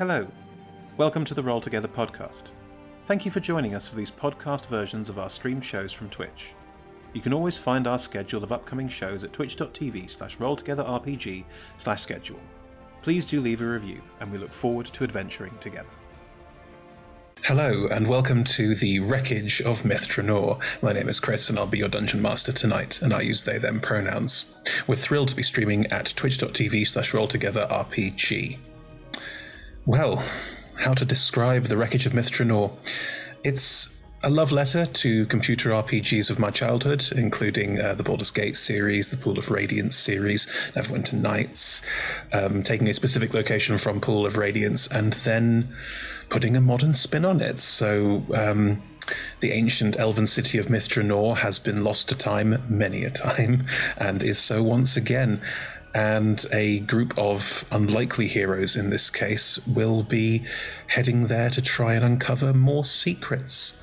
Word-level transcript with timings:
Hello. 0.00 0.26
Welcome 0.96 1.26
to 1.26 1.34
the 1.34 1.42
Roll 1.42 1.60
Together 1.60 1.86
podcast. 1.86 2.44
Thank 3.04 3.26
you 3.26 3.30
for 3.30 3.40
joining 3.40 3.74
us 3.74 3.86
for 3.86 3.96
these 3.96 4.10
podcast 4.10 4.64
versions 4.64 5.10
of 5.10 5.18
our 5.18 5.28
stream 5.28 5.60
shows 5.60 5.92
from 5.92 6.08
Twitch. 6.08 6.54
You 7.12 7.20
can 7.20 7.34
always 7.34 7.58
find 7.58 7.86
our 7.86 7.98
schedule 7.98 8.42
of 8.42 8.50
upcoming 8.50 8.88
shows 8.88 9.24
at 9.24 9.34
twitch.tv 9.34 10.10
slash 10.10 10.38
rolltogetherrpg 10.38 11.44
slash 11.76 12.00
schedule. 12.00 12.40
Please 13.02 13.26
do 13.26 13.42
leave 13.42 13.60
a 13.60 13.66
review, 13.66 14.00
and 14.20 14.32
we 14.32 14.38
look 14.38 14.54
forward 14.54 14.86
to 14.86 15.04
adventuring 15.04 15.58
together. 15.58 15.90
Hello, 17.44 17.86
and 17.92 18.08
welcome 18.08 18.42
to 18.44 18.74
the 18.74 19.00
Wreckage 19.00 19.60
of 19.60 19.82
Mithranor. 19.82 20.62
My 20.82 20.94
name 20.94 21.10
is 21.10 21.20
Chris, 21.20 21.50
and 21.50 21.58
I'll 21.58 21.66
be 21.66 21.76
your 21.76 21.90
dungeon 21.90 22.22
master 22.22 22.52
tonight, 22.52 23.02
and 23.02 23.12
I 23.12 23.20
use 23.20 23.44
they 23.44 23.58
them 23.58 23.80
pronouns. 23.80 24.56
We're 24.86 24.94
thrilled 24.94 25.28
to 25.28 25.36
be 25.36 25.42
streaming 25.42 25.88
at 25.88 26.14
twitch.tv 26.16 26.86
slash 26.86 27.12
rolltogetherrpg. 27.12 28.60
Well, 29.86 30.22
how 30.76 30.92
to 30.92 31.06
describe 31.06 31.64
the 31.64 31.76
Wreckage 31.76 32.04
of 32.04 32.12
Mithranor? 32.12 32.72
It's 33.42 33.98
a 34.22 34.28
love 34.28 34.52
letter 34.52 34.84
to 34.84 35.24
computer 35.26 35.70
RPGs 35.70 36.28
of 36.28 36.38
my 36.38 36.50
childhood, 36.50 37.08
including 37.16 37.80
uh, 37.80 37.94
the 37.94 38.02
Baldur's 38.02 38.30
Gate 38.30 38.56
series, 38.56 39.08
the 39.08 39.16
Pool 39.16 39.38
of 39.38 39.50
Radiance 39.50 39.96
series, 39.96 40.46
Neverwinter 40.74 41.14
Nights, 41.14 41.82
um, 42.34 42.62
taking 42.62 42.90
a 42.90 42.94
specific 42.94 43.32
location 43.32 43.78
from 43.78 44.02
Pool 44.02 44.26
of 44.26 44.36
Radiance 44.36 44.86
and 44.86 45.14
then 45.14 45.70
putting 46.28 46.58
a 46.58 46.60
modern 46.60 46.92
spin 46.92 47.24
on 47.24 47.40
it. 47.40 47.58
So, 47.58 48.22
um, 48.34 48.82
the 49.40 49.52
ancient 49.52 49.98
elven 49.98 50.26
city 50.26 50.58
of 50.58 50.66
Mithranor 50.66 51.38
has 51.38 51.58
been 51.58 51.82
lost 51.82 52.08
to 52.10 52.14
time 52.14 52.62
many 52.68 53.04
a 53.04 53.10
time, 53.10 53.64
and 53.96 54.22
is 54.22 54.38
so 54.38 54.62
once 54.62 54.96
again. 54.96 55.40
And 55.94 56.44
a 56.52 56.80
group 56.80 57.18
of 57.18 57.64
unlikely 57.72 58.28
heroes 58.28 58.76
in 58.76 58.90
this 58.90 59.10
case 59.10 59.58
will 59.66 60.02
be 60.02 60.44
heading 60.88 61.26
there 61.26 61.50
to 61.50 61.60
try 61.60 61.94
and 61.94 62.04
uncover 62.04 62.52
more 62.54 62.84
secrets. 62.84 63.76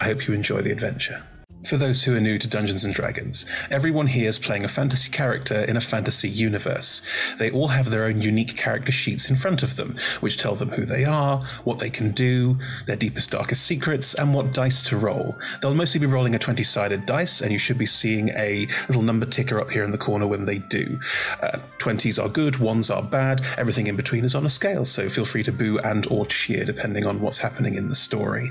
I 0.00 0.06
hope 0.06 0.26
you 0.26 0.34
enjoy 0.34 0.62
the 0.62 0.72
adventure. 0.72 1.24
For 1.66 1.78
those 1.78 2.04
who 2.04 2.14
are 2.14 2.20
new 2.20 2.38
to 2.38 2.46
Dungeons 2.46 2.84
and 2.84 2.92
Dragons, 2.92 3.46
everyone 3.70 4.08
here 4.08 4.28
is 4.28 4.38
playing 4.38 4.64
a 4.64 4.68
fantasy 4.68 5.10
character 5.10 5.64
in 5.64 5.78
a 5.78 5.80
fantasy 5.80 6.28
universe. 6.28 7.00
They 7.38 7.50
all 7.50 7.68
have 7.68 7.88
their 7.88 8.04
own 8.04 8.20
unique 8.20 8.54
character 8.54 8.92
sheets 8.92 9.30
in 9.30 9.36
front 9.36 9.62
of 9.62 9.76
them, 9.76 9.96
which 10.20 10.36
tell 10.36 10.56
them 10.56 10.70
who 10.70 10.84
they 10.84 11.06
are, 11.06 11.38
what 11.64 11.78
they 11.78 11.88
can 11.88 12.10
do, 12.10 12.58
their 12.86 12.96
deepest, 12.96 13.30
darkest 13.30 13.64
secrets, 13.64 14.12
and 14.12 14.34
what 14.34 14.52
dice 14.52 14.82
to 14.90 14.98
roll. 14.98 15.38
They'll 15.62 15.72
mostly 15.72 16.00
be 16.00 16.06
rolling 16.06 16.34
a 16.34 16.38
20 16.38 16.62
sided 16.64 17.06
dice, 17.06 17.40
and 17.40 17.50
you 17.50 17.58
should 17.58 17.78
be 17.78 17.86
seeing 17.86 18.28
a 18.30 18.66
little 18.88 19.02
number 19.02 19.24
ticker 19.24 19.58
up 19.58 19.70
here 19.70 19.84
in 19.84 19.90
the 19.90 19.96
corner 19.96 20.26
when 20.26 20.44
they 20.44 20.58
do. 20.58 20.98
Uh, 21.42 21.58
20s 21.78 22.22
are 22.22 22.28
good, 22.28 22.54
1s 22.54 22.94
are 22.94 23.02
bad, 23.02 23.40
everything 23.56 23.86
in 23.86 23.96
between 23.96 24.24
is 24.24 24.34
on 24.34 24.44
a 24.44 24.50
scale, 24.50 24.84
so 24.84 25.08
feel 25.08 25.24
free 25.24 25.42
to 25.42 25.52
boo 25.52 25.78
and 25.78 26.06
or 26.08 26.26
cheer 26.26 26.66
depending 26.66 27.06
on 27.06 27.22
what's 27.22 27.38
happening 27.38 27.74
in 27.74 27.88
the 27.88 27.96
story. 27.96 28.50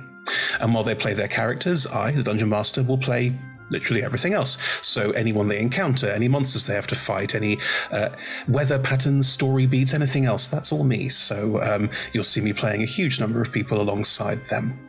And 0.59 0.73
while 0.73 0.83
they 0.83 0.95
play 0.95 1.13
their 1.13 1.27
characters, 1.27 1.87
I, 1.87 2.11
the 2.11 2.23
Dungeon 2.23 2.49
Master, 2.49 2.83
will 2.83 2.97
play 2.97 3.33
literally 3.69 4.03
everything 4.03 4.33
else. 4.33 4.57
So 4.85 5.11
anyone 5.11 5.47
they 5.47 5.59
encounter, 5.59 6.07
any 6.07 6.27
monsters 6.27 6.67
they 6.67 6.75
have 6.75 6.87
to 6.87 6.95
fight, 6.95 7.33
any 7.33 7.57
uh, 7.91 8.09
weather 8.47 8.79
patterns, 8.79 9.27
story 9.27 9.65
beats, 9.65 9.93
anything 9.93 10.25
else, 10.25 10.47
that's 10.47 10.71
all 10.71 10.83
me. 10.83 11.09
So 11.09 11.61
um, 11.61 11.89
you'll 12.13 12.23
see 12.23 12.41
me 12.41 12.53
playing 12.53 12.83
a 12.83 12.85
huge 12.85 13.19
number 13.19 13.41
of 13.41 13.51
people 13.51 13.81
alongside 13.81 14.43
them. 14.45 14.79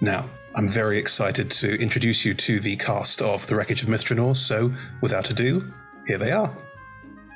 Now, 0.00 0.28
I'm 0.54 0.68
very 0.68 0.98
excited 0.98 1.50
to 1.50 1.80
introduce 1.80 2.24
you 2.24 2.34
to 2.34 2.58
the 2.58 2.76
cast 2.76 3.22
of 3.22 3.46
The 3.46 3.54
Wreckage 3.54 3.82
of 3.82 3.88
Mithranor, 3.88 4.34
so 4.34 4.72
without 5.00 5.30
ado, 5.30 5.72
here 6.06 6.18
they 6.18 6.32
are. 6.32 6.56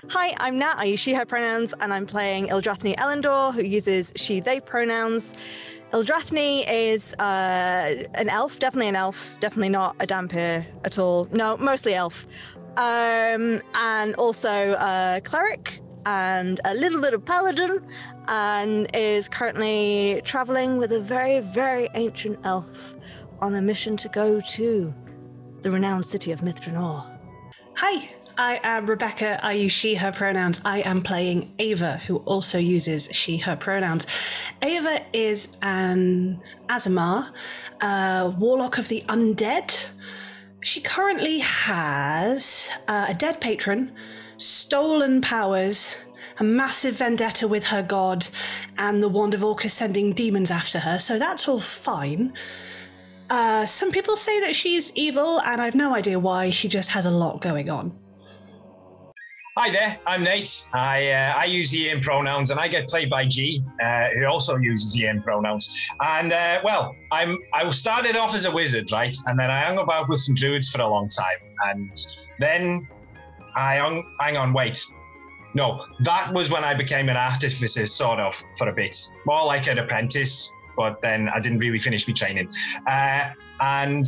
Hi, 0.09 0.35
I'm 0.39 0.59
Nat. 0.59 0.77
I 0.79 0.85
use 0.85 1.01
she, 1.01 1.15
her 1.15 1.25
pronouns, 1.25 1.75
and 1.81 1.93
I'm 1.93 2.07
playing 2.07 2.49
Ildrathni 2.49 2.97
Elendor, 2.97 3.55
who 3.55 3.63
uses 3.63 4.13
she, 4.17 4.41
they 4.41 4.61
pronouns. 4.61 5.35
Ildrathni 5.93 6.65
is 6.69 7.15
uh, 7.15 8.05
an 8.15 8.29
elf, 8.29 8.59
definitely 8.59 8.89
an 8.89 8.97
elf, 8.97 9.37
definitely 9.41 9.69
not 9.69 9.95
a 10.01 10.07
Dhampir 10.07 10.67
at 10.85 10.99
all. 10.99 11.29
No, 11.33 11.57
mostly 11.57 11.95
elf. 11.95 12.27
Um, 12.77 13.63
and 13.75 14.15
also 14.17 14.75
a 14.75 15.21
cleric 15.23 15.81
and 16.07 16.61
a 16.65 16.75
little 16.75 17.01
bit 17.01 17.15
of 17.15 17.25
paladin, 17.25 17.81
and 18.29 18.89
is 18.93 19.29
currently 19.29 20.21
traveling 20.25 20.79
with 20.79 20.93
a 20.93 21.01
very, 21.01 21.41
very 21.41 21.89
ancient 21.95 22.39
elf 22.45 22.95
on 23.41 23.55
a 23.55 23.63
mission 23.63 23.97
to 23.97 24.09
go 24.09 24.41
to 24.41 24.95
the 25.63 25.71
renowned 25.71 26.05
city 26.05 26.33
of 26.33 26.41
Mithranor. 26.41 27.19
Hi, 27.77 28.15
I 28.37 28.59
am 28.65 28.87
Rebecca. 28.87 29.39
I 29.45 29.53
use 29.53 29.73
she, 29.73 29.95
her 29.95 30.11
pronouns. 30.11 30.61
I 30.65 30.81
am 30.81 31.03
playing 31.03 31.53
Ava, 31.59 31.99
who 31.99 32.17
also 32.19 32.59
uses 32.59 33.09
she, 33.13 33.37
her 33.39 33.55
pronouns. 33.55 34.07
Ava 34.61 35.03
is 35.13 35.57
an 35.63 36.43
Aasimar, 36.69 37.31
a 37.81 38.35
warlock 38.37 38.79
of 38.79 38.89
the 38.89 39.03
undead. 39.09 39.87
She 40.61 40.81
currently 40.81 41.39
has 41.41 42.71
uh, 42.89 43.07
a 43.11 43.15
dead 43.15 43.41
patron, 43.41 43.93
stolen 44.37 45.21
powers, 45.21 45.95
a 46.39 46.45
massive 46.45 46.97
vendetta 46.97 47.47
with 47.47 47.69
her 47.69 47.83
god, 47.83 48.27
and 48.79 49.01
the 49.01 49.09
Wand 49.09 49.35
of 49.35 49.45
Orcus 49.45 49.75
sending 49.75 50.13
demons 50.13 50.51
after 50.51 50.81
her, 50.81 50.99
so 50.99 51.19
that's 51.19 51.47
all 51.47 51.61
fine. 51.61 52.33
Uh, 53.31 53.65
some 53.65 53.93
people 53.93 54.17
say 54.17 54.41
that 54.41 54.57
she's 54.57 54.93
evil, 54.97 55.41
and 55.43 55.61
I've 55.61 55.77
no 55.77 55.95
idea 55.95 56.19
why. 56.19 56.51
She 56.51 56.69
just 56.69 56.91
has 56.91 57.07
a 57.07 57.11
lot 57.11 57.41
going 57.41 57.71
on. 57.71 57.97
Hi 59.57 59.71
there, 59.71 60.01
I'm 60.05 60.25
Nate. 60.25 60.67
I 60.73 61.13
uh, 61.13 61.35
I 61.39 61.45
use 61.45 61.71
he 61.71 61.89
him 61.89 62.01
pronouns, 62.01 62.51
and 62.51 62.59
I 62.59 62.67
get 62.67 62.89
played 62.89 63.09
by 63.09 63.25
G, 63.25 63.63
uh, 63.81 64.09
who 64.09 64.25
also 64.25 64.57
uses 64.57 64.95
he 64.95 65.05
him 65.05 65.23
pronouns. 65.23 65.89
And 66.01 66.33
uh, 66.33 66.61
well, 66.65 66.97
I'm 67.13 67.39
I 67.53 67.71
started 67.71 68.17
off 68.17 68.35
as 68.35 68.47
a 68.47 68.51
wizard, 68.51 68.91
right, 68.91 69.17
and 69.27 69.39
then 69.39 69.53
I 69.53 69.61
hung 69.61 69.79
about 69.79 70.09
with 70.09 70.19
some 70.19 70.35
druids 70.35 70.69
for 70.69 70.83
a 70.83 70.89
long 70.89 71.09
time, 71.09 71.37
and 71.67 71.89
then 72.41 72.89
I 73.55 73.77
hung 73.77 74.03
hang 74.19 74.37
on, 74.37 74.53
wait, 74.55 74.85
no, 75.55 75.81
that 76.01 76.33
was 76.35 76.51
when 76.51 76.65
I 76.65 76.75
became 76.75 77.09
an 77.09 77.17
artificer, 77.17 77.87
sort 77.87 78.19
of, 78.19 78.35
for 78.59 78.69
a 78.71 78.73
bit, 78.73 78.97
more 79.25 79.47
like 79.47 79.69
an 79.69 79.79
apprentice, 79.79 80.53
but 80.77 81.01
then 81.01 81.29
I 81.29 81.39
didn't 81.39 81.59
really 81.59 81.79
finish 81.79 82.09
my 82.09 82.15
training. 82.15 82.51
Uh, 82.89 83.29
and 83.61 84.05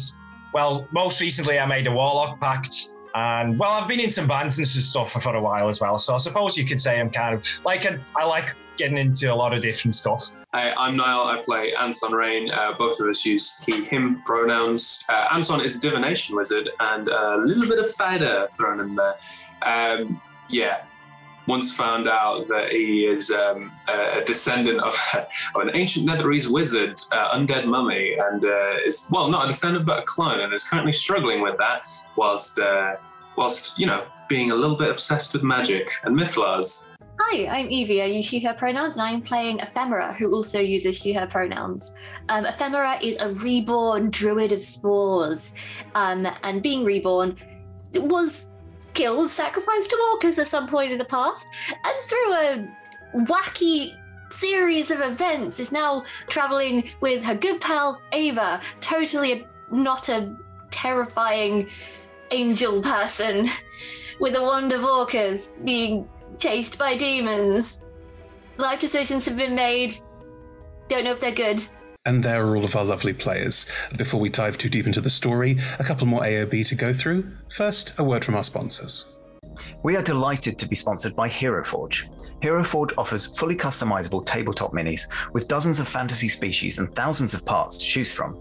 well, 0.52 0.88
most 0.90 1.20
recently 1.20 1.60
I 1.60 1.66
made 1.66 1.86
a 1.86 1.92
warlock 1.92 2.40
pact 2.40 2.95
and 3.16 3.58
well, 3.58 3.70
I've 3.70 3.88
been 3.88 3.98
in 3.98 4.10
some 4.10 4.28
bands 4.28 4.58
and 4.58 4.66
stuff 4.66 5.10
for, 5.10 5.20
for 5.20 5.34
a 5.34 5.40
while 5.40 5.68
as 5.68 5.80
well. 5.80 5.96
So 5.96 6.14
I 6.14 6.18
suppose 6.18 6.56
you 6.58 6.66
could 6.66 6.80
say 6.80 7.00
I'm 7.00 7.08
kind 7.08 7.34
of 7.34 7.42
like 7.64 7.86
a, 7.86 7.98
I 8.14 8.26
like 8.26 8.54
getting 8.76 8.98
into 8.98 9.32
a 9.32 9.34
lot 9.34 9.54
of 9.54 9.62
different 9.62 9.94
stuff. 9.94 10.32
I'm 10.52 10.96
Niall. 10.96 11.26
I 11.26 11.42
play 11.42 11.72
Anton 11.74 12.12
Rain. 12.12 12.50
Uh, 12.50 12.74
both 12.78 13.00
of 13.00 13.06
us 13.08 13.24
use 13.24 13.58
he, 13.64 13.84
him 13.84 14.22
pronouns. 14.26 15.02
Uh, 15.08 15.28
Anton 15.32 15.62
is 15.62 15.78
a 15.78 15.80
divination 15.80 16.36
wizard 16.36 16.68
and 16.78 17.08
a 17.08 17.38
little 17.38 17.66
bit 17.66 17.78
of 17.78 17.90
fighter 17.92 18.48
thrown 18.52 18.80
in 18.80 18.94
there. 18.94 19.14
Um, 19.62 20.20
yeah, 20.50 20.84
once 21.46 21.74
found 21.74 22.08
out 22.08 22.48
that 22.48 22.70
he 22.70 23.06
is 23.06 23.30
um, 23.30 23.72
a 23.88 24.22
descendant 24.26 24.80
of, 24.80 24.94
of, 25.54 25.62
an 25.62 25.70
ancient 25.74 26.06
Netherese 26.06 26.50
wizard, 26.50 27.00
uh, 27.12 27.36
undead 27.36 27.66
mummy, 27.66 28.14
and 28.14 28.44
uh, 28.44 28.74
is 28.84 29.08
well 29.10 29.28
not 29.30 29.44
a 29.44 29.48
descendant 29.48 29.86
but 29.86 30.00
a 30.00 30.02
clone, 30.02 30.40
and 30.40 30.52
is 30.52 30.68
currently 30.68 30.92
struggling 30.92 31.40
with 31.40 31.56
that 31.58 31.88
whilst 32.16 32.58
uh, 32.58 32.96
whilst 33.36 33.78
you 33.78 33.86
know 33.86 34.06
being 34.28 34.50
a 34.50 34.54
little 34.54 34.76
bit 34.76 34.90
obsessed 34.90 35.32
with 35.32 35.42
magic 35.42 35.88
and 36.04 36.18
mythals. 36.18 36.90
Hi, 37.18 37.46
I'm 37.46 37.70
Evie. 37.70 38.02
I 38.02 38.06
use 38.06 38.26
she, 38.26 38.40
her 38.40 38.52
pronouns, 38.52 38.96
and 38.96 39.02
I'm 39.02 39.22
playing 39.22 39.60
Ephemera, 39.60 40.12
who 40.12 40.32
also 40.32 40.60
uses 40.60 40.96
she, 40.96 41.14
her 41.14 41.26
pronouns. 41.26 41.94
Um, 42.28 42.44
Ephemera 42.44 42.98
is 43.02 43.16
a 43.18 43.32
reborn 43.32 44.10
druid 44.10 44.52
of 44.52 44.62
spores, 44.62 45.54
um, 45.94 46.26
and 46.42 46.62
being 46.62 46.84
reborn 46.84 47.36
was 47.94 48.50
killed, 48.92 49.30
sacrificed 49.30 49.90
to 49.90 50.10
Orcus 50.12 50.38
at 50.38 50.46
some 50.46 50.66
point 50.66 50.92
in 50.92 50.98
the 50.98 51.04
past, 51.04 51.46
and 51.68 52.04
through 52.04 52.32
a 52.32 52.68
wacky 53.24 53.94
series 54.30 54.90
of 54.90 55.00
events 55.00 55.58
is 55.60 55.72
now 55.72 56.04
traveling 56.28 56.90
with 57.00 57.24
her 57.24 57.34
good 57.34 57.60
pal 57.60 58.00
Ava, 58.12 58.60
totally 58.80 59.32
a, 59.32 59.46
not 59.70 60.08
a 60.08 60.36
terrifying 60.70 61.68
angel 62.30 62.82
person 62.82 63.46
with 64.20 64.34
a 64.34 64.42
wand 64.42 64.72
of 64.72 64.84
Orcus 64.84 65.58
being 65.64 66.08
chased 66.38 66.78
by 66.78 66.96
demons. 66.96 67.82
Life 68.58 68.80
decisions 68.80 69.24
have 69.26 69.36
been 69.36 69.54
made. 69.54 69.94
Don't 70.88 71.04
know 71.04 71.12
if 71.12 71.20
they're 71.20 71.32
good. 71.32 71.62
And 72.04 72.22
there 72.22 72.46
are 72.46 72.56
all 72.56 72.64
of 72.64 72.76
our 72.76 72.84
lovely 72.84 73.12
players. 73.12 73.66
Before 73.96 74.20
we 74.20 74.28
dive 74.28 74.56
too 74.56 74.68
deep 74.68 74.86
into 74.86 75.00
the 75.00 75.10
story, 75.10 75.56
a 75.78 75.84
couple 75.84 76.06
more 76.06 76.22
AOB 76.22 76.66
to 76.68 76.74
go 76.74 76.94
through. 76.94 77.28
First, 77.50 77.98
a 77.98 78.04
word 78.04 78.24
from 78.24 78.36
our 78.36 78.44
sponsors. 78.44 79.12
We 79.82 79.96
are 79.96 80.02
delighted 80.02 80.58
to 80.58 80.68
be 80.68 80.76
sponsored 80.76 81.16
by 81.16 81.28
Hero 81.28 81.64
Forge. 81.64 82.08
Hero 82.42 82.62
Forge 82.62 82.92
offers 82.96 83.26
fully 83.26 83.56
customizable 83.56 84.24
tabletop 84.24 84.72
minis 84.72 85.08
with 85.32 85.48
dozens 85.48 85.80
of 85.80 85.88
fantasy 85.88 86.28
species 86.28 86.78
and 86.78 86.94
thousands 86.94 87.34
of 87.34 87.44
parts 87.44 87.78
to 87.78 87.84
choose 87.84 88.12
from. 88.12 88.40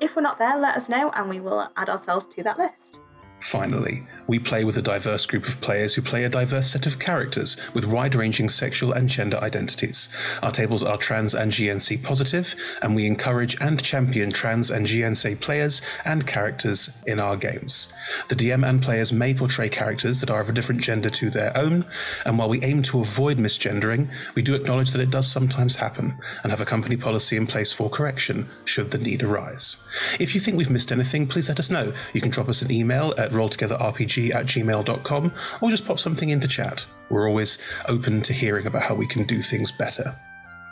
If 0.00 0.14
we're 0.14 0.22
not 0.22 0.38
there, 0.38 0.58
let 0.58 0.76
us 0.76 0.88
know 0.88 1.10
and 1.10 1.28
we 1.28 1.40
will 1.40 1.68
add 1.76 1.88
ourselves 1.88 2.26
to 2.26 2.42
that 2.44 2.58
list. 2.58 3.00
Finally, 3.40 4.02
we 4.28 4.38
play 4.38 4.62
with 4.62 4.76
a 4.76 4.82
diverse 4.82 5.24
group 5.24 5.48
of 5.48 5.58
players 5.62 5.94
who 5.94 6.02
play 6.02 6.22
a 6.22 6.28
diverse 6.28 6.72
set 6.72 6.86
of 6.86 6.98
characters 6.98 7.56
with 7.72 7.86
wide 7.86 8.14
ranging 8.14 8.50
sexual 8.50 8.92
and 8.92 9.08
gender 9.08 9.38
identities. 9.38 10.10
Our 10.42 10.52
tables 10.52 10.84
are 10.84 10.98
trans 10.98 11.34
and 11.34 11.50
GNC 11.50 12.02
positive, 12.02 12.54
and 12.82 12.94
we 12.94 13.06
encourage 13.06 13.56
and 13.58 13.82
champion 13.82 14.30
trans 14.30 14.70
and 14.70 14.86
GNC 14.86 15.40
players 15.40 15.80
and 16.04 16.26
characters 16.26 16.90
in 17.06 17.18
our 17.18 17.36
games. 17.36 17.88
The 18.28 18.34
DM 18.34 18.68
and 18.68 18.82
players 18.82 19.14
may 19.14 19.32
portray 19.32 19.70
characters 19.70 20.20
that 20.20 20.30
are 20.30 20.42
of 20.42 20.50
a 20.50 20.52
different 20.52 20.82
gender 20.82 21.08
to 21.08 21.30
their 21.30 21.56
own, 21.56 21.86
and 22.26 22.38
while 22.38 22.50
we 22.50 22.60
aim 22.62 22.82
to 22.82 23.00
avoid 23.00 23.38
misgendering, 23.38 24.10
we 24.34 24.42
do 24.42 24.54
acknowledge 24.54 24.90
that 24.90 25.00
it 25.00 25.10
does 25.10 25.26
sometimes 25.26 25.76
happen 25.76 26.18
and 26.42 26.52
have 26.52 26.60
a 26.60 26.66
company 26.66 26.98
policy 26.98 27.36
in 27.36 27.46
place 27.46 27.72
for 27.72 27.88
correction 27.88 28.50
should 28.66 28.90
the 28.90 28.98
need 28.98 29.22
arise. 29.22 29.78
If 30.20 30.34
you 30.34 30.40
think 30.40 30.58
we've 30.58 30.68
missed 30.68 30.92
anything, 30.92 31.26
please 31.26 31.48
let 31.48 31.58
us 31.58 31.70
know. 31.70 31.94
You 32.12 32.20
can 32.20 32.30
drop 32.30 32.50
us 32.50 32.60
an 32.60 32.70
email 32.70 33.14
at 33.16 33.27
rolltogetherrpg 33.30 34.34
at 34.34 34.46
gmail.com 34.46 35.32
or 35.60 35.70
just 35.70 35.86
pop 35.86 35.98
something 35.98 36.28
into 36.30 36.48
chat. 36.48 36.86
We're 37.10 37.28
always 37.28 37.58
open 37.86 38.22
to 38.22 38.32
hearing 38.32 38.66
about 38.66 38.82
how 38.82 38.94
we 38.94 39.06
can 39.06 39.24
do 39.24 39.42
things 39.42 39.72
better. 39.72 40.14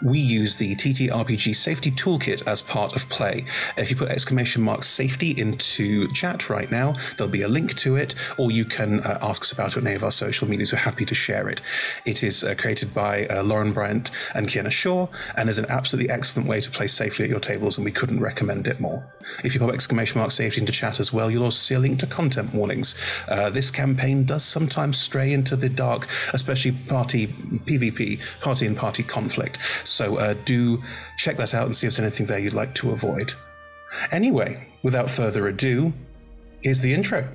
We 0.02 0.18
use 0.18 0.58
the 0.58 0.76
TTRPG 0.76 1.56
Safety 1.56 1.90
Toolkit 1.90 2.46
as 2.46 2.60
part 2.60 2.94
of 2.94 3.08
play. 3.08 3.46
If 3.78 3.90
you 3.90 3.96
put 3.96 4.10
exclamation 4.10 4.62
mark 4.62 4.84
safety 4.84 5.30
into 5.30 6.12
chat 6.12 6.50
right 6.50 6.70
now, 6.70 6.96
there'll 7.16 7.32
be 7.32 7.42
a 7.42 7.48
link 7.48 7.74
to 7.78 7.96
it, 7.96 8.14
or 8.36 8.50
you 8.50 8.66
can 8.66 9.00
uh, 9.00 9.18
ask 9.22 9.42
us 9.42 9.52
about 9.52 9.72
it 9.72 9.78
on 9.78 9.86
any 9.86 9.96
of 9.96 10.04
our 10.04 10.10
social 10.10 10.48
medias. 10.48 10.72
We're 10.72 10.80
happy 10.80 11.06
to 11.06 11.14
share 11.14 11.48
it. 11.48 11.62
It 12.04 12.22
is 12.22 12.44
uh, 12.44 12.54
created 12.56 12.92
by 12.92 13.26
uh, 13.28 13.42
Lauren 13.42 13.72
Bryant 13.72 14.10
and 14.34 14.48
Kienna 14.48 14.70
Shaw, 14.70 15.06
and 15.34 15.48
is 15.48 15.56
an 15.56 15.66
absolutely 15.70 16.10
excellent 16.10 16.46
way 16.46 16.60
to 16.60 16.70
play 16.70 16.88
safely 16.88 17.24
at 17.24 17.30
your 17.30 17.40
tables, 17.40 17.78
and 17.78 17.84
we 17.84 17.92
couldn't 17.92 18.20
recommend 18.20 18.66
it 18.66 18.78
more. 18.80 19.10
If 19.44 19.54
you 19.54 19.60
pop 19.60 19.72
exclamation 19.72 20.18
mark 20.18 20.30
safety 20.30 20.60
into 20.60 20.72
chat 20.72 21.00
as 21.00 21.10
well, 21.10 21.30
you'll 21.30 21.44
also 21.44 21.58
see 21.58 21.74
a 21.74 21.78
link 21.78 22.00
to 22.00 22.06
content 22.06 22.52
warnings. 22.52 22.94
Uh, 23.28 23.48
this 23.48 23.70
campaign 23.70 24.24
does 24.24 24.44
sometimes 24.44 24.98
stray 24.98 25.32
into 25.32 25.56
the 25.56 25.70
dark, 25.70 26.06
especially 26.34 26.72
party 26.72 27.28
PvP, 27.28 28.20
party 28.42 28.66
and 28.66 28.76
party 28.76 29.02
conflict. 29.02 29.58
So 29.88 30.16
uh, 30.16 30.34
do 30.44 30.82
check 31.16 31.36
that 31.36 31.54
out 31.54 31.66
and 31.66 31.74
see 31.74 31.86
if 31.86 31.94
there's 31.94 32.00
anything 32.00 32.26
there 32.26 32.38
you'd 32.38 32.52
like 32.52 32.74
to 32.76 32.90
avoid. 32.90 33.34
Anyway, 34.10 34.68
without 34.82 35.10
further 35.10 35.48
ado, 35.48 35.92
here's 36.60 36.80
the 36.80 36.92
intro. 36.92 37.28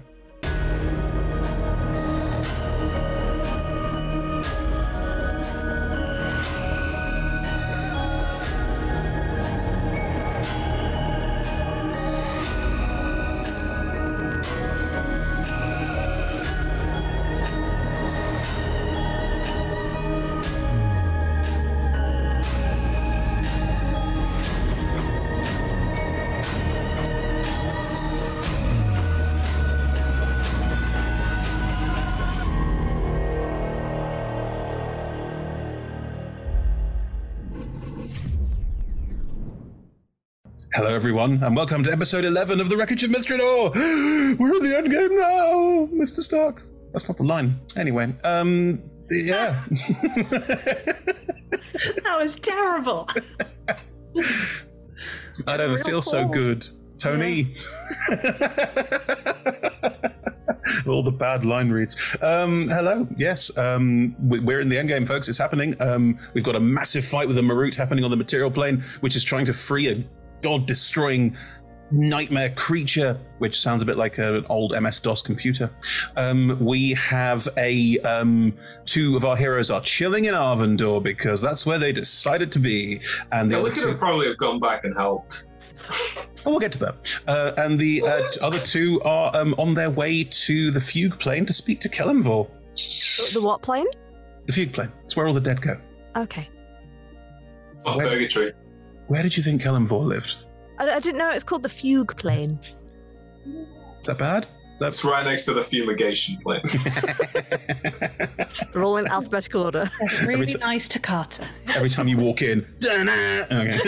Everyone, 41.02 41.42
and 41.44 41.56
welcome 41.56 41.84
to 41.84 41.92
episode 41.92 42.24
11 42.26 42.62
of 42.62 42.70
The 42.70 42.78
Wreckage 42.78 43.02
of 43.04 43.10
Mithranor! 43.10 43.74
We're 44.38 44.54
in 44.58 44.64
the 44.64 44.78
end 44.78 44.92
game 44.92 45.18
now, 45.18 45.88
Mr. 46.00 46.22
Stark. 46.22 46.62
That's 46.94 47.08
not 47.08 47.18
the 47.18 47.24
line. 47.24 47.60
Anyway, 47.76 48.14
um, 48.24 48.84
yeah. 49.10 49.64
That 52.04 52.20
was 52.20 52.36
terrible. 52.36 53.10
I 55.48 55.58
don't 55.58 55.80
feel 55.80 56.04
so 56.04 56.28
good. 56.28 56.68
Tony. 57.00 57.48
All 60.86 61.02
the 61.02 61.12
bad 61.12 61.44
line 61.44 61.72
reads. 61.72 62.16
Um, 62.22 62.68
hello. 62.68 63.08
Yes, 63.18 63.58
um, 63.58 64.16
we- 64.30 64.40
we're 64.40 64.60
in 64.60 64.70
the 64.70 64.78
end 64.78 64.90
game, 64.90 65.08
folks. 65.08 65.28
It's 65.28 65.40
happening. 65.40 65.82
Um, 65.82 66.20
we've 66.36 66.44
got 66.44 66.56
a 66.56 66.60
massive 66.60 67.04
fight 67.06 67.28
with 67.28 67.40
a 67.40 67.42
Marut 67.42 67.74
happening 67.74 68.04
on 68.04 68.12
the 68.12 68.18
material 68.18 68.52
plane, 68.52 68.82
which 69.00 69.16
is 69.16 69.24
trying 69.24 69.46
to 69.46 69.54
free 69.54 69.90
a 69.90 70.04
god-destroying 70.42 71.36
nightmare 71.94 72.50
creature, 72.52 73.20
which 73.40 73.60
sounds 73.60 73.82
a 73.82 73.86
bit 73.86 73.98
like 73.98 74.18
an 74.18 74.46
old 74.50 74.72
MS-DOS 74.82 75.22
computer. 75.24 75.70
Um, 76.16 76.58
we 76.60 76.92
have 76.94 77.50
a 77.58 78.00
um, 78.00 78.54
two 78.86 79.18
of 79.18 79.26
our 79.26 79.36
heroes 79.36 79.70
are 79.70 79.82
chilling 79.82 80.26
in 80.26 80.34
Arvandor 80.34 81.04
because 81.04 81.42
that's 81.42 81.66
where 81.66 81.78
they 81.80 81.92
decided 81.92 82.52
to 82.54 82.60
be, 82.60 83.02
and 83.32 83.52
the 83.52 83.56
Yeah, 83.56 83.60
other 83.60 83.70
we 83.70 83.76
could 83.76 83.84
two- 83.84 83.90
have 83.90 83.98
probably 84.00 84.28
have 84.28 84.38
gone 84.38 84.60
back 84.60 84.86
and 84.86 84.96
helped. 84.96 85.48
Oh, 86.46 86.52
we'll 86.52 86.60
get 86.60 86.72
to 86.74 86.80
that. 86.80 87.14
Uh, 87.28 87.52
and 87.58 87.78
the 87.80 88.02
uh, 88.04 88.22
other 88.42 88.60
two 88.60 89.02
are 89.02 89.36
um, 89.36 89.54
on 89.58 89.74
their 89.74 89.90
way 89.90 90.24
to 90.24 90.72
the 90.72 90.80
fugue 90.80 91.20
plane 91.20 91.46
to 91.48 91.54
speak 91.54 91.82
to 91.82 91.90
Kelemvor. 91.90 92.48
The 93.34 93.42
what 93.42 93.62
plane? 93.62 93.88
The 94.46 94.54
fugue 94.54 94.72
plane. 94.74 94.92
It's 95.04 95.16
where 95.18 95.28
all 95.28 95.34
the 95.34 95.42
dead 95.42 95.62
go. 95.62 95.78
Okay. 96.16 96.50
Oh, 97.86 97.98
purgatory. 97.98 98.54
Where 99.12 99.24
did 99.24 99.36
you 99.36 99.44
think 99.44 99.62
Kelemvor 99.62 100.06
lived? 100.06 100.38
I, 100.80 100.90
I 100.90 101.02
didn't 101.02 101.18
know 101.18 101.30
it 101.30 101.34
was 101.34 101.44
called 101.44 101.64
the 101.64 101.70
fugue 101.70 102.16
plane. 102.16 102.58
Is 102.64 104.06
that 104.06 104.18
bad? 104.18 104.48
That's 104.80 105.04
right 105.04 105.26
next 105.26 105.44
to 105.48 105.54
the 105.54 105.66
fumigation 105.66 106.38
plane. 106.38 106.62
They're 108.72 108.84
all 108.84 108.96
in 108.96 109.08
alphabetical 109.08 109.64
order. 109.64 109.92
That's 110.00 110.24
really 110.24 110.54
nice 110.54 110.88
toccata. 110.88 111.46
Every 111.76 111.90
time 111.90 112.08
you 112.08 112.20
walk 112.20 112.42
in. 112.42 112.66
Okay. 112.86 113.80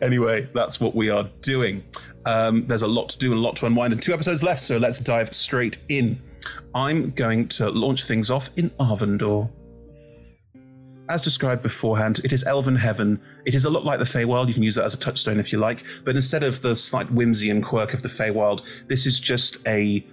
anyway, 0.00 0.48
that's 0.54 0.80
what 0.80 0.94
we 0.94 1.10
are 1.10 1.28
doing. 1.40 1.82
Um, 2.26 2.64
there's 2.68 2.82
a 2.82 2.86
lot 2.86 3.08
to 3.08 3.18
do 3.18 3.32
and 3.32 3.40
a 3.40 3.42
lot 3.42 3.56
to 3.56 3.66
unwind, 3.66 3.92
and 3.92 4.00
two 4.00 4.14
episodes 4.14 4.44
left, 4.44 4.60
so 4.60 4.76
let's 4.76 5.00
dive 5.00 5.34
straight 5.34 5.78
in. 5.88 6.22
I'm 6.76 7.10
going 7.10 7.48
to 7.48 7.70
launch 7.70 8.04
things 8.04 8.30
off 8.30 8.50
in 8.56 8.70
Arvandor. 8.78 9.50
As 11.08 11.22
described 11.22 11.62
beforehand, 11.62 12.20
it 12.24 12.32
is 12.32 12.42
elven 12.44 12.76
heaven. 12.76 13.20
It 13.44 13.54
is 13.54 13.64
a 13.64 13.70
lot 13.70 13.84
like 13.84 13.98
the 13.98 14.04
Feywild. 14.04 14.48
You 14.48 14.54
can 14.54 14.62
use 14.62 14.74
that 14.74 14.84
as 14.84 14.94
a 14.94 14.98
touchstone 14.98 15.38
if 15.38 15.52
you 15.52 15.58
like. 15.58 15.84
But 16.04 16.16
instead 16.16 16.42
of 16.42 16.62
the 16.62 16.74
slight 16.74 17.10
whimsy 17.12 17.48
and 17.48 17.64
quirk 17.64 17.94
of 17.94 18.02
the 18.02 18.08
Feywild, 18.08 18.62
this 18.88 19.06
is 19.06 19.20
just 19.20 19.66
a 19.66 20.04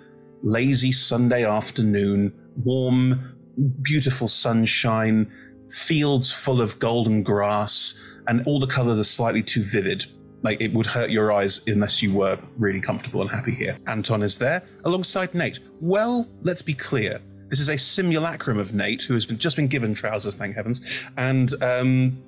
lazy 0.44 0.92
Sunday 0.92 1.46
afternoon, 1.46 2.34
warm, 2.58 3.36
beautiful 3.82 4.28
sunshine, 4.28 5.32
fields 5.70 6.32
full 6.32 6.62
of 6.62 6.78
golden 6.78 7.24
grass, 7.24 7.96
and 8.28 8.46
all 8.46 8.60
the 8.60 8.68
colors 8.68 9.00
are 9.00 9.04
slightly 9.04 9.42
too 9.42 9.64
vivid. 9.64 10.06
Like 10.44 10.62
it 10.62 10.74
would 10.74 10.88
hurt 10.88 11.10
your 11.10 11.32
eyes 11.32 11.62
unless 11.68 12.04
you 12.04 12.14
were 12.14 12.38
really 12.58 12.82
comfortable 12.82 13.22
and 13.22 13.32
happy 13.32 13.56
here. 13.56 13.78
Anton 13.88 14.22
is 14.22 14.38
there 14.38 14.64
alongside 14.84 15.34
Nate. 15.34 15.60
Well, 15.80 16.30
let's 16.42 16.62
be 16.62 16.74
clear. 16.74 17.22
This 17.54 17.60
is 17.60 17.70
a 17.70 17.78
simulacrum 17.78 18.58
of 18.58 18.74
Nate, 18.74 19.04
who 19.04 19.14
has 19.14 19.28
been, 19.28 19.38
just 19.38 19.56
been 19.56 19.68
given 19.68 19.94
trousers, 19.94 20.34
thank 20.34 20.56
heavens. 20.56 21.06
And 21.16 21.54
um, 21.62 22.24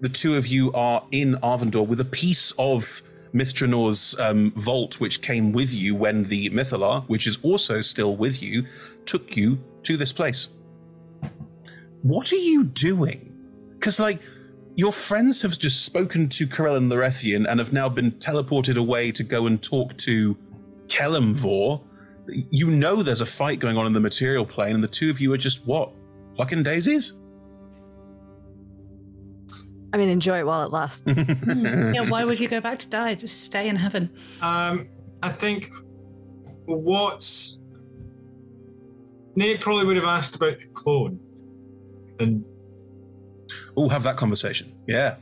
the 0.00 0.08
two 0.08 0.38
of 0.38 0.46
you 0.46 0.72
are 0.72 1.04
in 1.12 1.34
Arvandor 1.42 1.86
with 1.86 2.00
a 2.00 2.04
piece 2.06 2.52
of 2.52 3.02
Mithranor's 3.34 4.18
um, 4.18 4.52
vault, 4.52 4.98
which 4.98 5.20
came 5.20 5.52
with 5.52 5.74
you 5.74 5.94
when 5.94 6.24
the 6.24 6.48
Mythalar, 6.48 7.04
which 7.08 7.26
is 7.26 7.36
also 7.42 7.82
still 7.82 8.16
with 8.16 8.40
you, 8.40 8.64
took 9.04 9.36
you 9.36 9.62
to 9.82 9.98
this 9.98 10.14
place. 10.14 10.48
What 12.00 12.32
are 12.32 12.36
you 12.36 12.64
doing? 12.64 13.36
Because, 13.74 14.00
like, 14.00 14.22
your 14.76 14.92
friends 14.92 15.42
have 15.42 15.58
just 15.58 15.84
spoken 15.84 16.30
to 16.30 16.46
Corellon 16.46 16.90
Larethian 16.90 17.46
and 17.46 17.60
have 17.60 17.74
now 17.74 17.90
been 17.90 18.12
teleported 18.12 18.78
away 18.78 19.12
to 19.12 19.22
go 19.22 19.46
and 19.46 19.62
talk 19.62 19.98
to 19.98 20.38
Kelemvor. 20.86 21.82
You 22.50 22.70
know 22.70 23.02
there's 23.02 23.20
a 23.20 23.26
fight 23.26 23.58
going 23.60 23.76
on 23.76 23.86
in 23.86 23.92
the 23.92 24.00
material 24.00 24.44
plane, 24.46 24.74
and 24.74 24.84
the 24.84 24.88
two 24.88 25.10
of 25.10 25.20
you 25.20 25.32
are 25.32 25.38
just 25.38 25.66
what? 25.66 25.92
Plucking 26.36 26.62
daisies? 26.62 27.14
I 29.92 29.96
mean, 29.96 30.08
enjoy 30.08 30.38
it 30.38 30.46
while 30.46 30.64
it 30.64 30.70
lasts. 30.70 31.02
yeah, 31.06 32.08
why 32.08 32.24
would 32.24 32.38
you 32.38 32.48
go 32.48 32.60
back 32.60 32.78
to 32.80 32.88
die? 32.88 33.14
Just 33.16 33.42
stay 33.44 33.68
in 33.68 33.74
heaven. 33.76 34.10
Um, 34.40 34.88
I 35.22 35.28
think 35.30 35.68
what's 36.66 37.58
Nate 39.34 39.60
probably 39.60 39.86
would 39.86 39.96
have 39.96 40.06
asked 40.06 40.36
about 40.36 40.58
the 40.60 40.66
clone, 40.66 41.18
and 42.20 42.44
Oh, 43.76 43.88
have 43.88 44.02
that 44.02 44.16
conversation. 44.16 44.72
Yeah. 44.86 45.16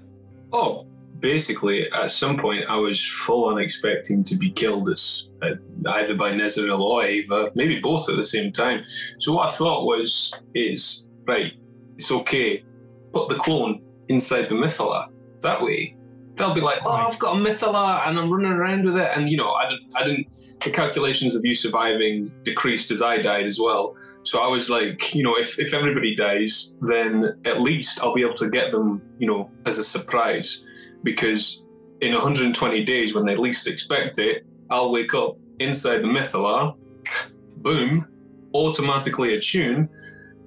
oh, 0.53 0.87
basically 1.21 1.91
at 1.93 2.11
some 2.11 2.37
point 2.39 2.65
I 2.69 2.77
was 2.77 3.05
full 3.05 3.49
on 3.49 3.59
expecting 3.59 4.25
to 4.25 4.37
be 4.37 4.51
killed 4.51 4.89
as 4.89 5.31
uh, 5.43 5.55
either 5.91 6.15
by 6.15 6.33
Nezeril 6.33 6.81
or 6.81 7.05
Ava, 7.05 7.51
maybe 7.55 7.81
both 7.81 8.09
at 8.09 8.17
the 8.17 8.25
same 8.25 8.53
time. 8.53 8.85
So 9.19 9.35
what 9.35 9.51
I 9.51 9.55
thought 9.55 9.85
was, 9.85 10.35
is 10.55 11.09
right, 11.27 11.53
it's 11.97 12.11
okay, 12.11 12.65
put 13.13 13.29
the 13.29 13.37
clone 13.37 13.83
inside 14.09 14.49
the 14.49 14.55
Mythalar. 14.55 15.09
That 15.41 15.63
way, 15.63 15.97
they'll 16.37 16.55
be 16.55 16.61
like, 16.61 16.81
"Oh, 16.85 16.93
I've 16.93 17.19
got 17.19 17.37
a 17.37 17.41
Mythalar 17.41 18.07
and 18.07 18.19
I'm 18.19 18.33
running 18.33 18.53
around 18.53 18.85
with 18.85 18.99
it," 18.99 19.11
and 19.15 19.29
you 19.29 19.37
know, 19.37 19.53
I 19.53 19.69
didn't, 19.69 19.97
I 19.97 20.05
didn't. 20.05 20.27
The 20.61 20.71
calculations 20.71 21.37
of 21.37 21.45
you 21.45 21.55
surviving 21.55 22.33
decreased 22.43 22.91
as 22.91 23.01
I 23.01 23.19
died 23.19 23.47
as 23.47 23.61
well. 23.61 23.97
So 24.25 24.41
I 24.41 24.49
was 24.49 24.69
like, 24.69 25.15
you 25.15 25.23
know, 25.23 25.37
if 25.39 25.59
if 25.59 25.73
everybody 25.73 26.15
dies, 26.15 26.77
then 26.81 27.41
at 27.45 27.61
least 27.61 28.03
I'll 28.03 28.15
be 28.15 28.23
able 28.23 28.35
to 28.35 28.51
get 28.51 28.73
them, 28.73 29.01
you 29.19 29.29
know, 29.29 29.51
as 29.67 29.79
a 29.79 29.85
surprise, 29.85 30.67
because 31.03 31.65
in 32.01 32.13
120 32.13 32.85
days, 32.85 33.15
when 33.15 33.25
they 33.25 33.35
least 33.37 33.67
expect 33.67 34.19
it, 34.19 34.45
I'll 34.71 34.93
wake 34.93 35.15
up 35.15 35.37
inside 35.59 35.99
the 35.99 36.09
Mythalar, 36.09 36.77
boom, 37.57 38.07
automatically 38.55 39.35
attune, 39.35 39.89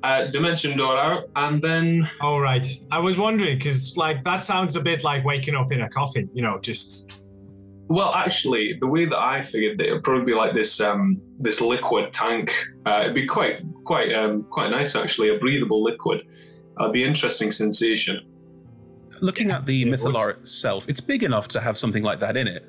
uh, 0.03 0.25
dimension 0.27 0.77
door 0.77 0.97
out, 0.97 1.29
and 1.35 1.61
then. 1.61 2.09
All 2.21 2.39
right. 2.39 2.67
I 2.91 2.99
was 2.99 3.17
wondering 3.17 3.57
because, 3.57 3.95
like, 3.97 4.23
that 4.23 4.43
sounds 4.43 4.75
a 4.75 4.81
bit 4.81 5.03
like 5.03 5.23
waking 5.23 5.55
up 5.55 5.71
in 5.71 5.81
a 5.81 5.89
coffin. 5.89 6.29
You 6.33 6.43
know, 6.43 6.59
just. 6.59 7.17
Well, 7.87 8.13
actually, 8.13 8.77
the 8.79 8.87
way 8.87 9.05
that 9.05 9.19
I 9.19 9.41
figured 9.41 9.81
it, 9.81 9.87
it'd 9.87 10.03
probably 10.03 10.25
be 10.25 10.33
like 10.33 10.53
this 10.53 10.79
um, 10.79 11.21
this 11.39 11.59
liquid 11.59 12.13
tank. 12.13 12.53
Uh, 12.85 13.01
it'd 13.01 13.15
be 13.15 13.27
quite 13.27 13.61
quite 13.83 14.13
um, 14.13 14.43
quite 14.43 14.69
nice, 14.69 14.95
actually, 14.95 15.29
a 15.29 15.37
breathable 15.37 15.83
liquid. 15.83 16.25
It'd 16.79 16.93
be 16.93 17.03
interesting 17.03 17.51
sensation. 17.51 18.30
Looking 19.21 19.51
at 19.51 19.65
the 19.65 19.85
Mythalar 19.85 20.31
itself, 20.39 20.85
it's 20.89 20.99
big 20.99 21.23
enough 21.23 21.47
to 21.49 21.59
have 21.61 21.77
something 21.77 22.03
like 22.03 22.19
that 22.19 22.35
in 22.35 22.47
it. 22.47 22.65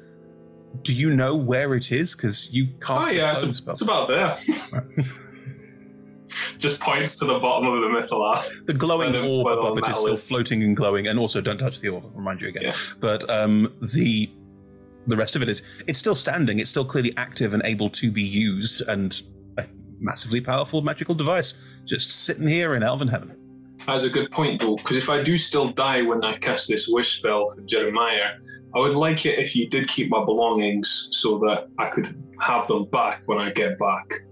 Do 0.83 0.95
you 0.95 1.15
know 1.15 1.35
where 1.35 1.75
it 1.75 1.91
is? 1.93 2.15
Because 2.15 2.51
you 2.53 2.69
cast 2.81 3.09
Oh 3.09 3.13
the 3.13 3.15
yeah, 3.17 3.31
it's, 3.33 3.43
it's 3.67 3.81
about 3.83 4.09
there. 4.09 4.37
Just 6.59 6.81
points 6.81 7.19
to 7.19 7.27
the 7.27 7.39
bottom 7.39 7.69
of 7.69 7.83
the 7.83 7.89
Mythalar. 7.89 8.65
The 8.67 8.73
glowing 8.73 9.13
the- 9.13 9.27
orb 9.27 9.47
above 9.47 9.79
it 9.79 9.89
is 9.89 9.97
still 9.99 10.13
is. 10.13 10.27
floating 10.27 10.63
and 10.63 10.75
glowing, 10.77 11.07
and 11.09 11.19
also 11.19 11.41
don't 11.43 11.59
touch 11.59 11.81
the 11.81 11.89
orb. 11.91 12.05
I'll 12.05 12.11
remind 12.13 12.41
you 12.41 12.49
again. 12.49 12.73
But 13.01 13.29
um, 13.29 13.73
the 13.95 14.31
the 15.07 15.17
rest 15.17 15.37
of 15.37 15.43
it 15.43 15.49
is 15.51 15.63
it's 15.87 15.99
still 15.99 16.15
standing. 16.15 16.59
It's 16.59 16.71
still 16.71 16.85
clearly 16.87 17.13
active 17.19 17.53
and 17.53 17.63
able 17.67 17.91
to 17.91 18.11
be 18.11 18.23
used, 18.23 18.81
and 18.83 19.21
a 19.59 19.67
massively 20.01 20.41
powerful 20.41 20.81
magical 20.81 21.15
device 21.15 21.55
just 21.85 22.25
sitting 22.25 22.47
here 22.49 22.75
in 22.75 22.83
Elven 22.83 23.09
Heaven. 23.09 23.37
That's 23.87 24.05
a 24.05 24.11
good 24.11 24.31
point, 24.31 24.61
though, 24.61 24.77
because 24.77 24.97
if 24.97 25.11
I 25.11 25.23
do 25.23 25.37
still 25.37 25.69
die 25.69 26.03
when 26.03 26.25
I 26.25 26.39
cast 26.39 26.69
this 26.69 26.89
wish 26.89 27.19
spell 27.19 27.51
for 27.51 27.61
Jeremiah, 27.63 28.31
I 28.75 28.79
would 28.79 28.95
like 28.95 29.27
it 29.27 29.39
if 29.39 29.57
you 29.57 29.69
did 29.69 29.89
keep 29.89 30.09
my 30.09 30.25
belongings 30.25 31.09
so 31.13 31.39
that 31.41 31.69
I 31.79 31.89
could 31.89 32.17
have 32.41 32.67
them 32.69 32.85
back 32.87 33.23
when 33.27 33.39
I 33.39 33.51
get 33.51 33.79
back. 33.79 34.23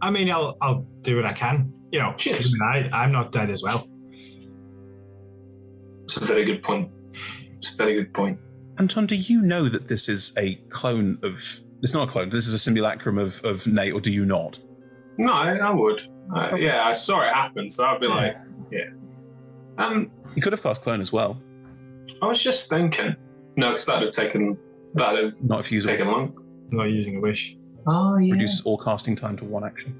I 0.00 0.10
mean, 0.10 0.30
I'll 0.30 0.56
I'll 0.62 0.86
do 1.02 1.16
what 1.16 1.26
I 1.26 1.32
can. 1.32 1.72
You 1.92 1.98
know, 1.98 2.14
assuming 2.14 2.62
I 2.62 2.88
I'm 2.92 3.12
not 3.12 3.32
dead 3.32 3.50
as 3.50 3.62
well. 3.62 3.86
It's 6.04 6.16
a 6.16 6.24
very 6.24 6.44
good 6.44 6.62
point. 6.62 6.90
It's 7.08 7.74
a 7.74 7.76
very 7.76 7.94
good 7.94 8.14
point. 8.14 8.38
Anton, 8.78 9.06
do 9.06 9.16
you 9.16 9.42
know 9.42 9.68
that 9.68 9.88
this 9.88 10.08
is 10.08 10.32
a 10.38 10.54
clone 10.70 11.18
of? 11.22 11.34
It's 11.82 11.94
not 11.94 12.08
a 12.08 12.10
clone. 12.10 12.30
This 12.30 12.46
is 12.46 12.54
a 12.54 12.58
simulacrum 12.58 13.18
of 13.18 13.44
of 13.44 13.66
Nate, 13.66 13.92
or 13.92 14.00
do 14.00 14.10
you 14.10 14.24
not? 14.24 14.58
No, 15.18 15.32
I, 15.32 15.56
I 15.56 15.70
would. 15.70 16.08
Uh, 16.34 16.54
yeah, 16.56 16.84
I 16.84 16.92
saw 16.92 17.22
it 17.28 17.34
happen, 17.34 17.68
so 17.68 17.86
I'd 17.86 18.00
be 18.00 18.06
like, 18.06 18.34
yeah. 18.70 18.90
Um, 19.78 20.10
you 20.34 20.42
could 20.42 20.52
have 20.52 20.62
cast 20.62 20.82
clone 20.82 21.00
as 21.00 21.12
well. 21.12 21.40
I 22.22 22.26
was 22.26 22.42
just 22.42 22.68
thinking. 22.68 23.16
No, 23.56 23.70
because 23.70 23.86
that'd 23.86 24.02
have 24.02 24.12
taken 24.12 24.56
that'd 24.94 25.24
have 25.24 25.44
not 25.44 25.60
if 25.60 25.72
using 25.72 25.96
taken 25.96 26.12
long. 26.12 26.38
Not 26.70 26.84
using 26.84 27.16
a 27.16 27.20
wish. 27.20 27.56
Oh 27.86 28.16
yeah. 28.18 28.32
Reduces 28.32 28.60
all 28.62 28.78
casting 28.78 29.16
time 29.16 29.36
to 29.38 29.44
one 29.44 29.64
action. 29.64 29.96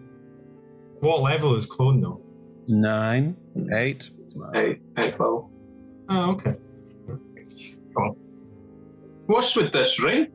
What 1.01 1.23
level 1.23 1.57
is 1.57 1.67
clone 1.67 2.01
though? 2.01 2.23
Nine, 2.69 3.37
eight, 3.75 4.11
eight, 4.55 4.81
eight 4.99 5.19
level. 5.19 5.51
Oh, 6.09 6.33
okay. 6.33 6.57
What's 9.27 9.57
with 9.57 9.73
this 9.73 10.03
ring? 10.03 10.29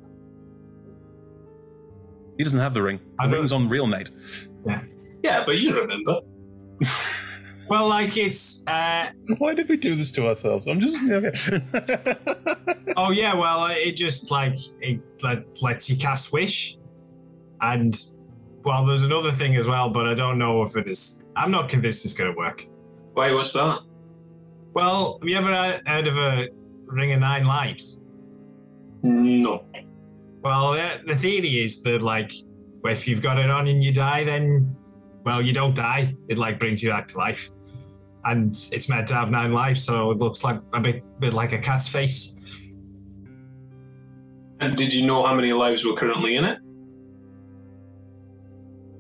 He 2.37 2.43
doesn't 2.43 2.59
have 2.59 2.73
the 2.73 2.81
ring. 2.81 2.99
The 3.19 3.29
ring's 3.29 3.51
on 3.51 3.69
real 3.69 3.87
Nate. 3.87 4.11
Yeah. 4.65 4.81
Yeah, 5.25 5.43
but 5.43 5.57
you 5.57 5.75
remember. 5.75 6.19
Well, 7.67 7.87
like 7.89 8.15
it's. 8.15 8.63
uh 8.67 9.09
Why 9.39 9.55
did 9.55 9.67
we 9.67 9.77
do 9.77 9.95
this 9.95 10.11
to 10.11 10.27
ourselves? 10.27 10.67
I'm 10.67 10.79
just 10.79 10.95
okay. 11.11 12.13
Oh 12.95 13.09
yeah, 13.09 13.33
well 13.33 13.61
uh, 13.61 13.71
it 13.71 13.97
just 13.97 14.29
like 14.29 14.55
it 14.81 15.01
let, 15.23 15.39
lets 15.63 15.89
you 15.89 15.97
cast 15.97 16.31
wish, 16.31 16.77
and 17.61 17.93
well, 18.63 18.85
there's 18.85 19.01
another 19.01 19.31
thing 19.31 19.55
as 19.55 19.67
well, 19.67 19.89
but 19.89 20.05
I 20.05 20.13
don't 20.13 20.37
know 20.37 20.61
if 20.61 20.77
it 20.77 20.87
is. 20.87 21.25
I'm 21.35 21.49
not 21.49 21.67
convinced 21.67 22.05
it's 22.05 22.13
going 22.13 22.31
to 22.31 22.37
work. 22.37 22.67
Why? 23.13 23.31
What's 23.31 23.53
that? 23.53 23.79
Well, 24.73 25.17
have 25.19 25.27
you 25.27 25.35
ever 25.35 25.81
heard 25.87 26.05
of 26.05 26.17
a 26.17 26.47
ring 26.85 27.13
of 27.13 27.19
nine 27.19 27.45
lives? 27.45 28.03
No. 29.01 29.65
Well, 30.43 30.73
the, 30.73 31.01
the 31.07 31.15
theory 31.15 31.57
is 31.65 31.81
that 31.81 32.03
like 32.03 32.31
if 32.83 33.07
you've 33.07 33.23
got 33.23 33.39
it 33.39 33.49
on 33.49 33.67
and 33.67 33.83
you 33.83 33.91
die, 33.91 34.23
then 34.23 34.75
well, 35.25 35.41
you 35.41 35.53
don't 35.53 35.75
die. 35.75 36.15
It 36.29 36.37
like 36.37 36.59
brings 36.59 36.83
you 36.83 36.89
back 36.89 37.07
to 37.07 37.17
life, 37.17 37.49
and 38.25 38.55
it's 38.71 38.87
meant 38.87 39.07
to 39.09 39.15
have 39.15 39.31
nine 39.31 39.53
lives, 39.53 39.83
so 39.83 40.11
it 40.11 40.19
looks 40.19 40.43
like 40.43 40.61
a 40.73 40.79
bit, 40.79 41.03
bit 41.19 41.33
like 41.33 41.51
a 41.51 41.59
cat's 41.59 41.87
face. 41.87 42.35
And 44.59 44.75
did 44.75 44.93
you 44.93 45.05
know 45.05 45.25
how 45.25 45.35
many 45.35 45.51
lives 45.51 45.83
were 45.83 45.95
currently 45.95 46.37
in 46.37 46.45
it? 46.45 46.59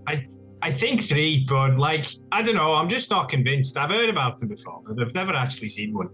I 0.07 0.25
I 0.61 0.71
think 0.71 1.01
three, 1.01 1.45
but 1.47 1.77
like 1.77 2.07
I 2.31 2.41
don't 2.41 2.55
know. 2.55 2.73
I'm 2.73 2.89
just 2.89 3.09
not 3.11 3.29
convinced. 3.29 3.77
I've 3.77 3.91
heard 3.91 4.09
about 4.09 4.39
them 4.39 4.49
before, 4.49 4.81
but 4.85 5.01
I've 5.01 5.13
never 5.13 5.33
actually 5.33 5.69
seen 5.69 5.93
one. 5.93 6.09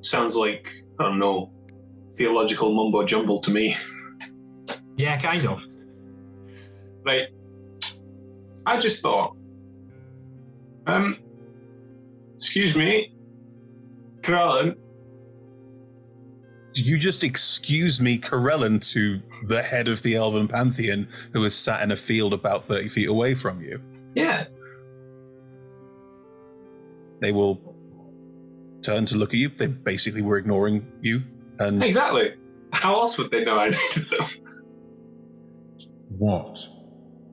Sounds 0.00 0.36
like 0.36 0.66
I 0.98 1.04
don't 1.04 1.18
know 1.18 1.52
theological 2.12 2.72
mumbo 2.72 3.04
jumbo 3.04 3.40
to 3.40 3.50
me. 3.50 3.76
Yeah, 4.96 5.18
kind 5.18 5.46
of. 5.46 5.64
Right. 7.04 7.28
I 8.66 8.78
just 8.78 9.02
thought. 9.02 9.36
Um. 10.86 11.18
Excuse 12.36 12.76
me, 12.76 13.14
Carolyn. 14.22 14.76
Did 16.74 16.86
you 16.86 16.98
just 16.98 17.22
excuse 17.22 18.00
me, 18.00 18.18
Corellon, 18.18 18.80
to 18.92 19.20
the 19.46 19.62
head 19.62 19.88
of 19.88 20.02
the 20.02 20.16
Elven 20.16 20.48
Pantheon, 20.48 21.06
who 21.34 21.44
is 21.44 21.54
sat 21.54 21.82
in 21.82 21.90
a 21.90 21.96
field 21.96 22.32
about 22.32 22.64
30 22.64 22.88
feet 22.88 23.08
away 23.08 23.34
from 23.34 23.60
you? 23.60 23.80
Yeah. 24.14 24.46
They 27.20 27.30
will 27.30 27.60
turn 28.82 29.06
to 29.06 29.16
look 29.16 29.30
at 29.30 29.36
you. 29.36 29.50
They 29.50 29.66
basically 29.66 30.22
were 30.22 30.38
ignoring 30.38 30.90
you. 31.02 31.22
And 31.58 31.82
Exactly. 31.82 32.34
How 32.72 32.94
else 32.94 33.18
would 33.18 33.30
they 33.30 33.44
know 33.44 33.58
I 33.58 33.66
needed 33.68 34.08
them? 34.10 34.28
What? 36.16 36.58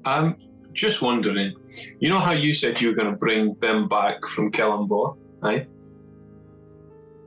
I'm 0.06 0.36
just 0.74 1.02
wondering. 1.02 1.56
You 2.00 2.10
know 2.10 2.20
how 2.20 2.32
you 2.32 2.54
said 2.54 2.80
you 2.82 2.90
were 2.90 2.96
going 2.96 3.12
to 3.12 3.18
bring 3.18 3.56
them 3.56 3.88
back 3.88 4.26
from 4.28 4.52
Kelemvor, 4.52 5.18
right? 5.42 5.68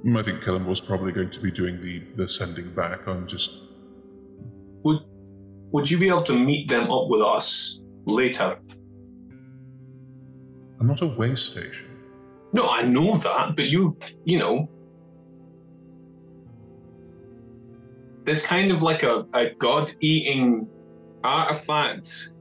Mm, 0.04 0.18
I 0.18 0.22
think 0.22 0.42
Kellen 0.42 0.66
was 0.66 0.80
probably 0.80 1.12
going 1.12 1.30
to 1.30 1.40
be 1.40 1.50
doing 1.50 1.80
the, 1.80 2.00
the 2.16 2.28
sending 2.28 2.70
back. 2.70 3.06
I'm 3.06 3.26
just. 3.26 3.62
Would 4.84 5.00
Would 5.70 5.90
you 5.90 5.98
be 5.98 6.08
able 6.08 6.24
to 6.24 6.38
meet 6.38 6.68
them 6.68 6.90
up 6.90 7.08
with 7.08 7.22
us 7.22 7.80
later? 8.06 8.58
I'm 10.80 10.88
not 10.88 11.00
a 11.02 11.06
way 11.06 11.34
station. 11.36 11.86
No, 12.52 12.68
I 12.68 12.82
know 12.82 13.14
that, 13.16 13.54
but 13.56 13.66
you, 13.66 13.96
you 14.24 14.38
know, 14.38 14.68
there's 18.24 18.44
kind 18.44 18.70
of 18.70 18.82
like 18.82 19.04
a, 19.04 19.26
a 19.32 19.50
god 19.54 19.94
eating 20.00 20.68
artifact 21.24 22.31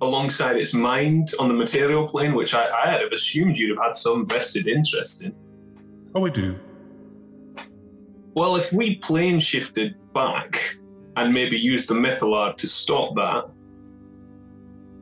alongside 0.00 0.56
its 0.56 0.72
mind 0.72 1.32
on 1.38 1.48
the 1.48 1.54
material 1.54 2.08
plane, 2.08 2.34
which 2.34 2.54
I, 2.54 2.68
I 2.70 2.90
had 2.90 3.02
have 3.02 3.12
assumed 3.12 3.58
you'd 3.58 3.76
have 3.76 3.86
had 3.86 3.96
some 3.96 4.26
vested 4.26 4.66
interest 4.66 5.24
in. 5.24 5.34
Oh, 6.14 6.26
I 6.26 6.30
do. 6.30 6.58
Well, 8.34 8.56
if 8.56 8.72
we 8.72 8.96
plane 8.96 9.40
shifted 9.40 9.96
back 10.14 10.76
and 11.16 11.34
maybe 11.34 11.58
used 11.58 11.88
the 11.88 11.94
Mythalar 11.94 12.56
to 12.56 12.66
stop 12.66 13.14
that, 13.16 13.50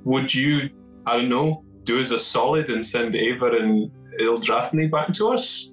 would 0.04 0.34
you, 0.34 0.70
I 1.06 1.18
don't 1.18 1.28
know, 1.28 1.64
do 1.84 2.00
us 2.00 2.10
a 2.10 2.18
solid 2.18 2.70
and 2.70 2.84
send 2.84 3.14
Ava 3.14 3.58
and 3.58 3.90
Ildrathni 4.20 4.90
back 4.90 5.12
to 5.14 5.28
us? 5.28 5.72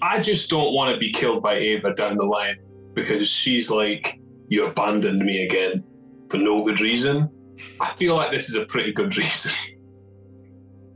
I 0.00 0.20
just 0.20 0.50
don't 0.50 0.72
want 0.72 0.94
to 0.94 0.98
be 0.98 1.12
killed 1.12 1.42
by 1.42 1.54
Ava 1.54 1.94
down 1.94 2.16
the 2.16 2.24
line 2.24 2.56
because 2.94 3.28
she's 3.28 3.70
like, 3.70 4.20
you 4.48 4.66
abandoned 4.66 5.20
me 5.24 5.44
again 5.44 5.84
for 6.28 6.38
no 6.38 6.64
good 6.64 6.80
reason. 6.80 7.28
I 7.80 7.92
feel 7.96 8.16
like 8.16 8.30
this 8.30 8.48
is 8.48 8.54
a 8.54 8.64
pretty 8.66 8.92
good 8.92 9.16
reason. 9.16 9.52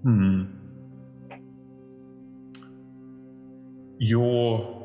Hmm. 0.02 0.44
Your 3.98 4.84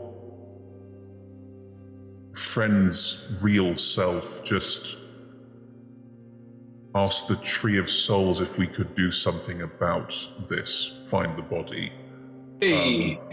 friend's 2.34 3.28
real 3.42 3.76
self 3.76 4.46
just 4.46 4.98
asked 6.96 7.28
the 7.28 7.36
Tree 7.36 7.78
of 7.78 7.90
Souls 7.90 8.40
if 8.40 8.58
we 8.58 8.66
could 8.66 8.96
do 8.96 9.12
something 9.12 9.62
about 9.64 10.16
this, 10.48 11.02
find 11.06 11.38
the 11.38 11.44
body. 11.44 11.92
Hey. 12.62 13.20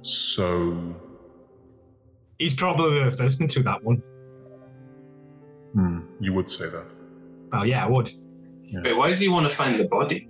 So, 0.00 0.96
He's 2.38 2.54
probably 2.54 3.00
worth 3.00 3.20
listening 3.20 3.48
to 3.50 3.62
that 3.64 3.82
one. 3.82 4.02
Hmm, 5.78 6.00
you 6.20 6.32
would 6.32 6.48
say 6.48 6.68
that. 6.68 6.86
Oh 7.52 7.62
yeah, 7.62 7.84
I 7.84 7.88
would. 7.88 8.10
Wait, 8.82 8.96
why 8.96 9.08
does 9.08 9.20
he 9.20 9.28
want 9.28 9.48
to 9.48 9.54
find 9.54 9.76
the 9.76 9.86
body? 9.86 10.28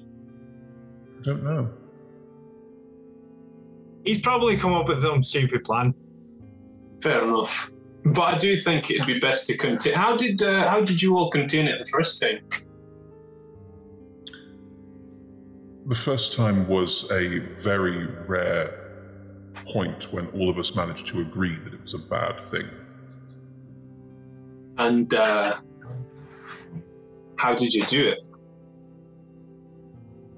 I 1.18 1.22
don't 1.22 1.42
know. 1.42 1.70
He's 4.04 4.20
probably 4.20 4.56
come 4.56 4.74
up 4.74 4.86
with 4.86 5.00
some 5.00 5.22
stupid 5.22 5.64
plan. 5.64 5.94
Fair 7.02 7.24
enough. 7.24 7.70
But 8.04 8.34
I 8.34 8.38
do 8.38 8.56
think 8.56 8.90
it'd 8.90 9.06
be 9.06 9.18
best 9.18 9.46
to 9.46 9.56
contain. 9.56 9.94
How 9.94 10.16
did 10.16 10.42
uh, 10.42 10.68
how 10.68 10.82
did 10.82 11.02
you 11.02 11.16
all 11.16 11.30
contain 11.30 11.66
it 11.66 11.78
the 11.78 11.90
first 11.90 12.20
time? 12.20 12.38
The 15.86 15.94
first 15.94 16.34
time 16.34 16.68
was 16.68 17.10
a 17.10 17.38
very 17.62 18.06
rare 18.28 18.84
point 19.72 20.12
when 20.12 20.26
all 20.28 20.50
of 20.50 20.58
us 20.58 20.74
managed 20.74 21.06
to 21.08 21.20
agree 21.20 21.56
that 21.56 21.72
it 21.72 21.82
was 21.82 21.94
a 21.94 21.98
bad 21.98 22.38
thing. 22.38 22.68
And 24.78 25.12
uh, 25.12 25.56
how 27.36 27.54
did 27.54 27.74
you 27.74 27.82
do 27.82 28.08
it? 28.08 28.18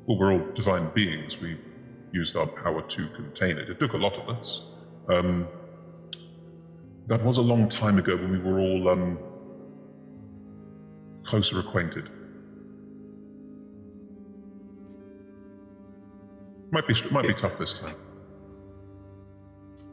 Well, 0.06 0.18
we're 0.18 0.32
all 0.32 0.52
divine 0.54 0.90
beings. 0.94 1.40
We 1.40 1.58
used 2.12 2.36
our 2.36 2.46
power 2.46 2.82
to 2.82 3.08
contain 3.08 3.58
it. 3.58 3.68
It 3.68 3.78
took 3.78 3.92
a 3.92 3.98
lot 3.98 4.18
of 4.18 4.28
us. 4.28 4.62
Um, 5.08 5.46
that 7.06 7.22
was 7.22 7.38
a 7.38 7.42
long 7.42 7.68
time 7.68 7.98
ago 7.98 8.16
when 8.16 8.30
we 8.30 8.38
were 8.38 8.58
all 8.58 8.88
um, 8.88 9.18
closer 11.22 11.60
acquainted. 11.60 12.08
Might 16.72 16.86
be 16.86 16.94
might 17.10 17.26
be 17.26 17.34
tough 17.34 17.58
this 17.58 17.74
time. 17.74 17.96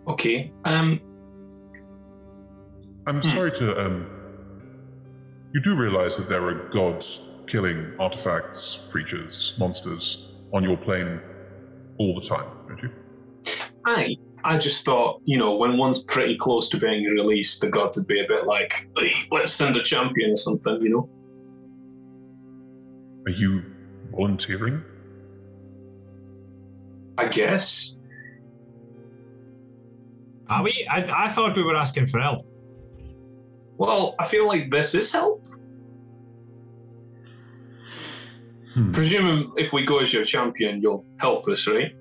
Okay. 0.08 0.54
Um. 0.64 1.02
I'm 3.08 3.22
sorry 3.24 3.52
to 3.54 3.86
um. 3.86 4.17
You 5.54 5.62
do 5.62 5.76
realize 5.76 6.18
that 6.18 6.28
there 6.30 6.46
are 6.46 6.70
gods 6.70 7.22
killing 7.48 7.94
artifacts, 8.00 8.88
creatures, 8.92 9.56
monsters 9.58 10.30
on 10.54 10.64
your 10.64 10.78
plane 10.78 11.22
all 11.98 12.14
the 12.14 12.22
time, 12.22 12.48
don't 12.68 12.84
you? 12.84 12.92
I 13.86 14.18
I 14.44 14.58
just 14.58 14.86
thought, 14.86 15.22
you 15.26 15.38
know, 15.38 15.56
when 15.56 15.78
one's 15.78 16.04
pretty 16.04 16.38
close 16.38 16.70
to 16.70 16.78
being 16.78 17.04
released, 17.06 17.62
the 17.62 17.70
gods 17.70 17.98
would 17.98 18.08
be 18.08 18.20
a 18.24 18.28
bit 18.28 18.46
like, 18.46 18.90
let's 19.32 19.52
send 19.52 19.76
a 19.76 19.84
champion 19.84 20.32
or 20.32 20.36
something, 20.36 20.80
you 20.82 20.90
know? 20.90 21.10
Are 23.26 23.36
you 23.36 23.64
volunteering? 24.06 24.84
I 27.18 27.28
guess. 27.28 27.96
Are 30.50 30.64
we? 30.64 30.88
I, 30.90 31.26
I 31.26 31.28
thought 31.30 31.58
we 31.58 31.64
were 31.64 31.76
asking 31.76 32.06
for 32.06 32.20
help. 32.20 32.42
Well, 33.78 34.16
I 34.20 34.26
feel 34.26 34.48
like 34.48 34.72
this 34.72 34.96
is 34.96 35.14
help. 35.14 35.44
Presuming 38.94 39.52
if 39.58 39.74
we 39.74 39.84
go 39.84 40.00
as 40.00 40.14
your 40.14 40.24
champion, 40.24 40.82
you'll 40.82 41.04
help 41.20 41.48
us, 41.48 41.68
right? 41.68 41.92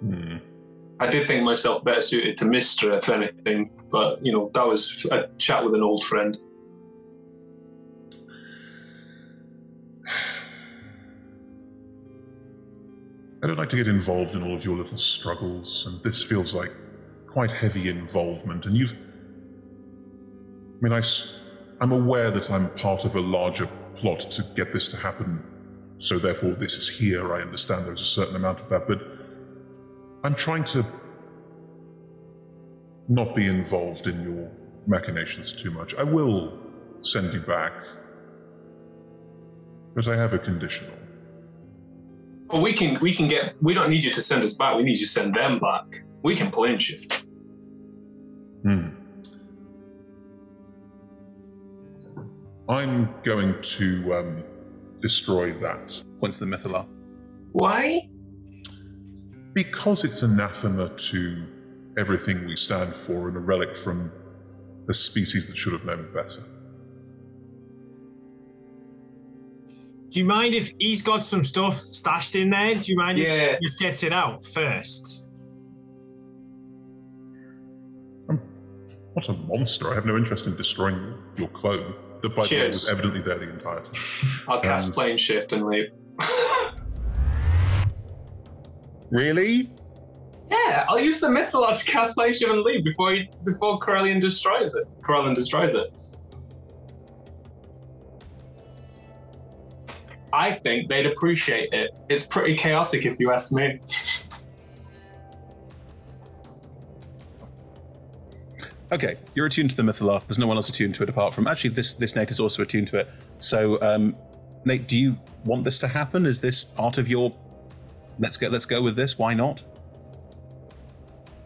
Hmm. 0.00 0.38
I 0.98 1.06
did 1.06 1.26
think 1.26 1.44
myself 1.44 1.84
better 1.84 2.02
suited 2.02 2.36
to 2.38 2.46
Mystra, 2.46 2.98
if 2.98 3.08
anything, 3.08 3.70
but 3.90 4.24
you 4.24 4.32
know 4.32 4.50
that 4.54 4.66
was 4.66 5.06
a 5.10 5.28
chat 5.38 5.64
with 5.64 5.74
an 5.74 5.82
old 5.82 6.04
friend. 6.04 6.36
I 13.42 13.46
don't 13.46 13.56
like 13.56 13.70
to 13.70 13.76
get 13.76 13.86
involved 13.86 14.34
in 14.34 14.42
all 14.42 14.54
of 14.54 14.64
your 14.64 14.76
little 14.76 14.98
struggles, 14.98 15.86
and 15.86 16.02
this 16.02 16.22
feels 16.22 16.52
like 16.54 16.72
quite 17.28 17.52
heavy 17.52 17.88
involvement. 17.88 18.66
And 18.66 18.76
you've. 18.76 18.94
I 20.80 20.88
mean, 20.88 20.92
I, 20.92 21.02
am 21.82 21.92
aware 21.92 22.30
that 22.30 22.50
I'm 22.50 22.70
part 22.70 23.04
of 23.04 23.14
a 23.14 23.20
larger 23.20 23.68
plot 23.96 24.20
to 24.20 24.42
get 24.56 24.72
this 24.72 24.88
to 24.88 24.96
happen, 24.96 25.44
so 25.98 26.18
therefore 26.18 26.52
this 26.52 26.76
is 26.76 26.88
here. 26.88 27.34
I 27.34 27.42
understand 27.42 27.86
there's 27.86 28.00
a 28.00 28.06
certain 28.06 28.34
amount 28.34 28.60
of 28.60 28.70
that, 28.70 28.88
but 28.88 29.02
I'm 30.24 30.34
trying 30.34 30.64
to 30.64 30.86
not 33.08 33.34
be 33.34 33.46
involved 33.46 34.06
in 34.06 34.22
your 34.22 34.50
machinations 34.86 35.52
too 35.52 35.70
much. 35.70 35.94
I 35.96 36.02
will 36.02 36.58
send 37.02 37.34
you 37.34 37.40
back, 37.40 37.74
but 39.94 40.08
I 40.08 40.16
have 40.16 40.32
a 40.32 40.38
conditional. 40.38 40.94
But 42.48 42.62
we 42.62 42.72
can 42.72 42.98
we 43.00 43.12
can 43.12 43.28
get 43.28 43.54
we 43.60 43.74
don't 43.74 43.90
need 43.90 44.02
you 44.02 44.12
to 44.12 44.22
send 44.22 44.42
us 44.42 44.54
back. 44.54 44.76
We 44.76 44.82
need 44.82 44.98
you 44.98 45.04
to 45.04 45.10
send 45.10 45.34
them 45.34 45.58
back. 45.58 45.84
We 46.22 46.34
can 46.34 46.50
plane 46.50 46.78
shift. 46.78 47.22
Hmm. 48.62 48.99
I'm 52.70 53.12
going 53.24 53.60
to 53.60 54.14
um, 54.14 54.44
destroy 55.00 55.52
that. 55.54 56.00
Points 56.20 56.38
to 56.38 56.44
the 56.44 56.56
Mythalar. 56.56 56.86
Why? 57.50 58.08
Because 59.54 60.04
it's 60.04 60.22
anathema 60.22 60.90
to 60.90 61.46
everything 61.98 62.46
we 62.46 62.54
stand 62.54 62.94
for 62.94 63.26
and 63.26 63.36
a 63.36 63.40
relic 63.40 63.76
from 63.76 64.12
a 64.88 64.94
species 64.94 65.48
that 65.48 65.56
should 65.56 65.72
have 65.72 65.84
known 65.84 66.12
better. 66.14 66.42
Do 70.10 70.20
you 70.20 70.24
mind 70.24 70.54
if 70.54 70.72
he's 70.78 71.02
got 71.02 71.24
some 71.24 71.42
stuff 71.42 71.74
stashed 71.74 72.36
in 72.36 72.50
there? 72.50 72.76
Do 72.76 72.82
you 72.86 72.96
mind 72.96 73.18
Yeah. 73.18 73.32
if 73.34 73.58
he 73.58 73.66
just 73.66 73.80
gets 73.80 74.04
it 74.04 74.12
out 74.12 74.44
first? 74.44 75.28
I'm 78.28 78.40
not 79.16 79.28
a 79.28 79.32
monster. 79.32 79.90
I 79.90 79.94
have 79.96 80.06
no 80.06 80.16
interest 80.16 80.46
in 80.46 80.54
destroying 80.56 80.96
your, 80.96 81.18
your 81.36 81.48
clone. 81.48 81.94
That, 82.22 82.28
by 82.30 82.34
the 82.34 82.40
way, 82.40 82.46
Cheers. 82.46 82.68
was 82.82 82.90
evidently 82.90 83.20
there 83.20 83.38
the 83.38 83.50
entire 83.50 83.80
time. 83.80 83.94
I'll 84.48 84.60
cast 84.60 84.88
Um, 84.88 84.92
plane 84.94 85.16
shift 85.16 85.52
and 85.52 85.66
leave. 85.66 85.86
Really? 89.10 89.68
Yeah, 90.52 90.84
I'll 90.88 91.00
use 91.00 91.18
the 91.18 91.26
Mythalar 91.26 91.76
to 91.76 91.84
cast 91.84 92.14
plane 92.16 92.32
shift 92.32 92.48
and 92.50 92.62
leave 92.62 92.84
before 92.84 93.12
he, 93.12 93.28
before 93.44 93.78
Corellon 93.80 94.20
destroys 94.20 94.72
it. 94.72 94.86
Corellon 95.02 95.34
destroys 95.34 95.74
it. 95.74 95.92
I 100.32 100.52
think 100.52 100.88
they'd 100.88 101.06
appreciate 101.06 101.72
it. 101.72 101.90
It's 102.08 102.26
pretty 102.28 102.56
chaotic 102.56 103.04
if 103.04 103.18
you 103.18 103.32
ask 103.32 103.52
me. 103.52 103.80
Okay, 108.92 109.16
you're 109.34 109.46
attuned 109.46 109.70
to 109.70 109.76
the 109.76 109.82
Mythalar. 109.82 110.20
There's 110.26 110.38
no 110.38 110.46
one 110.48 110.56
else 110.56 110.68
attuned 110.68 110.94
to 110.96 111.02
it 111.04 111.08
apart 111.08 111.34
from 111.34 111.46
actually 111.46 111.70
this 111.70 111.94
this 111.94 112.16
Nate 112.16 112.30
is 112.30 112.40
also 112.40 112.62
attuned 112.62 112.88
to 112.88 112.98
it. 112.98 113.08
So, 113.38 113.80
um, 113.82 114.16
Nate, 114.64 114.88
do 114.88 114.96
you 114.96 115.16
want 115.44 115.64
this 115.64 115.78
to 115.80 115.88
happen? 115.88 116.26
Is 116.26 116.40
this 116.40 116.64
part 116.64 116.98
of 116.98 117.06
your 117.08 117.34
let's 118.18 118.36
get 118.36 118.50
let's 118.52 118.66
go 118.66 118.82
with 118.82 118.96
this? 118.96 119.16
Why 119.18 119.32
not? 119.34 119.62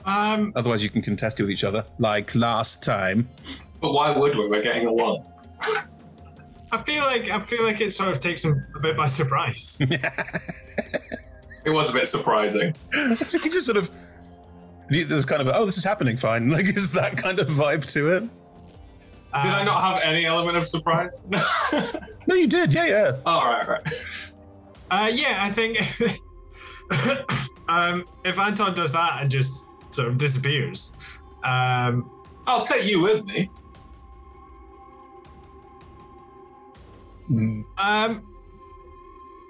Um, 0.07 0.52
Otherwise, 0.57 0.83
you 0.83 0.90
can 0.90 1.02
contest 1.02 1.38
it 1.40 1.42
with 1.42 1.50
each 1.50 1.64
other 1.64 1.85
like 1.98 2.35
last 2.35 2.83
time. 2.83 3.28
But 3.80 3.92
why 3.92 4.11
would 4.11 4.37
we? 4.37 4.48
We're 4.48 4.62
getting 4.62 4.87
along. 4.87 5.26
I 6.72 6.83
feel 6.83 7.04
like 7.04 7.28
I 7.30 7.40
feel 7.40 7.62
like 7.62 7.80
it 7.80 7.92
sort 7.92 8.11
of 8.11 8.20
takes 8.20 8.44
him 8.44 8.66
a 8.74 8.80
bit 8.80 8.96
by 8.96 9.07
surprise. 9.07 9.78
It 11.66 11.70
was 11.70 11.88
a 11.88 11.94
bit 11.94 12.07
surprising. 12.07 12.74
so 12.92 13.38
you 13.38 13.50
just 13.50 13.64
sort 13.64 13.78
of 13.78 13.88
you- 13.88 13.94
there's 14.88 15.25
kind 15.25 15.40
of 15.40 15.49
a, 15.49 15.57
oh 15.57 15.64
this 15.66 15.79
is 15.79 15.85
happening 15.85 16.16
fine 16.16 16.51
like 16.57 16.66
is 16.66 16.92
that 16.92 17.16
kind 17.16 17.38
of 17.38 17.49
vibe 17.49 17.85
to 17.92 18.11
it. 18.11 18.20
Did 19.42 19.51
I 19.51 19.64
not 19.64 19.83
have 19.83 20.03
any 20.05 20.27
element 20.27 20.57
of 20.57 20.66
surprise? 20.66 21.25
No, 22.27 22.35
you 22.35 22.47
did. 22.47 22.73
Yeah, 22.73 22.87
yeah. 22.87 23.16
All 23.27 23.44
right, 23.44 23.68
right. 23.68 23.87
Uh, 24.90 25.11
yeah, 25.12 25.38
I 25.40 25.51
think 25.51 25.77
um, 27.68 28.07
if 28.25 28.38
Anton 28.38 28.75
does 28.75 28.92
that 28.92 29.20
and 29.20 29.31
just 29.31 29.70
sort 29.90 30.09
of 30.09 30.16
disappears, 30.16 31.18
um, 31.42 32.11
I'll 32.47 32.64
take 32.64 32.87
you 32.87 33.01
with 33.03 33.25
me. 33.27 33.51
um, 37.77 38.34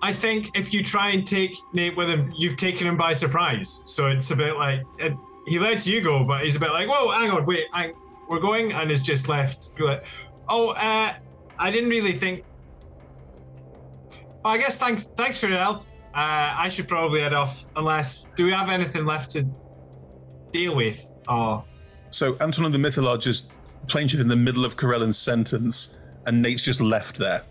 I 0.04 0.12
think 0.12 0.50
if 0.54 0.74
you 0.74 0.82
try 0.82 1.12
and 1.12 1.26
take 1.26 1.56
Nate 1.72 1.96
with 1.96 2.10
him, 2.10 2.30
you've 2.36 2.58
taken 2.58 2.86
him 2.86 2.98
by 2.98 3.14
surprise. 3.14 3.80
So 3.86 4.08
it's 4.08 4.30
a 4.30 4.36
bit 4.36 4.54
like 4.54 4.82
it, 4.98 5.14
he 5.46 5.58
lets 5.58 5.86
you 5.86 6.02
go, 6.02 6.26
but 6.26 6.44
he's 6.44 6.56
a 6.56 6.60
bit 6.60 6.72
like, 6.72 6.90
"Whoa, 6.90 7.18
hang 7.18 7.30
on, 7.30 7.46
wait, 7.46 7.64
hang, 7.72 7.94
we're 8.28 8.38
going," 8.38 8.70
and 8.72 8.90
is 8.90 9.00
just 9.00 9.30
left. 9.30 9.70
Like, 9.80 10.04
oh, 10.46 10.74
uh, 10.76 11.14
I 11.58 11.70
didn't 11.70 11.88
really 11.88 12.12
think. 12.12 12.44
Well, 14.44 14.52
I 14.52 14.58
guess 14.58 14.78
thanks, 14.78 15.04
thanks 15.16 15.40
for 15.40 15.48
your 15.48 15.56
help. 15.56 15.78
Uh, 16.14 16.52
I 16.64 16.68
should 16.68 16.86
probably 16.86 17.22
head 17.22 17.32
off. 17.32 17.64
Unless, 17.74 18.28
do 18.36 18.44
we 18.44 18.52
have 18.52 18.68
anything 18.68 19.06
left 19.06 19.30
to 19.32 19.48
deal 20.52 20.76
with? 20.76 21.16
Or 21.28 21.64
So 22.10 22.36
Anton 22.42 22.66
and 22.66 22.74
the 22.74 22.78
Mythalar 22.78 23.18
just 23.18 23.52
in 23.96 24.28
the 24.28 24.36
middle 24.36 24.66
of 24.66 24.76
Corellon's 24.76 25.16
sentence, 25.16 25.94
and 26.26 26.42
Nate's 26.42 26.62
just 26.62 26.82
left 26.82 27.16
there. 27.16 27.42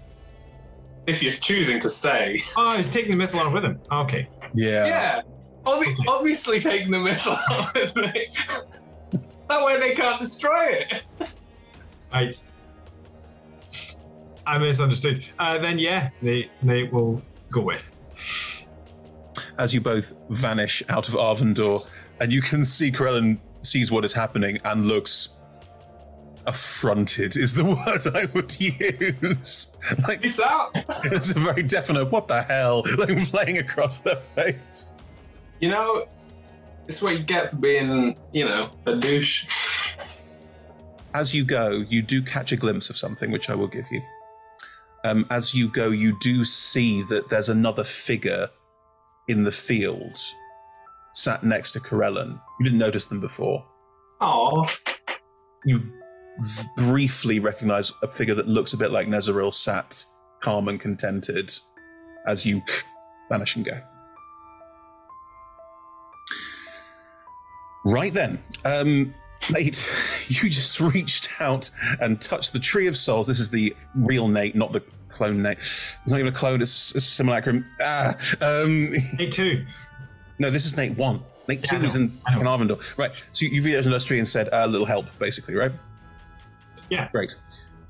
If 1.08 1.22
you're 1.22 1.32
choosing 1.32 1.80
to 1.82 1.90
stay. 1.90 2.42
oh, 2.56 2.78
he's 2.78 2.90
taking 2.90 3.18
the 3.18 3.24
Mythalar 3.24 3.54
with 3.54 3.66
him. 3.66 3.82
Okay. 3.92 4.28
Yeah. 4.54 4.86
Yeah. 4.86 5.22
Obvi- 5.66 5.96
Obviously, 6.08 6.60
taking 6.60 6.92
the 6.92 7.00
myth 7.00 7.26
out. 7.26 7.76
of 7.78 7.92
it. 7.96 8.28
that 9.48 9.66
way 9.66 9.80
they 9.80 9.94
can't 9.94 10.20
destroy 10.20 10.66
it. 10.72 11.04
Right. 12.14 12.46
I 14.46 14.58
misunderstood. 14.58 15.28
Uh, 15.40 15.58
then 15.60 15.80
yeah, 15.80 16.10
they 16.22 16.50
they 16.62 16.84
will 16.84 17.22
go 17.50 17.62
with. 17.62 17.96
As 19.58 19.74
you 19.74 19.80
both 19.82 20.14
vanish 20.30 20.84
out 20.90 21.08
of 21.08 21.14
Arvandor, 21.16 21.88
and 22.20 22.34
you 22.34 22.42
can 22.42 22.66
see 22.66 22.92
Corellon 22.92 23.40
sees 23.62 23.90
what 23.90 24.04
is 24.04 24.14
happening 24.14 24.60
and 24.66 24.86
looks 24.88 25.30
affronted 26.46 27.38
is 27.38 27.56
the 27.56 27.64
word 27.66 28.16
I 28.16 28.26
would 28.34 28.60
use. 28.60 29.70
Like 30.08 30.22
Peace 30.22 30.40
out. 30.40 30.72
it's 31.06 31.32
a 31.32 31.40
very 31.40 31.64
definite 31.64 32.12
what 32.12 32.28
the 32.28 32.42
hell 32.42 32.84
like 32.98 33.30
playing 33.30 33.58
across 33.58 34.00
their 34.00 34.18
face. 34.36 34.92
You 35.60 35.70
know, 35.70 36.08
it's 36.88 37.02
what 37.02 37.14
you 37.14 37.24
get 37.24 37.50
for 37.50 37.56
being, 37.58 38.18
you 38.32 38.46
know, 38.46 38.70
a 38.86 38.96
douche. 38.96 39.46
As 41.14 41.34
you 41.34 41.46
go, 41.46 41.70
you 41.70 42.02
do 42.02 42.22
catch 42.22 42.52
a 42.52 42.56
glimpse 42.58 42.90
of 42.90 42.98
something, 42.98 43.32
which 43.32 43.50
I 43.50 43.56
will 43.56 43.68
give 43.68 43.86
you. 43.92 44.02
Um, 45.06 45.26
as 45.30 45.54
you 45.54 45.70
go, 45.70 45.90
you 45.90 46.18
do 46.22 46.44
see 46.44 47.04
that 47.04 47.30
there's 47.30 47.50
another 47.50 47.84
figure 47.84 48.50
in 49.28 49.44
the 49.44 49.52
field, 49.52 50.18
sat 51.14 51.44
next 51.44 51.74
to 51.74 51.80
Corellon. 51.80 52.40
You 52.60 52.64
didn't 52.64 52.80
notice 52.80 53.08
them 53.08 53.20
before. 53.20 53.66
Oh, 54.22 54.66
You 55.66 55.92
briefly 56.76 57.40
recognize 57.40 57.92
a 58.02 58.08
figure 58.08 58.36
that 58.36 58.48
looks 58.48 58.74
a 58.74 58.78
bit 58.78 58.92
like 58.92 59.08
Nezeril, 59.08 59.54
sat 59.54 60.06
calm 60.40 60.68
and 60.68 60.80
contented, 60.80 61.52
as 62.28 62.46
you 62.46 62.62
vanish 63.30 63.56
and 63.56 63.66
go. 63.66 63.80
Right 67.86 68.14
then, 68.14 68.42
um, 68.64 69.14
Nate, 69.52 69.90
you 70.28 70.50
just 70.50 70.80
reached 70.80 71.42
out 71.42 71.70
and 72.00 72.20
touched 72.22 72.54
the 72.54 72.60
Tree 72.60 72.88
of 72.88 72.98
Souls. 72.98 73.28
This 73.28 73.40
is 73.40 73.50
the 73.50 73.76
real 73.96 74.28
Nate, 74.28 74.56
not 74.56 74.72
the 74.72 74.82
clone 75.10 75.42
Nate. 75.42 75.60
It's 75.60 76.08
not 76.08 76.20
even 76.20 76.34
a 76.34 76.36
clone, 76.36 76.62
it's 76.62 76.96
a 76.96 77.02
simulacrum. 77.02 77.66
Ah, 77.82 78.16
um, 78.42 78.92
Nate 79.20 79.34
2. 79.34 79.66
No, 80.40 80.50
this 80.50 80.66
is 80.66 80.78
Nate 80.78 80.98
1. 80.98 81.24
Nate 81.48 81.64
2 81.64 81.76
I 81.76 81.80
is 81.82 81.96
in, 81.96 82.10
Arvandor. 82.28 82.98
Right, 82.98 83.24
so 83.34 83.46
you 83.46 83.62
reached 83.62 83.78
out 83.78 83.84
to 83.84 83.90
the 83.90 84.00
tree 84.00 84.18
and 84.18 84.28
said, 84.28 84.50
a 84.52 84.66
little 84.66 84.88
help, 84.88 85.06
basically, 85.20 85.56
right? 85.56 85.72
Yeah. 86.94 87.10
Great. 87.12 87.36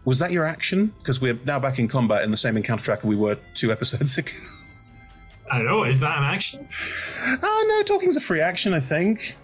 Was 0.05 0.19
that 0.19 0.31
your 0.31 0.45
action? 0.45 0.93
Because 0.99 1.21
we're 1.21 1.39
now 1.45 1.59
back 1.59 1.79
in 1.79 1.87
combat 1.87 2.23
in 2.23 2.31
the 2.31 2.37
same 2.37 2.57
encounter 2.57 2.83
tracker 2.83 3.07
we 3.07 3.15
were 3.15 3.37
two 3.53 3.71
episodes 3.71 4.17
ago. 4.19 4.31
I 5.51 5.57
don't 5.57 5.65
know. 5.67 5.83
Is 5.83 5.99
that 5.99 6.17
an 6.17 6.23
action? 6.23 6.65
Oh, 7.43 7.65
no, 7.69 7.83
talking's 7.83 8.17
a 8.17 8.21
free 8.21 8.41
action, 8.41 8.73
I 8.73 8.79
think. 8.79 9.37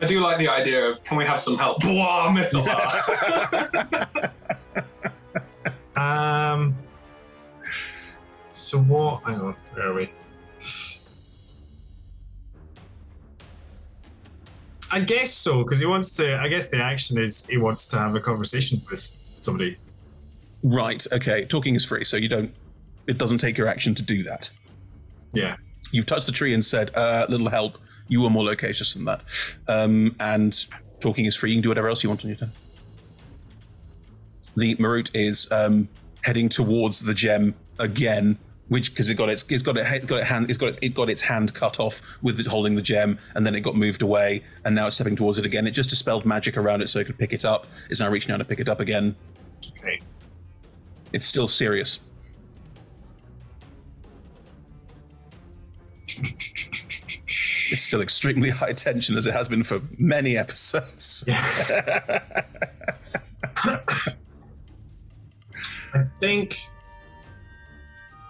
I 0.00 0.06
do 0.06 0.20
like 0.20 0.38
the 0.38 0.48
idea 0.48 0.84
of 0.90 1.04
can 1.04 1.16
we 1.16 1.24
have 1.24 1.38
some 1.40 1.56
help? 1.56 1.80
Blah, 1.80 2.28
mythal. 2.28 2.66
Um. 5.96 6.76
So 8.52 8.78
what? 8.78 9.22
Hang 9.22 9.40
on. 9.40 9.54
Where 9.74 9.88
are 9.90 9.94
we? 9.94 10.10
I 14.92 15.00
guess 15.00 15.32
so, 15.32 15.62
because 15.64 15.80
he 15.80 15.86
wants 15.86 16.16
to. 16.16 16.38
I 16.38 16.48
guess 16.48 16.68
the 16.68 16.78
action 16.78 17.18
is 17.18 17.46
he 17.46 17.56
wants 17.56 17.86
to 17.88 17.98
have 17.98 18.14
a 18.14 18.20
conversation 18.20 18.80
with 18.90 19.16
somebody. 19.40 19.76
Right, 20.62 21.06
okay. 21.12 21.44
Talking 21.44 21.74
is 21.74 21.84
free, 21.84 22.04
so 22.04 22.16
you 22.16 22.28
don't. 22.28 22.54
It 23.06 23.18
doesn't 23.18 23.38
take 23.38 23.58
your 23.58 23.68
action 23.68 23.94
to 23.96 24.02
do 24.02 24.22
that. 24.22 24.50
Yeah. 25.32 25.56
You've 25.92 26.06
touched 26.06 26.26
the 26.26 26.32
tree 26.32 26.54
and 26.54 26.64
said, 26.64 26.90
uh, 26.94 27.26
little 27.28 27.50
help. 27.50 27.78
You 28.08 28.22
were 28.22 28.30
more 28.30 28.44
loquacious 28.44 28.94
than 28.94 29.04
that. 29.04 29.20
Um, 29.68 30.16
and 30.20 30.66
talking 31.00 31.24
is 31.26 31.36
free. 31.36 31.50
You 31.50 31.56
can 31.56 31.62
do 31.62 31.68
whatever 31.68 31.88
else 31.88 32.02
you 32.02 32.08
want 32.08 32.24
on 32.24 32.28
your 32.30 32.38
turn. 32.38 32.52
The 34.56 34.74
Marut 34.76 35.10
is 35.14 35.50
um, 35.52 35.88
heading 36.22 36.48
towards 36.48 37.00
the 37.00 37.14
gem 37.14 37.54
again, 37.78 38.38
which 38.74 38.90
because 38.90 39.08
it 39.08 39.14
got 39.14 39.28
its 39.28 39.44
it's 39.50 39.62
got 39.62 39.78
it 39.78 40.04
got 40.08 40.18
it 40.18 40.24
hand 40.24 40.50
it's 40.50 40.58
got 40.58 40.68
its, 40.68 40.78
it 40.82 40.94
got 40.94 41.08
its 41.08 41.22
hand 41.22 41.54
cut 41.54 41.78
off 41.78 42.18
with 42.22 42.40
it 42.40 42.46
holding 42.48 42.74
the 42.74 42.82
gem, 42.82 43.20
and 43.36 43.46
then 43.46 43.54
it 43.54 43.60
got 43.60 43.76
moved 43.76 44.02
away, 44.02 44.42
and 44.64 44.74
now 44.74 44.88
it's 44.88 44.96
stepping 44.96 45.14
towards 45.14 45.38
it 45.38 45.46
again. 45.46 45.64
It 45.68 45.70
just 45.70 45.90
dispelled 45.90 46.26
magic 46.26 46.56
around 46.56 46.82
it 46.82 46.88
so 46.88 46.98
it 46.98 47.04
could 47.04 47.16
pick 47.16 47.32
it 47.32 47.44
up. 47.44 47.68
It's 47.88 48.00
now 48.00 48.10
reaching 48.10 48.32
out 48.32 48.38
to 48.38 48.44
pick 48.44 48.58
it 48.58 48.68
up 48.68 48.80
again. 48.80 49.14
Okay. 49.78 50.00
It's 51.12 51.24
still 51.24 51.46
serious. 51.46 52.00
It's 56.08 57.82
still 57.82 58.00
extremely 58.00 58.50
high 58.50 58.72
tension 58.72 59.16
as 59.16 59.24
it 59.24 59.34
has 59.34 59.46
been 59.46 59.62
for 59.62 59.82
many 59.98 60.36
episodes. 60.36 61.22
Yeah. 61.28 61.46
I 65.94 66.02
think, 66.18 66.58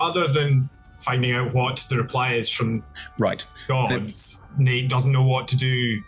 other 0.05 0.29
than 0.29 0.69
finding 1.01 1.33
out 1.33 1.53
what 1.53 1.85
the 1.89 1.97
reply 1.97 2.35
is 2.35 2.51
from 2.51 2.85
right 3.19 3.45
gods, 3.67 4.43
Nate 4.59 4.89
doesn't 4.89 5.13
know 5.13 5.27
what 5.27 5.49
to 5.49 5.57
do 5.57 6.03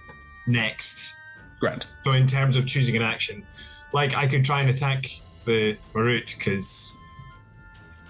next. 0.47 1.17
Grand. 1.61 1.87
So 2.05 2.13
in 2.13 2.27
terms 2.27 2.57
of 2.57 2.67
choosing 2.67 2.97
an 2.97 3.03
action, 3.03 3.47
like 3.93 4.17
I 4.17 4.27
could 4.27 4.45
try 4.45 4.61
and 4.61 4.71
attack 4.71 5.07
the 5.45 5.77
Marut 5.95 6.35
because, 6.37 6.97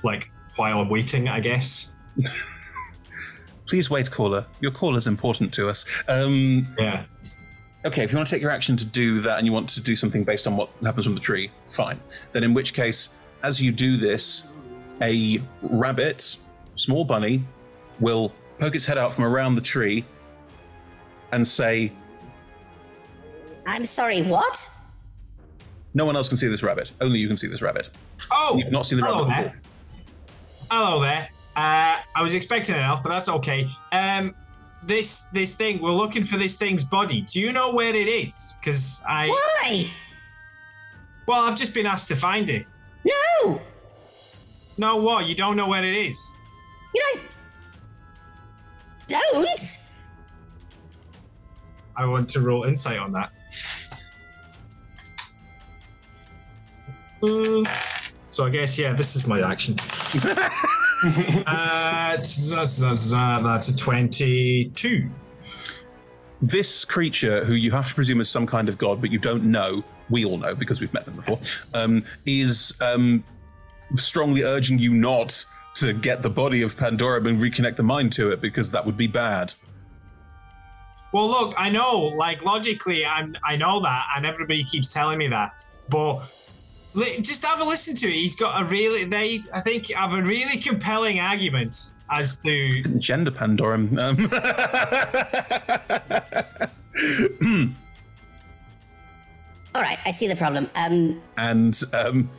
like, 0.03 0.31
while 0.57 0.81
I'm 0.81 0.88
waiting, 0.88 1.29
I 1.29 1.40
guess. 1.40 1.92
Please 3.68 3.90
wait, 3.90 4.11
caller. 4.11 4.46
Your 4.61 4.70
call 4.70 4.96
is 4.96 5.07
important 5.07 5.53
to 5.55 5.68
us. 5.68 5.85
Um, 6.09 6.66
yeah. 6.79 7.05
Okay, 7.85 8.03
if 8.03 8.11
you 8.11 8.16
want 8.16 8.29
to 8.29 8.35
take 8.35 8.42
your 8.42 8.51
action 8.51 8.77
to 8.77 8.85
do 8.85 9.20
that 9.20 9.38
and 9.38 9.46
you 9.46 9.53
want 9.53 9.68
to 9.70 9.81
do 9.81 9.94
something 9.94 10.25
based 10.25 10.46
on 10.46 10.57
what 10.57 10.70
happens 10.83 11.07
from 11.07 11.14
the 11.14 11.20
tree, 11.20 11.51
fine. 11.68 12.01
Then, 12.33 12.42
in 12.42 12.55
which 12.55 12.75
case, 12.75 13.11
as 13.42 13.61
you 13.61 13.70
do 13.70 13.96
this, 13.96 14.44
a 15.03 15.41
rabbit, 15.63 16.39
small 16.75 17.05
bunny, 17.05 17.45
will 18.01 18.33
poke 18.59 18.75
its 18.75 18.87
head 18.87 18.99
out 18.99 19.13
from 19.15 19.25
around 19.25 19.55
the 19.55 19.61
tree 19.61 20.05
and 21.33 21.47
say, 21.47 21.93
I'm 23.67 23.85
sorry, 23.85 24.23
what? 24.23 24.71
No 25.95 26.05
one 26.05 26.15
else 26.17 26.29
can 26.29 26.37
see 26.37 26.47
this 26.49 26.63
rabbit. 26.63 26.93
Only 27.01 27.19
you 27.19 27.27
can 27.29 27.37
see 27.37 27.47
this 27.49 27.63
rabbit. 27.63 27.91
Oh, 28.31 28.57
You've 28.59 28.71
not 28.73 28.87
seen 28.87 28.99
the 29.01 29.07
hello 29.07 29.25
rabbit 29.27 29.35
there. 29.35 29.61
before. 29.63 29.63
Hello 30.71 31.01
there. 31.01 31.29
Uh, 31.57 31.97
I 32.15 32.23
was 32.23 32.35
expecting 32.35 32.75
an 32.75 32.83
elf, 32.83 33.03
but 33.03 33.09
that's 33.09 33.29
okay. 33.29 33.67
Um, 33.93 34.35
this 34.85 35.25
this 35.33 35.55
thing, 35.57 35.81
we're 35.81 35.91
looking 35.91 36.23
for 36.23 36.37
this 36.37 36.57
thing's 36.57 36.85
body. 36.85 37.23
Do 37.23 37.41
you 37.41 37.51
know 37.53 37.75
where 37.75 37.95
it 37.95 38.09
is? 38.09 38.57
Because 38.61 39.03
I. 39.09 39.29
Why? 39.29 39.87
Well, 41.27 41.41
I've 41.43 41.57
just 41.57 41.73
been 41.75 41.87
asked 41.87 42.09
to 42.09 42.17
find 42.17 42.51
it. 42.51 42.67
No. 43.43 43.61
No, 44.79 44.97
what? 44.97 45.27
You 45.27 45.35
don't 45.35 45.57
know 45.57 45.69
where 45.69 45.85
it 45.85 45.97
is? 45.97 46.35
You 46.95 47.03
know. 47.15 47.21
Don't. 49.09 49.49
I 51.97 52.05
want 52.05 52.29
to 52.31 52.41
roll 52.41 52.65
insight 52.65 52.99
on 52.99 53.12
that. 53.12 53.33
Mm, 57.23 57.67
so 58.31 58.45
I 58.45 58.51
guess 58.51 58.79
yeah, 58.79 58.93
this 58.93 59.17
is 59.17 59.27
my 59.27 59.41
action. 59.41 59.77
uh, 61.47 62.17
that's 62.19 62.53
a 63.69 63.77
twenty-two. 63.77 65.09
This 66.43 66.85
creature, 66.85 67.45
who 67.47 67.55
you 67.55 67.71
have 67.71 67.89
to 67.89 67.95
presume 67.95 68.21
is 68.21 68.29
some 68.29 68.47
kind 68.47 68.69
of 68.69 68.77
god, 68.77 69.01
but 69.01 69.11
you 69.11 69.19
don't 69.19 69.45
know, 69.45 69.83
we 70.11 70.27
all 70.27 70.37
know 70.37 70.55
because 70.55 70.83
we've 70.83 70.93
met 70.93 71.07
them 71.07 71.17
before, 71.17 71.41
um, 71.73 72.05
is 72.27 72.75
um, 72.83 73.25
strongly 73.94 74.42
urging 74.42 74.79
you 74.79 74.92
not 74.92 75.46
to 75.77 75.92
get 75.92 76.22
the 76.22 76.31
body 76.31 76.62
of 76.62 76.77
Pandora 76.77 77.22
and 77.25 77.40
reconnect 77.40 77.77
the 77.77 77.83
mind 77.83 78.12
to 78.14 78.31
it 78.31 78.40
because 78.40 78.70
that 78.70 78.87
would 78.87 78.96
be 78.96 79.07
bad. 79.07 79.55
Well, 81.12 81.29
look, 81.29 81.55
I 81.57 81.70
know, 81.70 82.12
like 82.16 82.44
logically, 82.44 83.07
I'm, 83.07 83.37
I 83.44 83.57
know 83.57 83.81
that, 83.81 84.07
and 84.16 84.27
everybody 84.27 84.64
keeps 84.64 84.92
telling 84.92 85.18
me 85.18 85.29
that, 85.29 85.53
but 85.88 86.20
li- 86.94 87.20
just 87.20 87.44
have 87.44 87.61
a 87.61 87.64
listen 87.64 87.94
to 87.96 88.09
it. 88.09 88.14
He's 88.14 88.37
got 88.37 88.61
a 88.61 88.64
really, 88.66 89.05
they, 89.05 89.42
I 89.53 89.61
think, 89.61 89.92
have 89.92 90.14
a 90.14 90.22
really 90.22 90.59
compelling 90.59 91.20
argument 91.20 91.94
as 92.11 92.37
to 92.37 92.83
Gender 92.99 93.31
Pandora. 93.31 93.77
Um, 93.77 93.99
All 99.75 99.83
right, 99.83 99.99
I 100.07 100.11
see 100.11 100.27
the 100.27 100.37
problem. 100.37 100.70
Um, 100.75 101.20
and 101.37 101.79
um, 101.92 102.31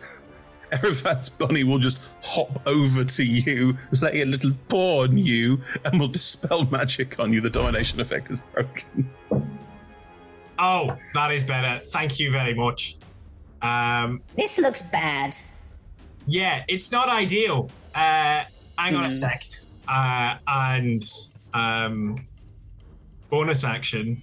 Erevan's 0.71 1.29
bunny 1.29 1.63
will 1.63 1.79
just 1.79 2.01
hop 2.23 2.61
over 2.67 3.03
to 3.03 3.23
you, 3.23 3.77
lay 4.01 4.21
a 4.21 4.25
little 4.25 4.51
paw 4.69 5.03
on 5.03 5.17
you, 5.17 5.61
and 5.85 5.99
will 5.99 6.07
dispel 6.09 6.65
magic 6.65 7.19
on 7.19 7.31
you. 7.33 7.41
The 7.41 7.49
domination 7.49 7.99
effect 8.01 8.29
is 8.31 8.41
broken. 8.53 9.09
Oh, 10.59 10.97
that 11.13 11.31
is 11.31 11.43
better. 11.43 11.83
Thank 11.85 12.19
you 12.19 12.31
very 12.31 12.53
much. 12.53 12.95
Um, 13.61 14.21
this 14.35 14.57
looks 14.59 14.89
bad. 14.91 15.35
yeah, 16.25 16.63
it's 16.67 16.91
not 16.91 17.09
ideal. 17.09 17.69
Uh, 17.95 18.43
hang 18.77 18.95
on 18.95 19.03
a 19.03 19.07
Hmm. 19.07 19.11
sec. 19.11 19.43
Uh, 19.87 20.35
and 20.47 21.03
um, 21.53 22.15
bonus 23.29 23.63
action, 23.63 24.21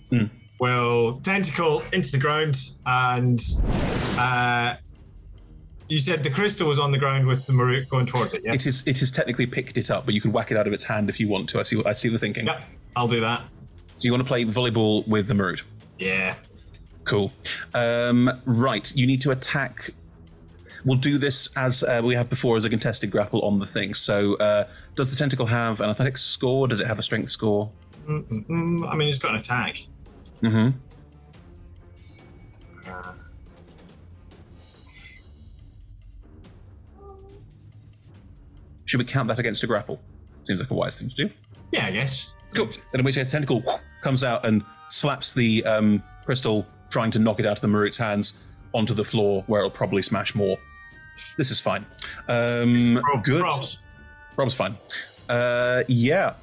will 0.61 1.21
tentacle 1.23 1.83
into 1.93 2.11
the 2.13 2.19
ground 2.19 2.57
and. 2.87 3.41
Uh, 4.19 4.77
you 5.89 5.99
said 5.99 6.25
the 6.25 6.31
crystal 6.31 6.69
was 6.69 6.79
on 6.79 6.93
the 6.93 6.99
ground 6.99 7.27
with 7.27 7.47
the 7.47 7.53
Marut 7.53 7.89
going 7.89 8.07
towards 8.07 8.35
it, 8.35 8.43
yes? 8.45 8.67
It 8.67 8.69
is. 8.69 8.83
It 8.87 8.99
has 9.01 9.11
technically 9.11 9.47
picked 9.47 9.77
it 9.77 9.91
up, 9.91 10.05
but 10.05 10.15
you 10.15 10.21
can 10.21 10.33
whack 10.33 10.51
it 10.51 10.57
out 10.57 10.67
of 10.67 10.73
its 10.73 10.85
hand 10.85 11.09
if 11.09 11.21
you 11.21 11.29
want 11.29 11.49
to. 11.51 11.61
I 11.61 11.63
see. 11.63 11.83
I 11.85 11.93
see 11.93 12.09
the 12.09 12.19
thinking. 12.19 12.47
Yep, 12.47 12.65
I'll 12.97 13.09
do 13.09 13.21
that. 13.21 13.43
So 13.97 14.07
you 14.07 14.13
want 14.13 14.23
to 14.23 14.29
play 14.29 14.45
volleyball 14.45 15.07
with 15.07 15.29
the 15.29 15.35
Marut? 15.35 15.63
Yeah. 15.99 16.35
Cool. 17.05 17.33
Um, 17.75 18.31
right. 18.45 18.95
You 18.97 19.07
need 19.07 19.21
to 19.23 19.31
attack. 19.31 19.91
We'll 20.85 20.99
do 20.99 21.17
this 21.17 21.49
as 21.57 21.83
uh, 21.83 22.03
we 22.05 22.15
have 22.15 22.29
before 22.29 22.57
as 22.57 22.65
a 22.65 22.71
contested 22.71 23.11
grapple 23.11 23.41
on 23.43 23.59
the 23.59 23.67
thing. 23.67 23.95
So, 23.95 24.35
uh, 24.37 24.69
does 24.97 25.11
the 25.11 25.17
tentacle 25.17 25.47
have 25.47 25.81
an 25.81 25.91
athletics 25.91 26.23
score? 26.23 26.69
Does 26.69 26.81
it 26.81 26.87
have 26.87 26.99
a 26.99 27.03
strength 27.03 27.31
score? 27.31 27.71
Mm-mm-mm. 28.07 28.91
I 28.91 28.95
mean, 28.95 29.09
it's 29.09 29.19
got 29.19 29.35
an 29.35 29.41
attack. 29.41 29.87
Mm-hmm. 30.43 30.77
Should 38.87 38.99
we 38.99 39.05
count 39.05 39.29
that 39.29 39.39
against 39.39 39.63
a 39.63 39.67
grapple? 39.67 40.01
Seems 40.45 40.61
like 40.61 40.71
a 40.71 40.75
wise 40.75 40.99
thing 41.01 41.09
to 41.09 41.15
do. 41.15 41.31
yeah, 41.73 41.87
I 41.87 41.93
guess. 41.93 42.33
Cool. 42.55 42.67
Then 42.67 43.01
in 43.01 43.05
which 43.05 43.15
case, 43.17 43.27
the 43.27 43.33
tentacle 43.33 43.63
comes 44.03 44.23
out 44.23 44.45
and 44.47 44.63
slaps 44.87 45.33
the 45.35 45.65
um, 45.65 46.03
crystal, 46.25 46.67
trying 46.91 47.11
to 47.13 47.19
knock 47.19 47.41
it 47.41 47.47
out 47.47 47.57
of 47.59 47.61
the 47.63 47.69
Marut's 47.69 47.97
hands 47.97 48.35
onto 48.75 48.95
the 48.95 49.05
floor, 49.05 49.43
where 49.47 49.61
it'll 49.61 49.71
probably 49.71 50.03
smash 50.03 50.35
more. 50.35 50.57
This 51.39 51.51
is 51.51 51.61
fine. 51.61 51.87
Um, 52.29 53.01
good. 53.23 53.41
Rob's. 53.43 53.79
Rob's 54.37 54.55
fine. 54.55 54.77
Uh, 55.29 55.85
yeah. 55.89 56.35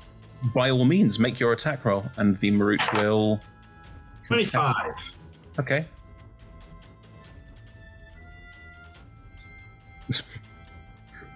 By 0.55 0.71
all 0.71 0.85
means, 0.85 1.19
make 1.19 1.39
your 1.39 1.53
attack 1.53 1.85
roll, 1.85 2.05
and 2.17 2.37
the 2.39 2.51
Marut 2.51 2.81
will. 2.93 3.39
25. 4.27 5.15
Okay. 5.59 5.85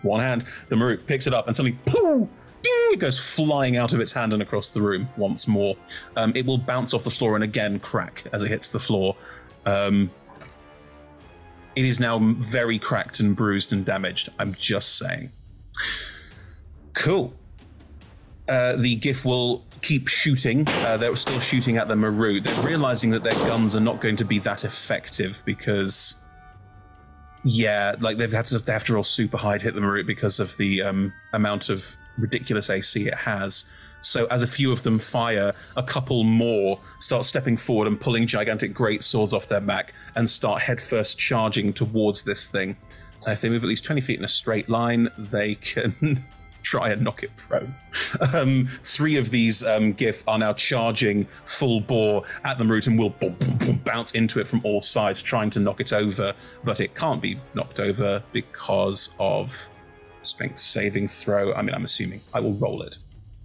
One 0.06 0.22
hand, 0.22 0.46
the 0.70 0.76
Marut 0.76 1.06
picks 1.08 1.28
it 1.28 1.34
up 1.34 1.48
and 1.48 1.56
suddenly, 1.56 1.78
pooh, 1.86 2.30
ding, 2.62 2.89
it 2.94 3.00
goes 3.00 3.20
flying 3.20 3.78
out 3.78 3.94
of 3.94 4.00
its 4.00 4.12
hand 4.13 4.34
and 4.34 4.41
across 4.41 4.70
the 4.70 4.82
room 4.82 5.10
once 5.18 5.48
more. 5.48 5.76
Um, 6.15 6.32
it 6.36 6.46
will 6.46 6.58
bounce 6.58 6.94
off 6.94 7.04
the 7.04 7.12
floor 7.12 7.36
and 7.36 7.44
again 7.44 7.80
crack 7.80 8.24
as 8.32 8.44
it 8.44 8.50
hits 8.50 8.72
the 8.72 8.80
floor. 8.80 9.15
Um, 9.65 10.12
it 11.76 11.86
is 11.86 12.00
now 12.00 12.20
very 12.20 12.80
cracked 12.80 13.20
and 13.20 13.36
bruised 13.36 13.74
and 13.74 13.86
damaged. 13.86 14.30
I'm 14.39 14.54
just 14.54 14.98
saying. 14.98 15.32
Cool. 16.94 17.34
Uh, 18.48 18.76
the 18.76 18.96
giff 18.96 19.26
will 19.26 19.65
keep 19.82 20.08
shooting. 20.08 20.68
Uh, 20.68 20.98
they're 20.98 21.15
still 21.15 21.39
shooting 21.39 21.78
at 21.78 21.88
the 21.88 21.96
Marut. 21.96 22.44
They're 22.44 22.63
realizing 22.63 23.10
that 23.10 23.24
their 23.24 23.34
guns 23.34 23.76
are 23.76 23.82
not 23.82 24.02
going 24.02 24.15
to 24.18 24.26
be 24.26 24.39
that 24.39 24.63
effective 24.63 25.41
because, 25.46 26.15
yeah, 27.45 27.95
like 27.99 28.17
they've 28.17 28.31
had 28.31 28.47
to 28.47 28.58
they 28.58 28.73
have 28.73 28.84
to 28.86 28.93
roll 28.93 29.03
super 29.03 29.38
high 29.38 29.60
to 29.60 29.63
hit 29.63 29.75
the 29.75 29.81
Marut 29.81 30.08
because 30.08 30.39
of 30.39 30.58
the 30.58 30.81
um, 30.81 31.13
amount 31.31 31.69
of 31.69 31.95
ridiculous 32.17 32.71
AC 32.71 33.08
it 33.08 33.13
has. 33.13 33.65
So 34.01 34.25
as 34.27 34.41
a 34.41 34.47
few 34.47 34.71
of 34.71 34.81
them 34.81 34.97
fire, 34.97 35.53
a 35.75 35.84
couple 35.84 36.23
more 36.23 36.79
start 36.99 37.23
stepping 37.23 37.55
forward 37.55 37.88
and 37.88 38.01
pulling 38.01 38.25
gigantic 38.25 38.73
great 38.73 39.03
swords 39.03 39.31
off 39.31 39.47
their 39.47 39.62
back 39.62 39.93
and 40.15 40.27
start 40.27 40.63
headfirst 40.63 41.19
charging 41.19 41.71
towards 41.71 42.23
this 42.23 42.47
thing. 42.47 42.77
If 43.27 43.41
they 43.41 43.49
move 43.49 43.63
at 43.63 43.69
least 43.69 43.86
20 43.86 44.01
feet 44.01 44.19
in 44.19 44.25
a 44.25 44.29
straight 44.29 44.67
line, 44.67 45.10
they 45.17 45.55
can 45.55 45.95
try 46.65 46.89
and 46.89 47.04
knock 47.04 47.23
it 47.23 47.36
prone. 47.38 47.75
Um, 48.34 48.69
three 48.82 49.17
of 49.17 49.30
these 49.30 49.63
um, 49.63 49.93
giff 49.93 50.28
are 50.28 50.38
now 50.38 50.54
charging 50.54 51.28
full 51.45 51.80
bore 51.80 52.23
at 52.43 52.58
the 52.58 52.63
Marut 52.63 52.88
and 52.88 52.97
will 52.97 53.12
boom, 53.12 53.34
boom, 53.34 53.58
boom, 53.58 53.78
bounce 53.86 54.12
into 54.13 54.39
it 54.39 54.47
from 54.47 54.62
all 54.63 54.82
sides, 54.82 55.21
trying 55.21 55.49
to 55.51 55.60
knock 55.60 55.80
it 55.80 55.93
over, 55.93 56.34
but 56.63 56.80
it 56.80 56.95
can't 56.95 57.21
be 57.21 57.39
knocked 57.54 57.80
over 57.80 58.23
because 58.32 59.12
of 59.19 59.69
strength 60.21 60.60
saving 60.60 61.08
throw. 61.08 61.54
I 61.54 61.62
mean, 61.62 61.75
I'm 61.75 61.86
assuming 61.86 62.21
I 62.34 62.39
will 62.39 62.54
roll 62.54 62.82
it. 62.82 62.97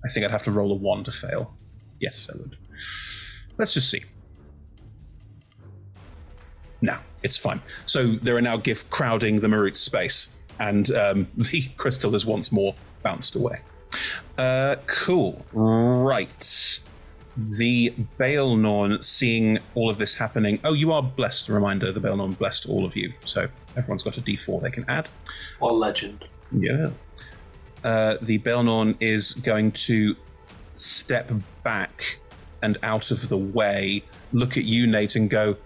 I 0.05 0.09
think 0.09 0.25
I'd 0.25 0.31
have 0.31 0.43
to 0.45 0.53
roll 0.53 0.73
a 0.73 0.75
one 0.75 1.05
to 1.05 1.13
fail. 1.13 1.55
Yes, 2.01 2.29
I 2.33 2.39
would. 2.39 2.57
Let's 3.59 3.75
just 3.75 3.91
see. 3.91 4.05
No, 6.81 6.99
it's 7.23 7.37
fine. 7.37 7.61
So 7.87 8.17
there 8.17 8.37
are 8.37 8.43
now 8.43 8.57
giff 8.57 8.89
crowding 8.89 9.41
the 9.41 9.49
Marut 9.49 9.77
space, 9.77 10.29
and 10.59 10.91
um, 10.93 11.29
the 11.37 11.69
crystal 11.77 12.15
is 12.15 12.25
once 12.25 12.51
more 12.51 12.75
bounced 13.03 13.35
away. 13.35 13.61
Uh, 14.39 14.77
cool. 14.87 15.45
Right. 15.53 16.81
The 17.37 17.95
Baelnorn 18.19 19.05
seeing 19.05 19.59
all 19.75 19.89
of 19.89 19.99
this 19.99 20.15
happening. 20.15 20.61
Oh, 20.65 20.73
you 20.73 20.93
are 20.93 21.03
blessed. 21.03 21.49
A 21.49 21.53
reminder 21.53 21.93
the 21.93 22.01
Baelnorn 22.01 22.37
blessed 22.37 22.69
all 22.69 22.85
of 22.85 22.97
you. 22.97 23.13
So 23.25 23.49
everyone's 23.77 24.03
got 24.03 24.19
a 24.19 24.21
d4 24.21 24.63
they 24.63 24.71
can 24.71 24.85
add. 24.89 25.09
Or 25.61 25.73
legend. 25.73 26.25
Yeah. 26.53 26.91
Uh, 27.83 28.17
the 28.21 28.39
Baelnorn 28.41 28.97
is 29.01 29.33
going 29.35 29.73
to 29.73 30.17
step 30.75 31.31
back 31.63 32.19
and 32.63 32.79
out 32.83 33.11
of 33.11 33.29
the 33.29 33.39
way, 33.39 34.03
look 34.33 34.57
at 34.57 34.65
you, 34.65 34.87
Nate, 34.87 35.17
and 35.17 35.31
go, 35.31 35.57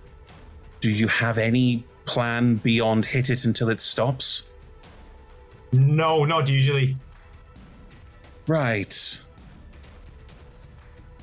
Do 0.81 0.91
you 0.91 1.09
have 1.09 1.39
any 1.39 1.85
plan 2.05 2.57
beyond 2.57 3.07
hit 3.07 3.31
it 3.31 3.45
until 3.45 3.69
it 3.69 3.81
stops? 3.81 4.45
No, 5.73 6.25
not 6.25 6.49
usually. 6.49 6.97
Right. 8.47 9.21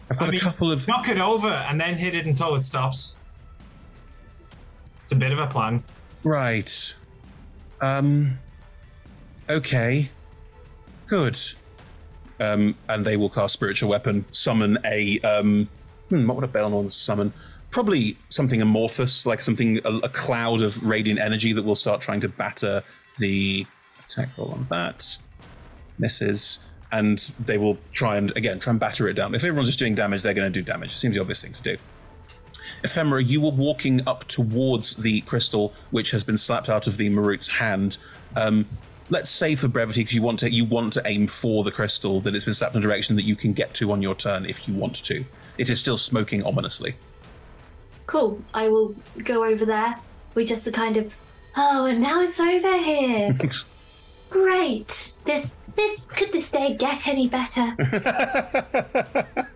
I've 0.10 0.18
got 0.18 0.28
I 0.28 0.32
mean, 0.32 0.42
a 0.42 0.44
couple 0.44 0.72
of. 0.72 0.88
Knock 0.88 1.08
it 1.08 1.18
over 1.18 1.48
and 1.48 1.80
then 1.80 1.96
hit 1.96 2.16
it 2.16 2.26
until 2.26 2.56
it 2.56 2.64
stops. 2.64 3.16
It's 5.04 5.12
a 5.12 5.16
bit 5.16 5.32
of 5.32 5.40
a 5.40 5.48
plan. 5.48 5.84
Right. 6.24 6.96
Um. 7.80 8.40
Okay. 9.50 10.10
Good. 11.08 11.38
Um, 12.40 12.76
and 12.90 13.06
they 13.06 13.18
will 13.18 13.30
cast 13.30 13.54
spiritual 13.54 13.90
weapon, 13.90 14.26
summon 14.32 14.80
a 14.84 15.20
um, 15.20 15.70
hmm, 16.10 16.28
what 16.28 16.36
would 16.38 16.44
a 16.44 16.48
Baelnorn 16.48 16.92
summon? 16.92 17.34
Probably 17.70 18.18
something 18.30 18.62
amorphous, 18.62 19.26
like 19.26 19.42
something 19.42 19.80
a, 19.86 19.98
a 19.98 20.10
cloud 20.10 20.62
of 20.62 20.84
radiant 20.84 21.20
energy 21.20 21.54
that 21.54 21.64
will 21.64 21.76
start 21.76 22.02
trying 22.02 22.20
to 22.22 22.30
batter 22.30 22.84
the 23.20 23.68
attack 24.04 24.30
roll 24.38 24.52
on 24.52 24.66
that. 24.70 25.18
Misses, 26.00 26.60
and 26.92 27.32
they 27.40 27.58
will 27.58 27.78
try 27.92 28.18
and 28.18 28.36
again 28.36 28.60
try 28.60 28.72
and 28.72 28.80
batter 28.80 29.08
it 29.08 29.14
down. 29.14 29.34
If 29.34 29.44
everyone's 29.44 29.70
just 29.70 29.80
doing 29.80 29.96
damage, 29.96 30.22
they're 30.22 30.34
going 30.34 30.52
to 30.52 30.60
do 30.60 30.64
damage. 30.64 30.94
It 30.94 30.98
seems 30.98 31.16
the 31.16 31.22
obvious 31.22 31.42
thing 31.42 31.54
to 31.54 31.62
do. 31.62 31.78
Ephemera, 32.84 33.24
you 33.24 33.42
were 33.42 33.52
walking 33.52 34.06
up 34.08 34.28
towards 34.28 34.96
the 34.96 35.22
crystal, 35.22 35.74
which 35.92 36.12
has 36.12 36.24
been 36.24 36.38
slapped 36.38 36.70
out 36.70 36.88
of 36.88 36.98
the 36.98 37.10
Marut's 37.10 37.48
hand. 37.48 37.98
Um, 38.36 38.66
let's 39.10 39.30
say, 39.30 39.56
for 39.56 39.68
brevity, 39.68 40.02
because 40.02 40.16
you 40.16 40.22
want 40.22 40.40
to 40.40 40.52
you 40.52 40.66
want 40.66 40.94
to 40.94 41.02
aim 41.06 41.28
for 41.28 41.64
the 41.64 41.72
crystal, 41.72 42.22
that 42.22 42.36
it's 42.36 42.46
been 42.46 42.54
slapped 42.54 42.76
in 42.76 42.82
a 42.82 42.84
direction 42.84 43.16
that 43.18 43.26
you 43.26 43.36
can 43.36 43.54
get 43.54 43.74
to 43.76 43.92
on 43.92 44.02
your 44.02 44.16
turn 44.16 44.46
if 44.46 44.68
you 44.68 44.74
want 44.74 44.96
to. 45.06 45.24
It 45.58 45.70
is 45.70 45.80
still 45.80 45.98
smoking 45.98 46.44
ominously. 46.44 46.96
Cool. 48.08 48.42
I 48.54 48.68
will 48.68 48.96
go 49.24 49.46
over 49.46 49.66
there. 49.66 49.96
We 50.34 50.46
just 50.46 50.66
a 50.66 50.72
kind 50.72 50.98
of. 50.98 51.14
Oh, 51.56 51.86
and 51.86 52.02
now 52.02 52.22
it's 52.22 52.40
over 52.40 52.78
here. 52.78 53.38
Great. 54.30 55.14
This 55.26 55.48
this 55.76 56.00
could 56.08 56.32
this 56.32 56.52
day 56.52 56.76
get 56.76 57.08
any 57.08 57.28
better? 57.28 57.76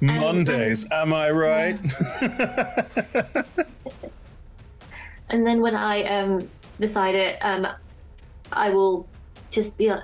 Mondays, 0.00 0.90
am 0.90 1.12
I 1.12 1.30
right? 1.30 1.78
And 5.30 5.46
then 5.46 5.60
when 5.60 5.74
I 5.74 6.02
um 6.04 6.50
decide 6.80 7.14
it, 7.14 7.38
um, 7.40 7.66
I 8.52 8.70
will 8.70 9.08
just 9.50 9.78
be 9.78 9.88
like, 9.88 10.02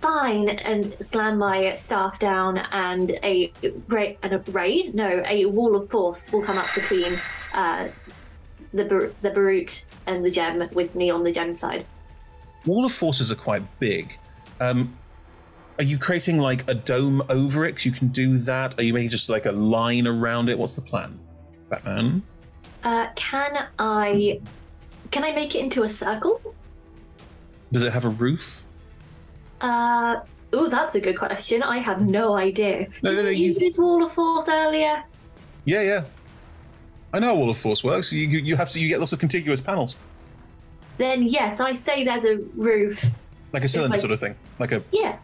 fine, 0.00 0.50
and 0.50 0.94
slam 1.00 1.38
my 1.38 1.74
staff 1.74 2.18
down, 2.18 2.58
and 2.58 3.12
a 3.22 3.52
ray, 3.88 4.18
and 4.22 4.34
a 4.34 4.38
ray, 4.50 4.90
no, 4.92 5.22
a 5.26 5.46
wall 5.46 5.74
of 5.76 5.90
force 5.90 6.30
will 6.30 6.42
come 6.42 6.58
up 6.58 6.68
between 6.74 7.18
uh, 7.54 7.88
the 8.72 9.12
the 9.22 9.30
Marut 9.30 9.84
and 10.06 10.24
the 10.24 10.30
gem 10.30 10.68
with 10.72 10.94
me 10.94 11.10
on 11.10 11.24
the 11.24 11.32
gem 11.32 11.54
side. 11.54 11.86
Wall 12.66 12.84
of 12.84 12.92
forces 12.92 13.30
are 13.30 13.34
quite 13.36 13.62
big. 13.78 14.18
Um, 14.60 14.96
are 15.78 15.84
you 15.84 15.98
creating 15.98 16.38
like 16.38 16.68
a 16.70 16.74
dome 16.74 17.22
over 17.28 17.64
it? 17.64 17.72
'Cause 17.76 17.84
you 17.86 17.92
can 17.92 18.08
do 18.08 18.38
that. 18.38 18.78
Are 18.78 18.82
you 18.82 18.92
making 18.94 19.10
just 19.10 19.28
like 19.28 19.44
a 19.46 19.52
line 19.52 20.06
around 20.06 20.48
it? 20.48 20.58
What's 20.58 20.74
the 20.74 20.80
plan, 20.82 21.18
Batman? 21.68 22.22
Uh, 22.82 23.08
can 23.16 23.66
I 23.78 24.40
can 25.10 25.24
I 25.24 25.32
make 25.32 25.54
it 25.54 25.60
into 25.60 25.82
a 25.82 25.90
circle? 25.90 26.40
Does 27.72 27.82
it 27.82 27.92
have 27.92 28.04
a 28.04 28.08
roof? 28.08 28.62
Uh, 29.60 30.16
oh, 30.52 30.68
that's 30.68 30.94
a 30.94 31.00
good 31.00 31.18
question. 31.18 31.62
I 31.62 31.78
have 31.78 32.00
no 32.00 32.34
idea. 32.36 32.86
No, 33.02 33.12
no, 33.12 33.22
no, 33.22 33.28
you 33.30 33.52
you- 33.52 33.60
use 33.60 33.78
wall 33.78 34.04
of 34.04 34.12
force 34.12 34.48
earlier? 34.48 35.02
Yeah, 35.64 35.80
yeah. 35.82 36.04
I 37.12 37.20
know 37.20 37.28
how 37.28 37.34
Wall 37.36 37.50
of 37.50 37.56
Force 37.56 37.82
works. 37.84 38.12
You, 38.12 38.26
you 38.28 38.38
you 38.40 38.56
have 38.56 38.70
to 38.70 38.80
you 38.80 38.88
get 38.88 38.98
lots 38.98 39.12
of 39.12 39.18
contiguous 39.20 39.60
panels, 39.60 39.94
Then 40.98 41.22
yes, 41.24 41.60
I 41.60 41.74
say 41.74 42.04
there's 42.04 42.24
a 42.24 42.36
roof. 42.56 43.04
like 43.52 43.64
a 43.64 43.68
cylinder 43.68 43.94
like- 43.96 44.00
sort 44.00 44.12
of 44.12 44.20
thing, 44.20 44.34
like 44.58 44.72
a 44.72 44.82
Yeah. 44.92 45.16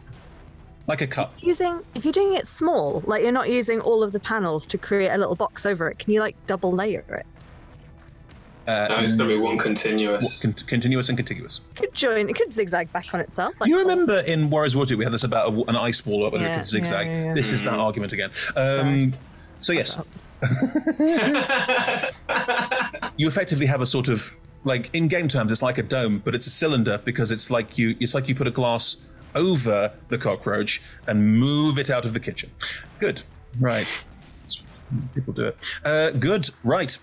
like 0.86 1.00
a 1.00 1.06
cup. 1.06 1.32
Using 1.40 1.82
if 1.94 2.04
you're 2.04 2.12
doing 2.12 2.34
it 2.34 2.46
small, 2.46 3.02
like 3.06 3.22
you're 3.22 3.32
not 3.32 3.48
using 3.50 3.80
all 3.80 4.02
of 4.02 4.12
the 4.12 4.20
panels 4.20 4.66
to 4.68 4.78
create 4.78 5.10
a 5.10 5.18
little 5.18 5.36
box 5.36 5.64
over 5.66 5.88
it, 5.88 5.98
can 5.98 6.12
you 6.12 6.20
like 6.20 6.36
double 6.46 6.72
layer 6.72 7.04
it? 7.08 7.26
Uh, 8.68 8.86
No, 8.88 8.98
it's 8.98 9.14
gonna 9.14 9.28
be 9.28 9.38
one 9.38 9.58
continuous. 9.58 10.42
Con- 10.42 10.52
continuous 10.52 11.08
and 11.08 11.16
contiguous. 11.18 11.60
Could 11.76 11.92
join. 11.94 12.28
It 12.28 12.36
could 12.36 12.52
zigzag 12.52 12.92
back 12.92 13.06
on 13.14 13.20
itself. 13.20 13.54
Do 13.62 13.68
you 13.70 13.78
remember 13.78 14.18
in 14.20 14.50
Warriors 14.50 14.76
Water 14.76 14.96
we 14.96 15.04
had 15.04 15.12
this 15.12 15.24
about 15.24 15.52
a, 15.52 15.62
an 15.68 15.76
ice 15.76 16.04
wall 16.06 16.30
whether 16.30 16.44
it 16.44 16.54
could 16.56 16.64
zigzag? 16.64 17.06
yeah, 17.06 17.12
yeah, 17.12 17.24
yeah. 17.26 17.34
This 17.34 17.50
is 17.50 17.64
that 17.64 17.74
argument 17.74 18.12
again. 18.12 18.30
Um, 18.56 19.12
so 19.60 19.72
yes, 19.72 19.98
you 23.16 23.26
effectively 23.28 23.66
have 23.66 23.80
a 23.80 23.86
sort 23.86 24.08
of 24.08 24.34
like 24.64 24.90
in 24.92 25.08
game 25.08 25.28
terms 25.28 25.50
it's 25.52 25.62
like 25.62 25.78
a 25.78 25.82
dome, 25.82 26.20
but 26.24 26.34
it's 26.34 26.46
a 26.46 26.50
cylinder 26.50 26.98
because 27.04 27.30
it's 27.30 27.50
like 27.50 27.78
you 27.78 27.96
it's 28.00 28.14
like 28.14 28.28
you 28.28 28.34
put 28.34 28.46
a 28.46 28.50
glass 28.50 28.96
over 29.34 29.92
the 30.08 30.18
cockroach 30.18 30.82
and 31.06 31.38
move 31.38 31.78
it 31.78 31.88
out 31.90 32.04
of 32.04 32.12
the 32.14 32.20
kitchen. 32.20 32.50
Good, 32.98 33.22
right. 33.58 33.86
That's- 34.42 34.62
People 35.14 35.32
do 35.32 35.44
it. 35.46 35.56
Uh, 35.84 36.10
good, 36.10 36.50
right. 36.64 36.98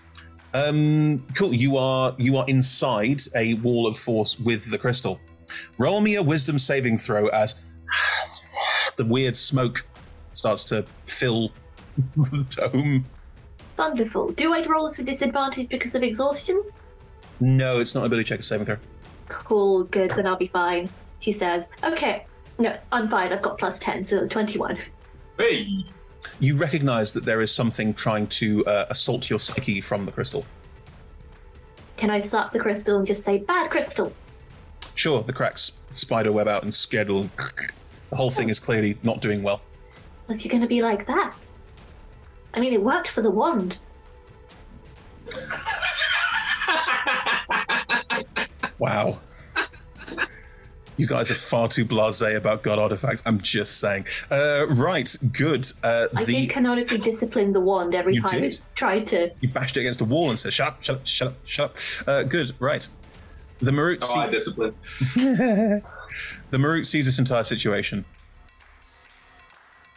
Um, 0.52 1.24
cool. 1.34 1.54
You 1.54 1.78
are 1.78 2.14
you 2.18 2.36
are 2.36 2.44
inside 2.46 3.22
a 3.34 3.54
wall 3.54 3.86
of 3.86 3.96
force 3.96 4.38
with 4.38 4.70
the 4.70 4.76
crystal. 4.78 5.18
Roll 5.78 6.00
me 6.02 6.14
a 6.14 6.22
wisdom 6.22 6.58
saving 6.58 6.98
throw 6.98 7.28
as 7.28 7.54
the 8.96 9.04
weird 9.06 9.36
smoke 9.36 9.86
starts 10.32 10.64
to 10.66 10.84
fill 11.06 11.50
the 12.16 12.44
dome. 12.50 13.06
Wonderful. 13.78 14.32
Do 14.32 14.52
I 14.54 14.66
roll 14.66 14.88
this 14.88 14.98
with 14.98 15.06
disadvantage 15.06 15.68
because 15.68 15.94
of 15.94 16.02
exhaustion? 16.02 16.62
No, 17.40 17.80
it's 17.80 17.94
not 17.94 18.02
an 18.02 18.06
ability 18.06 18.28
check. 18.28 18.38
It's 18.40 18.48
saving 18.48 18.66
throw. 18.66 18.78
Cool, 19.28 19.84
good, 19.84 20.10
then 20.12 20.26
I'll 20.26 20.36
be 20.36 20.46
fine. 20.46 20.88
She 21.20 21.32
says, 21.32 21.68
okay, 21.82 22.24
no, 22.58 22.76
I'm 22.92 23.08
fine. 23.08 23.32
I've 23.32 23.42
got 23.42 23.58
plus 23.58 23.78
10, 23.78 24.04
so 24.04 24.16
that's 24.16 24.30
21. 24.30 24.78
Hey! 25.36 25.84
You 26.40 26.56
recognize 26.56 27.12
that 27.12 27.24
there 27.24 27.40
is 27.40 27.52
something 27.52 27.94
trying 27.94 28.26
to 28.28 28.66
uh, 28.66 28.86
assault 28.90 29.30
your 29.30 29.38
psyche 29.38 29.80
from 29.80 30.06
the 30.06 30.12
crystal. 30.12 30.44
Can 31.96 32.10
I 32.10 32.20
slap 32.20 32.52
the 32.52 32.58
crystal 32.58 32.96
and 32.96 33.06
just 33.06 33.24
say, 33.24 33.38
bad 33.38 33.70
crystal? 33.70 34.12
Sure, 34.94 35.22
the 35.22 35.32
cracks 35.32 35.72
spider 35.90 36.32
web 36.32 36.48
out 36.48 36.62
and 36.62 36.74
schedule. 36.74 37.30
The 38.10 38.16
whole 38.16 38.30
thing 38.30 38.48
is 38.48 38.58
clearly 38.58 38.96
not 39.02 39.20
doing 39.20 39.42
well. 39.42 39.60
If 40.30 40.42
you're 40.42 40.50
going 40.50 40.62
to 40.62 40.66
be 40.66 40.80
like 40.80 41.06
that. 41.08 41.52
I 42.54 42.60
mean, 42.60 42.72
it 42.72 42.82
worked 42.82 43.08
for 43.08 43.20
the 43.20 43.30
wand. 43.30 43.80
Wow. 48.78 49.18
You 50.96 51.06
guys 51.06 51.30
are 51.30 51.34
far 51.34 51.68
too 51.68 51.84
blasé 51.84 52.34
about 52.34 52.64
god 52.64 52.80
artifacts. 52.80 53.22
I'm 53.24 53.40
just 53.40 53.78
saying. 53.78 54.06
Uh, 54.32 54.66
right, 54.66 55.14
good. 55.32 55.70
Uh, 55.84 56.08
I 56.16 56.24
the 56.24 56.32
did 56.40 56.50
canonically 56.50 56.98
discipline 56.98 57.52
the 57.52 57.60
wand 57.60 57.94
every 57.94 58.16
You 58.16 58.22
time 58.22 58.40
did? 58.40 58.54
it 58.54 58.62
tried 58.74 59.06
to. 59.08 59.30
you 59.40 59.48
bashed 59.48 59.76
it 59.76 59.80
against 59.80 60.00
a 60.00 60.04
wall 60.04 60.28
and 60.28 60.36
said, 60.36 60.52
"Shut 60.52 60.66
up! 60.66 60.82
Shut 60.82 60.96
up! 60.96 61.02
Shut 61.06 61.28
up! 61.28 61.34
Shut 61.44 61.70
up!" 61.70 61.76
Uh, 62.08 62.22
good. 62.24 62.52
Right. 62.58 62.88
The 63.60 63.70
Marut. 63.70 63.98
Oh, 64.02 64.18
I 64.18 64.26
discipline. 64.28 64.74
the 65.14 65.82
Marut 66.58 66.84
sees 66.84 67.06
this 67.06 67.20
entire 67.20 67.44
situation. 67.44 68.04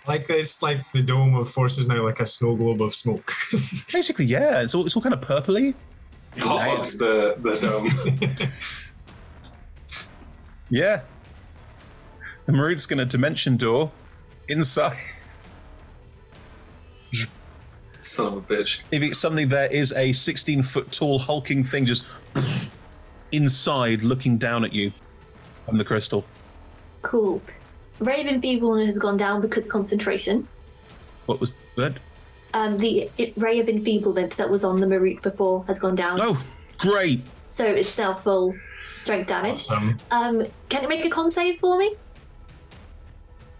Like 0.08 0.28
it's 0.30 0.62
like 0.62 0.80
the 0.94 1.02
dome 1.02 1.34
of 1.36 1.50
force 1.50 1.80
is 1.80 1.88
now 1.88 2.04
like 2.04 2.20
a 2.20 2.28
snow 2.28 2.56
globe 2.56 2.82
of 2.82 2.94
smoke. 2.94 3.32
Basically, 3.52 4.26
yeah. 4.26 4.62
It's 4.62 4.76
all 4.76 4.86
it's 4.86 4.96
all 4.96 5.02
kind 5.02 5.14
of 5.16 5.22
purpley. 5.22 5.74
Hotbox 6.38 6.98
the, 6.98 7.36
the 7.40 7.60
dome. 7.60 8.92
Yeah. 10.72 11.02
The 12.46 12.54
Marut's 12.54 12.86
going 12.86 13.00
to 13.00 13.06
dimension 13.06 13.58
door 13.58 13.92
inside. 14.48 14.98
Son 18.00 18.28
of 18.28 18.38
a 18.38 18.42
bitch. 18.42 18.82
If 18.90 19.04
it's 19.04 19.20
something, 19.20 19.50
there 19.50 19.68
is 19.68 19.94
a 19.94 20.14
16 20.14 20.64
foot 20.64 20.92
tall 20.92 21.20
hulking 21.20 21.64
thing 21.64 21.86
just 21.86 22.06
inside 23.32 24.02
looking 24.02 24.38
down 24.38 24.64
at 24.66 24.74
you 24.74 24.92
from 25.66 25.78
the 25.78 25.84
crystal. 25.86 26.26
Cool. 27.04 27.42
Raven 28.00 28.42
Feebleness 28.42 28.88
has 28.88 28.98
gone 28.98 29.18
down 29.18 29.42
because 29.42 29.70
concentration. 29.70 30.48
What 31.28 31.40
was 31.40 31.54
that? 31.76 31.98
Um, 32.54 32.78
the 32.78 33.10
ray 33.38 33.60
of 33.60 33.70
enfeeblement 33.70 34.38
that 34.38 34.50
was 34.50 34.64
on 34.64 34.80
the 34.80 34.88
Marut 34.88 35.22
before 35.22 35.64
has 35.66 35.80
gone 35.80 35.96
down. 35.96 36.20
Oh, 36.22 36.44
great. 36.78 37.22
So 37.48 37.66
it's 37.66 37.98
now 37.98 38.14
full 38.14 38.56
strength 39.04 39.28
damage. 39.28 39.70
Um, 39.70 40.46
can 40.70 40.84
it 40.84 40.90
make 40.90 41.06
a 41.06 41.10
con 41.10 41.32
save 41.32 41.60
for 41.60 41.78
me? 41.78 41.96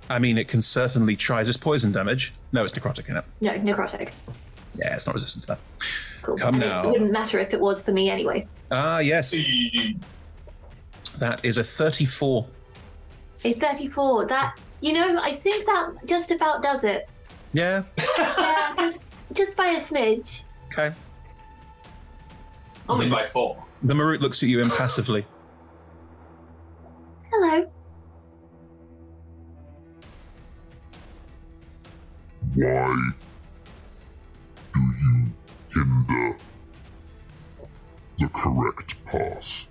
I 0.10 0.20
mean, 0.20 0.38
it 0.38 0.48
can 0.48 0.62
certainly 0.62 1.16
try. 1.16 1.42
Is 1.42 1.48
this 1.48 1.58
poison 1.58 1.92
damage? 1.92 2.34
No, 2.52 2.64
it's 2.64 2.74
necrotic 2.74 3.10
in 3.10 3.18
it. 3.18 3.26
No, 3.40 3.52
necrotic. 3.54 4.12
Yeah, 4.76 4.94
it's 4.94 5.06
not 5.06 5.16
resistant 5.16 5.44
to 5.44 5.48
that. 5.48 5.60
Cool. 6.22 6.38
Come 6.38 6.56
I 6.56 6.58
mean, 6.58 6.70
now. 6.70 6.84
It 6.84 6.90
wouldn't 6.92 7.12
matter 7.12 7.40
if 7.40 7.54
it 7.54 7.60
was 7.60 7.84
for 7.84 7.92
me 7.92 8.10
anyway. 8.10 8.48
Ah, 8.72 9.00
yes. 9.00 9.36
That 11.18 11.44
is 11.46 11.58
a 11.58 11.64
34. 11.64 12.46
A 13.44 13.54
34. 13.54 14.28
That, 14.28 14.60
you 14.82 14.94
know, 14.94 15.18
I 15.22 15.34
think 15.34 15.66
that 15.66 15.92
just 16.06 16.32
about 16.32 16.62
does 16.62 16.84
it. 16.84 17.10
Yeah. 17.54 17.84
yeah, 18.18 18.74
just, 18.78 19.00
just 19.34 19.58
by 19.58 19.68
a 19.68 19.80
smidge. 19.80 20.44
Okay. 20.72 20.96
Only 22.88 23.10
by 23.10 23.26
four. 23.26 23.64
The 23.84 23.94
Marut 23.94 24.22
looks 24.22 24.42
at 24.44 24.50
you 24.50 24.62
impassively. 24.62 25.26
Hello. 27.32 27.70
Why 32.54 32.96
do 34.74 34.80
you 34.80 35.34
hinder 35.74 36.38
the 38.18 38.28
correct 38.34 39.04
path? 39.06 39.68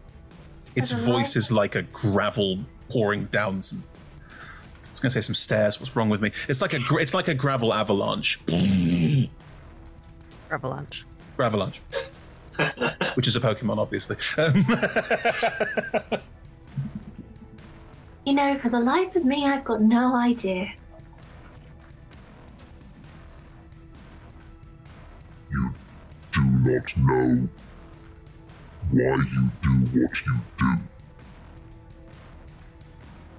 Its 0.74 0.90
voice 1.04 1.36
is 1.36 1.52
like 1.52 1.74
a 1.74 1.82
gravel 1.82 2.60
pouring 2.90 3.26
down 3.26 3.62
some. 3.62 3.84
I 5.01 5.07
was 5.07 5.14
going 5.14 5.22
to 5.22 5.22
say 5.22 5.26
some 5.26 5.34
stairs. 5.34 5.80
What's 5.80 5.96
wrong 5.96 6.11
with 6.11 6.20
me? 6.20 6.30
It's 6.46 6.61
like 6.61 6.74
a 6.74 6.78
gra- 6.78 7.01
it's 7.01 7.14
like 7.14 7.28
a 7.28 7.34
gravel 7.34 7.72
avalanche. 7.72 8.38
Avalanche. 10.51 11.07
Gravelanche. 11.38 11.78
Which 13.16 13.26
is 13.26 13.34
a 13.34 13.40
Pokemon, 13.40 13.78
obviously. 13.78 14.16
Um, 14.36 16.20
You 18.26 18.34
know, 18.34 18.59
for 18.59 18.68
the 18.68 18.78
life 18.78 19.16
of 19.16 19.24
me, 19.24 19.46
I've 19.46 19.64
got 19.64 19.80
no 19.80 20.14
idea. 20.14 20.72
You 25.51 25.74
do 26.30 26.42
not 26.44 26.96
know 26.98 27.48
why 28.92 29.14
you 29.16 29.51
do 29.62 29.70
what 30.01 30.26
you 30.26 30.34
do. 30.59 30.66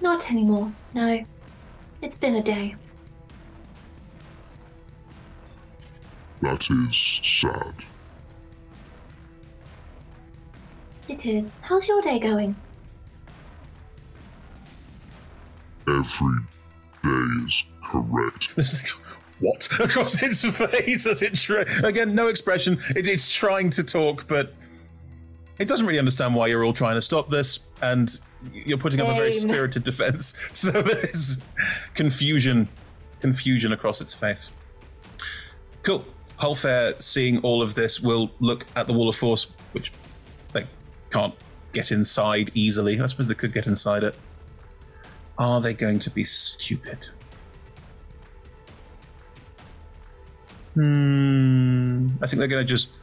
Not 0.00 0.30
anymore. 0.30 0.72
No. 0.94 1.24
It's 2.02 2.18
been 2.18 2.34
a 2.34 2.42
day. 2.42 2.74
That 6.40 6.68
is 6.68 7.20
sad. 7.22 7.74
It 11.08 11.24
is. 11.24 11.60
How's 11.60 11.86
your 11.86 12.02
day 12.02 12.18
going? 12.18 12.56
Every 15.86 16.38
day 17.04 17.46
is 17.46 17.64
correct. 17.84 18.48
what 19.38 19.68
across 19.80 20.20
its 20.22 20.44
face 20.44 21.06
as 21.06 21.22
it 21.22 21.34
try- 21.34 21.66
again 21.84 22.16
no 22.16 22.26
expression. 22.26 22.78
It, 22.96 23.06
it's 23.06 23.32
trying 23.32 23.70
to 23.70 23.84
talk, 23.84 24.26
but 24.26 24.54
it 25.60 25.68
doesn't 25.68 25.86
really 25.86 26.00
understand 26.00 26.34
why 26.34 26.48
you're 26.48 26.64
all 26.64 26.72
trying 26.72 26.96
to 26.96 27.00
stop 27.00 27.30
this, 27.30 27.60
and 27.80 28.18
you're 28.52 28.78
putting 28.78 29.00
up 29.00 29.08
a 29.08 29.14
very 29.14 29.32
spirited 29.32 29.84
defense. 29.84 30.34
So 30.52 30.70
there's 30.70 31.38
confusion, 31.94 32.68
confusion 33.20 33.72
across 33.72 34.00
its 34.00 34.14
face. 34.14 34.50
Cool. 35.82 36.04
Hulfair, 36.38 37.00
seeing 37.00 37.38
all 37.38 37.62
of 37.62 37.74
this, 37.74 38.00
will 38.00 38.30
look 38.40 38.66
at 38.74 38.86
the 38.86 38.92
wall 38.92 39.08
of 39.08 39.16
force, 39.16 39.46
which 39.72 39.92
they 40.52 40.66
can't 41.10 41.34
get 41.72 41.90
inside 41.92 42.50
easily. 42.54 43.00
I 43.00 43.06
suppose 43.06 43.28
they 43.28 43.34
could 43.34 43.52
get 43.52 43.66
inside 43.66 44.02
it. 44.04 44.16
Are 45.38 45.60
they 45.60 45.74
going 45.74 45.98
to 46.00 46.10
be 46.10 46.24
stupid? 46.24 47.08
Hmm. 50.74 52.10
I 52.20 52.26
think 52.26 52.38
they're 52.38 52.48
going 52.48 52.64
to 52.64 52.68
just 52.68 52.98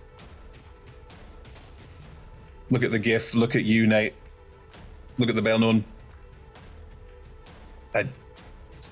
look 2.69 2.83
at 2.83 2.91
the 2.91 2.99
giff, 2.99 3.35
look 3.35 3.55
at 3.55 3.63
you, 3.63 3.87
Nate, 3.87 4.13
look 5.19 5.29
at 5.29 5.35
the 5.35 5.41
bell, 5.41 5.59
known. 5.59 5.83
I 7.93 8.05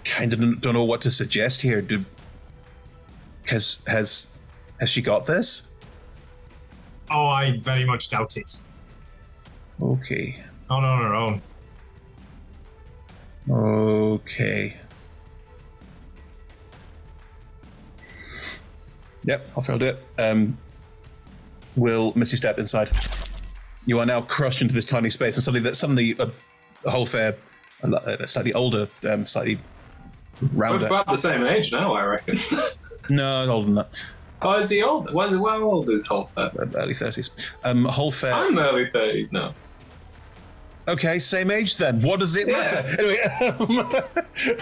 kind 0.03 0.34
of 0.34 0.61
don't 0.61 0.73
know 0.73 0.84
what 0.84 1.01
to 1.01 1.11
suggest 1.11 1.61
here. 1.61 1.82
Do, 1.82 2.05
has 3.47 3.82
has 3.88 4.28
has 4.80 4.89
she 4.89 5.01
got 5.01 5.25
this? 5.25 5.63
Oh, 7.09 7.28
I 7.28 7.57
very 7.57 7.86
much 7.86 8.09
doubt 8.09 8.38
it. 8.38 8.61
Okay. 9.82 10.43
Not 10.69 10.84
on 10.84 11.01
her 11.01 11.15
own. 11.15 11.41
Okay. 13.49 14.75
Yep, 19.23 19.49
I'll 19.55 19.63
throw 19.63 19.75
it. 19.75 20.03
Um, 20.17 20.57
we'll 21.75 22.13
miss 22.15 22.32
you. 22.32 22.38
step 22.38 22.59
inside? 22.59 22.89
You 23.88 23.99
are 23.99 24.05
now 24.05 24.21
crushed 24.21 24.61
into 24.61 24.73
this 24.75 24.85
tiny 24.85 25.09
space, 25.09 25.38
and 25.38 25.43
suddenly, 25.43 25.61
that 25.67 25.75
suddenly 25.75 26.15
a, 26.19 26.29
a 26.85 26.91
whole 26.91 27.05
fair, 27.05 27.35
a, 27.81 27.89
a 28.19 28.27
slightly 28.27 28.53
older, 28.53 28.88
um, 29.09 29.25
slightly 29.25 29.57
We're 30.41 30.49
rounder. 30.53 30.85
about 30.88 31.07
the 31.07 31.15
same 31.15 31.43
age 31.45 31.71
now, 31.71 31.93
I 31.93 32.03
reckon. 32.03 32.38
No, 33.09 33.49
older 33.49 33.67
than 33.67 33.75
that. 33.75 34.03
oh, 34.41 34.59
is 34.59 34.69
he 34.69 34.83
old? 34.83 35.13
When, 35.13 35.29
how 35.29 35.61
old 35.61 35.89
is 35.89 36.09
Holfair? 36.09 36.75
Early 36.75 36.93
thirties. 36.93 37.29
Um, 37.63 37.85
whole 37.85 38.11
fair. 38.11 38.33
I'm 38.33 38.59
early 38.59 38.88
30s 38.88 39.31
now. 39.31 39.53
Okay, 40.89 41.17
same 41.17 41.49
age 41.49 41.77
then. 41.77 42.01
What 42.01 42.19
does 42.19 42.35
it 42.35 42.47
matter? 42.49 42.83
Anyway, 42.99 43.17
um, 43.41 43.89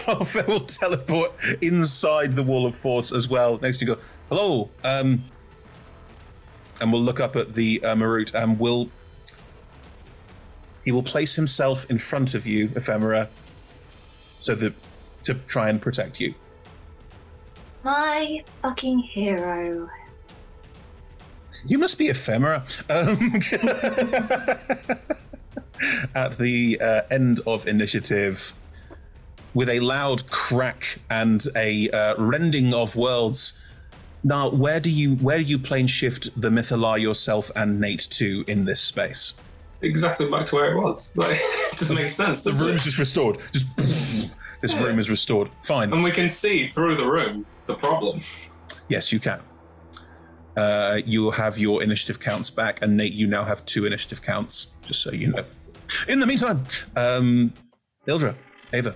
Alpha 0.08 0.46
will 0.48 0.60
teleport 0.60 1.32
inside 1.60 2.36
the 2.36 2.44
wall 2.44 2.68
of 2.68 2.76
force 2.76 3.12
as 3.12 3.28
well. 3.28 3.58
Next, 3.58 3.82
you 3.82 3.88
go, 3.88 3.98
hello. 4.30 4.70
Um, 4.84 5.24
and 6.80 6.94
we'll 6.94 7.02
look 7.02 7.20
up 7.20 7.36
at 7.36 7.56
the 7.56 7.84
uh, 7.84 7.96
Marut 7.96 8.36
and 8.36 8.60
will. 8.60 8.92
He 10.86 10.92
will 10.92 11.04
place 11.04 11.36
himself 11.36 11.90
in 11.90 11.98
front 11.98 12.34
of 12.36 12.46
you, 12.46 12.72
Ephemera, 12.76 13.30
so 14.38 14.56
that 14.56 14.74
to 15.24 15.34
try 15.34 15.70
and 15.70 15.82
protect 15.82 16.22
you. 16.22 16.36
My 17.84 18.44
fucking 18.62 19.00
hero. 19.00 19.90
You 21.66 21.80
must 21.80 21.98
be 21.98 22.08
Ephemera. 22.10 22.64
Um, 22.90 23.18
at 26.16 26.38
the 26.38 26.80
uh, 26.80 27.02
end 27.10 27.42
of 27.46 27.68
initiative, 27.68 28.54
with 29.54 29.70
a 29.70 29.80
loud 29.80 30.30
crack 30.30 31.00
and 31.10 31.44
a 31.56 31.90
uh, 31.90 32.16
rending 32.18 32.74
of 32.74 32.96
worlds. 32.96 33.58
Now, 34.24 34.50
where 34.50 34.80
do 34.80 34.90
you 34.90 35.16
where 35.16 35.38
do 35.40 35.44
you 35.44 35.58
plane 35.60 35.88
shift 35.88 36.30
the 36.40 36.50
Mythalar 36.50 37.00
yourself 37.00 37.52
and 37.56 37.80
Nate 37.80 38.08
to 38.12 38.44
in 38.48 38.66
this 38.66 38.82
space? 38.82 39.34
Exactly 39.82 40.30
back 40.30 40.46
to 40.48 40.56
where 40.56 40.72
it 40.72 40.82
was. 40.82 41.14
Like, 41.18 41.38
it 41.38 41.78
just 41.78 41.94
makes 41.94 42.14
sense. 42.14 42.44
The 42.44 42.54
room's 42.54 42.82
it? 42.82 42.86
just 42.86 43.00
restored. 43.00 43.38
Just 43.52 43.76
this 44.62 44.80
room 44.80 45.00
is 45.00 45.10
restored. 45.10 45.50
Fine. 45.64 45.94
And 45.94 46.04
we 46.04 46.12
can 46.12 46.30
see 46.30 46.68
through 46.70 46.96
the 46.96 47.06
room 47.06 47.46
the 47.66 47.76
problem. 47.76 48.22
Yes, 48.88 49.12
you 49.12 49.20
can. 49.20 49.42
Uh, 50.56 51.02
you 51.06 51.32
have 51.32 51.58
your 51.58 51.84
initiative 51.84 52.20
counts 52.20 52.50
back, 52.50 52.82
and 52.82 52.96
Nate, 52.96 53.14
you 53.14 53.28
now 53.28 53.44
have 53.44 53.66
two 53.66 53.86
initiative 53.86 54.22
counts, 54.22 54.68
just 54.86 55.02
so 55.02 55.12
you 55.12 55.28
know. 55.28 55.44
In 56.08 56.20
the 56.20 56.26
meantime, 56.26 56.66
um, 56.96 57.54
Ildra, 58.08 58.36
Ava, 58.72 58.96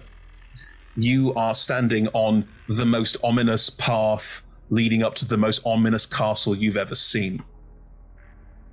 you 0.95 1.33
are 1.33 1.53
standing 1.53 2.07
on 2.09 2.47
the 2.67 2.85
most 2.85 3.17
ominous 3.23 3.69
path 3.69 4.41
leading 4.69 5.03
up 5.03 5.15
to 5.15 5.25
the 5.25 5.37
most 5.37 5.61
ominous 5.65 6.05
castle 6.05 6.55
you've 6.55 6.77
ever 6.77 6.95
seen. 6.95 7.43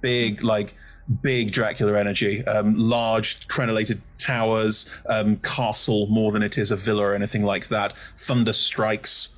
Big, 0.00 0.42
like, 0.42 0.74
big 1.22 1.52
Dracula 1.52 1.98
energy, 1.98 2.44
um, 2.46 2.76
large 2.76 3.46
crenellated 3.48 4.00
towers, 4.18 4.92
um, 5.06 5.36
castle 5.36 6.06
more 6.08 6.32
than 6.32 6.42
it 6.42 6.58
is 6.58 6.70
a 6.70 6.76
villa 6.76 7.02
or 7.02 7.14
anything 7.14 7.44
like 7.44 7.68
that. 7.68 7.94
Thunder 8.16 8.52
strikes, 8.52 9.30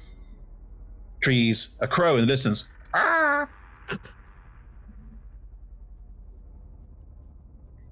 trees, 1.21 1.71
a 1.81 1.89
crow 1.89 2.15
in 2.17 2.21
the 2.23 2.27
distance. 2.27 2.65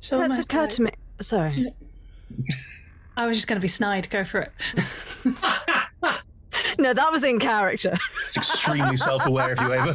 So 0.01 0.18
That's 0.18 0.29
much 0.29 0.45
occurred 0.45 0.70
to 0.70 0.83
me. 0.83 0.91
Sorry. 1.20 1.74
I 3.16 3.27
was 3.27 3.37
just 3.37 3.49
going 3.49 3.59
to 3.59 3.62
be 3.62 3.68
snide. 3.68 4.09
Go 4.11 4.24
for 4.24 4.41
it. 4.41 4.53
No, 6.79 6.93
that 6.93 7.11
was 7.11 7.24
in 7.24 7.39
character. 7.39 7.93
It's 8.27 8.37
extremely 8.37 8.97
self-aware 8.99 9.53
of 9.53 9.61
you, 9.61 9.72
Ava. 9.72 9.95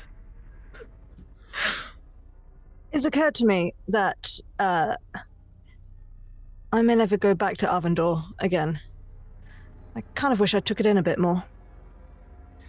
It's 2.94 3.04
occurred 3.04 3.34
to 3.34 3.44
me 3.44 3.72
that 3.88 4.38
uh, 4.60 4.94
I 6.72 6.82
may 6.82 6.94
never 6.94 7.16
go 7.16 7.34
back 7.34 7.56
to 7.56 7.66
Arvandor 7.66 8.22
again. 8.38 8.78
I 9.96 10.02
kind 10.14 10.32
of 10.32 10.38
wish 10.38 10.54
I 10.54 10.60
took 10.60 10.78
it 10.78 10.86
in 10.86 10.96
a 10.96 11.02
bit 11.02 11.18
more. 11.18 11.42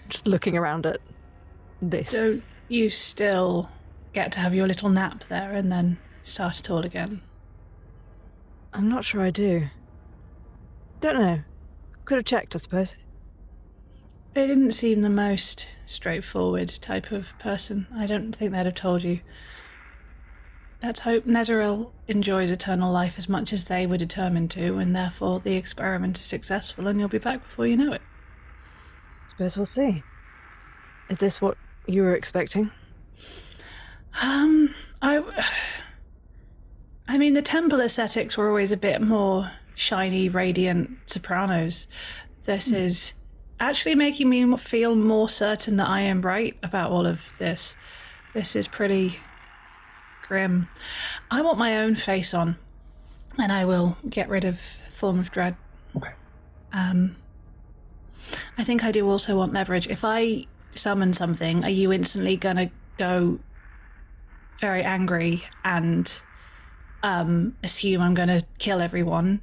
Just 0.10 0.26
looking 0.26 0.58
around 0.58 0.88
at 0.88 0.98
this. 1.80 2.14
Don't 2.14 2.44
you 2.70 2.90
still 2.90 3.70
get 4.14 4.32
to 4.32 4.40
have 4.40 4.56
your 4.56 4.66
little 4.66 4.90
nap 4.90 5.26
there 5.30 5.52
and 5.52 5.72
then 5.72 6.00
start 6.24 6.60
it 6.60 6.72
all 6.72 6.84
again? 6.84 7.22
I'm 8.74 8.90
not 8.90 9.06
sure 9.06 9.22
I 9.22 9.30
do. 9.30 9.68
Don't 11.02 11.20
know. 11.20 11.44
Could 12.06 12.16
have 12.16 12.26
checked, 12.26 12.56
I 12.56 12.58
suppose. 12.58 12.98
They 14.34 14.48
didn't 14.48 14.72
seem 14.72 15.04
the 15.04 15.10
most 15.12 15.68
straightforward 15.86 16.70
type 16.70 17.12
of 17.12 17.38
person. 17.38 17.86
I 17.96 18.08
don't 18.08 18.36
think 18.36 18.54
they'd 18.54 18.66
have 18.66 18.74
told 18.74 19.04
you. 19.04 19.20
Let's 20.84 21.00
hope 21.02 21.26
Nezeril 21.26 21.92
enjoys 22.08 22.52
eternal 22.52 22.92
life 22.92 23.18
as 23.18 23.30
much 23.30 23.54
as 23.54 23.66
they 23.66 23.88
were 23.88 23.98
determined 23.98 24.52
to, 24.52 24.78
and 24.78 24.96
therefore 24.96 25.40
the 25.40 25.56
experiment 25.56 26.18
is 26.18 26.24
successful 26.24 26.88
and 26.88 27.00
you'll 27.00 27.10
be 27.10 27.18
back 27.18 27.44
before 27.44 27.66
you 27.66 27.78
know 27.78 27.94
it. 27.94 28.02
I 28.02 29.28
Suppose 29.28 29.58
we'll 29.58 29.66
see. 29.66 30.04
Is 31.10 31.18
this 31.20 31.42
what 31.42 31.58
you 31.88 32.04
were 32.04 32.16
expecting? 32.16 32.72
Um, 34.22 34.74
I. 35.02 35.24
I 37.08 37.18
mean, 37.20 37.36
the 37.36 37.42
temple 37.42 37.82
aesthetics 37.82 38.36
were 38.36 38.50
always 38.50 38.72
a 38.72 38.78
bit 38.78 39.00
more 39.02 39.52
shiny, 39.76 40.28
radiant 40.28 40.98
sopranos. 41.06 41.88
This 42.46 42.72
is 42.72 43.14
actually 43.60 43.96
making 43.96 44.30
me 44.30 44.58
feel 44.58 44.96
more 44.96 45.30
certain 45.30 45.78
that 45.78 45.88
I 45.88 46.02
am 46.02 46.22
right 46.22 46.58
about 46.64 46.92
all 46.92 47.06
of 47.06 47.32
this. 47.38 47.76
This 48.34 48.56
is 48.56 48.68
pretty 48.68 49.20
grim. 50.28 50.68
I 51.32 51.42
want 51.42 51.58
my 51.58 51.78
own 51.78 51.96
face 51.96 52.34
on, 52.34 52.58
and 53.38 53.52
I 53.52 53.66
will 53.66 53.98
get 54.10 54.30
rid 54.30 54.46
of 54.46 54.60
Form 54.90 55.20
of 55.20 55.32
Dread. 55.32 55.56
Okay. 55.96 56.12
Um, 56.74 57.16
I 58.58 58.64
think 58.64 58.84
I 58.84 58.92
do 58.92 59.10
also 59.10 59.38
want 59.38 59.54
leverage. 59.54 59.88
If 59.88 60.04
I 60.04 60.46
summon 60.72 61.14
something, 61.14 61.64
are 61.64 61.70
you 61.70 61.92
instantly 61.92 62.38
gonna 62.38 62.72
go 62.98 63.40
very 64.60 64.84
angry 64.84 65.44
and 65.64 66.22
um, 67.04 67.56
assume 67.64 68.02
I'm 68.02 68.14
gonna 68.14 68.42
kill 68.58 68.82
everyone? 68.82 69.42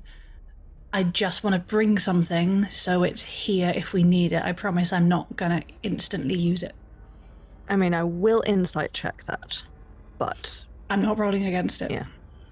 I 0.92 1.04
just 1.04 1.42
want 1.42 1.54
to 1.54 1.60
bring 1.60 1.98
something 1.98 2.64
so 2.64 3.02
it's 3.02 3.22
here 3.22 3.72
if 3.74 3.94
we 3.94 4.02
need 4.02 4.32
it. 4.32 4.42
I 4.42 4.52
promise 4.52 4.92
I'm 4.92 5.08
not 5.08 5.36
gonna 5.36 5.62
instantly 5.82 6.36
use 6.36 6.62
it. 6.62 6.74
I 7.68 7.76
mean, 7.76 7.94
I 7.94 8.04
will 8.04 8.42
insight 8.46 8.92
check 8.92 9.24
that, 9.24 9.62
but 10.18 10.64
I'm 10.92 11.00
not 11.00 11.18
rolling 11.18 11.46
against 11.46 11.80
it. 11.80 11.90
Yeah. 11.90 12.04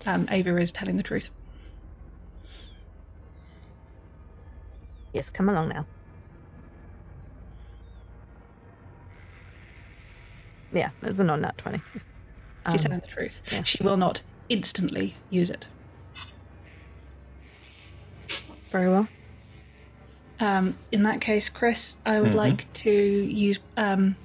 Um, 0.07 0.27
Ava 0.31 0.57
is 0.57 0.73
telling 0.73 0.97
the 0.97 1.03
truth. 1.03 1.31
yes, 5.13 5.29
come 5.29 5.49
along 5.51 5.69
now. 5.69 5.85
Yeah, 10.73 10.91
it's 11.03 11.19
a 11.19 11.25
non 11.25 11.43
nat 11.43 11.59
20. 11.59 11.79
She's 11.79 12.01
Um, 12.65 12.79
telling 12.79 13.01
the 13.01 13.07
truth. 13.09 13.43
yeah. 13.53 13.63
She 13.63 13.83
will 13.83 13.97
not 13.99 14.23
instantly 14.49 15.17
use 15.29 15.51
it. 15.51 15.67
Very 18.71 18.89
well. 18.89 19.09
Um, 20.39 20.77
in 20.93 21.03
that 21.03 21.21
case, 21.21 21.49
Chris, 21.51 21.99
I 22.07 22.21
would 22.21 22.33
Mhm. 22.33 22.37
like 22.37 22.73
to 22.75 22.91
use 22.91 23.61
um, 23.77 24.17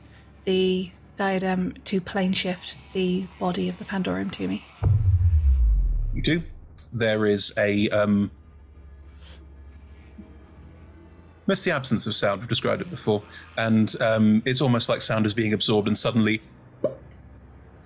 the 0.45 0.91
diadem 1.15 1.73
to 1.85 2.01
plane 2.01 2.33
shift 2.33 2.77
the 2.93 3.27
body 3.39 3.69
of 3.69 3.77
the 3.77 3.85
Pandorium 3.85 4.29
to 4.31 4.47
me. 4.47 4.65
You 6.13 6.21
do. 6.21 6.43
There 6.93 7.25
is 7.25 7.53
a 7.57 7.89
um 7.89 8.31
Miss 11.47 11.63
the 11.63 11.71
absence 11.71 12.07
of 12.07 12.15
sound. 12.15 12.41
We've 12.41 12.49
described 12.49 12.81
it 12.81 12.89
before, 12.89 13.21
and 13.55 13.93
um, 14.01 14.41
it's 14.45 14.61
almost 14.61 14.89
like 14.89 15.01
sound 15.03 15.27
is 15.27 15.33
being 15.35 15.53
absorbed, 15.53 15.87
and 15.87 15.95
suddenly 15.95 16.41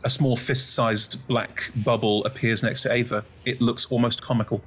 a 0.02 0.10
small 0.10 0.38
fist-sized 0.38 1.28
black 1.28 1.72
bubble 1.76 2.24
appears 2.24 2.64
next 2.64 2.82
to 2.82 2.92
Ava. 2.92 3.26
It 3.44 3.60
looks 3.60 3.86
almost 3.88 4.22
comical. 4.22 4.62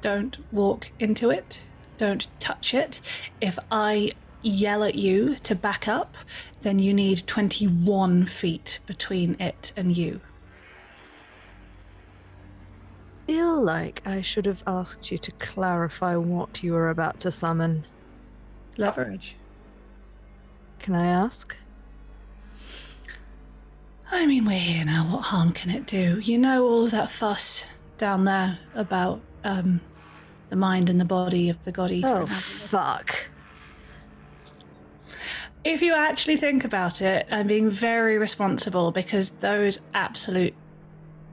Don't 0.00 0.38
walk 0.52 0.92
into 1.00 1.30
it. 1.30 1.62
Don't 1.98 2.28
touch 2.38 2.72
it. 2.72 3.00
If 3.40 3.58
I 3.70 4.12
yell 4.44 4.84
at 4.84 4.94
you 4.94 5.36
to 5.36 5.54
back 5.54 5.88
up, 5.88 6.16
then 6.60 6.78
you 6.78 6.92
need 6.94 7.26
21 7.26 8.26
feet 8.26 8.80
between 8.86 9.36
it 9.40 9.72
and 9.76 9.96
you. 9.96 10.20
feel 13.26 13.62
like 13.62 14.06
I 14.06 14.20
should 14.20 14.46
have 14.46 14.62
asked 14.66 15.10
you 15.10 15.18
to 15.18 15.30
clarify 15.32 16.16
what 16.16 16.62
you 16.62 16.72
were 16.72 16.90
about 16.90 17.20
to 17.20 17.30
summon. 17.30 17.84
Leverage. 18.76 19.36
Can 20.78 20.94
I 20.94 21.06
ask? 21.06 21.56
I 24.10 24.26
mean, 24.26 24.44
we're 24.44 24.58
here 24.58 24.84
now. 24.84 25.04
What 25.04 25.22
harm 25.22 25.52
can 25.52 25.70
it 25.70 25.86
do? 25.86 26.20
You 26.20 26.38
know 26.38 26.64
all 26.64 26.84
of 26.84 26.90
that 26.90 27.10
fuss 27.10 27.64
down 27.96 28.24
there 28.24 28.58
about 28.74 29.22
um, 29.42 29.80
the 30.50 30.56
mind 30.56 30.90
and 30.90 31.00
the 31.00 31.04
body 31.04 31.48
of 31.48 31.64
the 31.64 31.72
god 31.72 31.90
eater. 31.90 32.08
Oh, 32.08 32.26
fuck. 32.26 33.28
If 35.64 35.80
you 35.80 35.94
actually 35.94 36.36
think 36.36 36.62
about 36.62 37.00
it, 37.00 37.26
I'm 37.30 37.46
being 37.46 37.70
very 37.70 38.18
responsible 38.18 38.92
because 38.92 39.30
those 39.30 39.80
absolute 39.94 40.54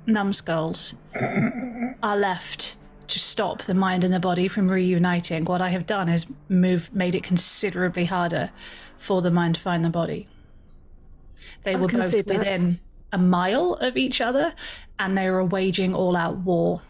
numbskulls 0.05 0.95
are 2.03 2.17
left 2.17 2.77
to 3.09 3.19
stop 3.19 3.63
the 3.63 3.73
mind 3.73 4.05
and 4.05 4.13
the 4.13 4.21
body 4.21 4.47
from 4.47 4.71
reuniting. 4.71 5.43
What 5.43 5.61
I 5.61 5.69
have 5.69 5.85
done 5.85 6.07
is 6.07 6.27
move 6.47 6.93
made 6.95 7.13
it 7.13 7.23
considerably 7.23 8.05
harder 8.05 8.51
for 8.97 9.21
the 9.21 9.31
mind 9.31 9.55
to 9.55 9.61
find 9.61 9.83
the 9.83 9.89
body. 9.89 10.29
They 11.63 11.75
I 11.75 11.79
were 11.79 11.87
both 11.89 12.13
within 12.13 12.79
a 13.11 13.17
mile 13.17 13.73
of 13.73 13.97
each 13.97 14.21
other, 14.21 14.53
and 14.97 15.17
they 15.17 15.29
were 15.29 15.43
waging 15.43 15.93
all 15.93 16.15
out 16.15 16.37
war 16.37 16.81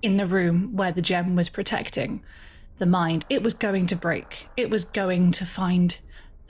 in 0.00 0.16
the 0.16 0.26
room 0.26 0.74
where 0.74 0.90
the 0.90 1.02
gem 1.02 1.36
was 1.36 1.50
protecting 1.50 2.22
the 2.78 2.86
mind. 2.86 3.26
It 3.28 3.42
was 3.42 3.52
going 3.52 3.86
to 3.88 3.96
break. 3.96 4.48
It 4.56 4.70
was 4.70 4.86
going 4.86 5.32
to 5.32 5.44
find 5.44 5.98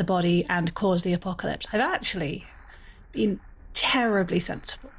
the 0.03 0.13
body 0.13 0.45
and 0.49 0.75
cause 0.75 1.05
the 1.05 1.13
apocalypse. 1.13 1.67
I've 1.73 1.81
actually 1.81 2.45
been 3.13 3.39
terribly 3.73 4.41
sensible. 4.41 4.91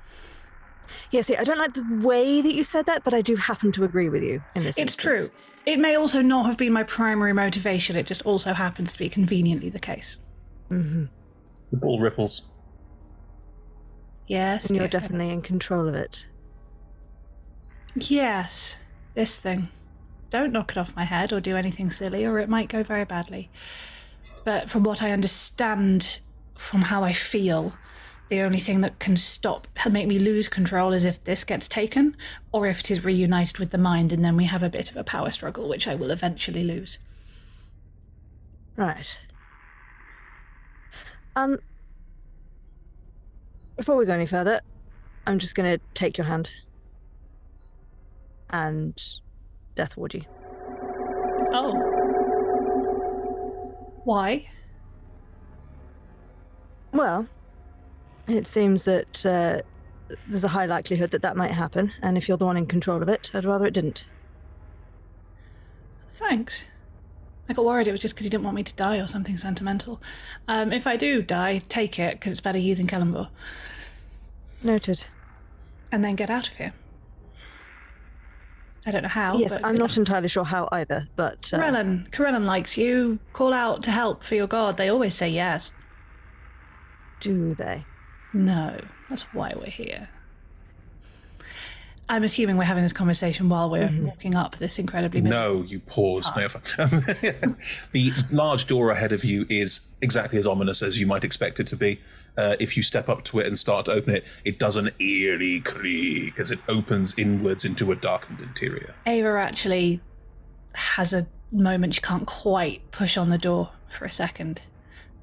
Yeah, 1.12 1.22
see, 1.22 1.36
I 1.36 1.44
don't 1.44 1.58
like 1.58 1.74
the 1.74 2.00
way 2.02 2.42
that 2.42 2.54
you 2.54 2.64
said 2.64 2.86
that, 2.86 3.04
but 3.04 3.14
I 3.14 3.22
do 3.22 3.36
happen 3.36 3.72
to 3.74 3.84
agree 3.84 4.10
with 4.10 4.24
you 4.24 4.42
in 4.56 4.64
this. 4.64 4.78
It's 4.78 4.94
instance. 4.94 5.30
true. 5.30 5.38
It 5.66 5.80
may 5.80 5.96
also 5.96 6.22
not 6.22 6.46
have 6.46 6.58
been 6.58 6.72
my 6.72 6.84
primary 6.84 7.34
motivation. 7.34 7.96
It 7.96 8.08
just 8.08 8.22
also 8.24 8.54
happens 8.54 8.94
to 8.94 9.00
be 9.00 9.10
conveniently 9.10 9.70
the 9.70 9.80
case. 9.80 10.18
Mm-hmm. 10.70 11.06
The 11.72 11.78
ball 11.78 12.00
ripples. 12.00 12.44
Yes. 14.28 14.70
And 14.70 14.80
you're 14.80 14.88
definitely 14.88 15.30
in 15.30 15.42
control 15.42 15.88
of 15.88 15.96
it. 15.96 16.26
Yes. 17.96 18.78
This 19.14 19.38
thing. 19.38 19.68
Don't 20.30 20.52
knock 20.52 20.72
it 20.72 20.78
off 20.78 20.96
my 20.96 21.04
head 21.04 21.34
or 21.34 21.40
do 21.40 21.56
anything 21.56 21.92
silly, 21.92 22.26
or 22.26 22.40
it 22.40 22.50
might 22.50 22.70
go 22.70 22.82
very 22.82 23.06
badly. 23.06 23.52
But 24.44 24.70
from 24.70 24.84
what 24.84 25.02
I 25.02 25.12
understand, 25.12 26.20
from 26.56 26.82
how 26.82 27.04
I 27.04 27.14
feel, 27.14 27.74
the 28.30 28.42
only 28.42 28.60
thing 28.60 28.82
that 28.82 29.00
can 29.00 29.16
stop, 29.16 29.68
make 29.90 30.08
me 30.08 30.20
lose 30.20 30.48
control 30.48 30.94
is 30.94 31.06
if 31.06 31.24
this 31.24 31.44
gets 31.44 31.68
taken, 31.68 32.16
or 32.52 32.68
if 32.68 32.80
it 32.80 32.92
is 32.92 33.06
reunited 33.06 33.60
with 33.60 33.72
the 33.72 33.78
mind, 33.78 34.12
and 34.12 34.24
then 34.24 34.36
we 34.36 34.46
have 34.46 34.64
a 34.64 34.70
bit 34.70 34.90
of 34.90 34.98
a 34.98 35.04
power 35.04 35.32
struggle, 35.32 35.70
which 35.70 35.88
I 35.88 35.96
will 35.96 36.12
eventually 36.12 36.64
lose. 36.64 37.00
Right. 38.76 39.18
Um. 41.36 41.60
Before 43.78 43.98
we 43.98 44.06
go 44.06 44.14
any 44.14 44.26
further, 44.26 44.62
I'm 45.26 45.40
just 45.40 45.56
going 45.56 45.78
to 45.78 45.84
take 45.94 46.18
your 46.18 46.26
hand 46.26 46.52
and 48.50 49.02
death 49.76 49.98
ward 49.98 50.14
you. 50.14 50.22
Oh. 51.52 52.03
Why? 54.04 54.50
Well, 56.92 57.28
it 58.28 58.46
seems 58.48 58.84
that 58.84 59.26
uh, 59.26 59.62
there's 60.28 60.44
a 60.44 60.50
high 60.50 60.66
likelihood 60.66 61.12
that 61.12 61.22
that 61.22 61.36
might 61.36 61.52
happen, 61.52 61.92
and 62.02 62.18
if 62.18 62.28
you're 62.28 62.38
the 62.38 62.46
one 62.46 62.58
in 62.58 62.66
control 62.66 63.02
of 63.02 63.10
it, 63.10 63.32
I'd 63.34 63.46
rather 63.46 63.66
it 63.66 63.74
didn't. 63.74 64.06
Thanks. 66.12 66.66
I 67.50 67.54
got 67.54 67.66
worried 67.66 67.88
it 67.88 67.92
was 67.92 68.00
just 68.00 68.14
because 68.14 68.26
you 68.26 68.30
didn't 68.30 68.44
want 68.44 68.56
me 68.56 68.64
to 68.64 68.74
die 68.76 68.98
or 68.98 69.08
something 69.08 69.36
sentimental. 69.36 70.02
Um, 70.48 70.72
if 70.72 70.88
I 70.88 70.96
do 70.96 71.22
die, 71.22 71.60
take 71.68 72.00
it 72.00 72.14
because 72.16 72.32
it's 72.32 72.42
better 72.42 72.58
you 72.58 72.76
than 72.76 72.88
Kelemvor. 72.88 73.30
Noted. 74.62 75.08
And 75.92 76.04
then 76.04 76.16
get 76.16 76.30
out 76.30 76.48
of 76.48 76.56
here. 76.56 76.74
I 78.86 78.92
don't 78.92 79.04
know 79.04 79.10
how. 79.10 79.38
yes, 79.38 79.52
but 79.54 79.66
I'm 79.66 79.78
not 79.78 79.98
entirely 79.98 80.28
sure 80.28 80.44
how 80.44 80.68
either, 80.72 81.08
but 81.16 81.52
uh, 81.54 81.58
Corellon, 81.58 82.10
Corellon 82.12 82.46
likes 82.46 82.78
you. 82.78 83.20
Call 83.32 83.54
out 83.54 83.84
to 83.84 83.92
help 83.92 84.24
for 84.24 84.36
your 84.36 84.48
god. 84.48 84.78
They 84.78 84.90
always 84.90 85.14
say 85.16 85.30
yes. 85.30 85.74
do 87.20 87.54
they? 87.54 87.86
No, 88.34 88.80
that's 89.10 89.24
why 89.34 89.54
we're 89.56 89.68
here. 89.68 90.10
I'm 92.10 92.24
assuming 92.24 92.58
we're 92.58 92.66
having 92.66 92.84
this 92.84 92.94
conversation 92.94 93.48
while 93.48 93.70
we're 93.70 93.90
walking 94.02 94.36
up 94.36 94.58
this 94.58 94.78
incredibly. 94.78 95.22
No, 95.22 95.62
you 95.62 95.80
pause. 95.80 96.30
No, 96.36 96.48
the 97.92 98.12
large 98.32 98.68
door 98.68 98.92
ahead 98.92 99.14
of 99.14 99.24
you 99.24 99.46
is 99.50 99.82
exactly 100.02 100.38
as 100.38 100.46
ominous 100.46 100.82
as 100.82 101.00
you 101.00 101.08
might 101.08 101.24
expect 101.24 101.60
it 101.62 101.68
to 101.68 101.78
be. 101.78 102.02
Uh, 102.36 102.56
if 102.60 102.76
you 102.76 102.82
step 102.82 103.08
up 103.10 103.24
to 103.24 103.40
it 103.40 103.46
and 103.46 103.58
start 103.58 103.86
to 103.86 103.92
open 103.92 104.16
it, 104.16 104.26
it 104.44 104.58
does 104.58 104.76
an 104.76 104.90
eerie 105.00 105.60
creak 105.60 106.40
as 106.40 106.50
it 106.50 106.60
opens 106.68 107.14
inwards 107.18 107.64
into 107.64 107.92
a 107.92 107.96
darkened 107.96 108.40
interior. 108.40 108.96
Ava 109.06 109.40
actually 109.40 110.02
has 110.74 111.14
a 111.14 111.28
moment 111.52 111.94
she 111.94 112.02
can't 112.02 112.26
quite 112.26 112.90
push 112.92 113.18
on 113.18 113.30
the 113.30 113.38
door 113.38 113.70
for 113.88 114.06
a 114.06 114.12
second. 114.12 114.62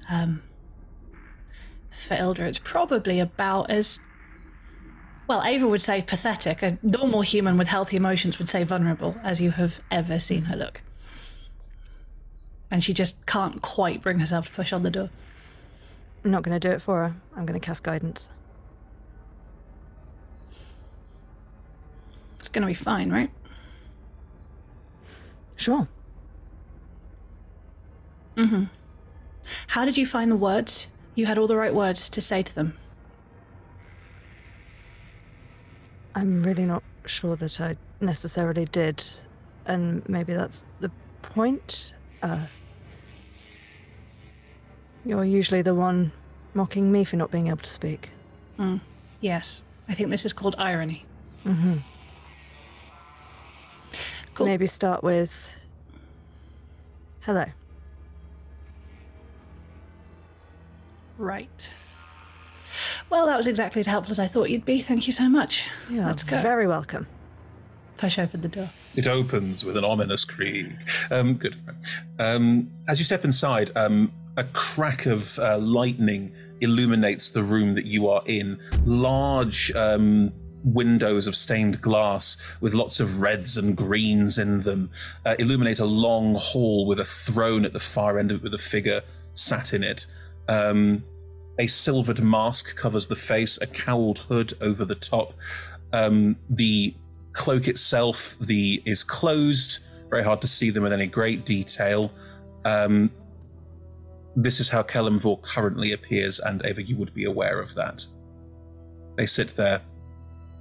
Um, 0.09 0.41
for 1.93 2.15
Ildra, 2.15 2.47
it's 2.47 2.59
probably 2.59 3.19
about 3.19 3.69
as 3.69 3.99
well. 5.27 5.43
Ava 5.43 5.67
would 5.67 5.81
say 5.81 6.01
pathetic. 6.01 6.63
A 6.63 6.77
normal 6.81 7.21
human 7.21 7.57
with 7.57 7.67
healthy 7.67 7.97
emotions 7.97 8.39
would 8.39 8.49
say 8.49 8.63
vulnerable, 8.63 9.17
as 9.23 9.41
you 9.41 9.51
have 9.51 9.81
ever 9.91 10.17
seen 10.17 10.43
her 10.45 10.55
look. 10.55 10.81
And 12.71 12.81
she 12.81 12.93
just 12.93 13.25
can't 13.25 13.61
quite 13.61 14.01
bring 14.01 14.19
herself 14.19 14.47
to 14.47 14.53
push 14.53 14.71
on 14.71 14.83
the 14.83 14.89
door. 14.89 15.09
I'm 16.23 16.31
not 16.31 16.43
going 16.43 16.59
to 16.59 16.67
do 16.67 16.73
it 16.73 16.81
for 16.81 17.01
her. 17.01 17.15
I'm 17.35 17.45
going 17.45 17.59
to 17.59 17.65
cast 17.65 17.83
guidance. 17.83 18.29
It's 22.39 22.49
going 22.49 22.61
to 22.61 22.67
be 22.67 22.73
fine, 22.73 23.11
right? 23.11 23.31
Sure. 25.55 25.87
Mm-hmm. 28.35 28.63
How 29.67 29.85
did 29.85 29.97
you 29.97 30.05
find 30.05 30.31
the 30.31 30.35
words? 30.35 30.87
You 31.15 31.25
had 31.25 31.37
all 31.37 31.47
the 31.47 31.57
right 31.57 31.73
words 31.73 32.09
to 32.09 32.21
say 32.21 32.41
to 32.41 32.55
them. 32.55 32.77
I'm 36.15 36.43
really 36.43 36.65
not 36.65 36.83
sure 37.05 37.35
that 37.35 37.59
I 37.61 37.77
necessarily 37.99 38.65
did, 38.65 39.03
and 39.65 40.07
maybe 40.09 40.33
that's 40.33 40.65
the 40.79 40.91
point. 41.21 41.93
Uh, 42.21 42.45
you're 45.05 45.25
usually 45.25 45.61
the 45.61 45.75
one 45.75 46.11
mocking 46.53 46.91
me 46.91 47.03
for 47.03 47.15
not 47.15 47.31
being 47.31 47.47
able 47.47 47.57
to 47.57 47.69
speak. 47.69 48.09
Mm. 48.59 48.81
Yes, 49.19 49.63
I 49.87 49.93
think 49.93 50.09
this 50.09 50.25
is 50.25 50.33
called 50.33 50.55
irony. 50.57 51.05
Mm-hmm. 51.45 51.77
Maybe 54.43 54.65
start 54.65 55.03
with 55.03 55.59
hello. 57.21 57.45
Right. 61.17 61.73
Well, 63.11 63.27
that 63.27 63.37
was 63.37 63.45
exactly 63.45 63.81
as 63.81 63.85
helpful 63.85 64.11
as 64.11 64.19
I 64.19 64.25
thought 64.25 64.49
you'd 64.49 64.65
be. 64.65 64.79
Thank 64.79 65.05
you 65.05 65.13
so 65.13 65.29
much. 65.29 65.69
You're 65.89 66.05
Let's 66.05 66.23
go. 66.23 66.41
very 66.41 66.65
welcome. 66.65 67.05
Push 67.97 68.17
open 68.17 68.41
the 68.41 68.47
door. 68.47 68.71
It 68.95 69.05
opens 69.05 69.63
with 69.63 69.77
an 69.77 69.83
ominous 69.83 70.25
creak. 70.25 70.71
Um, 71.11 71.35
good. 71.35 71.55
Um, 72.17 72.71
as 72.87 72.97
you 72.97 73.05
step 73.05 73.23
inside, 73.23 73.71
um, 73.75 74.11
a 74.41 74.43
crack 74.53 75.05
of 75.05 75.37
uh, 75.37 75.59
lightning 75.59 76.33
illuminates 76.61 77.29
the 77.29 77.43
room 77.43 77.75
that 77.75 77.85
you 77.85 78.09
are 78.09 78.23
in. 78.25 78.59
Large 78.85 79.71
um, 79.73 80.33
windows 80.63 81.27
of 81.27 81.35
stained 81.35 81.79
glass 81.79 82.37
with 82.59 82.73
lots 82.73 82.99
of 82.99 83.21
reds 83.21 83.55
and 83.55 83.77
greens 83.77 84.39
in 84.39 84.61
them 84.61 84.89
uh, 85.27 85.35
illuminate 85.37 85.77
a 85.77 85.85
long 85.85 86.33
hall 86.35 86.87
with 86.87 86.99
a 86.99 87.05
throne 87.05 87.65
at 87.65 87.73
the 87.73 87.79
far 87.79 88.17
end 88.17 88.31
of 88.31 88.37
it 88.37 88.43
with 88.43 88.55
a 88.55 88.57
figure 88.57 89.01
sat 89.35 89.73
in 89.73 89.83
it. 89.83 90.07
Um, 90.47 91.03
a 91.59 91.67
silvered 91.67 92.23
mask 92.23 92.75
covers 92.75 93.07
the 93.09 93.15
face, 93.15 93.59
a 93.61 93.67
cowled 93.67 94.19
hood 94.21 94.53
over 94.59 94.83
the 94.85 94.95
top. 94.95 95.35
Um, 95.93 96.37
the 96.49 96.95
cloak 97.33 97.67
itself 97.67 98.35
the 98.39 98.81
is 98.85 99.03
closed, 99.03 99.83
very 100.09 100.23
hard 100.23 100.41
to 100.41 100.47
see 100.47 100.71
them 100.71 100.81
with 100.81 100.93
any 100.93 101.05
great 101.05 101.45
detail. 101.45 102.11
Um, 102.65 103.11
this 104.35 104.59
is 104.59 104.69
how 104.69 104.83
Kelemvor 104.83 105.41
currently 105.41 105.91
appears, 105.91 106.39
and 106.39 106.65
Ava, 106.65 106.83
you 106.83 106.95
would 106.97 107.13
be 107.13 107.25
aware 107.25 107.59
of 107.59 107.75
that. 107.75 108.05
They 109.17 109.25
sit 109.25 109.55
there, 109.55 109.81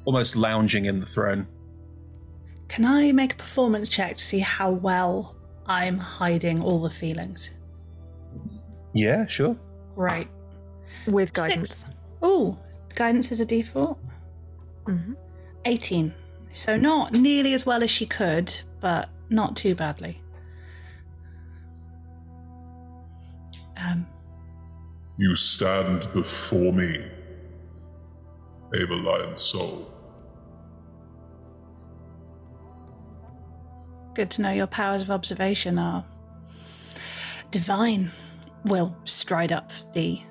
almost 0.04 0.36
lounging 0.36 0.86
in 0.86 1.00
the 1.00 1.06
throne. 1.06 1.46
Can 2.68 2.84
I 2.84 3.12
make 3.12 3.34
a 3.34 3.36
performance 3.36 3.88
check 3.88 4.16
to 4.16 4.24
see 4.24 4.38
how 4.38 4.70
well 4.70 5.36
I'm 5.66 5.98
hiding 5.98 6.62
all 6.62 6.80
the 6.80 6.90
feelings? 6.90 7.50
Yeah, 8.92 9.26
sure. 9.26 9.56
Right. 9.96 10.28
With 11.06 11.32
guidance. 11.32 11.86
Oh, 12.22 12.58
guidance 12.94 13.32
is 13.32 13.40
a 13.40 13.46
default. 13.46 13.98
Mm-hmm. 14.84 15.14
18. 15.64 16.14
So 16.52 16.76
not 16.76 17.12
nearly 17.12 17.54
as 17.54 17.64
well 17.64 17.82
as 17.82 17.90
she 17.90 18.06
could, 18.06 18.52
but 18.80 19.08
not 19.28 19.56
too 19.56 19.74
badly. 19.74 20.20
You 25.20 25.36
stand 25.36 26.08
before 26.14 26.72
me, 26.72 26.96
Ava 28.74 28.94
Lion 28.94 29.36
Soul. 29.36 29.92
Good 34.14 34.30
to 34.30 34.40
know 34.40 34.50
your 34.50 34.66
powers 34.66 35.02
of 35.02 35.10
observation 35.10 35.78
are 35.78 36.06
divine. 37.50 38.10
Will 38.64 38.96
stride 39.04 39.52
up 39.52 39.72
the 39.92 40.22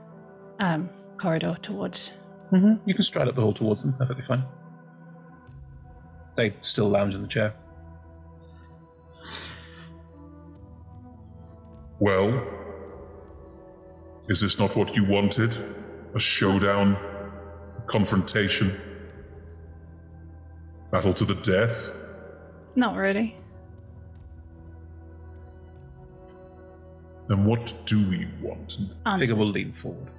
um, 0.58 0.90
corridor 1.20 1.56
towards. 1.62 2.14
hmm 2.50 2.74
You 2.88 2.96
can 2.96 3.04
stride 3.04 3.28
up 3.28 3.36
the 3.36 3.42
hall 3.44 3.54
towards 3.54 3.84
them, 3.84 3.94
perfectly 3.94 4.24
fine. 4.24 4.44
They 6.34 6.56
still 6.62 6.90
lounge 6.90 7.14
in 7.14 7.22
the 7.22 7.28
chair. 7.28 7.54
Well, 12.00 12.59
is 14.30 14.42
this 14.42 14.60
not 14.60 14.76
what 14.76 14.96
you 14.96 15.04
wanted? 15.04 15.58
A 16.16 16.20
showdown? 16.20 16.96
A 17.78 17.82
confrontation? 17.88 18.80
Battle 20.92 21.14
to 21.16 21.26
the 21.26 21.36
death? 21.36 21.94
Not 22.76 22.96
really. 22.96 23.36
Then 27.28 27.44
what 27.46 27.74
do 27.86 28.00
you 28.00 28.28
want? 28.42 28.78
Answers. 29.06 29.30
Figure 29.30 29.36
will 29.36 29.52
lean 29.52 29.74
forward. 29.74 30.10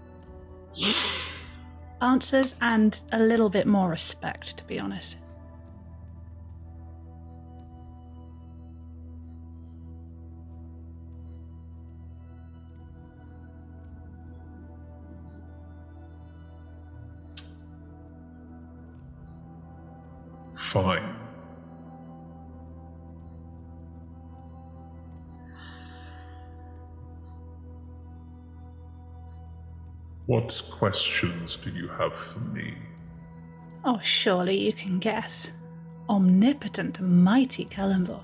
Answers 2.02 2.56
and 2.60 3.00
a 3.12 3.18
little 3.18 3.48
bit 3.48 3.66
more 3.66 3.88
respect, 3.88 4.56
to 4.58 4.64
be 4.64 4.78
honest. 4.78 5.16
Fine. 20.70 21.16
What 30.26 30.62
questions 30.70 31.56
do 31.56 31.70
you 31.70 31.88
have 31.88 32.14
for 32.14 32.38
me? 32.38 32.72
Oh, 33.84 33.98
surely 34.00 34.64
you 34.64 34.72
can 34.72 35.00
guess. 35.00 35.50
Omnipotent, 36.08 37.00
mighty 37.00 37.64
Kelemvor. 37.64 38.22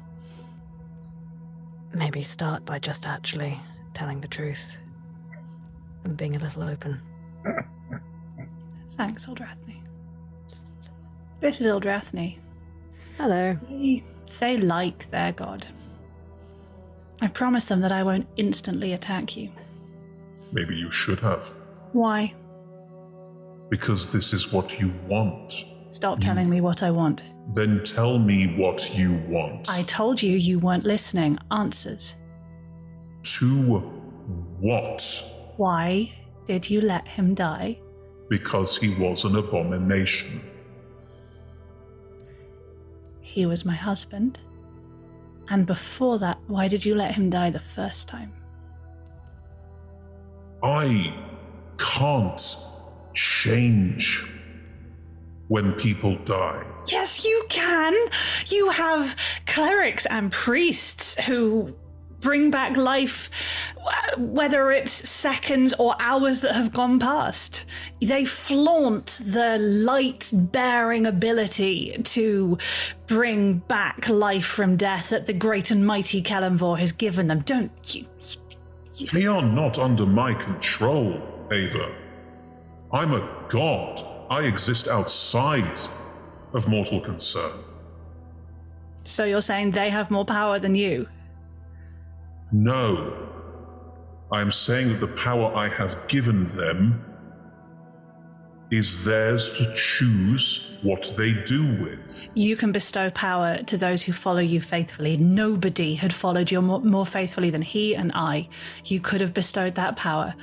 Maybe 1.95 2.23
start 2.23 2.65
by 2.65 2.79
just 2.79 3.09
actually 3.09 3.59
telling 3.93 4.21
the 4.21 4.29
truth 4.29 4.79
and 6.05 6.17
being 6.17 6.37
a 6.37 6.39
little 6.39 6.63
open. 6.63 7.03
Thanks, 8.93 9.27
Eldrathni. 9.27 9.76
This 11.41 11.61
is 11.61 11.67
Eldrathni. 11.67 12.39
Hello. 13.19 13.59
They, 13.69 14.05
they 14.41 14.57
like 14.57 15.11
their 15.11 15.33
god. 15.33 15.67
I've 17.21 17.35
promised 17.35 17.69
them 17.69 17.81
that 17.81 17.93
I 17.93 18.03
won't 18.03 18.27
instantly 18.37 18.93
attack 18.93 19.37
you. 19.37 19.51
Maybe 20.53 20.75
you 20.75 20.91
should 20.91 21.21
have. 21.21 21.55
Why? 21.93 22.35
Because 23.71 24.13
this 24.13 24.33
is 24.33 24.53
what 24.53 24.81
you 24.81 24.93
want. 25.09 25.65
Stop 25.89 26.21
telling 26.21 26.51
me 26.51 26.61
what 26.61 26.83
I 26.83 26.91
want. 26.91 27.23
Then 27.55 27.83
tell 27.85 28.19
me 28.19 28.57
what 28.57 28.97
you 28.97 29.23
want. 29.29 29.71
I 29.71 29.83
told 29.83 30.23
you 30.23 30.33
you 30.33 30.59
weren't 30.59 30.85
listening. 30.85 31.39
Answers. 31.51 32.17
To 33.23 33.79
what? 34.61 35.25
Why 35.57 36.13
did 36.47 36.69
you 36.69 36.81
let 36.81 37.07
him 37.07 37.35
die? 37.35 37.79
Because 38.29 38.77
he 38.77 38.95
was 38.95 39.25
an 39.25 39.37
abomination. 39.37 40.43
He 43.27 43.45
was 43.45 43.65
my 43.65 43.75
husband. 43.75 44.39
And 45.49 45.67
before 45.67 46.21
that, 46.21 46.39
why 46.47 46.69
did 46.69 46.85
you 46.85 46.95
let 46.95 47.17
him 47.17 47.29
die 47.29 47.51
the 47.51 47.61
first 47.61 48.07
time? 48.07 48.33
I 50.63 51.13
can't 51.77 52.57
change 53.15 54.25
when 55.49 55.73
people 55.73 56.15
die. 56.25 56.63
Yes, 56.87 57.25
you 57.25 57.45
can. 57.49 57.95
You 58.47 58.71
have 58.71 59.17
clerics 59.47 60.07
and 60.07 60.31
priests 60.31 61.23
who 61.25 61.75
bring 62.21 62.51
back 62.51 62.77
life, 62.77 63.31
whether 64.17 64.71
it's 64.71 64.93
seconds 64.93 65.75
or 65.79 65.95
hours 66.01 66.41
that 66.41 66.55
have 66.55 66.73
gone 66.73 66.99
past. 66.99 67.65
They 68.01 68.25
flaunt 68.25 69.21
the 69.25 69.59
light 69.59 70.31
bearing 70.33 71.07
ability 71.07 72.01
to 72.03 72.59
bring 73.07 73.59
back 73.59 74.09
life 74.09 74.47
from 74.47 74.77
death 74.77 75.11
that 75.11 75.27
the 75.27 75.33
great 75.33 75.71
and 75.71 75.87
mighty 75.87 76.23
Kelemvor 76.23 76.79
has 76.79 76.93
given 76.93 77.27
them. 77.27 77.41
Don't 77.41 77.95
you? 77.95 78.07
They 79.13 79.27
are 79.27 79.43
not 79.43 79.79
under 79.79 80.07
my 80.07 80.33
control, 80.35 81.21
Ava. 81.53 81.95
I'm 82.93 83.13
a 83.13 83.47
god. 83.49 84.03
I 84.31 84.43
exist 84.43 84.89
outside 84.89 85.79
of 86.55 86.69
mortal 86.69 87.01
concern. 87.01 87.53
So 89.05 89.25
you're 89.25 89.41
saying 89.41 89.73
they 89.73 89.91
have 89.91 90.11
more 90.11 90.25
power 90.25 90.59
than 90.59 90.75
you? 90.75 91.09
No. 92.53 93.29
I 94.33 94.41
am 94.41 94.51
saying 94.51 94.89
that 94.89 95.01
the 95.01 95.09
power 95.09 95.55
I 95.55 95.69
have 95.69 96.09
given 96.09 96.47
them 96.47 97.05
is 98.71 99.05
theirs 99.05 99.53
to 99.53 99.73
choose 99.77 100.77
what 100.83 101.13
they 101.17 101.33
do 101.33 101.81
with. 101.81 102.31
You 102.35 102.57
can 102.57 102.73
bestow 102.73 103.11
power 103.11 103.59
to 103.59 103.77
those 103.77 104.03
who 104.03 104.13
follow 104.13 104.41
you 104.41 104.61
faithfully. 104.61 105.17
Nobody 105.17 105.95
had 105.95 106.13
followed 106.13 106.51
you 106.51 106.61
more, 106.61 106.81
more 106.81 107.07
faithfully 107.07 107.51
than 107.51 107.63
he 107.63 107.95
and 107.95 108.11
I. 108.15 108.49
You 108.85 109.01
could 109.01 109.21
have 109.21 109.33
bestowed 109.33 109.77
that 109.77 109.95
power. 109.95 110.35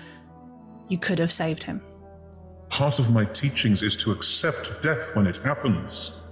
You 0.87 0.97
could 0.97 1.19
have 1.19 1.31
saved 1.31 1.63
him. 1.63 1.81
Part 2.69 2.99
of 2.99 3.11
my 3.11 3.25
teachings 3.25 3.83
is 3.83 3.97
to 3.97 4.11
accept 4.11 4.81
death 4.81 5.15
when 5.15 5.27
it 5.27 5.37
happens. 5.37 6.23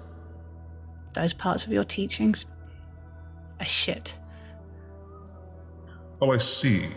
Those 1.13 1.33
parts 1.33 1.65
of 1.65 1.73
your 1.73 1.83
teachings 1.83 2.47
are 3.59 3.65
shit. 3.65 4.17
Oh, 6.21 6.31
I 6.31 6.37
see. 6.37 6.87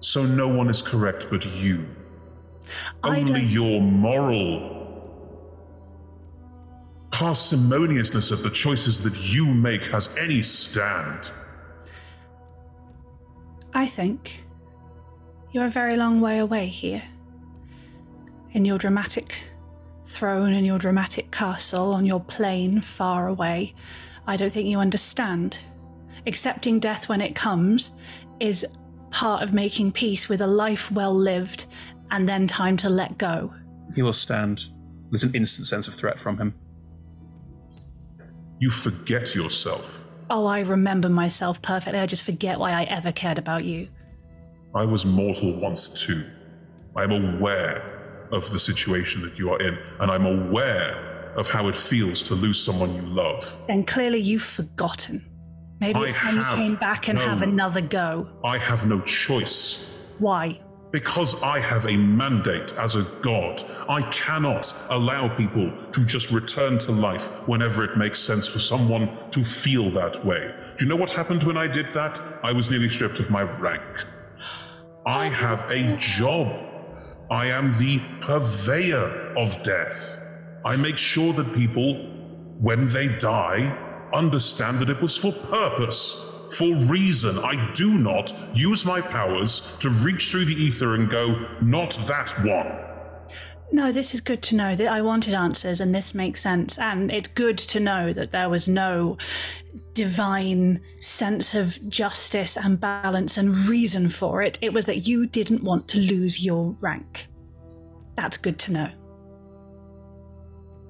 So 0.00 0.24
no 0.24 0.46
one 0.48 0.70
is 0.70 0.80
correct 0.82 1.26
but 1.30 1.44
you. 1.44 1.86
I 3.02 3.18
Only 3.20 3.40
don't- 3.40 3.48
your 3.50 3.80
moral 3.80 4.70
parsimoniousness 7.10 8.32
of 8.32 8.42
the 8.42 8.50
choices 8.50 9.02
that 9.04 9.16
you 9.16 9.46
make 9.46 9.84
has 9.86 10.10
any 10.18 10.42
stand. 10.42 11.30
I 13.72 13.86
think 13.86 14.44
you're 15.52 15.66
a 15.66 15.70
very 15.70 15.96
long 15.96 16.20
way 16.20 16.38
away 16.38 16.66
here. 16.66 17.02
In 18.52 18.64
your 18.64 18.78
dramatic 18.78 19.50
throne, 20.04 20.52
in 20.52 20.64
your 20.64 20.78
dramatic 20.78 21.30
castle, 21.30 21.92
on 21.92 22.04
your 22.04 22.20
plane 22.20 22.80
far 22.80 23.26
away. 23.28 23.74
I 24.26 24.36
don't 24.36 24.52
think 24.52 24.66
you 24.68 24.78
understand. 24.80 25.58
Accepting 26.26 26.78
death 26.78 27.08
when 27.08 27.20
it 27.20 27.34
comes 27.34 27.90
is 28.40 28.66
part 29.10 29.42
of 29.42 29.52
making 29.52 29.92
peace 29.92 30.28
with 30.28 30.40
a 30.40 30.46
life 30.46 30.90
well 30.90 31.14
lived 31.14 31.66
and 32.10 32.28
then 32.28 32.46
time 32.46 32.76
to 32.78 32.88
let 32.88 33.18
go. 33.18 33.52
He 33.94 34.02
will 34.02 34.12
stand. 34.12 34.64
There's 35.10 35.24
an 35.24 35.34
instant 35.34 35.66
sense 35.66 35.86
of 35.86 35.94
threat 35.94 36.18
from 36.18 36.38
him. 36.38 36.54
You 38.58 38.70
forget 38.70 39.34
yourself. 39.34 40.04
Oh, 40.30 40.46
I 40.46 40.60
remember 40.60 41.08
myself 41.08 41.60
perfectly. 41.60 42.00
I 42.00 42.06
just 42.06 42.22
forget 42.22 42.58
why 42.58 42.72
I 42.72 42.84
ever 42.84 43.12
cared 43.12 43.38
about 43.38 43.64
you. 43.64 43.88
I 44.74 44.84
was 44.84 45.04
mortal 45.04 45.52
once 45.60 45.88
too. 45.88 46.24
I 46.96 47.04
am 47.04 47.12
aware 47.12 48.28
of 48.32 48.50
the 48.50 48.58
situation 48.58 49.22
that 49.22 49.38
you 49.38 49.50
are 49.50 49.58
in, 49.60 49.78
and 50.00 50.10
I'm 50.10 50.24
aware 50.24 51.32
of 51.36 51.46
how 51.46 51.68
it 51.68 51.76
feels 51.76 52.22
to 52.22 52.34
lose 52.34 52.60
someone 52.60 52.94
you 52.94 53.02
love. 53.02 53.56
Then 53.66 53.84
clearly 53.84 54.18
you've 54.18 54.42
forgotten. 54.42 55.24
Maybe 55.80 55.98
I 55.98 56.04
it's 56.04 56.16
time 56.16 56.36
have 56.36 56.58
you 56.58 56.64
came 56.64 56.76
back 56.76 57.08
and 57.08 57.18
no- 57.18 57.24
have 57.24 57.42
another 57.42 57.80
go. 57.80 58.28
I 58.44 58.58
have 58.58 58.86
no 58.86 59.00
choice. 59.02 59.86
Why? 60.18 60.60
Because 60.92 61.42
I 61.42 61.58
have 61.58 61.86
a 61.86 61.96
mandate 61.96 62.72
as 62.74 62.94
a 62.94 63.02
god, 63.20 63.64
I 63.88 64.02
cannot 64.10 64.72
allow 64.90 65.26
people 65.36 65.72
to 65.90 66.04
just 66.04 66.30
return 66.30 66.78
to 66.78 66.92
life 66.92 67.48
whenever 67.48 67.82
it 67.82 67.96
makes 67.96 68.20
sense 68.20 68.46
for 68.46 68.60
someone 68.60 69.10
to 69.32 69.42
feel 69.42 69.90
that 69.90 70.24
way. 70.24 70.54
Do 70.78 70.84
you 70.84 70.88
know 70.88 70.94
what 70.94 71.10
happened 71.10 71.42
when 71.42 71.56
I 71.56 71.66
did 71.66 71.88
that? 71.90 72.20
I 72.44 72.52
was 72.52 72.70
nearly 72.70 72.88
stripped 72.88 73.18
of 73.18 73.28
my 73.28 73.42
rank. 73.42 74.04
I 75.04 75.26
oh. 75.26 75.30
have 75.30 75.68
a 75.68 75.96
job. 75.96 76.46
I 77.28 77.46
am 77.46 77.72
the 77.72 78.00
purveyor 78.20 79.34
of 79.36 79.60
death. 79.64 80.20
I 80.64 80.76
make 80.76 80.96
sure 80.96 81.32
that 81.32 81.52
people, 81.54 81.94
when 82.60 82.86
they 82.86 83.08
die, 83.08 83.76
understand 84.14 84.78
that 84.80 84.90
it 84.90 85.00
was 85.00 85.16
for 85.16 85.32
purpose, 85.32 86.24
for 86.56 86.74
reason. 86.74 87.38
I 87.38 87.72
do 87.72 87.98
not 87.98 88.32
use 88.54 88.84
my 88.84 89.00
powers 89.00 89.76
to 89.80 89.90
reach 89.90 90.30
through 90.30 90.46
the 90.46 90.54
ether 90.54 90.94
and 90.94 91.10
go, 91.10 91.56
not 91.60 91.92
that 92.06 92.30
one. 92.44 92.80
No, 93.72 93.90
this 93.90 94.14
is 94.14 94.20
good 94.20 94.42
to 94.44 94.56
know 94.56 94.76
that 94.76 94.88
I 94.88 95.02
wanted 95.02 95.34
answers 95.34 95.80
and 95.80 95.94
this 95.94 96.14
makes 96.14 96.40
sense. 96.40 96.78
And 96.78 97.10
it's 97.10 97.28
good 97.28 97.58
to 97.58 97.80
know 97.80 98.12
that 98.12 98.30
there 98.30 98.48
was 98.48 98.68
no 98.68 99.18
divine 99.94 100.80
sense 101.00 101.54
of 101.54 101.78
justice 101.88 102.56
and 102.56 102.80
balance 102.80 103.36
and 103.36 103.56
reason 103.66 104.08
for 104.08 104.42
it. 104.42 104.58
It 104.60 104.72
was 104.72 104.86
that 104.86 105.08
you 105.08 105.26
didn't 105.26 105.64
want 105.64 105.88
to 105.88 105.98
lose 105.98 106.44
your 106.44 106.76
rank. 106.80 107.26
That's 108.14 108.36
good 108.36 108.58
to 108.60 108.72
know. 108.72 108.90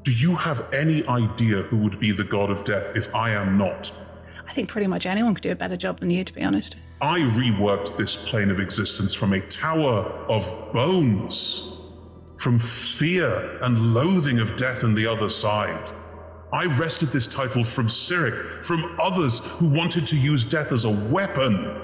Do 0.05 0.13
you 0.13 0.37
have 0.37 0.69
any 0.75 1.03
idea 1.07 1.63
who 1.63 1.79
would 1.79 1.99
be 1.99 2.13
the 2.13 2.25
god 2.25 2.51
of 2.51 2.63
death 2.63 2.95
if 2.95 3.15
I 3.15 3.31
am 3.31 3.57
not? 3.57 3.91
I 4.47 4.53
think 4.53 4.69
pretty 4.69 4.87
much 4.87 5.07
anyone 5.07 5.35
could 5.35 5.43
do 5.43 5.51
a 5.51 5.57
better 5.57 5.79
job 5.79 5.99
than 6.01 6.11
you, 6.11 6.23
to 6.25 6.35
be 6.35 6.43
honest. 6.43 6.77
I 7.01 7.21
reworked 7.21 7.97
this 7.97 8.15
plane 8.15 8.51
of 8.51 8.61
existence 8.61 9.15
from 9.15 9.33
a 9.33 9.41
tower 9.41 10.05
of 10.29 10.47
bones, 10.75 11.73
from 12.37 12.59
fear 12.59 13.59
and 13.63 13.95
loathing 13.95 14.41
of 14.41 14.57
death 14.57 14.85
and 14.85 14.95
the 14.95 15.07
other 15.07 15.31
side. 15.31 15.91
I 16.53 16.67
wrested 16.79 17.11
this 17.11 17.27
title 17.27 17.65
from 17.65 17.87
Cyric, 17.87 18.63
from 18.63 19.01
others 19.01 19.41
who 19.41 19.69
wanted 19.69 20.07
to 20.09 20.19
use 20.19 20.45
death 20.45 20.71
as 20.71 20.85
a 20.85 20.91
weapon. 20.91 21.81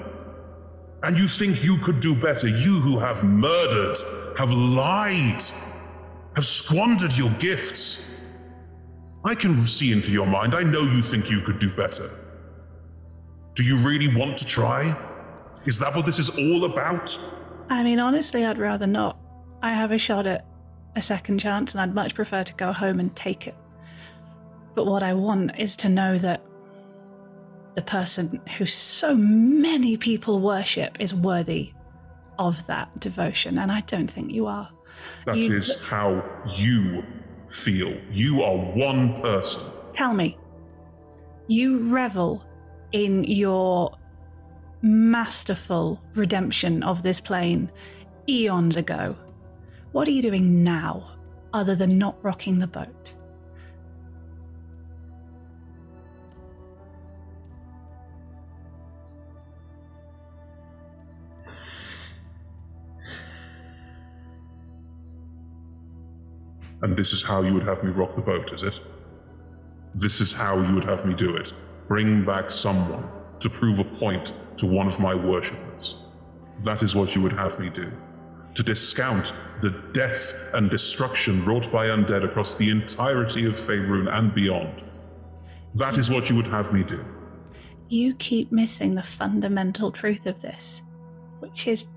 And 1.01 1.17
you 1.17 1.27
think 1.27 1.63
you 1.63 1.79
could 1.79 1.99
do 1.99 2.13
better, 2.13 2.47
you 2.47 2.81
who 2.81 2.99
have 2.99 3.23
murdered, 3.23 3.97
have 4.37 4.51
lied, 4.51 5.41
have 6.35 6.45
squandered 6.45 7.15
your 7.17 7.29
gifts. 7.31 8.05
I 9.23 9.35
can 9.35 9.55
see 9.55 9.91
into 9.91 10.11
your 10.11 10.25
mind. 10.25 10.55
I 10.55 10.63
know 10.63 10.81
you 10.81 11.01
think 11.01 11.29
you 11.29 11.41
could 11.41 11.59
do 11.59 11.71
better. 11.71 12.09
Do 13.53 13.63
you 13.63 13.77
really 13.77 14.13
want 14.15 14.37
to 14.37 14.45
try? 14.45 14.95
Is 15.65 15.77
that 15.79 15.95
what 15.95 16.05
this 16.05 16.19
is 16.19 16.29
all 16.29 16.65
about? 16.65 17.17
I 17.69 17.83
mean, 17.83 17.99
honestly, 17.99 18.45
I'd 18.45 18.57
rather 18.57 18.87
not. 18.87 19.17
I 19.61 19.73
have 19.73 19.91
a 19.91 19.97
shot 19.97 20.25
at 20.25 20.45
a 20.95 21.01
second 21.01 21.39
chance, 21.39 21.73
and 21.73 21.81
I'd 21.81 21.93
much 21.93 22.15
prefer 22.15 22.43
to 22.43 22.53
go 22.55 22.71
home 22.71 22.99
and 22.99 23.15
take 23.15 23.47
it. 23.47 23.55
But 24.73 24.85
what 24.85 25.03
I 25.03 25.13
want 25.13 25.59
is 25.59 25.75
to 25.77 25.89
know 25.89 26.17
that 26.17 26.41
the 27.75 27.81
person 27.81 28.41
who 28.57 28.65
so 28.65 29.15
many 29.15 29.97
people 29.97 30.39
worship 30.39 30.99
is 30.99 31.13
worthy 31.13 31.73
of 32.39 32.65
that 32.67 32.99
devotion, 32.99 33.59
and 33.59 33.71
I 33.71 33.81
don't 33.81 34.09
think 34.09 34.31
you 34.31 34.47
are. 34.47 34.69
That 35.25 35.37
is 35.37 35.69
You- 35.69 35.85
how 35.87 36.23
you 36.57 37.03
feel. 37.47 37.95
You 38.11 38.43
are 38.43 38.55
one 38.57 39.21
person. 39.21 39.63
Tell 39.93 40.13
me, 40.13 40.37
you 41.47 41.89
revel 41.93 42.43
in 42.91 43.23
your 43.23 43.97
masterful 44.81 46.01
redemption 46.15 46.83
of 46.83 47.03
this 47.03 47.19
plane 47.19 47.71
eons 48.27 48.77
ago. 48.77 49.15
What 49.91 50.07
are 50.07 50.11
you 50.11 50.21
doing 50.21 50.63
now 50.63 51.11
other 51.53 51.75
than 51.75 51.97
not 51.97 52.15
rocking 52.23 52.59
the 52.59 52.67
boat? 52.67 53.13
And 66.81 66.97
this 66.97 67.13
is 67.13 67.23
how 67.23 67.41
you 67.41 67.53
would 67.53 67.63
have 67.63 67.83
me 67.83 67.91
rock 67.91 68.15
the 68.15 68.21
boat, 68.21 68.51
is 68.53 68.63
it? 68.63 68.81
This 69.93 70.21
is 70.21 70.33
how 70.33 70.59
you 70.59 70.73
would 70.73 70.85
have 70.85 71.05
me 71.05 71.13
do 71.13 71.35
it. 71.35 71.53
Bring 71.87 72.23
back 72.23 72.49
someone 72.49 73.07
to 73.39 73.49
prove 73.49 73.79
a 73.79 73.83
point 73.83 74.33
to 74.57 74.65
one 74.65 74.87
of 74.87 74.99
my 74.99 75.13
worshippers. 75.13 76.01
That 76.61 76.83
is 76.83 76.95
what 76.95 77.15
you 77.15 77.21
would 77.21 77.33
have 77.33 77.59
me 77.59 77.69
do. 77.69 77.91
To 78.55 78.63
discount 78.63 79.33
the 79.61 79.71
death 79.93 80.33
and 80.53 80.69
destruction 80.69 81.45
wrought 81.45 81.71
by 81.71 81.87
undead 81.87 82.23
across 82.23 82.57
the 82.57 82.69
entirety 82.69 83.45
of 83.45 83.53
Faerun 83.53 84.11
and 84.11 84.33
beyond. 84.33 84.83
That 85.75 85.97
is 85.97 86.09
what 86.09 86.29
you 86.29 86.35
would 86.35 86.47
have 86.47 86.73
me 86.73 86.83
do. 86.83 87.03
You 87.87 88.15
keep 88.15 88.51
missing 88.51 88.95
the 88.95 89.03
fundamental 89.03 89.91
truth 89.91 90.25
of 90.25 90.41
this, 90.41 90.81
which 91.39 91.67
is 91.67 91.87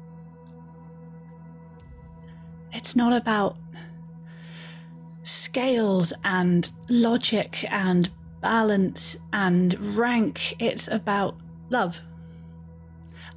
it's 2.72 2.97
not 2.97 3.12
about 3.12 3.57
scales 5.25 6.12
and 6.22 6.70
logic 6.89 7.64
and 7.70 8.09
balance 8.41 9.18
and 9.33 9.97
rank. 9.97 10.55
It's 10.61 10.89
about 10.89 11.37
love. 11.70 12.01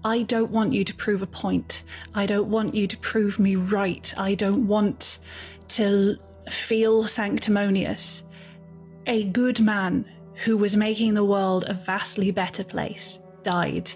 I 0.05 0.23
don't 0.23 0.51
want 0.51 0.73
you 0.73 0.83
to 0.83 0.93
prove 0.95 1.21
a 1.21 1.27
point. 1.27 1.83
I 2.13 2.25
don't 2.25 2.49
want 2.49 2.75
you 2.75 2.87
to 2.87 2.97
prove 2.99 3.39
me 3.39 3.55
right. 3.55 4.13
I 4.17 4.35
don't 4.35 4.67
want 4.67 5.19
to 5.69 6.17
feel 6.49 7.03
sanctimonious. 7.03 8.23
A 9.07 9.25
good 9.25 9.59
man 9.59 10.05
who 10.35 10.55
was 10.55 10.75
making 10.75 11.13
the 11.13 11.25
world 11.25 11.65
a 11.67 11.73
vastly 11.73 12.31
better 12.31 12.63
place 12.63 13.19
died 13.43 13.91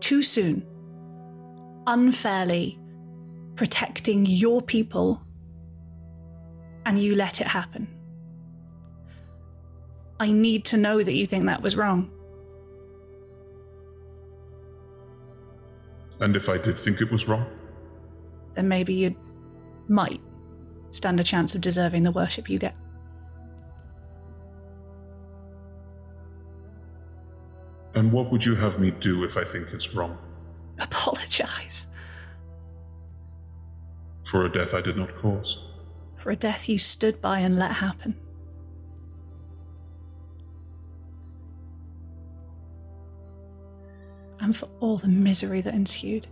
too 0.00 0.22
soon, 0.22 0.64
unfairly 1.86 2.78
protecting 3.54 4.24
your 4.26 4.62
people, 4.62 5.22
and 6.86 6.98
you 6.98 7.14
let 7.14 7.40
it 7.40 7.46
happen. 7.46 7.86
I 10.18 10.32
need 10.32 10.64
to 10.66 10.76
know 10.76 11.02
that 11.02 11.14
you 11.14 11.26
think 11.26 11.46
that 11.46 11.62
was 11.62 11.76
wrong. 11.76 12.10
And 16.20 16.36
if 16.36 16.48
I 16.48 16.58
did 16.58 16.78
think 16.78 17.00
it 17.00 17.10
was 17.10 17.26
wrong, 17.28 17.46
Then 18.54 18.68
maybe 18.68 18.92
you 18.94 19.16
might 19.88 20.20
stand 20.90 21.20
a 21.20 21.24
chance 21.24 21.54
of 21.54 21.60
deserving 21.60 22.02
the 22.02 22.10
worship 22.12 22.50
you 22.50 22.58
get. 22.58 22.74
and 27.94 28.12
what 28.12 28.30
would 28.30 28.44
you 28.44 28.54
have 28.54 28.78
me 28.78 28.90
do 28.92 29.24
if 29.24 29.36
I 29.36 29.44
think 29.44 29.68
it's 29.72 29.94
wrong? 29.94 30.16
Apologize 30.78 31.86
For 34.22 34.44
a 34.46 34.48
death 34.52 34.74
I 34.74 34.80
did 34.80 34.96
not 34.96 35.14
cause. 35.16 35.69
For 36.20 36.30
a 36.30 36.36
death 36.36 36.68
you 36.68 36.78
stood 36.78 37.20
by 37.22 37.38
and 37.40 37.58
let 37.58 37.72
happen. 37.72 38.14
And 44.38 44.54
for 44.54 44.68
all 44.80 44.98
the 44.98 45.08
misery 45.08 45.62
that 45.62 45.74
ensued. 45.74 46.26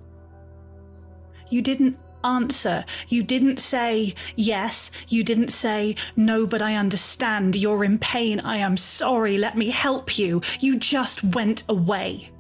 You 1.49 1.63
didn't 1.63 1.99
answer. 2.23 2.85
You 3.09 3.23
didn't 3.23 3.61
say 3.61 4.15
yes. 4.37 4.91
You 5.09 5.25
didn't 5.25 5.49
say 5.49 5.97
no, 6.17 6.47
but 6.47 6.61
I 6.61 6.75
understand. 6.75 7.57
You're 7.57 7.85
in 7.85 7.99
pain. 7.99 8.41
I 8.41 8.59
am 8.59 8.77
sorry. 8.77 9.39
Let 9.39 9.57
me 9.57 9.71
help 9.71 10.19
you. 10.19 10.43
You 10.61 10.79
just 10.79 11.25
went 11.25 11.65
away. 11.69 12.31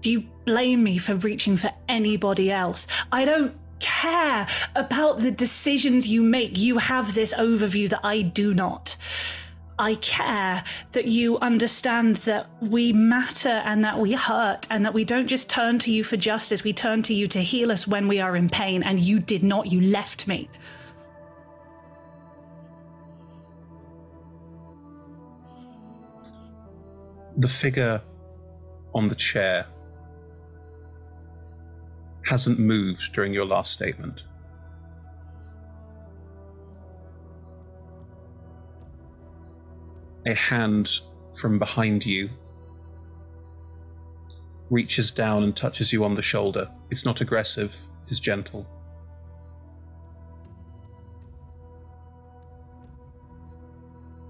Do 0.00 0.10
you 0.10 0.24
blame 0.46 0.82
me 0.82 0.96
for 0.96 1.14
reaching 1.16 1.58
for 1.58 1.72
anybody 1.88 2.50
else? 2.50 2.86
I 3.12 3.26
don't 3.26 3.54
care 3.80 4.46
about 4.76 5.20
the 5.20 5.30
decisions 5.30 6.06
you 6.06 6.22
make. 6.22 6.58
You 6.58 6.78
have 6.78 7.14
this 7.14 7.34
overview 7.34 7.88
that 7.88 8.00
I 8.04 8.22
do 8.22 8.54
not. 8.54 8.96
I 9.80 9.94
care 9.94 10.62
that 10.92 11.06
you 11.06 11.38
understand 11.38 12.16
that 12.16 12.50
we 12.60 12.92
matter 12.92 13.48
and 13.48 13.82
that 13.82 13.98
we 13.98 14.12
hurt 14.12 14.66
and 14.70 14.84
that 14.84 14.92
we 14.92 15.04
don't 15.04 15.26
just 15.26 15.48
turn 15.48 15.78
to 15.80 15.90
you 15.90 16.04
for 16.04 16.18
justice, 16.18 16.62
we 16.62 16.74
turn 16.74 17.02
to 17.04 17.14
you 17.14 17.26
to 17.28 17.40
heal 17.40 17.72
us 17.72 17.88
when 17.88 18.06
we 18.06 18.20
are 18.20 18.36
in 18.36 18.50
pain, 18.50 18.82
and 18.82 19.00
you 19.00 19.18
did 19.18 19.42
not, 19.42 19.72
you 19.72 19.80
left 19.80 20.28
me. 20.28 20.50
The 27.38 27.48
figure 27.48 28.02
on 28.94 29.08
the 29.08 29.14
chair 29.14 29.66
hasn't 32.26 32.58
moved 32.58 33.12
during 33.12 33.32
your 33.32 33.44
last 33.44 33.72
statement. 33.72 34.22
A 40.26 40.34
hand 40.34 41.00
from 41.34 41.58
behind 41.58 42.04
you 42.04 42.28
reaches 44.68 45.10
down 45.10 45.42
and 45.42 45.56
touches 45.56 45.92
you 45.92 46.04
on 46.04 46.14
the 46.14 46.22
shoulder. 46.22 46.70
It's 46.90 47.04
not 47.04 47.20
aggressive, 47.20 47.76
it 48.04 48.10
is 48.10 48.20
gentle. 48.20 48.68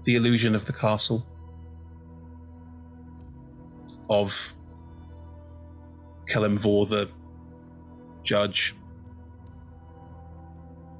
The 0.03 0.15
illusion 0.15 0.55
of 0.55 0.65
the 0.65 0.73
castle, 0.73 1.27
of 4.09 4.53
Kelemvor, 6.27 6.89
the 6.89 7.09
judge, 8.23 8.75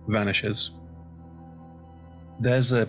vanishes. 0.08 0.72
There's 2.40 2.72
a 2.72 2.88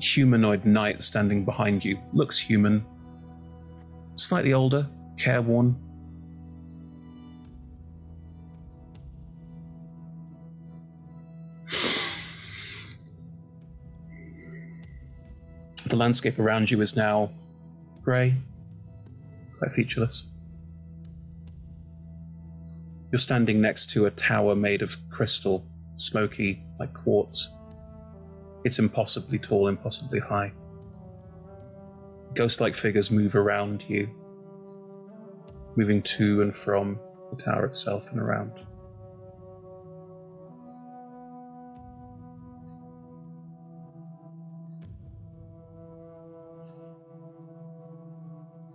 humanoid 0.00 0.64
knight 0.64 1.02
standing 1.02 1.44
behind 1.44 1.84
you. 1.84 1.98
Looks 2.12 2.38
human, 2.38 2.84
slightly 4.16 4.52
older, 4.52 4.88
careworn. 5.18 5.76
The 15.86 15.96
landscape 15.96 16.38
around 16.38 16.70
you 16.70 16.80
is 16.80 16.96
now 16.96 17.30
grey, 18.02 18.36
quite 19.58 19.70
featureless. 19.70 20.24
You're 23.14 23.20
standing 23.20 23.60
next 23.60 23.90
to 23.90 24.06
a 24.06 24.10
tower 24.10 24.56
made 24.56 24.82
of 24.82 24.96
crystal, 25.08 25.64
smoky 25.94 26.64
like 26.80 26.92
quartz. 26.92 27.48
It's 28.64 28.80
impossibly 28.80 29.38
tall, 29.38 29.68
impossibly 29.68 30.18
high. 30.18 30.52
Ghost 32.34 32.60
like 32.60 32.74
figures 32.74 33.12
move 33.12 33.36
around 33.36 33.84
you, 33.86 34.10
moving 35.76 36.02
to 36.02 36.42
and 36.42 36.52
from 36.52 36.98
the 37.30 37.36
tower 37.36 37.66
itself 37.66 38.10
and 38.10 38.20
around. 38.20 38.50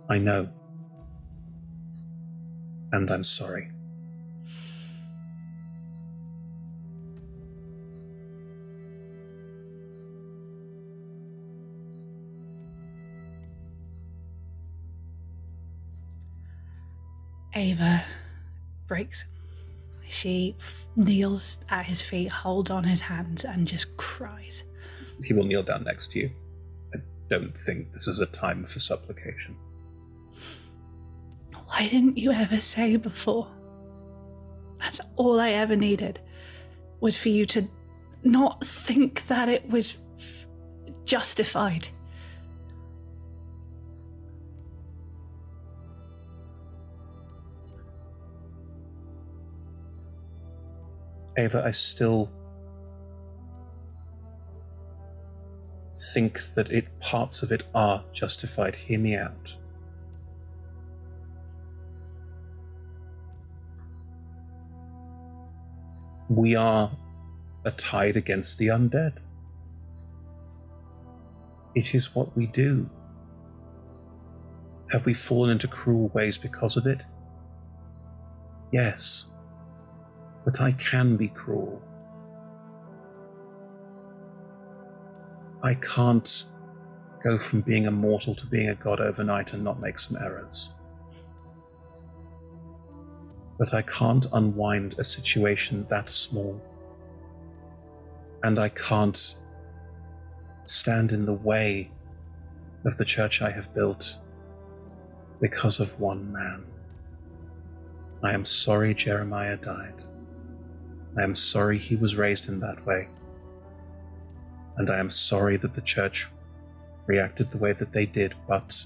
I 0.08 0.16
know. 0.16 0.48
And 2.90 3.10
I'm 3.10 3.22
sorry. 3.22 3.70
Ava 17.54 18.02
breaks. 18.86 19.24
She 20.08 20.56
f- 20.58 20.86
kneels 20.96 21.64
at 21.68 21.86
his 21.86 22.02
feet, 22.02 22.30
holds 22.30 22.70
on 22.70 22.84
his 22.84 23.00
hands, 23.00 23.44
and 23.44 23.66
just 23.66 23.96
cries. 23.96 24.64
He 25.22 25.32
will 25.34 25.44
kneel 25.44 25.62
down 25.62 25.84
next 25.84 26.12
to 26.12 26.20
you. 26.20 26.30
I 26.94 26.98
don't 27.28 27.56
think 27.58 27.92
this 27.92 28.08
is 28.08 28.18
a 28.18 28.26
time 28.26 28.64
for 28.64 28.80
supplication. 28.80 29.56
Why 31.66 31.88
didn't 31.88 32.18
you 32.18 32.32
ever 32.32 32.60
say 32.60 32.96
before? 32.96 33.48
That's 34.80 35.00
all 35.16 35.38
I 35.38 35.50
ever 35.50 35.76
needed 35.76 36.20
was 37.00 37.16
for 37.16 37.28
you 37.28 37.46
to 37.46 37.68
not 38.24 38.66
think 38.66 39.26
that 39.26 39.48
it 39.48 39.68
was 39.68 39.98
f- 40.18 40.46
justified. 41.04 41.88
Ava, 51.38 51.62
I 51.64 51.70
still 51.70 52.30
think 56.12 56.40
that 56.54 56.72
it 56.72 56.98
parts 57.00 57.42
of 57.42 57.52
it 57.52 57.64
are 57.74 58.04
justified. 58.12 58.74
Hear 58.74 58.98
me 58.98 59.16
out. 59.16 59.56
We 66.28 66.54
are 66.54 66.92
a 67.64 67.70
tide 67.72 68.16
against 68.16 68.58
the 68.58 68.68
undead. 68.68 69.14
It 71.74 71.94
is 71.94 72.14
what 72.14 72.36
we 72.36 72.46
do. 72.46 72.88
Have 74.92 75.06
we 75.06 75.14
fallen 75.14 75.50
into 75.50 75.68
cruel 75.68 76.08
ways 76.08 76.38
because 76.38 76.76
of 76.76 76.86
it? 76.86 77.04
Yes. 78.72 79.30
But 80.44 80.60
I 80.60 80.72
can 80.72 81.16
be 81.16 81.28
cruel. 81.28 81.82
I 85.62 85.74
can't 85.74 86.44
go 87.22 87.36
from 87.36 87.60
being 87.60 87.86
a 87.86 87.90
mortal 87.90 88.34
to 88.34 88.46
being 88.46 88.68
a 88.68 88.74
god 88.74 89.00
overnight 89.00 89.52
and 89.52 89.62
not 89.62 89.80
make 89.80 89.98
some 89.98 90.16
errors. 90.16 90.74
But 93.58 93.74
I 93.74 93.82
can't 93.82 94.26
unwind 94.32 94.94
a 94.98 95.04
situation 95.04 95.86
that 95.90 96.10
small. 96.10 96.62
And 98.42 98.58
I 98.58 98.70
can't 98.70 99.34
stand 100.64 101.12
in 101.12 101.26
the 101.26 101.34
way 101.34 101.90
of 102.86 102.96
the 102.96 103.04
church 103.04 103.42
I 103.42 103.50
have 103.50 103.74
built 103.74 104.16
because 105.40 105.78
of 105.78 106.00
one 106.00 106.32
man. 106.32 106.64
I 108.22 108.32
am 108.32 108.46
sorry 108.46 108.94
Jeremiah 108.94 109.58
died. 109.58 110.04
I 111.16 111.22
am 111.22 111.34
sorry 111.34 111.78
he 111.78 111.96
was 111.96 112.16
raised 112.16 112.48
in 112.48 112.60
that 112.60 112.86
way. 112.86 113.08
And 114.76 114.88
I 114.88 114.98
am 114.98 115.10
sorry 115.10 115.56
that 115.56 115.74
the 115.74 115.80
church 115.80 116.28
reacted 117.06 117.50
the 117.50 117.58
way 117.58 117.72
that 117.72 117.92
they 117.92 118.06
did, 118.06 118.34
but 118.46 118.84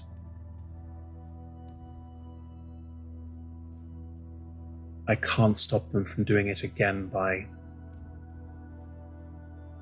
I 5.07 5.15
can't 5.15 5.55
stop 5.55 5.91
them 5.91 6.03
from 6.03 6.23
doing 6.23 6.47
it 6.47 6.63
again 6.63 7.07
by 7.07 7.47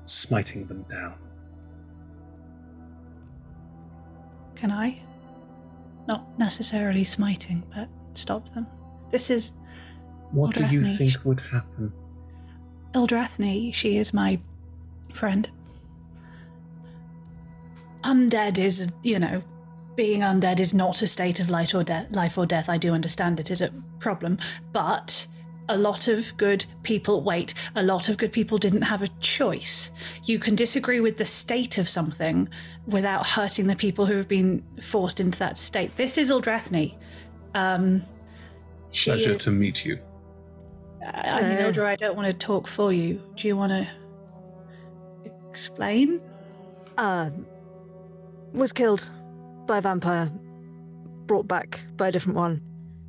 smiting 0.04 0.66
them 0.66 0.82
down. 0.82 1.14
Can 4.54 4.70
I? 4.70 5.00
Not 6.06 6.38
necessarily 6.38 7.04
smiting, 7.04 7.64
but 7.74 7.88
stop 8.12 8.54
them. 8.54 8.66
This 9.10 9.30
is 9.30 9.54
What 10.30 10.54
do 10.54 10.66
you 10.66 10.84
think 10.84 11.24
would 11.24 11.40
happen? 11.40 11.92
Eldrathni. 12.94 13.74
She 13.74 13.96
is 13.96 14.14
my 14.14 14.38
friend. 15.12 15.48
Undead 18.02 18.58
is, 18.58 18.92
you 19.02 19.18
know, 19.18 19.42
being 19.96 20.20
undead 20.20 20.60
is 20.60 20.74
not 20.74 21.02
a 21.02 21.06
state 21.06 21.40
of 21.40 21.48
life 21.48 21.74
or 21.74 21.84
death. 21.84 22.10
Life 22.10 22.36
or 22.36 22.46
death. 22.46 22.68
I 22.68 22.78
do 22.78 22.92
understand 22.92 23.40
it 23.40 23.50
is 23.50 23.62
a 23.62 23.70
problem, 23.98 24.38
but 24.72 25.26
a 25.68 25.78
lot 25.78 26.08
of 26.08 26.36
good 26.36 26.66
people 26.82 27.22
wait. 27.22 27.54
A 27.74 27.82
lot 27.82 28.08
of 28.08 28.18
good 28.18 28.32
people 28.32 28.58
didn't 28.58 28.82
have 28.82 29.02
a 29.02 29.08
choice. 29.20 29.90
You 30.24 30.38
can 30.38 30.54
disagree 30.54 31.00
with 31.00 31.16
the 31.16 31.24
state 31.24 31.78
of 31.78 31.88
something 31.88 32.48
without 32.86 33.26
hurting 33.26 33.66
the 33.66 33.76
people 33.76 34.04
who 34.04 34.16
have 34.16 34.28
been 34.28 34.62
forced 34.82 35.20
into 35.20 35.38
that 35.38 35.56
state. 35.56 35.96
This 35.96 36.18
is 36.18 36.30
Eldrathni. 36.30 36.94
Um, 37.54 38.02
Pleasure 38.92 39.30
is- 39.30 39.44
to 39.44 39.50
meet 39.50 39.84
you. 39.84 39.98
I 41.04 41.42
mean. 41.42 41.58
Eldra, 41.58 41.86
I 41.86 41.96
don't 41.96 42.16
want 42.16 42.26
to 42.28 42.34
talk 42.34 42.66
for 42.66 42.92
you. 42.92 43.20
Do 43.36 43.48
you 43.48 43.56
want 43.56 43.72
to 43.72 43.86
explain? 45.48 46.20
Uh, 46.96 47.30
was 48.52 48.72
killed 48.72 49.10
by 49.66 49.78
a 49.78 49.80
vampire, 49.80 50.30
brought 51.26 51.46
back 51.48 51.80
by 51.96 52.08
a 52.08 52.12
different 52.12 52.36
one. 52.36 52.62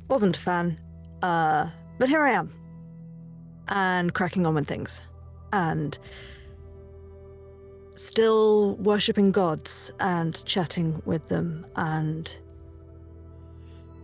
Wasn't 0.08 0.36
a 0.36 0.40
fan. 0.40 0.78
Uh, 1.22 1.68
but 1.98 2.08
here 2.08 2.22
I 2.22 2.32
am. 2.32 2.52
And 3.68 4.12
cracking 4.12 4.46
on 4.46 4.54
with 4.54 4.66
things. 4.66 5.06
And 5.52 5.98
still 7.94 8.76
worshipping 8.76 9.32
gods 9.32 9.92
and 10.00 10.44
chatting 10.44 11.02
with 11.04 11.28
them. 11.28 11.66
And. 11.76 12.38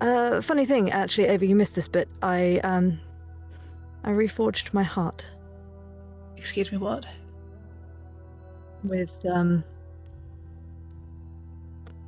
Uh, 0.01 0.41
funny 0.41 0.65
thing, 0.65 0.91
actually, 0.91 1.27
Ava, 1.29 1.47
you 1.47 1.55
missed 1.55 1.75
this 1.75 1.89
bit. 1.89 2.09
I, 2.23 2.61
um. 2.65 2.99
I 4.05 4.11
reforged 4.11 4.75
my 4.75 4.83
heart 4.83 5.31
Excuse 6.37 6.73
me, 6.73 6.79
what? 6.79 7.07
with, 8.83 9.25
um. 9.27 9.63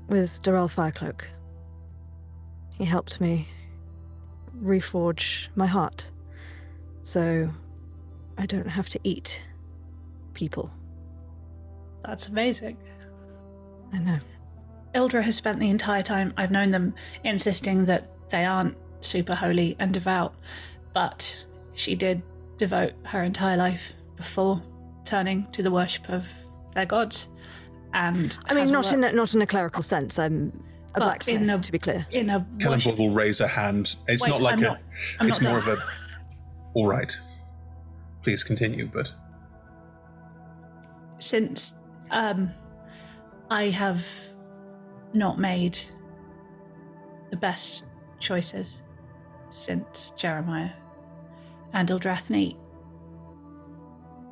with 0.09 0.43
Darrell 0.43 0.69
Firecloak. 0.69 1.23
He 2.77 2.85
helped 2.85 3.21
me 3.21 3.47
reforge 4.61 5.49
my 5.55 5.67
heart. 5.67 6.11
So 7.03 7.51
I 8.37 8.47
don't 8.47 8.67
have 8.67 8.89
to 8.89 9.01
eat 9.05 9.45
people. 10.33 10.73
That's 12.05 12.29
amazing. 12.29 12.77
I 13.93 13.99
know. 13.99 14.19
Eldra 14.95 15.23
has 15.23 15.37
spent 15.37 15.61
the 15.61 15.71
entire 15.71 16.03
time 16.03 16.35
I've 16.37 16.51
known 16.51 16.71
them 16.71 16.95
insisting 17.23 17.85
that 17.87 18.11
they 18.31 18.45
aren't 18.45 18.77
super 19.01 19.35
holy 19.35 19.77
and 19.79 19.93
devout, 19.95 20.35
but 20.93 21.45
she 21.75 21.95
did 21.95 22.23
devote 22.57 22.93
her 23.07 23.23
entire 23.23 23.57
life 23.57 23.93
before 24.17 24.63
turning 25.05 25.47
to 25.53 25.63
the 25.63 25.71
worship 25.71 26.09
of 26.09 26.29
their 26.75 26.87
gods. 26.87 27.29
And 27.93 28.37
I 28.47 28.55
mean, 28.55 28.63
has 28.63 28.71
not 28.71 28.93
in 28.93 29.05
a, 29.05 29.13
not 29.13 29.35
in 29.35 29.43
a 29.43 29.47
clerical 29.47 29.83
sense. 29.83 30.19
I'm 30.19 30.49
a 30.95 31.01
But 31.01 31.05
blacksmith, 31.05 31.43
in 31.43 31.51
a- 31.51 31.59
to 31.59 31.73
be 31.73 31.79
clear. 31.79 32.07
in 32.11 32.31
a 32.31 32.41
Cannonball 32.59 32.71
worship. 32.93 32.99
will 32.99 33.11
raise 33.11 33.41
a 33.41 33.49
hand. 33.49 33.97
It's 34.09 34.23
Wait, 34.23 34.29
not 34.31 34.41
like 34.43 34.55
I'm 34.55 34.59
a. 34.61 34.63
not- 34.63 34.81
it's 35.23 35.41
more 35.41 35.61
done. 35.61 35.71
of 35.73 35.79
a. 35.79 35.83
All 36.75 36.87
right. 36.87 37.13
Please 38.23 38.43
continue, 38.43 38.87
but 38.93 39.11
since 41.19 41.75
um, 42.11 42.51
I 43.51 43.65
have 43.71 44.07
not 45.13 45.39
made 45.39 45.79
the 47.31 47.37
best 47.37 47.85
choices 48.19 48.83
since 49.51 50.13
Jeremiah 50.17 50.71
and 51.75 51.89
Eldrathni 51.91 52.57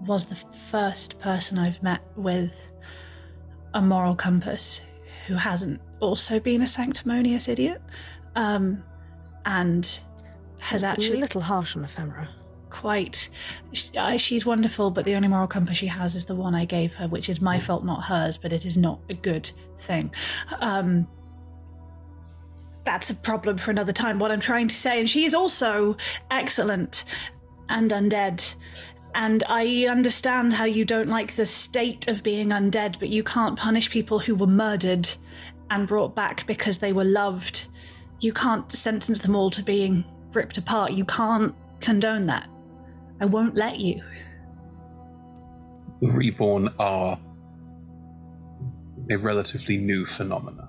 was 0.07 0.27
the 0.27 0.35
first 0.35 1.19
person 1.21 1.59
I've 1.59 1.83
met 1.83 2.01
with 2.17 2.73
a 3.75 3.83
moral 3.83 4.15
compass 4.17 4.81
who 5.27 5.35
hasn't 5.35 5.81
also 6.01 6.41
been 6.41 6.63
a 6.63 6.67
sanctimonious 6.67 7.49
idiot. 7.49 7.81
um, 8.35 8.83
and 9.45 10.01
has 10.59 10.83
It's 10.83 10.93
actually 10.93 11.19
a 11.19 11.21
little 11.21 11.41
harsh 11.41 11.77
on 11.77 11.85
ephemera. 11.85 12.29
quite. 12.71 13.29
sh- 13.73 13.91
She's 14.19 14.47
wonderful, 14.47 14.91
but 14.93 15.05
the 15.05 15.15
only 15.17 15.27
moral 15.29 15.47
compass 15.49 15.77
she 15.79 15.89
has 15.89 16.15
is 16.17 16.27
the 16.27 16.35
one 16.37 16.55
I 16.55 16.65
gave 16.65 16.95
her, 16.95 17.09
which 17.09 17.29
is 17.29 17.41
my 17.41 17.59
fault, 17.59 17.85
not 17.85 18.05
hers. 18.05 18.37
But 18.39 18.53
it 18.53 18.65
is 18.65 18.77
not 18.77 19.01
a 19.11 19.15
good 19.15 19.51
thing. 19.77 20.15
Um, 20.61 21.07
that's 22.85 23.11
a 23.11 23.15
problem 23.17 23.59
for 23.59 23.71
another 23.73 23.93
time. 23.93 24.19
What 24.19 24.31
I'm 24.31 24.41
trying 24.41 24.69
to 24.69 24.75
say, 24.75 24.99
and 25.01 25.09
she 25.11 25.25
is 25.25 25.35
also 25.35 25.97
excellent 26.31 27.05
and 27.73 27.91
undead. 27.91 28.55
And 29.15 29.43
I 29.49 29.87
understand 29.87 30.53
how 30.53 30.65
you 30.65 30.85
don't 30.85 31.09
like 31.09 31.35
the 31.35 31.47
state 31.47 32.09
of 32.09 32.23
being 32.23 32.51
undead, 32.51 32.99
but 32.99 33.09
you 33.09 33.25
can't 33.25 33.59
punish 33.59 33.91
people 33.91 34.21
who 34.21 34.35
were 34.35 34.47
murdered 34.47 35.11
and 35.71 35.89
brought 35.89 36.15
back 36.15 36.47
because 36.47 36.79
they 36.79 36.93
were 36.93 37.05
loved. 37.05 37.67
You 38.21 38.33
can't 38.33 38.71
sentence 38.71 39.23
them 39.23 39.35
all 39.35 39.51
to 39.51 39.63
being 39.63 40.05
ripped 40.33 40.57
apart. 40.57 40.93
You 40.93 41.05
can't 41.05 41.55
condone 41.81 42.27
that. 42.27 42.49
I 43.21 43.25
won't 43.25 43.55
let 43.55 43.79
you. 43.79 44.03
The 46.01 46.09
reborn 46.09 46.69
are 46.79 47.19
a 49.11 49.17
relatively 49.17 49.79
new 49.79 50.07
phenomena, 50.07 50.69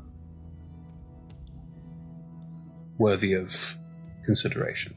worthy 2.98 3.34
of 3.34 3.78
consideration. 4.26 4.96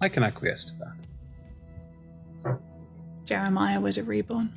I 0.00 0.08
can 0.08 0.22
acquiesce 0.22 0.64
to 0.66 0.72
that. 0.78 2.58
Jeremiah 3.24 3.80
was 3.80 3.98
a 3.98 4.02
reborn. 4.02 4.52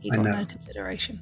He 0.00 0.10
I 0.10 0.16
got 0.16 0.24
know. 0.24 0.32
no 0.32 0.46
consideration. 0.46 1.20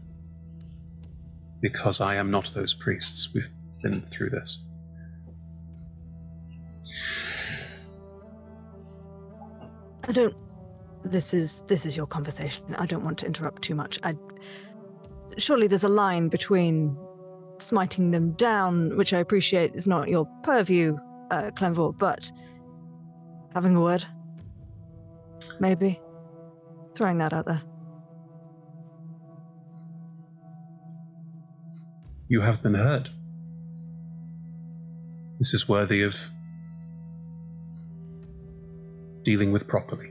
Because 1.61 2.01
I 2.01 2.15
am 2.17 2.31
not 2.31 2.53
those 2.55 2.75
priests. 2.75 3.31
We've 3.35 3.51
been 3.83 4.01
through 4.03 4.31
this. 4.31 4.65
I 10.07 10.13
don't. 10.13 10.35
This 11.03 11.35
is 11.35 11.63
this 11.63 11.87
is 11.87 11.97
your 11.97 12.07
conversation. 12.07 12.75
I 12.79 12.87
don't 12.87 13.05
want 13.05 13.19
to 13.19 13.27
interrupt 13.27 13.63
too 13.63 13.75
much. 13.75 13.99
I 14.03 14.15
surely 15.39 15.67
there's 15.67 15.85
a 15.85 15.89
line 15.89 16.29
between 16.29 16.97
smiting 17.59 18.11
them 18.11 18.33
down, 18.33 18.97
which 18.97 19.13
I 19.13 19.19
appreciate 19.19 19.75
is 19.75 19.87
not 19.87 20.09
your 20.09 20.27
purview, 20.43 20.97
uh, 21.31 21.51
Kelemvor, 21.55 21.97
but 21.97 22.31
having 23.55 23.77
a 23.77 23.81
word, 23.81 24.05
maybe 25.61 26.01
throwing 26.95 27.19
that 27.19 27.33
out 27.33 27.47
there. 27.47 27.63
You 32.29 32.41
have 32.41 32.63
been 32.63 32.75
hurt. 32.75 33.11
This 35.39 35.55
is 35.55 35.69
worthy 35.69 36.03
of 36.03 36.31
dealing 39.23 39.53
with 39.53 39.69
properly. 39.69 40.11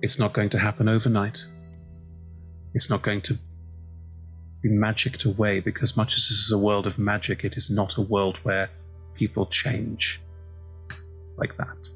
It's 0.00 0.18
not 0.18 0.32
going 0.32 0.50
to 0.50 0.58
happen 0.58 0.88
overnight. 0.88 1.44
It's 2.74 2.88
not 2.88 3.02
going 3.02 3.22
to 3.22 3.38
be 4.62 4.68
magicked 4.68 5.24
away 5.24 5.60
because, 5.60 5.96
much 5.96 6.16
as 6.16 6.28
this 6.28 6.38
is 6.38 6.52
a 6.52 6.58
world 6.58 6.86
of 6.86 6.98
magic, 6.98 7.44
it 7.44 7.56
is 7.56 7.68
not 7.70 7.96
a 7.96 8.02
world 8.02 8.36
where 8.42 8.70
people 9.14 9.46
change 9.46 10.20
like 11.38 11.56
that. 11.56 11.88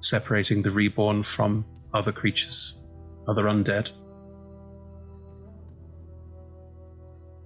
Separating 0.00 0.62
the 0.62 0.70
reborn 0.70 1.22
from 1.22 1.64
other 1.94 2.12
creatures, 2.12 2.74
other 3.28 3.44
undead, 3.44 3.92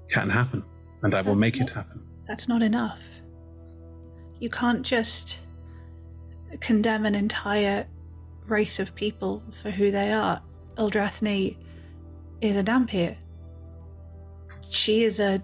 can 0.08 0.30
happen, 0.30 0.64
and 1.02 1.14
I 1.14 1.20
will 1.20 1.34
make 1.34 1.60
it 1.60 1.70
happen. 1.70 2.02
That's 2.26 2.48
not 2.48 2.62
enough. 2.62 3.02
You 4.40 4.50
can't 4.50 4.82
just 4.82 5.40
condemn 6.60 7.06
an 7.06 7.14
entire 7.14 7.86
race 8.46 8.78
of 8.78 8.94
people 8.94 9.42
for 9.50 9.70
who 9.70 9.90
they 9.90 10.12
are. 10.12 10.40
Eldrathni 10.76 11.56
is 12.40 12.56
a 12.56 12.62
Dhampir. 12.62 13.16
She 14.68 15.04
is 15.04 15.20
a 15.20 15.42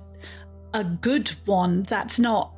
a 0.74 0.84
good 0.84 1.30
one. 1.44 1.84
That's 1.84 2.18
not. 2.18 2.52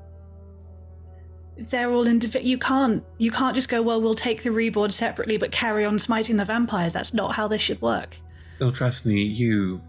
They're 1.57 1.91
all 1.93 2.07
individual. 2.07 2.45
You 2.45 2.59
can't. 2.59 3.05
You 3.19 3.31
can't 3.31 3.55
just 3.55 3.69
go. 3.69 3.83
Well, 3.83 4.01
we'll 4.01 4.15
take 4.15 4.43
the 4.43 4.51
reborn 4.51 4.91
separately, 4.91 5.37
but 5.37 5.53
carry 5.53 5.85
on 5.85 5.99
smiting 5.99 6.37
the 6.37 6.45
vampires. 6.45 6.93
That's 6.93 7.15
not 7.15 7.35
how 7.35 7.49
this 7.49 7.63
should 7.63 7.81
work. 7.81 8.17
Ildrathni, 8.61 9.35
you 9.35 9.83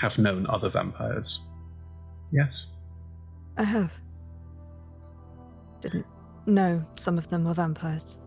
have 0.00 0.18
known 0.18 0.46
other 0.48 0.68
vampires. 0.68 1.40
Yes. 2.32 2.66
I 3.56 3.64
have. 3.64 3.92
Didn't 5.80 6.06
know 6.46 6.84
some 6.96 7.18
of 7.18 7.28
them 7.28 7.44
were 7.44 7.54
vampires. 7.54 8.18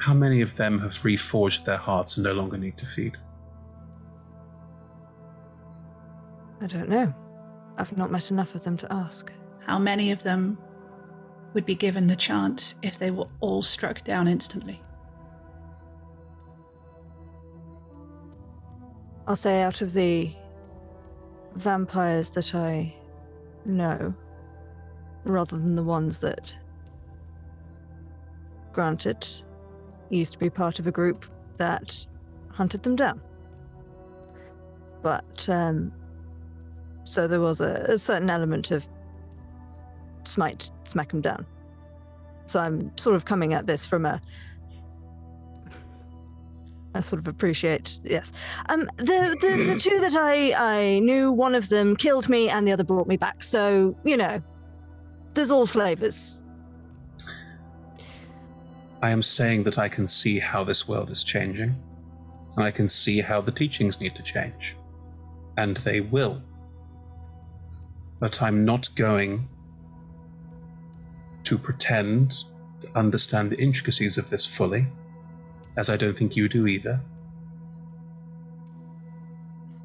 How 0.00 0.14
many 0.14 0.40
of 0.40 0.56
them 0.56 0.80
have 0.80 0.92
reforged 0.92 1.64
their 1.64 1.76
hearts 1.76 2.16
and 2.16 2.24
no 2.24 2.32
longer 2.32 2.56
need 2.56 2.76
to 2.78 2.86
feed? 2.86 3.16
I 6.62 6.66
don't 6.66 6.88
know. 6.88 7.14
I've 7.80 7.96
not 7.96 8.10
met 8.10 8.30
enough 8.30 8.54
of 8.54 8.62
them 8.62 8.76
to 8.76 8.92
ask. 8.92 9.32
How 9.64 9.78
many 9.78 10.10
of 10.10 10.22
them 10.22 10.58
would 11.54 11.64
be 11.64 11.74
given 11.74 12.06
the 12.06 12.14
chance 12.14 12.74
if 12.82 12.98
they 12.98 13.10
were 13.10 13.26
all 13.40 13.62
struck 13.62 14.04
down 14.04 14.28
instantly? 14.28 14.82
I'll 19.26 19.34
say 19.34 19.62
out 19.62 19.80
of 19.80 19.94
the 19.94 20.30
vampires 21.54 22.28
that 22.30 22.54
I 22.54 22.94
know, 23.64 24.14
rather 25.24 25.56
than 25.56 25.74
the 25.74 25.82
ones 25.82 26.20
that, 26.20 26.58
granted, 28.72 29.26
used 30.10 30.34
to 30.34 30.38
be 30.38 30.50
part 30.50 30.78
of 30.78 30.86
a 30.86 30.92
group 30.92 31.24
that 31.56 32.06
hunted 32.50 32.82
them 32.82 32.96
down. 32.96 33.22
But, 35.00 35.48
um, 35.48 35.92
so 37.04 37.26
there 37.26 37.40
was 37.40 37.60
a, 37.60 37.84
a 37.88 37.98
certain 37.98 38.30
element 38.30 38.70
of 38.70 38.86
smite, 40.24 40.70
smack 40.84 41.10
them 41.10 41.20
down. 41.20 41.46
So 42.46 42.60
I'm 42.60 42.96
sort 42.96 43.16
of 43.16 43.24
coming 43.24 43.54
at 43.54 43.66
this 43.66 43.86
from 43.86 44.06
a 44.06 44.20
I 46.94 47.00
sort 47.00 47.20
of 47.20 47.28
appreciate. 47.28 48.00
Yes, 48.02 48.32
um, 48.68 48.88
the, 48.96 49.36
the 49.40 49.74
the 49.74 49.80
two 49.80 50.00
that 50.00 50.16
I 50.16 50.54
I 50.56 50.98
knew, 51.00 51.32
one 51.32 51.54
of 51.54 51.68
them 51.68 51.94
killed 51.94 52.28
me, 52.28 52.48
and 52.48 52.66
the 52.66 52.72
other 52.72 52.84
brought 52.84 53.06
me 53.06 53.16
back. 53.16 53.42
So 53.42 53.96
you 54.04 54.16
know, 54.16 54.42
there's 55.34 55.50
all 55.50 55.66
flavors. 55.66 56.40
I 59.02 59.10
am 59.10 59.22
saying 59.22 59.62
that 59.64 59.78
I 59.78 59.88
can 59.88 60.06
see 60.06 60.40
how 60.40 60.64
this 60.64 60.88
world 60.88 61.10
is 61.10 61.22
changing, 61.22 61.76
and 62.56 62.64
I 62.64 62.70
can 62.70 62.88
see 62.88 63.20
how 63.20 63.40
the 63.40 63.52
teachings 63.52 64.00
need 64.00 64.14
to 64.16 64.22
change. 64.22 64.76
And 65.56 65.76
they 65.78 66.00
will. 66.00 66.42
But 68.20 68.42
I'm 68.42 68.64
not 68.64 68.94
going 68.94 69.48
to 71.44 71.58
pretend 71.58 72.44
to 72.82 72.88
understand 72.94 73.50
the 73.50 73.60
intricacies 73.60 74.18
of 74.18 74.30
this 74.30 74.44
fully, 74.46 74.86
as 75.76 75.88
I 75.88 75.96
don't 75.96 76.16
think 76.16 76.36
you 76.36 76.48
do 76.48 76.66
either. 76.66 77.00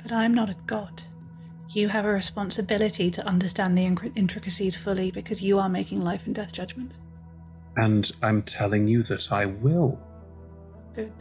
But 0.03 0.11
I'm 0.11 0.33
not 0.33 0.49
a 0.49 0.55
god. 0.67 1.03
You 1.69 1.87
have 1.89 2.05
a 2.05 2.09
responsibility 2.09 3.09
to 3.09 3.25
understand 3.25 3.77
the 3.77 3.85
inc- 3.85 4.11
intricacies 4.15 4.75
fully 4.75 5.11
because 5.11 5.41
you 5.41 5.57
are 5.57 5.69
making 5.69 6.01
life 6.01 6.25
and 6.25 6.35
death 6.35 6.53
judgments. 6.53 6.97
And 7.75 8.11
I'm 8.21 8.43
telling 8.43 8.87
you 8.87 9.03
that 9.03 9.31
I 9.31 9.47
will. 9.47 9.99
Good. 10.93 11.11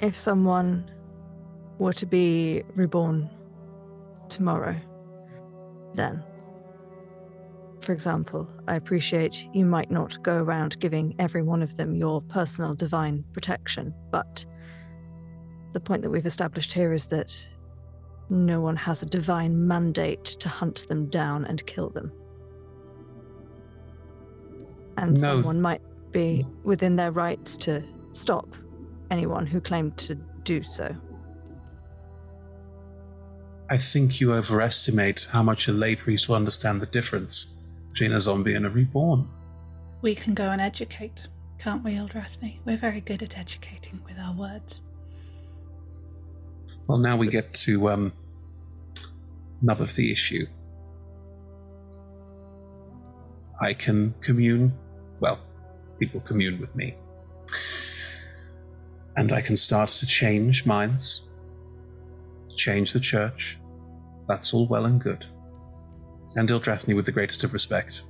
If 0.00 0.16
someone 0.16 0.90
were 1.78 1.92
to 1.94 2.06
be 2.06 2.64
reborn 2.74 3.30
tomorrow, 4.30 4.76
then, 5.94 6.24
for 7.80 7.92
example, 7.92 8.48
I 8.68 8.76
appreciate 8.76 9.46
you 9.52 9.64
might 9.64 9.90
not 9.90 10.22
go 10.22 10.42
around 10.42 10.78
giving 10.80 11.14
every 11.18 11.42
one 11.42 11.62
of 11.62 11.76
them 11.76 11.94
your 11.94 12.20
personal 12.22 12.74
divine 12.74 13.24
protection, 13.32 13.94
but 14.10 14.44
the 15.72 15.80
point 15.80 16.02
that 16.02 16.10
we've 16.10 16.26
established 16.26 16.72
here 16.72 16.92
is 16.92 17.06
that 17.08 17.46
no 18.28 18.60
one 18.60 18.76
has 18.76 19.02
a 19.02 19.06
divine 19.06 19.66
mandate 19.66 20.24
to 20.24 20.48
hunt 20.48 20.86
them 20.88 21.08
down 21.08 21.44
and 21.44 21.66
kill 21.66 21.90
them. 21.90 22.12
And 24.96 25.14
No. 25.14 25.20
someone 25.20 25.60
might 25.60 25.82
be 26.12 26.42
mm. 26.44 26.64
within 26.64 26.96
their 26.96 27.10
rights 27.10 27.56
to 27.58 27.82
stop 28.12 28.48
anyone 29.10 29.46
who 29.46 29.60
claimed 29.60 29.96
to 29.96 30.14
do 30.44 30.62
so. 30.62 30.94
I 33.72 33.78
think 33.78 34.20
you 34.20 34.34
overestimate 34.34 35.28
how 35.30 35.44
much 35.44 35.68
a 35.68 35.72
lay 35.72 35.94
priest 35.94 36.28
will 36.28 36.34
understand 36.34 36.82
the 36.82 36.86
difference 36.86 37.54
between 37.92 38.10
a 38.10 38.20
zombie 38.20 38.54
and 38.54 38.66
a 38.66 38.68
reborn. 38.68 39.28
We 40.02 40.16
can 40.16 40.34
go 40.34 40.50
and 40.50 40.60
educate, 40.60 41.28
can't 41.56 41.84
we, 41.84 41.92
Eldrathni? 41.92 42.58
We're 42.64 42.76
very 42.76 43.00
good 43.00 43.22
at 43.22 43.38
educating 43.38 44.02
with 44.04 44.18
our 44.18 44.34
words. 44.34 44.82
Well, 46.88 46.98
now 46.98 47.16
we 47.16 47.28
get 47.28 47.54
to 47.54 47.90
um, 47.90 48.12
nub 49.62 49.80
of 49.80 49.94
the 49.94 50.10
issue. 50.10 50.46
I 53.60 53.72
can 53.74 54.14
commune, 54.20 54.72
well, 55.20 55.38
people 56.00 56.20
commune 56.22 56.60
with 56.60 56.74
me. 56.74 56.96
And 59.16 59.32
I 59.32 59.40
can 59.40 59.54
start 59.54 59.90
to 59.90 60.06
change 60.06 60.66
minds, 60.66 61.22
change 62.56 62.92
the 62.92 63.00
church. 63.00 63.59
That's 64.30 64.54
all 64.54 64.68
well 64.68 64.84
and 64.84 65.00
good. 65.00 65.26
And 66.36 66.48
Ildrathni, 66.48 66.94
with 66.94 67.04
the 67.04 67.10
greatest 67.10 67.42
of 67.42 67.52
respect, 67.52 68.04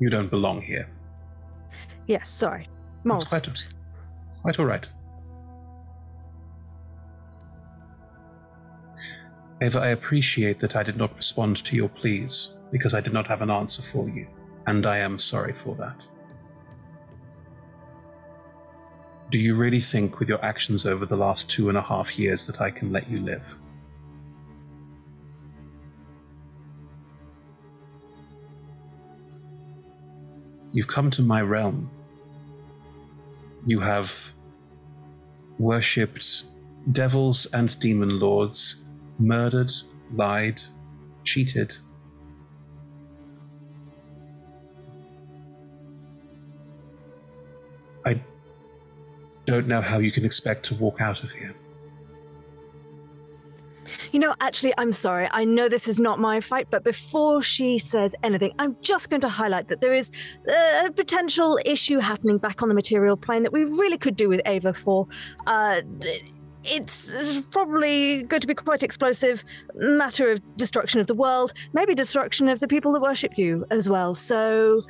you 0.00 0.10
don't 0.10 0.28
belong 0.28 0.60
here. 0.60 0.90
Yes, 2.08 2.28
sorry. 2.28 2.66
That's 3.04 3.28
quite, 3.28 3.68
quite 4.42 4.58
all 4.58 4.64
right. 4.64 4.88
Eva, 9.62 9.78
I 9.78 9.88
appreciate 9.90 10.58
that 10.58 10.74
I 10.74 10.82
did 10.82 10.96
not 10.96 11.16
respond 11.16 11.58
to 11.58 11.76
your 11.76 11.90
pleas 11.90 12.56
because 12.72 12.92
I 12.92 13.00
did 13.00 13.12
not 13.12 13.28
have 13.28 13.40
an 13.40 13.50
answer 13.50 13.82
for 13.82 14.08
you, 14.08 14.26
and 14.66 14.84
I 14.84 14.98
am 14.98 15.16
sorry 15.16 15.52
for 15.52 15.76
that. 15.76 16.02
Do 19.30 19.38
you 19.38 19.54
really 19.54 19.80
think, 19.80 20.18
with 20.18 20.28
your 20.28 20.44
actions 20.44 20.84
over 20.84 21.06
the 21.06 21.16
last 21.16 21.48
two 21.48 21.68
and 21.68 21.78
a 21.78 21.82
half 21.82 22.18
years, 22.18 22.48
that 22.48 22.60
I 22.60 22.70
can 22.72 22.92
let 22.92 23.08
you 23.08 23.20
live? 23.20 23.58
You've 30.72 30.88
come 30.88 31.10
to 31.12 31.22
my 31.22 31.42
realm. 31.42 31.90
You 33.66 33.80
have 33.80 34.32
worshipped 35.58 36.44
devils 36.90 37.46
and 37.52 37.78
demon 37.78 38.18
lords, 38.18 38.76
murdered, 39.18 39.70
lied, 40.12 40.60
cheated. 41.22 41.76
I 48.04 48.20
don't 49.46 49.66
know 49.66 49.80
how 49.80 49.98
you 49.98 50.12
can 50.12 50.24
expect 50.24 50.64
to 50.66 50.74
walk 50.74 51.00
out 51.00 51.22
of 51.22 51.32
here. 51.32 51.54
You 54.12 54.20
know, 54.20 54.34
actually, 54.40 54.72
I'm 54.78 54.92
sorry. 54.92 55.28
I 55.32 55.44
know 55.44 55.68
this 55.68 55.88
is 55.88 55.98
not 55.98 56.18
my 56.18 56.40
fight, 56.40 56.68
but 56.70 56.84
before 56.84 57.42
she 57.42 57.78
says 57.78 58.14
anything, 58.22 58.52
I'm 58.58 58.76
just 58.80 59.10
going 59.10 59.20
to 59.22 59.28
highlight 59.28 59.68
that 59.68 59.80
there 59.80 59.94
is 59.94 60.10
a 60.84 60.90
potential 60.92 61.58
issue 61.64 61.98
happening 61.98 62.38
back 62.38 62.62
on 62.62 62.68
the 62.68 62.74
material 62.74 63.16
plane 63.16 63.42
that 63.42 63.52
we 63.52 63.64
really 63.64 63.98
could 63.98 64.16
do 64.16 64.28
with 64.28 64.40
Ava 64.46 64.72
for. 64.72 65.06
Uh, 65.46 65.80
it's 66.62 67.42
probably 67.50 68.22
going 68.24 68.40
to 68.40 68.46
be 68.46 68.54
quite 68.54 68.82
explosive 68.82 69.44
matter 69.74 70.30
of 70.30 70.56
destruction 70.56 71.00
of 71.00 71.06
the 71.06 71.14
world, 71.14 71.52
maybe 71.72 71.94
destruction 71.94 72.48
of 72.48 72.60
the 72.60 72.68
people 72.68 72.92
that 72.92 73.00
worship 73.00 73.38
you 73.38 73.64
as 73.70 73.88
well. 73.88 74.14
So, 74.14 74.82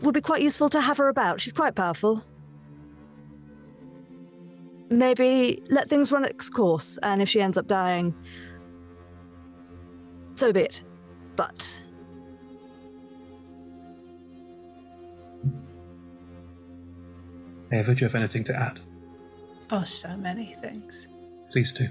would 0.00 0.14
be 0.14 0.20
quite 0.20 0.42
useful 0.42 0.68
to 0.70 0.80
have 0.80 0.96
her 0.96 1.08
about. 1.08 1.40
She's 1.40 1.52
quite 1.52 1.74
powerful. 1.74 2.24
Maybe 4.90 5.62
let 5.70 5.88
things 5.88 6.10
run 6.10 6.24
its 6.24 6.50
course, 6.50 6.98
and 7.02 7.22
if 7.22 7.28
she 7.28 7.40
ends 7.40 7.56
up 7.56 7.68
dying, 7.68 8.14
so 10.34 10.52
be 10.52 10.62
it. 10.62 10.82
But 11.36 11.80
Eva, 17.72 17.94
do 17.94 18.00
you 18.00 18.06
have 18.08 18.16
anything 18.16 18.42
to 18.44 18.56
add? 18.56 18.80
Oh, 19.70 19.84
so 19.84 20.16
many 20.16 20.56
things. 20.60 21.06
Please 21.52 21.72
do. 21.72 21.88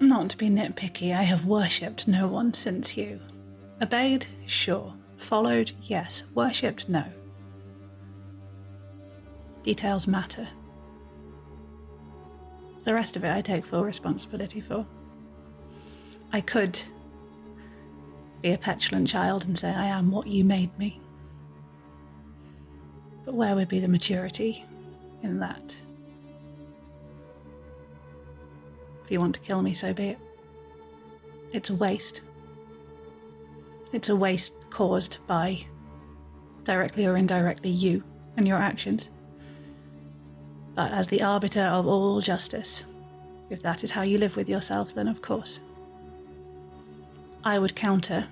Not 0.00 0.30
to 0.30 0.36
be 0.36 0.48
nitpicky, 0.48 1.16
I 1.16 1.22
have 1.22 1.46
worshipped 1.46 2.08
no 2.08 2.26
one 2.26 2.52
since 2.52 2.96
you. 2.96 3.20
Obeyed? 3.80 4.26
Sure. 4.46 4.92
Followed? 5.16 5.72
Yes. 5.82 6.24
Worshipped? 6.34 6.88
No. 6.88 7.04
Details 9.64 10.06
matter. 10.06 10.46
The 12.84 12.92
rest 12.92 13.16
of 13.16 13.24
it 13.24 13.32
I 13.32 13.40
take 13.40 13.64
full 13.64 13.82
responsibility 13.82 14.60
for. 14.60 14.86
I 16.32 16.42
could 16.42 16.78
be 18.42 18.52
a 18.52 18.58
petulant 18.58 19.08
child 19.08 19.46
and 19.46 19.58
say, 19.58 19.70
I 19.70 19.86
am 19.86 20.10
what 20.10 20.26
you 20.26 20.44
made 20.44 20.78
me. 20.78 21.00
But 23.24 23.34
where 23.34 23.54
would 23.54 23.68
be 23.68 23.80
the 23.80 23.88
maturity 23.88 24.66
in 25.22 25.40
that? 25.40 25.74
If 29.02 29.10
you 29.10 29.18
want 29.18 29.34
to 29.36 29.40
kill 29.40 29.62
me, 29.62 29.72
so 29.72 29.94
be 29.94 30.08
it. 30.08 30.18
It's 31.54 31.70
a 31.70 31.74
waste. 31.74 32.20
It's 33.92 34.10
a 34.10 34.16
waste 34.16 34.68
caused 34.68 35.26
by, 35.26 35.64
directly 36.64 37.06
or 37.06 37.16
indirectly, 37.16 37.70
you 37.70 38.04
and 38.36 38.46
your 38.46 38.58
actions. 38.58 39.08
But 40.74 40.92
as 40.92 41.08
the 41.08 41.22
arbiter 41.22 41.62
of 41.62 41.86
all 41.86 42.20
justice, 42.20 42.84
if 43.50 43.62
that 43.62 43.84
is 43.84 43.92
how 43.92 44.02
you 44.02 44.18
live 44.18 44.36
with 44.36 44.48
yourself, 44.48 44.94
then 44.94 45.08
of 45.08 45.22
course. 45.22 45.60
I 47.44 47.58
would 47.58 47.76
counter 47.76 48.26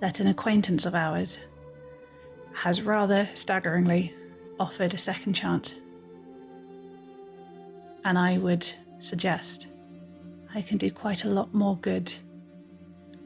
that 0.00 0.20
an 0.20 0.26
acquaintance 0.26 0.84
of 0.84 0.94
ours 0.94 1.38
has 2.52 2.82
rather 2.82 3.28
staggeringly 3.34 4.14
offered 4.60 4.94
a 4.94 4.98
second 4.98 5.34
chance. 5.34 5.74
And 8.04 8.18
I 8.18 8.38
would 8.38 8.70
suggest 8.98 9.68
I 10.54 10.62
can 10.62 10.78
do 10.78 10.90
quite 10.90 11.24
a 11.24 11.28
lot 11.28 11.54
more 11.54 11.76
good 11.76 12.12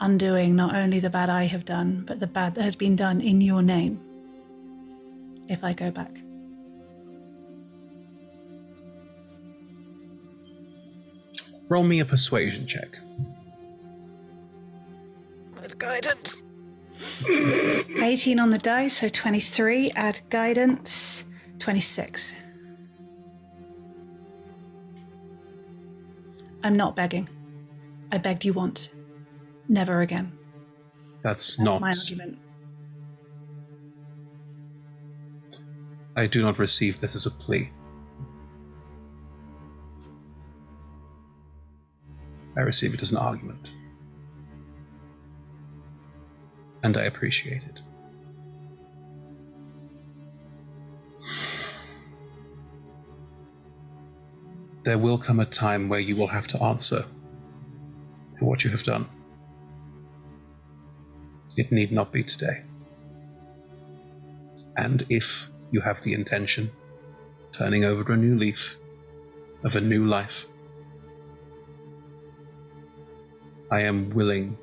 undoing 0.00 0.54
not 0.54 0.74
only 0.74 1.00
the 1.00 1.10
bad 1.10 1.28
I 1.28 1.44
have 1.44 1.64
done, 1.64 2.04
but 2.06 2.20
the 2.20 2.26
bad 2.26 2.54
that 2.54 2.62
has 2.62 2.76
been 2.76 2.94
done 2.94 3.20
in 3.20 3.40
your 3.40 3.62
name 3.62 4.00
if 5.48 5.64
I 5.64 5.72
go 5.72 5.90
back. 5.90 6.20
Roll 11.68 11.84
me 11.84 12.00
a 12.00 12.04
persuasion 12.04 12.66
check. 12.66 12.98
with 15.68 15.78
guidance. 15.78 16.42
18 17.28 18.40
on 18.40 18.50
the 18.50 18.58
die, 18.58 18.88
so 18.88 19.08
23. 19.08 19.90
Add 19.94 20.20
guidance, 20.30 21.26
26. 21.58 22.32
I'm 26.64 26.76
not 26.76 26.96
begging. 26.96 27.28
I 28.10 28.18
begged 28.18 28.44
you 28.44 28.52
once. 28.52 28.88
Never 29.68 30.00
again. 30.00 30.32
That's, 31.22 31.56
That's 31.56 31.58
not. 31.58 31.80
my 31.80 31.90
argument. 31.92 32.38
I 36.16 36.26
do 36.26 36.40
not 36.40 36.58
receive 36.58 37.00
this 37.00 37.14
as 37.14 37.26
a 37.26 37.30
plea. 37.30 37.70
I 42.58 42.62
receive 42.62 42.92
it 42.92 43.02
as 43.02 43.12
an 43.12 43.18
argument. 43.18 43.68
And 46.82 46.96
I 46.96 47.04
appreciate 47.04 47.62
it. 47.62 47.80
There 54.82 54.98
will 54.98 55.18
come 55.18 55.38
a 55.38 55.44
time 55.44 55.88
where 55.88 56.00
you 56.00 56.16
will 56.16 56.28
have 56.28 56.48
to 56.48 56.62
answer 56.62 57.04
for 58.38 58.46
what 58.46 58.64
you 58.64 58.70
have 58.70 58.82
done. 58.82 59.08
It 61.56 61.70
need 61.70 61.92
not 61.92 62.10
be 62.10 62.24
today. 62.24 62.64
And 64.76 65.04
if 65.08 65.50
you 65.70 65.82
have 65.82 66.02
the 66.02 66.14
intention, 66.14 66.72
turning 67.52 67.84
over 67.84 68.12
a 68.12 68.16
new 68.16 68.36
leaf 68.36 68.78
of 69.62 69.76
a 69.76 69.80
new 69.80 70.06
life, 70.06 70.46
I 73.70 73.80
am 73.80 74.10
willing 74.10 74.56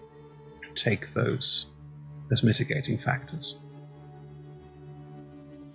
to 0.63 0.83
take 0.83 1.13
those 1.13 1.67
as 2.31 2.43
mitigating 2.43 2.97
factors. 2.97 3.59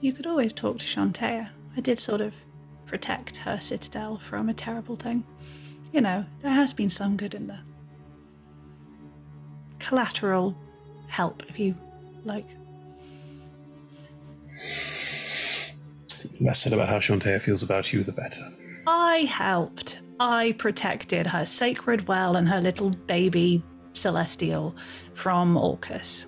You 0.01 0.13
could 0.13 0.27
always 0.27 0.53
talk 0.53 0.79
to 0.79 0.87
Chauntea. 0.87 1.51
I 1.77 1.81
did 1.81 1.99
sort 1.99 2.21
of 2.21 2.35
protect 2.87 3.37
her 3.39 3.61
citadel 3.61 4.19
from 4.19 4.49
a 4.49 4.55
terrible 4.55 4.97
thing. 4.97 5.25
You 5.93 6.01
know, 6.01 6.25
there 6.41 6.53
has 6.53 6.73
been 6.73 6.91
some 6.91 7.17
good 7.17 7.35
in 7.35 7.47
there. 7.47 7.63
Collateral 9.79 10.57
help, 11.07 11.43
if 11.49 11.59
you 11.59 11.77
like. 12.25 12.47
The 16.21 16.45
less 16.45 16.61
said 16.61 16.73
about 16.73 16.89
how 16.89 16.99
Chauntea 16.99 17.41
feels 17.41 17.63
about 17.63 17.93
you, 17.93 18.03
the 18.03 18.13
better. 18.13 18.53
I 18.87 19.19
helped. 19.19 20.01
I 20.23 20.53
protected 20.59 21.27
her 21.29 21.47
sacred 21.47 22.07
well 22.07 22.37
and 22.37 22.47
her 22.47 22.61
little 22.61 22.91
baby 22.91 23.63
celestial 23.95 24.77
from 25.15 25.57
Orcus. 25.57 26.27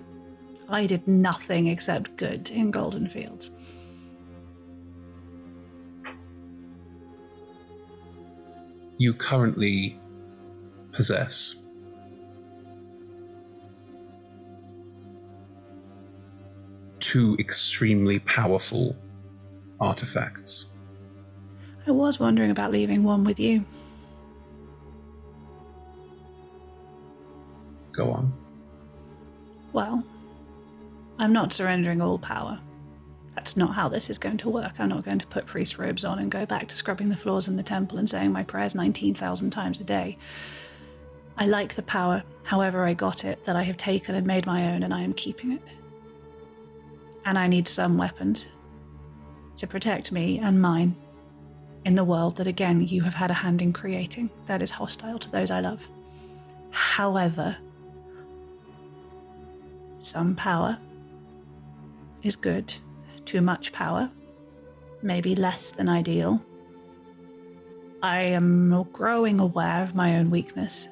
I 0.67 0.87
did 0.87 1.07
nothing 1.07 1.67
except 1.67 2.15
good 2.17 2.49
in 2.49 2.71
Golden 2.71 3.07
Fields. 3.07 3.51
You 8.97 9.13
currently 9.13 9.99
possess. 10.91 11.53
Two 16.99 17.35
extremely 17.37 18.17
powerful 18.17 18.95
artifacts. 19.79 20.65
I 21.85 21.91
was 21.91 22.19
wondering 22.19 22.49
about 22.49 22.71
leaving 22.71 23.03
one 23.03 23.23
with 23.23 23.39
you. 23.39 23.65
Go 27.93 28.11
on. 28.11 28.33
Well, 29.71 30.03
I'm 31.17 31.31
not 31.31 31.53
surrendering 31.53 32.01
all 32.01 32.19
power. 32.19 32.59
That's 33.35 33.55
not 33.55 33.73
how 33.73 33.87
this 33.87 34.09
is 34.09 34.17
going 34.17 34.37
to 34.37 34.49
work. 34.49 34.79
I'm 34.79 34.89
not 34.89 35.05
going 35.05 35.19
to 35.19 35.27
put 35.27 35.45
priest 35.45 35.77
robes 35.77 36.05
on 36.05 36.19
and 36.19 36.29
go 36.29 36.45
back 36.45 36.67
to 36.67 36.75
scrubbing 36.75 37.09
the 37.09 37.15
floors 37.15 37.47
in 37.47 37.55
the 37.55 37.63
temple 37.63 37.97
and 37.97 38.09
saying 38.09 38.31
my 38.31 38.43
prayers 38.43 38.75
19,000 38.75 39.49
times 39.49 39.79
a 39.79 39.83
day. 39.83 40.17
I 41.37 41.47
like 41.47 41.73
the 41.73 41.81
power, 41.81 42.23
however 42.45 42.83
I 42.83 42.93
got 42.93 43.25
it, 43.25 43.43
that 43.45 43.55
I 43.55 43.63
have 43.63 43.77
taken 43.77 44.13
and 44.13 44.27
made 44.27 44.45
my 44.45 44.73
own, 44.73 44.83
and 44.83 44.93
I 44.93 45.01
am 45.01 45.13
keeping 45.13 45.53
it. 45.53 45.61
And 47.25 47.39
I 47.39 47.47
need 47.47 47.67
some 47.67 47.97
weapons 47.97 48.47
to 49.57 49.65
protect 49.65 50.11
me 50.11 50.39
and 50.39 50.61
mine 50.61 50.95
in 51.85 51.95
the 51.95 52.03
world 52.03 52.37
that, 52.37 52.47
again, 52.47 52.81
you 52.81 53.01
have 53.01 53.15
had 53.15 53.31
a 53.31 53.35
hand 53.35 53.61
in 53.61 53.73
creating 53.73 54.29
that 54.45 54.61
is 54.61 54.69
hostile 54.69 55.17
to 55.19 55.31
those 55.31 55.49
I 55.49 55.61
love. 55.61 55.87
However, 56.69 57.57
some 60.03 60.35
power 60.35 60.77
is 62.23 62.35
good, 62.35 62.73
too 63.25 63.41
much 63.41 63.71
power, 63.71 64.09
maybe 65.01 65.35
less 65.35 65.71
than 65.71 65.87
ideal. 65.87 66.43
I 68.01 68.21
am 68.21 68.83
growing 68.91 69.39
aware 69.39 69.81
of 69.81 69.95
my 69.95 70.17
own 70.17 70.29
weakness. 70.29 70.89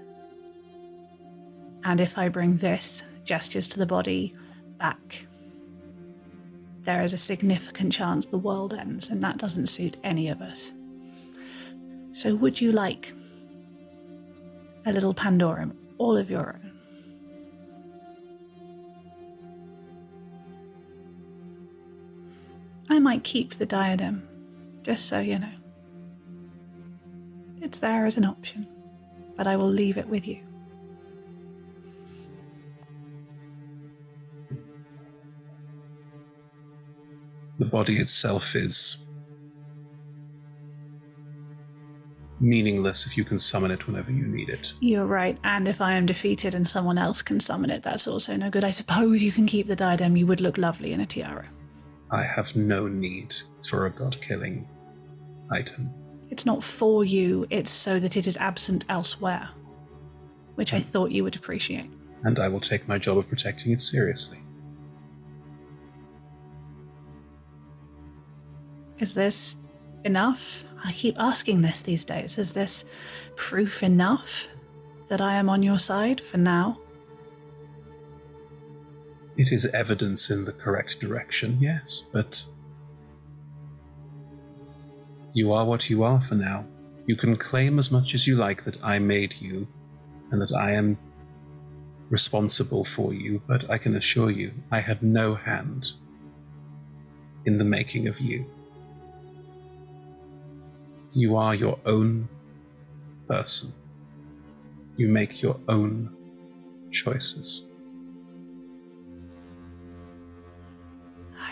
And 1.84 2.00
if 2.00 2.18
I 2.18 2.30
bring 2.30 2.58
this, 2.58 3.04
gestures 3.26 3.68
to 3.70 3.80
the 3.80 3.86
body, 3.86 4.34
back, 4.78 5.26
there 6.84 7.02
is 7.02 7.14
a 7.14 7.18
significant 7.18 7.92
chance 7.92 8.26
the 8.26 8.38
world 8.38 8.74
ends, 8.74 9.10
and 9.10 9.22
that 9.24 9.38
doesn't 9.38 9.68
suit 9.68 9.98
any 10.06 10.30
of 10.30 10.42
us. 10.42 10.72
So, 12.14 12.36
would 12.36 12.60
you 12.62 12.72
like 12.72 13.14
a 14.86 14.94
little 14.94 15.14
Pandorum, 15.14 15.76
all 15.98 16.18
of 16.18 16.30
your 16.30 16.60
own? 16.64 16.71
I 22.92 23.00
might 23.00 23.24
keep 23.24 23.54
the 23.54 23.66
diadem, 23.66 24.28
just 24.84 25.06
so 25.06 25.20
you 25.20 25.40
know. 25.40 25.54
It's 27.62 27.80
there 27.80 28.06
as 28.06 28.18
an 28.18 28.26
option, 28.26 28.68
but 29.38 29.48
I 29.48 29.56
will 29.56 29.70
leave 29.70 29.98
it 29.98 30.10
with 30.10 30.28
you. 30.28 30.42
The 37.60 37.66
body 37.66 37.96
itself 37.96 38.58
is 38.58 38.98
meaningless 42.42 43.06
if 43.06 43.16
you 43.16 43.24
can 43.24 43.40
summon 43.40 43.72
it 43.72 43.88
whenever 43.88 44.12
you 44.12 44.28
need 44.28 44.50
it. 44.50 44.74
You're 44.82 45.06
right, 45.06 45.38
and 45.46 45.66
if 45.70 45.80
I 45.80 45.94
am 45.94 46.06
defeated 46.06 46.54
and 46.54 46.68
someone 46.68 46.98
else 46.98 47.22
can 47.22 47.40
summon 47.40 47.70
it, 47.70 47.84
that's 47.84 48.06
also 48.06 48.36
no 48.36 48.50
good. 48.50 48.66
I 48.66 48.72
suppose 48.72 49.24
you 49.24 49.32
can 49.32 49.48
keep 49.48 49.68
the 49.68 49.78
diadem, 49.78 50.18
you 50.18 50.28
would 50.28 50.42
look 50.42 50.58
lovely 50.58 50.92
in 50.92 51.00
a 51.00 51.06
tiara. 51.06 51.48
I 52.12 52.24
have 52.24 52.56
no 52.56 52.88
need 52.88 53.34
for 53.68 53.86
a 53.86 53.90
god 53.90 54.18
killing 54.22 54.68
item. 55.50 55.90
It's 56.30 56.46
not 56.46 56.64
for 56.64 57.04
you, 57.06 57.46
it's 57.50 57.72
so 57.72 58.00
that 58.00 58.16
it 58.18 58.28
is 58.28 58.38
absent 58.38 58.86
elsewhere, 58.90 59.50
which 60.56 60.74
I 60.74 60.80
thought 60.80 61.12
you 61.12 61.24
would 61.24 61.36
appreciate. 61.36 61.90
and 62.24 62.38
I 62.38 62.48
will 62.50 62.60
take 62.60 62.88
my 62.88 62.98
job 63.00 63.18
of 63.18 63.28
protecting 63.28 63.72
it 63.72 63.80
seriously. 63.80 64.38
Is 69.00 69.16
this 69.16 69.56
enough? 70.04 70.64
I 70.86 70.92
keep 70.92 71.16
asking 71.18 71.62
this 71.62 71.82
these 71.82 72.06
days. 72.06 72.38
Is 72.38 72.52
this 72.54 72.86
proof 73.36 73.82
enough 73.84 74.48
that 75.08 75.22
I 75.22 75.34
am 75.36 75.50
on 75.50 75.64
your 75.64 75.80
side 75.80 76.22
for 76.22 76.38
now? 76.38 76.80
It 79.42 79.52
is 79.52 79.66
evidence 79.66 80.30
in 80.30 80.46
the 80.46 80.52
correct 80.52 81.00
direction, 81.00 81.58
yes, 81.60 82.04
but 82.14 82.46
you 85.34 85.52
are 85.52 85.66
what 85.66 85.90
you 85.90 86.04
are 86.04 86.22
for 86.22 86.36
now. 86.36 86.68
You 87.08 87.16
can 87.16 87.36
claim 87.38 87.80
as 87.80 87.90
much 87.90 88.14
as 88.14 88.28
you 88.28 88.36
like 88.36 88.66
that 88.66 88.78
I 88.86 89.00
made 89.00 89.42
you 89.42 89.68
and 90.30 90.40
that 90.44 90.54
I 90.54 90.74
am 90.74 91.00
responsible 92.12 92.86
for 92.86 93.16
you, 93.16 93.42
but 93.48 93.68
I 93.68 93.80
can 93.80 93.96
assure 93.96 94.30
you 94.30 94.54
I 94.70 94.82
had 94.82 95.02
no 95.02 95.34
hand 95.34 95.94
in 97.44 97.58
the 97.58 97.66
making 97.66 98.08
of 98.08 98.20
you. 98.20 98.46
You 101.14 101.36
are 101.36 101.56
your 101.56 101.80
own 101.84 102.30
person. 103.28 103.74
You 104.98 105.08
make 105.08 105.42
your 105.42 105.60
own 105.68 106.16
choices. 106.92 107.71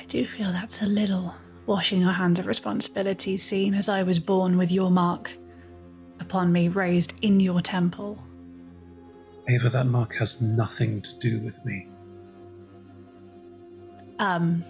Do 0.10 0.26
feel 0.26 0.52
that's 0.52 0.82
a 0.82 0.88
little 0.88 1.36
washing 1.68 2.02
your 2.02 2.12
hands 2.12 2.40
of 2.40 2.48
responsibility, 2.48 3.38
seeing 3.38 3.76
as 3.76 3.88
I 3.88 4.02
was 4.02 4.20
born 4.20 4.58
with 4.58 4.72
your 4.72 4.90
mark 4.90 5.32
upon 6.20 6.52
me, 6.52 6.68
raised 6.68 7.14
in 7.22 7.40
your 7.40 7.62
temple. 7.62 8.22
Ava, 9.48 9.70
that 9.70 9.86
mark 9.86 10.16
has 10.16 10.42
nothing 10.42 11.02
to 11.04 11.20
do 11.20 11.40
with 11.40 11.64
me. 11.64 11.88
Um, 14.18 14.66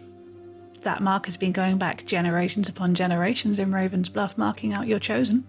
that 0.83 1.01
mark 1.01 1.25
has 1.25 1.37
been 1.37 1.53
going 1.53 1.77
back 1.77 2.05
generations 2.05 2.69
upon 2.69 2.93
generations 2.93 3.59
in 3.59 3.73
Raven's 3.73 4.09
Bluff, 4.09 4.37
marking 4.37 4.73
out 4.73 4.87
your 4.87 4.99
chosen. 4.99 5.45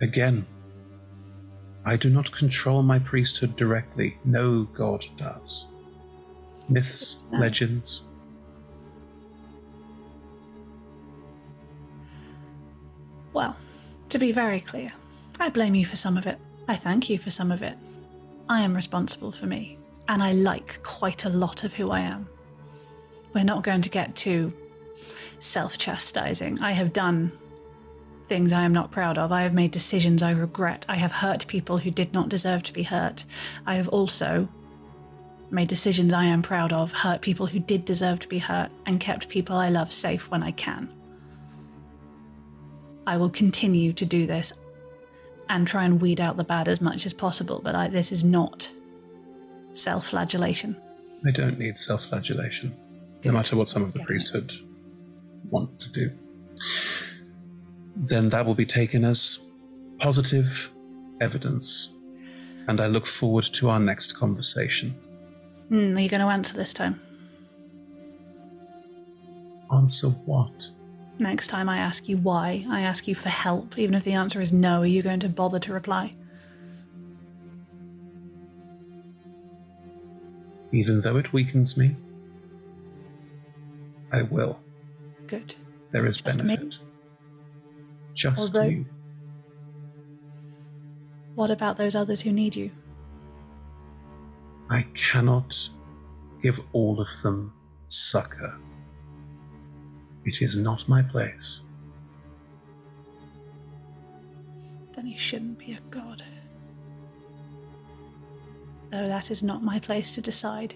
Again, 0.00 0.46
I 1.84 1.96
do 1.96 2.10
not 2.10 2.30
control 2.32 2.82
my 2.82 2.98
priesthood 2.98 3.56
directly. 3.56 4.18
No 4.24 4.64
god 4.64 5.06
does. 5.16 5.66
Myths, 6.68 7.18
legends. 7.32 8.02
Well, 13.32 13.56
to 14.10 14.18
be 14.18 14.32
very 14.32 14.60
clear, 14.60 14.90
I 15.40 15.48
blame 15.48 15.74
you 15.74 15.86
for 15.86 15.96
some 15.96 16.16
of 16.16 16.26
it. 16.26 16.38
I 16.66 16.76
thank 16.76 17.08
you 17.08 17.18
for 17.18 17.30
some 17.30 17.50
of 17.50 17.62
it. 17.62 17.76
I 18.48 18.60
am 18.60 18.74
responsible 18.74 19.32
for 19.32 19.46
me, 19.46 19.78
and 20.08 20.22
I 20.22 20.32
like 20.32 20.82
quite 20.82 21.24
a 21.24 21.30
lot 21.30 21.64
of 21.64 21.74
who 21.74 21.90
I 21.90 22.00
am. 22.00 22.28
We're 23.34 23.44
not 23.44 23.62
going 23.62 23.82
to 23.82 23.90
get 23.90 24.16
too 24.16 24.52
self 25.40 25.78
chastising. 25.78 26.60
I 26.60 26.72
have 26.72 26.92
done 26.92 27.32
things 28.26 28.52
I 28.52 28.64
am 28.64 28.72
not 28.72 28.90
proud 28.90 29.16
of. 29.16 29.32
I 29.32 29.42
have 29.42 29.54
made 29.54 29.70
decisions 29.70 30.22
I 30.22 30.32
regret. 30.32 30.84
I 30.88 30.96
have 30.96 31.12
hurt 31.12 31.46
people 31.46 31.78
who 31.78 31.90
did 31.90 32.12
not 32.12 32.28
deserve 32.28 32.62
to 32.64 32.72
be 32.72 32.82
hurt. 32.82 33.24
I 33.66 33.76
have 33.76 33.88
also 33.88 34.48
made 35.50 35.68
decisions 35.68 36.12
I 36.12 36.24
am 36.24 36.42
proud 36.42 36.72
of, 36.72 36.92
hurt 36.92 37.20
people 37.20 37.46
who 37.46 37.58
did 37.58 37.84
deserve 37.84 38.20
to 38.20 38.28
be 38.28 38.38
hurt, 38.38 38.70
and 38.86 39.00
kept 39.00 39.28
people 39.28 39.56
I 39.56 39.68
love 39.68 39.92
safe 39.92 40.30
when 40.30 40.42
I 40.42 40.50
can. 40.52 40.92
I 43.06 43.16
will 43.16 43.30
continue 43.30 43.92
to 43.94 44.04
do 44.04 44.26
this 44.26 44.52
and 45.48 45.66
try 45.66 45.84
and 45.84 46.00
weed 46.00 46.20
out 46.20 46.36
the 46.36 46.44
bad 46.44 46.68
as 46.68 46.80
much 46.80 47.06
as 47.06 47.12
possible, 47.12 47.60
but 47.64 47.74
I, 47.74 47.88
this 47.88 48.12
is 48.12 48.22
not 48.22 48.70
self 49.72 50.08
flagellation. 50.08 50.76
I 51.26 51.30
don't 51.30 51.58
need 51.58 51.76
self 51.76 52.04
flagellation, 52.04 52.76
no 53.24 53.32
matter 53.32 53.56
what 53.56 53.68
some 53.68 53.82
of 53.82 53.92
the 53.92 54.00
priesthood 54.00 54.52
want 55.48 55.80
to 55.80 55.90
do. 55.90 56.10
Then 57.96 58.28
that 58.28 58.44
will 58.44 58.54
be 58.54 58.66
taken 58.66 59.04
as 59.04 59.38
positive 59.98 60.70
evidence, 61.20 61.90
and 62.66 62.80
I 62.80 62.86
look 62.86 63.06
forward 63.06 63.44
to 63.44 63.70
our 63.70 63.80
next 63.80 64.14
conversation. 64.14 64.94
Hmm, 65.68 65.96
are 65.96 66.00
you 66.00 66.08
going 66.08 66.20
to 66.20 66.26
answer 66.28 66.56
this 66.56 66.72
time? 66.72 67.00
Answer 69.72 70.08
what? 70.08 70.70
Next 71.18 71.48
time 71.48 71.68
I 71.68 71.78
ask 71.78 72.08
you 72.08 72.16
why, 72.16 72.64
I 72.70 72.80
ask 72.82 73.06
you 73.08 73.14
for 73.14 73.28
help, 73.28 73.76
even 73.76 73.94
if 73.94 74.04
the 74.04 74.12
answer 74.14 74.40
is 74.40 74.52
no, 74.52 74.80
are 74.82 74.86
you 74.86 75.02
going 75.02 75.20
to 75.20 75.28
bother 75.28 75.58
to 75.58 75.72
reply? 75.72 76.14
Even 80.72 81.00
though 81.00 81.16
it 81.16 81.32
weakens 81.32 81.76
me, 81.76 81.96
I 84.12 84.22
will. 84.22 84.60
Good. 85.26 85.54
There 85.90 86.06
is 86.06 86.18
Just 86.18 86.42
me? 86.44 86.56
benefit. 86.56 86.78
Just 88.14 88.40
Although- 88.40 88.62
you. 88.68 88.86
What 91.34 91.50
about 91.50 91.76
those 91.76 91.94
others 91.94 92.22
who 92.22 92.32
need 92.32 92.56
you? 92.56 92.70
I 94.70 94.82
cannot 94.94 95.68
give 96.42 96.60
all 96.72 97.00
of 97.00 97.08
them 97.22 97.52
succor. 97.86 98.58
It 100.24 100.42
is 100.42 100.56
not 100.56 100.88
my 100.88 101.02
place. 101.02 101.62
Then 104.94 105.06
he 105.06 105.16
shouldn't 105.16 105.58
be 105.58 105.72
a 105.72 105.80
god. 105.90 106.22
Though 108.90 109.06
that 109.06 109.30
is 109.30 109.42
not 109.42 109.62
my 109.62 109.78
place 109.78 110.12
to 110.12 110.20
decide. 110.20 110.74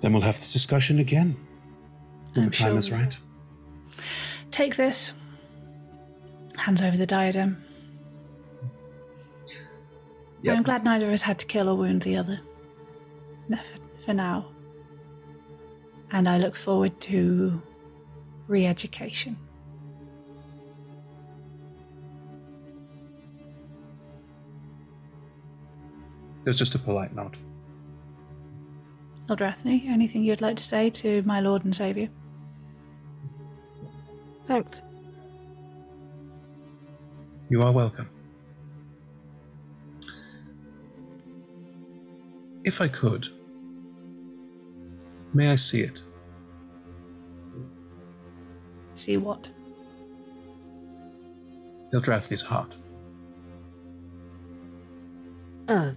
Then 0.00 0.12
we'll 0.12 0.22
have 0.22 0.36
this 0.36 0.52
discussion 0.52 0.98
again 0.98 1.36
when 2.34 2.44
I'm 2.44 2.50
the 2.50 2.56
time 2.56 2.68
sure 2.72 2.78
is 2.78 2.90
right. 2.90 3.16
Take 4.50 4.76
this. 4.76 5.12
Hands 6.56 6.80
over 6.82 6.96
the 6.96 7.06
diadem. 7.06 7.62
Yep. 10.42 10.56
I'm 10.56 10.62
glad 10.62 10.84
neither 10.84 11.06
of 11.06 11.12
us 11.12 11.22
had 11.22 11.38
to 11.40 11.46
kill 11.46 11.68
or 11.68 11.74
wound 11.74 12.02
the 12.02 12.16
other. 12.16 12.40
For, 13.48 14.02
for 14.04 14.14
now. 14.14 14.46
And 16.12 16.28
I 16.28 16.38
look 16.38 16.56
forward 16.56 16.98
to 17.02 17.62
re 18.46 18.66
education. 18.66 19.36
There's 26.44 26.58
just 26.58 26.74
a 26.74 26.78
polite 26.78 27.14
nod. 27.14 27.36
Eldrathni, 29.28 29.86
anything 29.86 30.24
you'd 30.24 30.40
like 30.40 30.56
to 30.56 30.62
say 30.62 30.90
to 30.90 31.22
my 31.22 31.40
lord 31.40 31.64
and 31.64 31.76
savior? 31.76 32.08
Thanks. 34.46 34.82
You 37.48 37.62
are 37.62 37.70
welcome. 37.70 38.08
If 42.64 42.80
I 42.80 42.88
could, 42.88 43.28
may 45.32 45.50
I 45.50 45.54
see 45.56 45.80
it? 45.80 46.02
See 48.94 49.16
what? 49.16 49.50
Ildrathni's 51.92 52.42
heart. 52.42 52.74
Uh, 55.68 55.92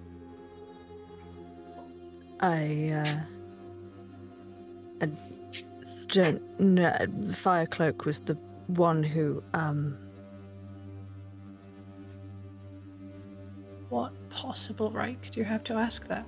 I, 2.40 2.91
uh, 2.94 3.19
I 5.02 5.10
don't 6.07 6.60
know. 6.60 6.95
Firecloak 7.26 8.06
was 8.06 8.22
the 8.22 8.35
one 8.68 9.03
who, 9.03 9.44
um, 9.53 9.98
What 13.90 14.14
possible 14.31 14.90
right 14.90 15.22
could 15.22 15.35
you 15.35 15.44
have 15.44 15.64
to 15.65 15.76
ask 15.76 16.07
that? 16.07 16.26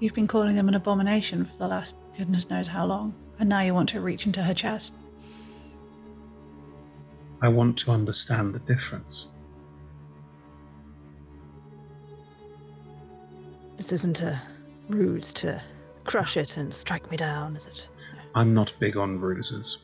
You've 0.00 0.14
been 0.14 0.26
calling 0.26 0.54
them 0.54 0.68
an 0.68 0.74
abomination 0.74 1.44
for 1.44 1.56
the 1.58 1.68
last 1.68 1.96
goodness 2.16 2.48
knows 2.48 2.68
how 2.68 2.86
long, 2.86 3.14
and 3.38 3.48
now 3.48 3.60
you 3.60 3.74
want 3.74 3.88
to 3.90 4.00
reach 4.00 4.26
into 4.26 4.42
her 4.42 4.54
chest. 4.54 4.96
I 7.40 7.48
want 7.48 7.78
to 7.78 7.90
understand 7.90 8.54
the 8.54 8.60
difference. 8.60 9.28
this 13.88 14.00
isn't 14.04 14.20
a 14.20 14.38
ruse 14.88 15.32
to 15.32 15.62
crush 16.04 16.36
it 16.36 16.58
and 16.58 16.74
strike 16.74 17.10
me 17.10 17.16
down, 17.16 17.56
is 17.56 17.66
it? 17.66 17.88
I'm 18.34 18.52
not 18.52 18.74
big 18.78 18.98
on 18.98 19.18
ruses. 19.18 19.78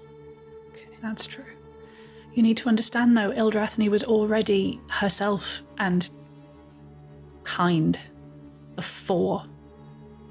That's 1.01 1.25
true. 1.25 1.47
You 2.35 2.43
need 2.43 2.59
to 2.59 2.69
understand, 2.69 3.17
though, 3.17 3.33
Ildrathni 3.33 3.89
was 3.89 4.05
already 4.05 4.79
herself 4.91 5.63
and 5.79 6.11
kind 7.45 7.99
before 8.77 9.45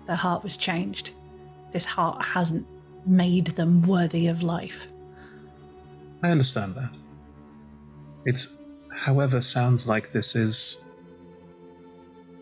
their 0.05 0.15
heart 0.15 0.43
was 0.43 0.57
changed. 0.57 1.11
This 1.71 1.85
heart 1.85 2.23
hasn't 2.23 2.67
made 3.05 3.47
them 3.47 3.81
worthy 3.83 4.27
of 4.27 4.43
life. 4.43 4.87
I 6.21 6.29
understand 6.29 6.75
that. 6.75 6.89
It's, 8.25 8.47
however, 8.89 9.41
sounds 9.41 9.87
like 9.87 10.11
this 10.11 10.35
is 10.35 10.77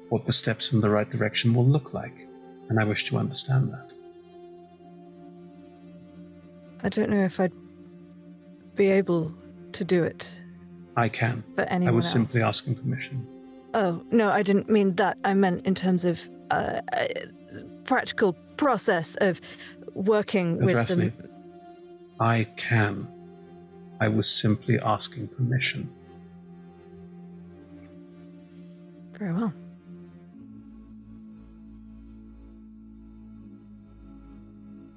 what 0.09 0.25
the 0.25 0.33
steps 0.33 0.73
in 0.73 0.81
the 0.81 0.89
right 0.89 1.09
direction 1.09 1.53
will 1.53 1.65
look 1.65 1.93
like, 1.93 2.27
and 2.69 2.79
I 2.79 2.83
wish 2.83 3.05
to 3.05 3.17
understand 3.17 3.73
that. 3.73 3.91
I 6.83 6.89
don't 6.89 7.09
know 7.09 7.23
if 7.23 7.39
I'd 7.39 7.53
be 8.75 8.88
able 8.88 9.33
to 9.73 9.83
do 9.83 10.03
it. 10.03 10.41
I 10.97 11.09
can. 11.09 11.43
But 11.55 11.71
anyone 11.71 11.71
I 11.71 11.75
anyone 11.75 11.95
was 11.95 12.09
simply 12.09 12.41
asking 12.41 12.75
permission. 12.75 13.25
Oh, 13.73 14.03
no, 14.11 14.29
I 14.29 14.43
didn't 14.43 14.69
mean 14.69 14.95
that. 14.95 15.17
I 15.23 15.33
meant 15.33 15.65
in 15.65 15.75
terms 15.75 16.03
of 16.03 16.29
uh, 16.49 16.81
practical 17.83 18.33
process 18.57 19.15
of 19.21 19.41
working 19.93 20.63
with 20.63 20.87
them. 20.87 20.99
me. 20.99 21.11
I 22.19 22.45
can. 22.55 23.07
I 23.99 24.07
was 24.07 24.29
simply 24.29 24.79
asking 24.79 25.27
permission. 25.29 25.89
Very 29.13 29.33
well. 29.33 29.53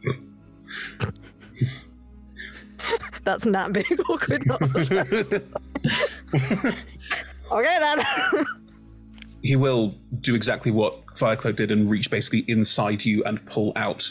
That's 3.24 3.46
not 3.46 3.72
being 3.72 3.98
awkward. 4.08 4.42
okay 7.52 7.78
then. 7.80 7.98
He 9.44 9.56
will 9.56 9.94
do 10.20 10.34
exactly 10.34 10.72
what 10.72 11.04
Firecloak 11.14 11.56
did 11.56 11.70
and 11.70 11.90
reach 11.90 12.10
basically 12.10 12.46
inside 12.48 13.04
you 13.04 13.22
and 13.24 13.44
pull 13.44 13.72
out 13.76 14.10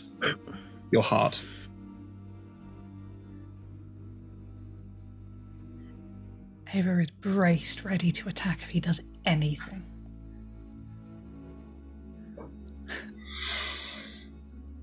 your 0.91 1.01
heart. 1.01 1.41
Ava 6.71 6.99
is 6.99 7.09
braced, 7.19 7.83
ready 7.83 8.11
to 8.11 8.29
attack 8.29 8.61
if 8.61 8.69
he 8.69 8.79
does 8.79 9.01
anything. 9.25 9.83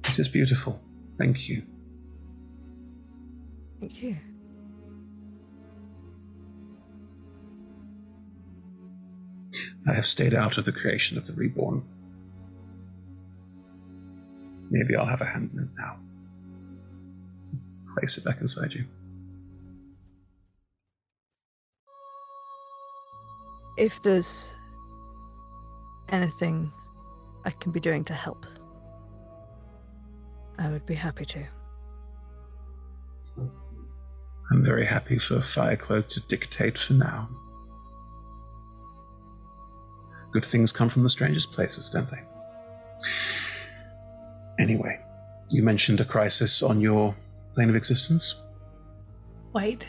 It 0.04 0.18
is 0.18 0.28
beautiful. 0.28 0.82
Thank 1.16 1.48
you. 1.48 1.62
Thank 3.78 4.02
you. 4.02 4.16
I 9.86 9.94
have 9.94 10.06
stayed 10.06 10.34
out 10.34 10.58
of 10.58 10.64
the 10.64 10.72
creation 10.72 11.16
of 11.16 11.26
the 11.26 11.32
reborn. 11.32 11.84
Maybe 14.70 14.94
I'll 14.94 15.06
have 15.06 15.20
a 15.20 15.24
hand 15.24 15.50
in 15.52 15.60
it 15.60 15.68
now. 15.78 15.98
Place 17.94 18.16
it 18.18 18.24
back 18.24 18.40
inside 18.40 18.72
you. 18.72 18.84
If 23.76 24.02
there's 24.02 24.54
anything 26.10 26.70
I 27.44 27.50
can 27.50 27.72
be 27.72 27.80
doing 27.80 28.04
to 28.04 28.14
help, 28.14 28.46
I 30.58 30.68
would 30.68 30.84
be 30.84 30.94
happy 30.94 31.24
to. 31.24 31.46
I'm 34.52 34.62
very 34.64 34.84
happy 34.84 35.18
for 35.18 35.36
Firecloak 35.36 36.08
to 36.08 36.20
dictate 36.20 36.76
for 36.76 36.92
now. 36.92 37.30
Good 40.32 40.44
things 40.44 40.72
come 40.72 40.88
from 40.88 41.02
the 41.02 41.10
strangest 41.10 41.52
places, 41.52 41.88
don't 41.88 42.08
they? 42.10 42.22
Anyway, 44.58 45.00
you 45.48 45.62
mentioned 45.62 46.00
a 46.00 46.04
crisis 46.04 46.62
on 46.62 46.80
your 46.80 47.16
plane 47.54 47.70
of 47.70 47.76
existence. 47.76 48.36
Wait. 49.52 49.86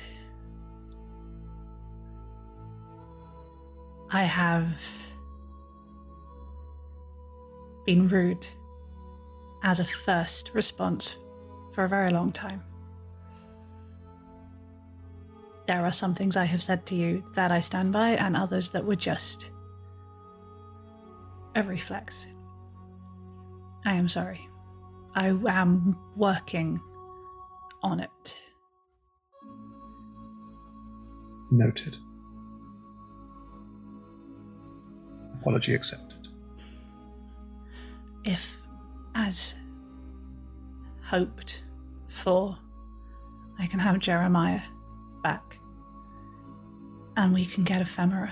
I 4.12 4.24
have 4.24 4.76
been 7.86 8.08
rude 8.08 8.48
as 9.64 9.80
a 9.80 9.86
first 9.86 10.52
response 10.54 11.18
for 11.74 11.84
a 11.84 11.90
very 11.90 12.12
long 12.12 12.32
time. 12.32 12.64
There 15.68 15.86
are 15.86 15.92
some 15.92 16.16
things 16.16 16.36
I 16.36 16.46
have 16.46 16.64
said 16.64 16.86
to 16.88 16.96
you 16.96 17.24
that 17.36 17.52
I 17.52 17.60
stand 17.60 17.94
by, 17.94 18.12
and 18.12 18.36
others 18.36 18.72
that 18.72 18.84
were 18.84 18.96
just 18.96 19.52
a 21.56 21.64
reflex. 21.64 22.28
I 23.86 23.94
am 23.94 24.08
sorry. 24.08 24.48
I 25.16 25.28
am 25.48 25.96
working 26.16 26.80
on 27.84 28.00
it. 28.00 28.38
Noted. 31.52 31.98
Apology 35.42 35.74
accepted. 35.74 36.28
if, 38.24 38.62
as 39.16 39.56
hoped 41.04 41.64
for, 42.08 42.58
I 43.60 43.66
can 43.66 43.80
have 43.80 44.00
Jeremiah 44.00 44.62
back 45.24 45.60
and 47.18 47.34
we 47.34 47.46
can 47.46 47.64
get 47.64 47.82
Ephemera 47.82 48.32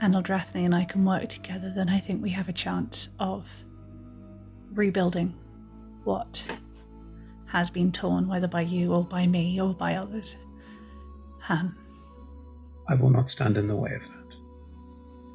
and 0.00 0.14
Eldrathni 0.14 0.64
and 0.64 0.74
I 0.74 0.84
can 0.84 1.04
work 1.04 1.28
together, 1.28 1.72
then 1.74 1.88
I 1.88 1.98
think 1.98 2.22
we 2.22 2.30
have 2.30 2.48
a 2.48 2.52
chance 2.52 3.08
of 3.18 3.50
rebuilding 4.72 5.34
what 6.04 6.44
has 7.46 7.70
been 7.70 7.92
torn, 7.92 8.28
whether 8.28 8.48
by 8.48 8.60
you 8.60 8.92
or 8.92 9.04
by 9.04 9.26
me 9.26 9.60
or 9.60 9.74
by 9.74 9.94
others. 9.94 10.36
Han. 11.40 11.74
I 12.88 12.94
will 12.94 13.10
not 13.10 13.28
stand 13.28 13.56
in 13.56 13.68
the 13.68 13.76
way 13.76 13.94
of 13.94 14.06
that. 14.08 14.36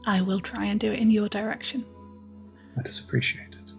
I 0.06 0.22
will 0.22 0.40
try 0.40 0.66
and 0.66 0.80
do 0.80 0.92
it 0.92 1.00
in 1.00 1.12
your 1.12 1.30
direction. 1.30 1.86
That 2.76 2.88
is 2.88 3.00
appreciated. 3.00 3.72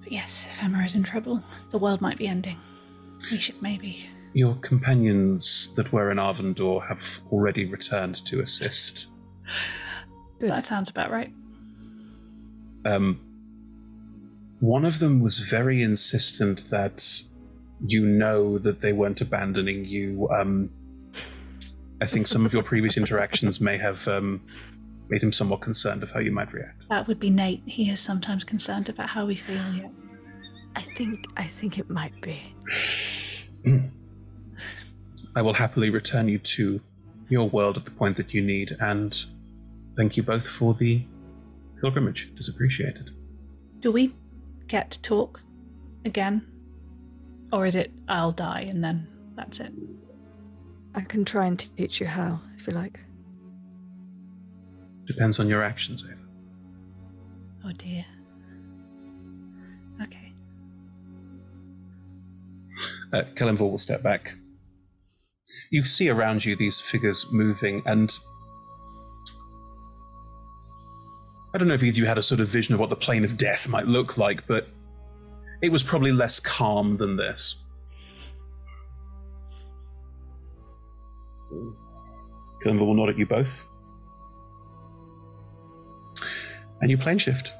But 0.00 0.12
yes, 0.12 0.46
if 0.50 0.62
Emma 0.62 0.78
is 0.84 0.96
in 0.96 1.02
trouble, 1.02 1.42
the 1.70 1.78
world 1.78 2.00
might 2.00 2.18
be 2.18 2.26
ending. 2.26 2.58
We 3.30 3.38
should 3.38 3.60
maybe. 3.62 4.06
Your 4.34 4.56
companions 4.56 5.70
that 5.76 5.92
were 5.92 6.10
in 6.10 6.18
Arvandor 6.18 6.86
have 6.88 7.20
already 7.32 7.64
returned 7.64 8.16
to 8.26 8.40
assist. 8.40 9.06
That 10.40 10.64
sounds 10.64 10.90
about 10.90 11.10
right. 11.10 11.32
Um, 12.84 13.20
one 14.60 14.84
of 14.84 14.98
them 14.98 15.20
was 15.20 15.38
very 15.38 15.82
insistent 15.82 16.68
that 16.70 17.22
you 17.86 18.04
know 18.04 18.58
that 18.58 18.80
they 18.80 18.92
weren't 18.92 19.20
abandoning 19.20 19.84
you. 19.84 20.28
Um, 20.30 20.70
I 22.00 22.06
think 22.06 22.26
some 22.26 22.44
of 22.44 22.52
your 22.52 22.62
previous 22.62 22.96
interactions 22.96 23.60
may 23.60 23.78
have 23.78 24.06
um, 24.08 24.42
made 25.08 25.22
him 25.22 25.32
somewhat 25.32 25.60
concerned 25.60 26.02
of 26.02 26.10
how 26.10 26.20
you 26.20 26.32
might 26.32 26.52
react. 26.52 26.82
That 26.90 27.06
would 27.06 27.20
be 27.20 27.30
Nate. 27.30 27.62
He 27.66 27.88
is 27.88 28.00
sometimes 28.00 28.44
concerned 28.44 28.88
about 28.88 29.10
how 29.10 29.26
we 29.26 29.36
feel. 29.36 29.62
Yeah. 29.76 29.88
I 30.76 30.80
think 30.80 31.26
I 31.36 31.44
think 31.44 31.78
it 31.78 31.88
might 31.88 32.20
be. 32.20 32.40
I 35.36 35.42
will 35.42 35.54
happily 35.54 35.90
return 35.90 36.28
you 36.28 36.38
to 36.38 36.80
your 37.28 37.48
world 37.48 37.76
at 37.76 37.84
the 37.84 37.90
point 37.90 38.16
that 38.16 38.32
you 38.32 38.42
need, 38.42 38.76
and 38.80 39.24
thank 39.96 40.16
you 40.16 40.22
both 40.22 40.46
for 40.46 40.74
the 40.74 41.04
pilgrimage. 41.80 42.30
It 42.32 42.38
is 42.38 42.48
appreciated. 42.48 43.10
Do 43.80 43.90
we 43.90 44.14
get 44.68 44.92
to 44.92 45.02
talk 45.02 45.40
again? 46.04 46.46
Or 47.52 47.66
is 47.66 47.74
it 47.74 47.92
I'll 48.08 48.32
die 48.32 48.66
and 48.68 48.82
then 48.82 49.06
that's 49.36 49.60
it? 49.60 49.72
I 50.94 51.00
can 51.00 51.24
try 51.24 51.46
and 51.46 51.58
teach 51.76 52.00
you 52.00 52.06
how, 52.06 52.40
if 52.56 52.66
you 52.66 52.72
like. 52.72 53.00
Depends 55.06 55.38
on 55.38 55.48
your 55.48 55.62
actions, 55.62 56.04
Ava. 56.10 56.20
Oh 57.64 57.72
dear. 57.72 58.04
Okay. 60.02 60.32
Uh, 63.12 63.22
Kelemvor 63.34 63.70
will 63.70 63.78
step 63.78 64.02
back. 64.02 64.36
You 65.74 65.84
see 65.84 66.08
around 66.08 66.44
you 66.44 66.54
these 66.54 66.80
figures 66.80 67.26
moving, 67.32 67.82
and 67.84 68.16
I 71.52 71.58
don't 71.58 71.66
know 71.66 71.74
if 71.74 71.82
either 71.82 71.94
of 71.94 71.98
you 71.98 72.06
had 72.06 72.16
a 72.16 72.22
sort 72.22 72.40
of 72.40 72.46
vision 72.46 72.74
of 72.74 72.80
what 72.80 72.90
the 72.90 72.96
plane 72.96 73.24
of 73.24 73.36
death 73.36 73.68
might 73.68 73.88
look 73.88 74.16
like, 74.16 74.46
but 74.46 74.68
it 75.62 75.72
was 75.72 75.82
probably 75.82 76.12
less 76.12 76.38
calm 76.38 76.96
than 76.98 77.16
this. 77.16 77.56
Kelemvor 82.64 82.86
will 82.86 82.94
nod 82.94 83.08
at 83.08 83.18
you 83.18 83.26
both. 83.26 83.66
And 86.82 86.88
you 86.88 86.98
plane 86.98 87.18
shift. 87.18 87.52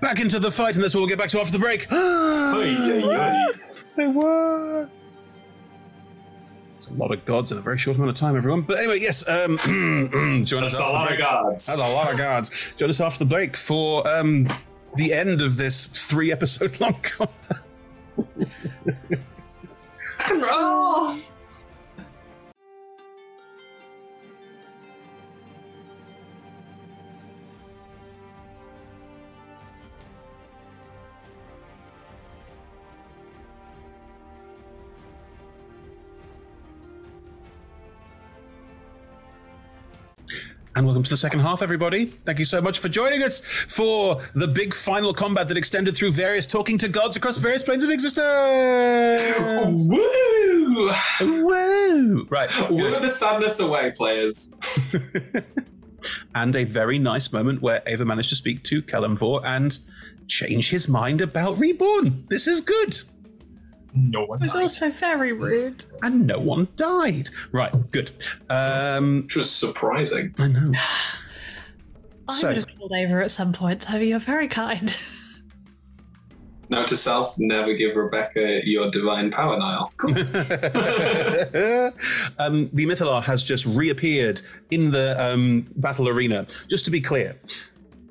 Back 0.00 0.20
into 0.20 0.38
the 0.38 0.52
fight, 0.52 0.76
and 0.76 0.84
that's 0.84 0.94
what 0.94 1.00
we'll 1.00 1.08
get 1.08 1.18
back 1.18 1.30
to 1.30 1.40
after 1.40 1.50
the 1.50 1.58
break. 1.58 1.88
Say 3.82 4.06
what? 4.06 4.92
It's 6.86 6.94
a 6.94 6.98
lot 6.98 7.12
of 7.12 7.24
gods 7.24 7.50
in 7.50 7.58
a 7.58 7.60
very 7.60 7.78
short 7.78 7.96
amount 7.96 8.10
of 8.10 8.16
time, 8.16 8.36
everyone. 8.36 8.62
But 8.62 8.78
anyway, 8.78 9.00
yes, 9.00 9.26
um, 9.28 9.58
join 10.44 10.62
us 10.62 10.72
That's 10.72 10.78
a 10.78 10.84
after 10.84 10.86
the 10.86 10.92
lot 10.92 11.12
of 11.12 11.18
gods. 11.18 11.66
That's 11.66 11.80
a 11.80 11.88
lot 11.88 12.12
of 12.12 12.16
gods. 12.18 12.74
Join 12.76 12.90
us 12.90 13.00
after 13.00 13.18
the 13.18 13.24
break 13.24 13.56
for 13.56 14.06
um, 14.08 14.46
the 14.94 15.12
end 15.12 15.42
of 15.42 15.56
this 15.56 15.86
three 15.86 16.30
episode 16.30 16.78
long 16.80 16.94
combat. 17.02 17.62
Roll. 20.30 21.16
And 40.76 40.84
welcome 40.84 41.02
to 41.04 41.08
the 41.08 41.16
second 41.16 41.40
half, 41.40 41.62
everybody. 41.62 42.04
Thank 42.04 42.38
you 42.38 42.44
so 42.44 42.60
much 42.60 42.80
for 42.80 42.90
joining 42.90 43.22
us 43.22 43.40
for 43.40 44.20
the 44.34 44.46
big 44.46 44.74
final 44.74 45.14
combat 45.14 45.48
that 45.48 45.56
extended 45.56 45.96
through 45.96 46.12
various 46.12 46.46
talking 46.46 46.76
to 46.76 46.86
gods 46.86 47.16
across 47.16 47.38
various 47.38 47.62
planes 47.62 47.82
of 47.82 47.88
existence. 47.88 49.88
Woo! 49.88 50.90
Woo! 51.22 52.26
Right. 52.28 52.52
Woo 52.68 53.00
the 53.00 53.08
sadness 53.08 53.58
away, 53.58 53.92
players. 53.92 54.54
and 56.34 56.54
a 56.54 56.64
very 56.64 56.98
nice 56.98 57.32
moment 57.32 57.62
where 57.62 57.82
Ava 57.86 58.04
managed 58.04 58.28
to 58.28 58.36
speak 58.36 58.62
to 58.64 58.82
Kelemvor 58.82 59.42
and 59.46 59.78
change 60.28 60.68
his 60.68 60.90
mind 60.90 61.22
about 61.22 61.58
Reborn. 61.58 62.26
This 62.28 62.46
is 62.46 62.60
good. 62.60 63.00
No 63.96 64.24
one 64.26 64.40
It 64.42 64.52
was 64.52 64.54
also 64.54 64.90
very 64.90 65.32
rude. 65.32 65.84
And 66.02 66.26
no 66.26 66.38
one 66.38 66.68
died. 66.76 67.30
Right, 67.50 67.72
good. 67.92 68.10
Um, 68.50 69.22
Which 69.22 69.36
was 69.36 69.50
surprising. 69.50 70.34
I 70.38 70.48
know. 70.48 70.72
I 72.28 72.32
So- 72.34 72.48
would 72.48 72.56
have 72.58 72.66
called 72.78 72.92
over 72.92 73.22
at 73.22 73.30
some 73.30 73.52
point, 73.52 73.82
so 73.84 73.96
you're 73.96 74.18
very 74.18 74.48
kind. 74.48 74.96
Note 76.68 76.88
to 76.88 76.96
self: 76.96 77.38
never 77.38 77.74
give 77.74 77.94
Rebecca 77.94 78.60
your 78.68 78.90
divine 78.90 79.30
power, 79.30 79.56
Niall. 79.56 79.92
um, 82.40 82.68
the 82.72 82.86
Mythalar 82.86 83.22
has 83.22 83.44
just 83.44 83.64
reappeared 83.66 84.40
in 84.72 84.90
the 84.90 85.14
um, 85.22 85.68
battle 85.76 86.08
arena. 86.08 86.44
Just 86.66 86.84
to 86.86 86.90
be 86.90 87.00
clear, 87.00 87.38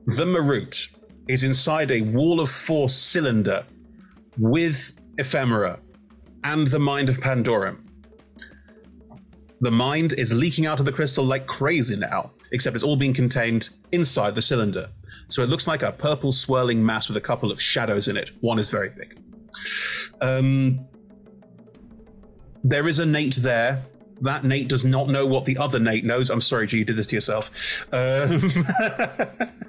the 0.05 0.25
Marut 0.25 0.87
is 1.27 1.43
inside 1.43 1.91
a 1.91 1.99
wall 1.99 2.39
of 2.39 2.49
force 2.49 2.95
cylinder 2.95 3.65
with 4.37 4.93
ephemera 5.17 5.79
and 6.43 6.67
the 6.67 6.79
mind 6.79 7.09
of 7.09 7.17
Pandorum. 7.17 7.79
The 9.61 9.71
mind 9.71 10.13
is 10.13 10.33
leaking 10.33 10.65
out 10.65 10.79
of 10.79 10.85
the 10.85 10.91
crystal 10.91 11.25
like 11.25 11.47
crazy 11.47 11.95
now, 11.95 12.31
except 12.51 12.75
it's 12.75 12.83
all 12.83 12.97
being 12.97 13.13
contained 13.13 13.69
inside 13.91 14.35
the 14.35 14.41
cylinder. 14.41 14.89
So 15.27 15.41
it 15.41 15.49
looks 15.49 15.67
like 15.67 15.81
a 15.81 15.91
purple 15.91 16.31
swirling 16.31 16.85
mass 16.85 17.07
with 17.07 17.17
a 17.17 17.21
couple 17.21 17.51
of 17.51 17.61
shadows 17.61 18.07
in 18.07 18.17
it. 18.17 18.31
One 18.41 18.59
is 18.59 18.69
very 18.69 18.89
big. 18.89 19.19
Um, 20.21 20.85
there 22.63 22.87
is 22.87 22.99
a 22.99 23.05
Nate 23.05 23.37
there. 23.37 23.83
That 24.21 24.43
Nate 24.43 24.67
does 24.67 24.85
not 24.85 25.09
know 25.09 25.25
what 25.25 25.45
the 25.45 25.57
other 25.57 25.79
Nate 25.79 26.05
knows. 26.05 26.29
I'm 26.29 26.41
sorry, 26.41 26.67
G, 26.67 26.79
you 26.79 26.85
did 26.85 26.95
this 26.95 27.07
to 27.07 27.15
yourself. 27.15 27.87
Um, 27.91 28.41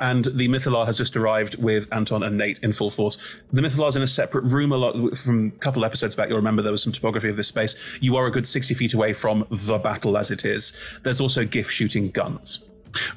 and 0.00 0.26
the 0.26 0.48
Mythalar 0.48 0.86
has 0.86 0.96
just 0.96 1.16
arrived 1.16 1.60
with 1.62 1.92
Anton 1.92 2.22
and 2.22 2.36
Nate 2.38 2.58
in 2.60 2.72
full 2.72 2.90
force. 2.90 3.18
The 3.52 3.60
Mythalar's 3.60 3.96
in 3.96 4.02
a 4.02 4.06
separate 4.06 4.44
room. 4.44 4.72
A 4.72 4.76
lot 4.76 5.18
from 5.18 5.46
a 5.46 5.58
couple 5.58 5.84
episodes 5.84 6.14
back, 6.14 6.28
you'll 6.28 6.38
remember 6.38 6.62
there 6.62 6.72
was 6.72 6.82
some 6.82 6.92
topography 6.92 7.28
of 7.28 7.36
this 7.36 7.48
space. 7.48 7.76
You 8.00 8.16
are 8.16 8.26
a 8.26 8.30
good 8.30 8.46
60 8.46 8.74
feet 8.74 8.94
away 8.94 9.14
from 9.14 9.46
the 9.50 9.78
battle 9.78 10.16
as 10.16 10.30
it 10.30 10.44
is. 10.44 10.72
There's 11.02 11.20
also 11.20 11.44
giff 11.44 11.70
shooting 11.70 12.10
guns. 12.10 12.68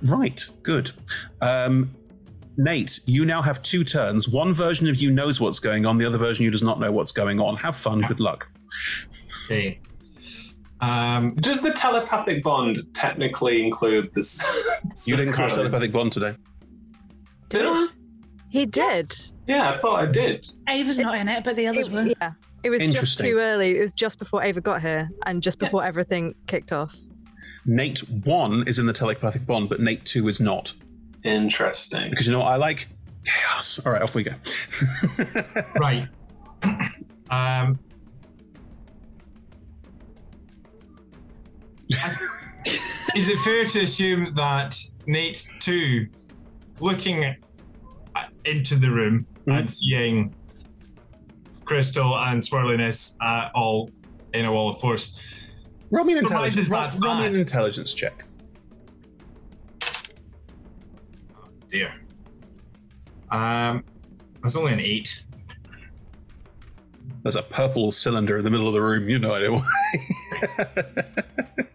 Right, 0.03 0.45
good. 0.63 0.91
Um, 1.41 1.91
Nate, 2.57 2.99
you 3.05 3.25
now 3.25 3.41
have 3.41 3.61
two 3.61 3.83
turns. 3.83 4.27
One 4.27 4.53
version 4.53 4.87
of 4.87 4.97
you 4.97 5.11
knows 5.11 5.39
what's 5.39 5.59
going 5.59 5.85
on, 5.85 5.97
the 5.97 6.05
other 6.05 6.17
version 6.17 6.43
of 6.43 6.45
you 6.45 6.51
does 6.51 6.63
not 6.63 6.79
know 6.79 6.91
what's 6.91 7.11
going 7.11 7.39
on. 7.39 7.57
Have 7.57 7.75
fun, 7.75 8.01
good 8.01 8.19
luck. 8.19 8.49
Okay. 9.45 9.79
Um, 10.81 11.35
Does 11.35 11.61
the 11.61 11.71
telepathic 11.71 12.43
bond 12.43 12.79
technically 12.93 13.63
include 13.63 14.13
this? 14.13 14.43
You 15.05 15.15
didn't 15.15 15.33
cast 15.33 15.55
telepathic 15.55 15.91
bond 15.91 16.11
today. 16.11 16.35
Did 17.51 17.65
I? 17.65 17.87
He 18.49 18.65
did. 18.65 19.13
Yeah, 19.47 19.69
I 19.69 19.77
thought 19.77 19.99
I 19.99 20.05
did. 20.05 20.49
Ava's 20.67 20.99
not 20.99 21.17
in 21.17 21.27
it, 21.29 21.43
but 21.43 21.55
the 21.55 21.67
others 21.67 21.89
were. 21.89 22.03
Yeah. 22.03 22.33
It 22.63 22.69
was 22.69 22.81
just 22.81 23.17
too 23.17 23.37
early. 23.39 23.77
It 23.77 23.81
was 23.81 23.93
just 23.93 24.19
before 24.19 24.43
Ava 24.43 24.61
got 24.61 24.81
here 24.81 25.09
and 25.25 25.41
just 25.41 25.57
before 25.57 25.83
everything 25.83 26.35
kicked 26.47 26.71
off. 26.71 26.95
Nate 27.65 27.99
1 28.09 28.67
is 28.67 28.79
in 28.79 28.85
the 28.85 28.93
telepathic 28.93 29.45
bond, 29.45 29.69
but 29.69 29.79
Nate 29.79 30.05
2 30.05 30.27
is 30.27 30.39
not. 30.39 30.73
Interesting. 31.23 32.09
Because 32.09 32.25
you 32.25 32.33
know 32.33 32.39
what 32.39 32.51
I 32.51 32.55
like? 32.55 32.87
Chaos. 33.23 33.79
All 33.85 33.91
right, 33.91 34.01
off 34.01 34.15
we 34.15 34.23
go. 34.23 34.33
right. 35.79 36.07
Um, 37.29 37.79
is 43.15 43.29
it 43.29 43.39
fair 43.39 43.65
to 43.65 43.81
assume 43.81 44.33
that 44.35 44.77
Nate 45.05 45.47
too, 45.59 46.07
looking 46.81 47.35
into 48.45 48.75
the 48.75 48.91
room 48.91 49.25
and 49.47 49.69
seeing 49.71 50.33
Crystal 51.63 52.17
and 52.17 52.41
Swirliness 52.41 53.17
uh, 53.21 53.49
all 53.55 53.89
in 54.33 54.45
a 54.45 54.51
wall 54.51 54.69
of 54.69 54.79
force? 54.79 55.19
Roll 55.91 56.05
me 56.05 56.13
an 56.13 56.19
intelligence, 56.19 56.69
roll, 56.69 56.89
roll 56.99 57.15
me 57.19 57.27
an 57.27 57.35
intelligence 57.35 57.93
check. 57.93 58.25
Dear. 61.69 61.93
Um, 63.29 63.83
that's 64.41 64.55
only 64.55 64.73
an 64.73 64.81
eight. 64.81 65.23
There's 67.23 67.35
a 67.35 67.43
purple 67.43 67.91
cylinder 67.91 68.39
in 68.39 68.43
the 68.43 68.49
middle 68.49 68.67
of 68.67 68.73
the 68.73 68.81
room. 68.81 69.07
You 69.07 69.19
know 69.19 69.33
idea 69.33 69.61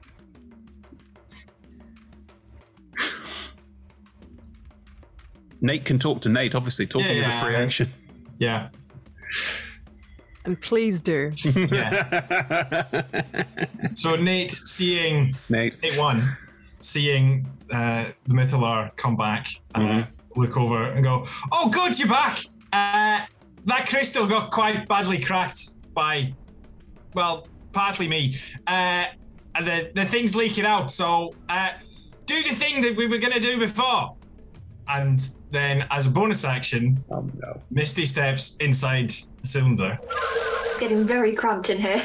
Nate 5.67 5.85
can 5.85 5.99
talk 5.99 6.23
to 6.23 6.29
Nate. 6.29 6.55
Obviously, 6.55 6.87
talking 6.87 7.17
is 7.17 7.27
a 7.27 7.33
free 7.33 7.57
action. 7.57 7.89
Yeah. 8.39 8.69
And 10.45 10.61
please 10.61 11.01
do. 11.01 11.33
yeah. 11.55 13.43
So 13.95 14.15
Nate, 14.15 14.53
seeing 14.53 15.35
Nate, 15.49 15.83
Nate 15.83 15.99
one, 15.99 16.23
seeing 16.79 17.47
uh, 17.73 18.05
the 18.27 18.35
Mythalar 18.35 18.97
come 18.97 19.17
back, 19.17 19.49
uh, 19.75 20.05
look 20.37 20.57
over 20.57 20.85
and 20.85 21.03
go, 21.03 21.27
"Oh, 21.51 21.69
good, 21.71 21.99
you're 21.99 22.09
back. 22.09 22.39
Uh, 22.73 23.27
that 23.65 23.89
crystal 23.89 24.27
got 24.29 24.53
quite 24.53 24.87
badly 24.87 25.19
cracked 25.19 25.95
by, 25.95 26.33
well, 27.15 27.49
partly 27.73 28.07
me, 28.07 28.35
uh, 28.69 29.07
and 29.57 29.67
the 29.67 29.91
the 29.95 30.05
thing's 30.05 30.37
leaking 30.37 30.65
out. 30.65 30.93
So 30.93 31.35
uh, 31.49 31.71
do 32.27 32.41
the 32.43 32.55
thing 32.55 32.83
that 32.83 32.95
we 32.95 33.09
were 33.09 33.19
gonna 33.19 33.41
do 33.41 33.59
before." 33.59 34.16
And 34.89 35.21
then, 35.51 35.87
as 35.91 36.07
a 36.07 36.11
bonus 36.11 36.45
action, 36.45 37.03
oh, 37.11 37.29
no. 37.41 37.61
Misty 37.71 38.05
steps 38.05 38.57
inside 38.61 39.11
the 39.11 39.47
cylinder. 39.47 39.99
It's 40.03 40.81
getting 40.81 41.07
very 41.07 41.35
cramped 41.35 41.71
in 41.71 41.79
here. 41.79 42.03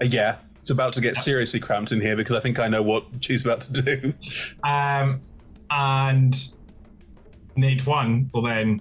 Uh, 0.00 0.06
yeah, 0.06 0.36
it's 0.62 0.70
about 0.70 0.94
to 0.94 1.00
get 1.00 1.16
seriously 1.16 1.60
cramped 1.60 1.92
in 1.92 2.00
here 2.00 2.16
because 2.16 2.34
I 2.34 2.40
think 2.40 2.58
I 2.58 2.68
know 2.68 2.82
what 2.82 3.04
she's 3.20 3.44
about 3.44 3.62
to 3.62 3.82
do. 3.82 4.14
Um, 4.62 5.20
and 5.70 6.34
Nate 7.56 7.86
1 7.86 8.30
will 8.32 8.42
then 8.42 8.80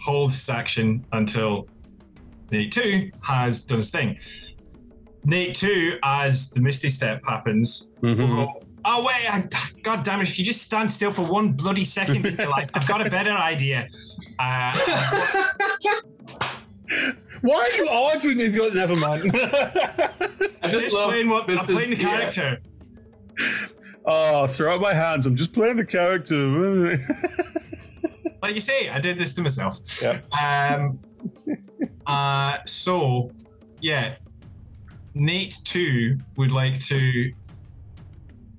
hold 0.00 0.32
his 0.32 0.48
action 0.48 1.04
until 1.12 1.68
Nate 2.50 2.72
2 2.72 3.08
has 3.26 3.64
done 3.64 3.78
his 3.78 3.90
thing. 3.90 4.18
Nate 5.24 5.54
2, 5.54 5.98
as 6.02 6.50
the 6.50 6.62
Misty 6.62 6.88
Step 6.88 7.22
happens, 7.26 7.90
will 8.00 8.14
go, 8.14 8.57
Oh, 8.90 9.04
wait, 9.04 9.30
I, 9.30 9.46
God 9.82 10.02
damn 10.02 10.22
it, 10.22 10.30
if 10.30 10.38
you 10.38 10.46
just 10.46 10.62
stand 10.62 10.90
still 10.90 11.10
for 11.10 11.30
one 11.30 11.52
bloody 11.52 11.84
second 11.84 12.24
in 12.24 12.36
your 12.36 12.48
life, 12.48 12.70
I've 12.72 12.88
got 12.88 13.06
a 13.06 13.10
better 13.10 13.32
idea. 13.32 13.86
Uh, 14.38 14.74
Why 17.42 17.54
are 17.54 17.76
you 17.76 17.86
arguing 17.86 18.38
with 18.38 18.54
your. 18.54 18.74
Never 18.74 18.96
mind. 18.96 19.30
I 20.62 20.68
just 20.68 20.90
love 20.90 21.10
playing 21.10 21.28
what, 21.28 21.46
this 21.46 21.68
I'm 21.68 21.76
playing 21.76 21.92
is- 21.92 21.98
the 21.98 22.04
yeah. 22.04 22.18
character. 22.18 22.60
Oh, 24.06 24.46
throw 24.46 24.74
out 24.74 24.80
my 24.80 24.94
hands. 24.94 25.26
I'm 25.26 25.36
just 25.36 25.52
playing 25.52 25.76
the 25.76 25.84
character. 25.84 26.98
like 28.42 28.54
you 28.54 28.60
say, 28.62 28.88
I 28.88 29.00
did 29.00 29.18
this 29.18 29.34
to 29.34 29.42
myself. 29.42 29.76
Yeah. 30.02 30.20
Um. 30.74 30.98
Uh. 32.06 32.56
So, 32.64 33.32
yeah, 33.82 34.14
Nate 35.14 35.58
too 35.62 36.18
would 36.36 36.52
like 36.52 36.80
to 36.86 37.32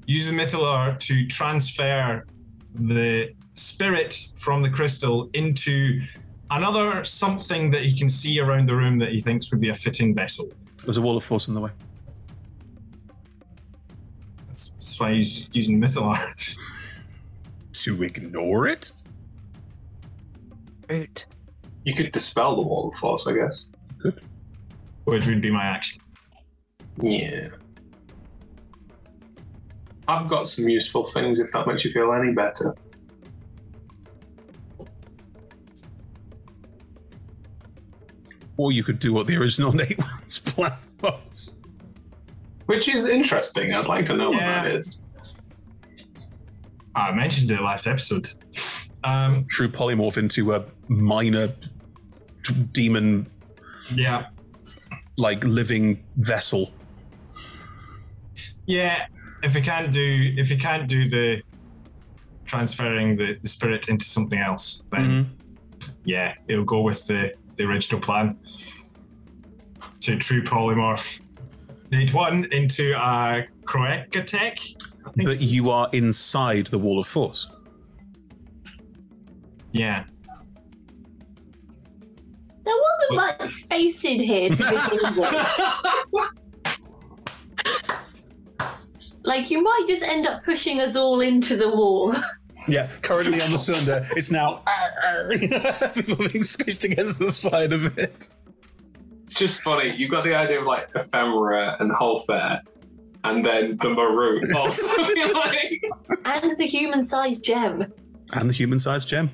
use 0.09 0.27
the 0.27 0.35
Mythalar 0.35 0.97
to 0.97 1.27
transfer 1.27 2.25
the 2.73 3.31
spirit 3.53 4.27
from 4.35 4.63
the 4.63 4.69
crystal 4.69 5.29
into 5.35 6.01
another 6.49 7.03
something 7.03 7.69
that 7.69 7.83
he 7.83 7.95
can 7.95 8.09
see 8.09 8.39
around 8.39 8.67
the 8.67 8.75
room 8.75 8.97
that 8.97 9.11
he 9.11 9.21
thinks 9.21 9.51
would 9.51 9.61
be 9.61 9.69
a 9.69 9.75
fitting 9.75 10.15
vessel. 10.15 10.49
There's 10.83 10.97
a 10.97 11.01
wall 11.01 11.15
of 11.15 11.23
force 11.23 11.47
in 11.47 11.53
the 11.53 11.61
way. 11.61 11.69
That's, 14.47 14.71
that's 14.71 14.99
why 14.99 15.13
he's 15.13 15.47
using 15.53 15.79
the 15.79 15.85
Mythalar. 15.85 16.57
to 17.73 18.01
ignore 18.01 18.67
it? 18.67 18.91
Root. 20.89 21.27
You 21.83 21.93
could 21.93 22.11
dispel 22.11 22.55
the 22.55 22.63
wall 22.63 22.89
of 22.89 22.95
force, 22.95 23.27
I 23.27 23.33
guess. 23.33 23.69
Good. 23.99 24.19
Which 25.03 25.27
would 25.27 25.41
be 25.41 25.51
my 25.51 25.63
action. 25.63 26.01
Yeah. 26.99 27.49
I've 30.09 30.27
got 30.27 30.47
some 30.47 30.67
useful 30.67 31.03
things 31.03 31.39
if 31.39 31.51
that 31.51 31.67
makes 31.67 31.85
you 31.85 31.91
feel 31.91 32.11
any 32.13 32.33
better. 32.33 32.73
Or 38.57 38.71
you 38.71 38.83
could 38.83 38.97
do 38.97 39.13
what 39.13 39.27
the 39.27 39.37
original 39.37 39.71
Nate 39.75 39.99
One's 39.99 40.39
plan 40.39 40.73
was. 41.01 41.53
Which 42.65 42.89
is 42.89 43.07
interesting. 43.07 43.71
I'd 43.71 43.85
like 43.85 44.05
to 44.05 44.17
know 44.17 44.31
what 44.31 44.39
that 44.39 44.65
is. 44.65 44.99
I 46.95 47.11
mentioned 47.11 47.51
it 47.51 47.61
last 47.61 47.85
episode. 47.85 48.27
Um, 49.03 49.45
True 49.47 49.69
polymorph 49.69 50.17
into 50.17 50.53
a 50.53 50.65
minor 50.87 51.53
t- 52.43 52.53
demon. 52.71 53.27
Yeah. 53.93 54.25
Like 55.19 55.43
living 55.43 56.03
vessel. 56.17 56.71
Yeah, 58.65 59.05
if 59.41 59.55
you 59.55 59.61
can't 59.61 59.91
do 59.91 60.33
if 60.37 60.49
you 60.49 60.57
can't 60.57 60.87
do 60.87 61.09
the 61.09 61.41
transferring 62.49 63.15
the, 63.15 63.37
the 63.41 63.47
spirit 63.47 63.87
into 63.89 64.03
something 64.03 64.39
else, 64.39 64.83
then 64.91 65.05
mm-hmm. 65.05 65.91
yeah, 66.03 66.33
it'll 66.47 66.65
go 66.65 66.81
with 66.81 67.05
the, 67.05 67.33
the 67.55 67.63
original 67.63 68.01
plan. 68.01 68.37
To 70.01 70.17
true 70.17 70.41
polymorph. 70.41 71.19
Need 71.91 72.13
one 72.13 72.45
into 72.51 72.93
a 72.93 73.47
Croeca 73.65 74.25
tech. 74.25 74.59
But 75.15 75.41
you 75.41 75.69
are 75.69 75.89
inside 75.91 76.67
the 76.67 76.79
wall 76.79 76.99
of 76.99 77.07
force. 77.07 77.51
Yeah. 79.71 80.05
There 82.63 82.75
wasn't 82.75 83.15
much 83.15 83.49
space 83.49 84.03
in 84.03 84.23
here 84.23 84.49
to 84.49 84.55
begin 84.55 85.15
with. 85.17 86.31
like, 89.23 89.49
you 89.51 89.61
might 89.63 89.85
just 89.87 90.03
end 90.03 90.25
up 90.27 90.43
pushing 90.43 90.79
us 90.79 90.95
all 90.95 91.19
into 91.21 91.55
the 91.57 91.69
wall. 91.69 92.13
Yeah, 92.67 92.87
currently 93.01 93.41
on 93.41 93.51
the 93.51 93.57
cylinder, 93.57 94.05
it's 94.15 94.31
now 94.31 94.57
people 95.93 96.17
being 96.17 96.43
squished 96.43 96.83
against 96.83 97.17
the 97.19 97.31
side 97.31 97.71
of 97.73 97.97
it. 97.97 98.29
It's 99.23 99.35
just 99.35 99.61
funny. 99.61 99.95
You've 99.95 100.11
got 100.11 100.23
the 100.23 100.35
idea 100.35 100.59
of 100.59 100.65
like 100.65 100.89
ephemera 100.93 101.77
and 101.79 101.91
whole 101.91 102.19
fair, 102.19 102.61
and 103.23 103.45
then 103.45 103.77
the 103.77 103.89
Marut 103.89 104.53
also. 104.55 105.01
like, 105.33 105.81
and 106.25 106.57
the 106.57 106.65
human 106.65 107.03
sized 107.05 107.43
gem. 107.43 107.85
And 108.33 108.49
the 108.49 108.53
human 108.53 108.77
sized 108.77 109.07
gem. 109.07 109.31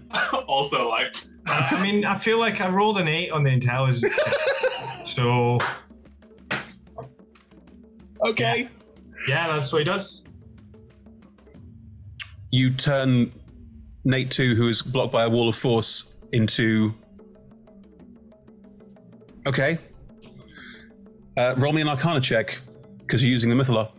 also 0.48 0.88
like. 0.90 1.16
Uh, 1.48 1.68
I 1.72 1.84
mean, 1.84 2.06
I 2.06 2.18
feel 2.18 2.40
like 2.40 2.62
I 2.62 2.70
rolled 2.70 2.98
an 3.00 3.08
eight 3.08 3.32
on 3.32 3.44
the 3.44 3.52
intelligence. 3.52 4.04
so 5.06 5.58
Okay. 8.24 8.68
Yeah, 9.28 9.48
that's 9.48 9.72
what 9.72 9.80
he 9.80 9.86
does. 9.86 10.24
You 12.52 12.72
turn 12.72 13.32
Nate 14.04 14.32
2, 14.32 14.56
who 14.56 14.68
is 14.68 14.82
blocked 14.82 15.12
by 15.12 15.24
a 15.24 15.30
wall 15.30 15.50
of 15.50 15.56
force, 15.56 16.06
into. 16.32 16.94
Okay. 19.48 19.78
Uh, 21.38 21.56
roll 21.58 21.74
me 21.74 21.82
an 21.82 21.88
arcana 21.88 22.22
check, 22.22 22.62
because 23.00 23.24
you're 23.24 23.32
using 23.32 23.50
the 23.50 23.56
Mythalar. 23.56 23.90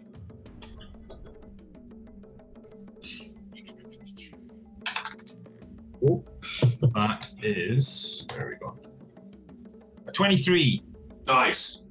That 6.95 7.31
is 7.43 8.27
where 8.35 8.49
we 8.49 8.67
go. 8.67 8.75
Twenty-three. 10.13 10.83
Nice. 11.27 11.83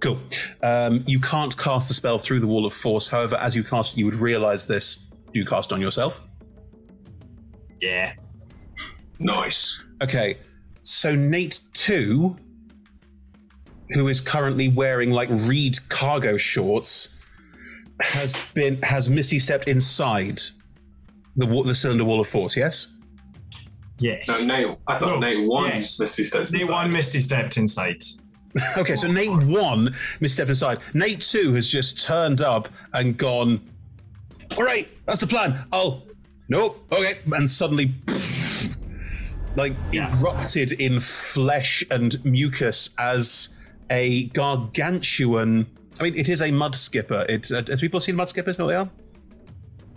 Cool. 0.00 0.18
Um, 0.66 1.04
you 1.06 1.20
can't 1.20 1.56
cast 1.56 1.86
the 1.88 1.94
spell 1.94 2.18
through 2.18 2.40
the 2.40 2.46
wall 2.48 2.66
of 2.66 2.74
force. 2.74 3.08
However, 3.08 3.36
as 3.36 3.54
you 3.54 3.62
cast 3.62 3.92
it, 3.92 3.98
you 3.98 4.04
would 4.06 4.14
realize 4.14 4.66
this. 4.66 4.96
Do 5.32 5.38
you 5.40 5.46
cast 5.46 5.72
on 5.72 5.80
yourself? 5.80 6.26
Yeah. 7.80 8.14
Nice. 9.20 9.82
Okay. 10.02 10.38
So 10.82 11.14
Nate 11.14 11.60
2, 11.74 12.36
who 13.90 14.08
is 14.08 14.20
currently 14.20 14.68
wearing 14.68 15.10
like 15.10 15.28
reed 15.30 15.88
cargo 15.88 16.36
shorts, 16.36 17.14
has 18.00 18.46
been 18.52 18.82
has 18.82 19.08
misty 19.08 19.38
stepped 19.38 19.68
inside 19.68 20.40
the 21.36 21.46
wa- 21.46 21.62
the 21.62 21.74
cylinder 21.74 22.04
wall 22.04 22.20
of 22.20 22.26
force. 22.28 22.56
Yes. 22.56 22.88
Yes. 23.98 24.26
No, 24.28 24.44
Nate. 24.46 24.76
I 24.86 24.98
thought 24.98 25.20
Nate 25.20 25.48
one 25.48 25.68
yes. 25.68 26.00
Misty 26.00 26.24
steps 26.24 26.52
Nate 26.52 26.62
inside. 26.62 26.74
one 26.74 26.92
Misty 26.92 27.20
stepped 27.20 27.56
inside. 27.56 28.02
Okay, 28.76 28.96
so 28.96 29.06
Nate 29.08 29.30
one 29.30 29.94
misstepped 30.20 30.48
aside. 30.48 30.78
Nate 30.94 31.20
two 31.20 31.54
has 31.54 31.68
just 31.68 32.04
turned 32.04 32.40
up 32.40 32.68
and 32.92 33.16
gone. 33.16 33.60
All 34.56 34.64
right, 34.64 34.88
that's 35.06 35.20
the 35.20 35.26
plan. 35.26 35.66
I'll. 35.72 36.02
Nope. 36.48 36.86
Okay, 36.92 37.18
and 37.32 37.50
suddenly, 37.50 37.94
like 39.56 39.74
erupted 39.92 40.72
in 40.72 41.00
flesh 41.00 41.84
and 41.90 42.24
mucus 42.24 42.90
as 42.98 43.54
a 43.90 44.26
gargantuan. 44.26 45.66
I 45.98 46.04
mean, 46.04 46.14
it 46.16 46.28
is 46.28 46.40
a 46.40 46.50
mud 46.50 46.74
skipper. 46.74 47.26
It's. 47.28 47.52
Uh, 47.52 47.62
have 47.68 47.80
people 47.80 48.00
seen 48.00 48.16
mud 48.16 48.28
skippers? 48.28 48.58
What 48.58 48.66
they 48.68 48.74
are? 48.74 48.90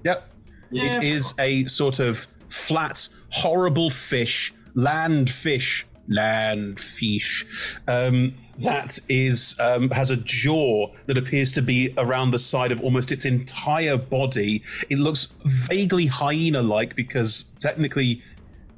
Yep. 0.03 0.29
Yeah. 0.71 0.97
It 0.97 1.03
is 1.03 1.33
a 1.39 1.65
sort 1.65 1.99
of 1.99 2.27
flat, 2.47 3.09
horrible 3.29 3.89
fish, 3.89 4.53
land 4.73 5.29
fish 5.29 5.85
landfish. 6.09 7.45
Um, 7.87 8.35
that 8.59 8.99
is 9.07 9.57
um, 9.59 9.89
has 9.91 10.09
a 10.09 10.17
jaw 10.17 10.91
that 11.05 11.17
appears 11.17 11.51
to 11.53 11.61
be 11.61 11.93
around 11.97 12.31
the 12.31 12.39
side 12.39 12.71
of 12.71 12.81
almost 12.81 13.11
its 13.11 13.25
entire 13.25 13.97
body. 13.97 14.63
It 14.89 14.99
looks 14.99 15.29
vaguely 15.45 16.07
hyena-like 16.07 16.95
because 16.95 17.45
technically 17.59 18.21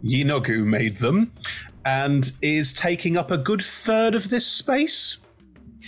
Yeenoghu 0.03 0.65
made 0.65 0.97
them, 0.97 1.31
and 1.85 2.31
is 2.41 2.73
taking 2.73 3.17
up 3.17 3.31
a 3.31 3.37
good 3.37 3.61
third 3.61 4.15
of 4.15 4.29
this 4.29 4.45
space. 4.45 5.17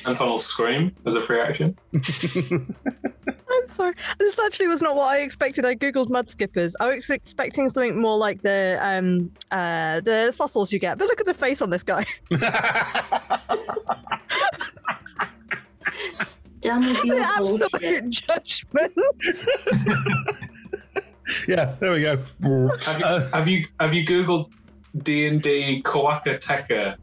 Anton 0.08 0.30
will 0.30 0.38
scream 0.38 0.96
as 1.06 1.16
a 1.16 1.22
free 1.22 1.40
action. 1.40 1.78
I'm 3.74 3.94
sorry. 3.94 3.96
This 4.20 4.38
actually 4.40 4.68
was 4.68 4.84
not 4.84 4.96
what 4.96 5.16
I 5.16 5.20
expected. 5.22 5.66
I 5.66 5.76
googled 5.76 6.10
mud 6.10 6.30
skippers. 6.30 6.76
I 6.80 6.96
was 6.96 7.10
expecting 7.10 7.70
something 7.70 8.00
more 8.00 8.18
like 8.18 8.44
the 8.44 8.78
um 8.82 9.32
uh 9.52 10.00
the 10.02 10.32
fossils 10.36 10.72
you 10.72 10.78
get. 10.80 11.00
But 11.00 11.08
look 11.08 11.20
at 11.20 11.26
the 11.26 11.34
face 11.34 11.62
on 11.62 11.72
this 11.72 11.84
guy. 11.84 12.06
Done 16.62 16.82
The 16.82 17.28
absolute 17.38 18.10
judgment. 18.10 18.94
Yeah, 21.48 21.76
there 21.80 21.94
we 21.94 22.02
go. 22.02 22.18
Have 22.82 23.00
you, 23.00 23.06
have 23.06 23.48
you 23.48 23.66
have 23.80 23.94
you 23.94 24.06
googled 24.06 24.52
D 25.04 25.26
and 25.26 25.42
D 25.42 25.82
Kawaka 25.82 26.38
Teka 26.38 26.98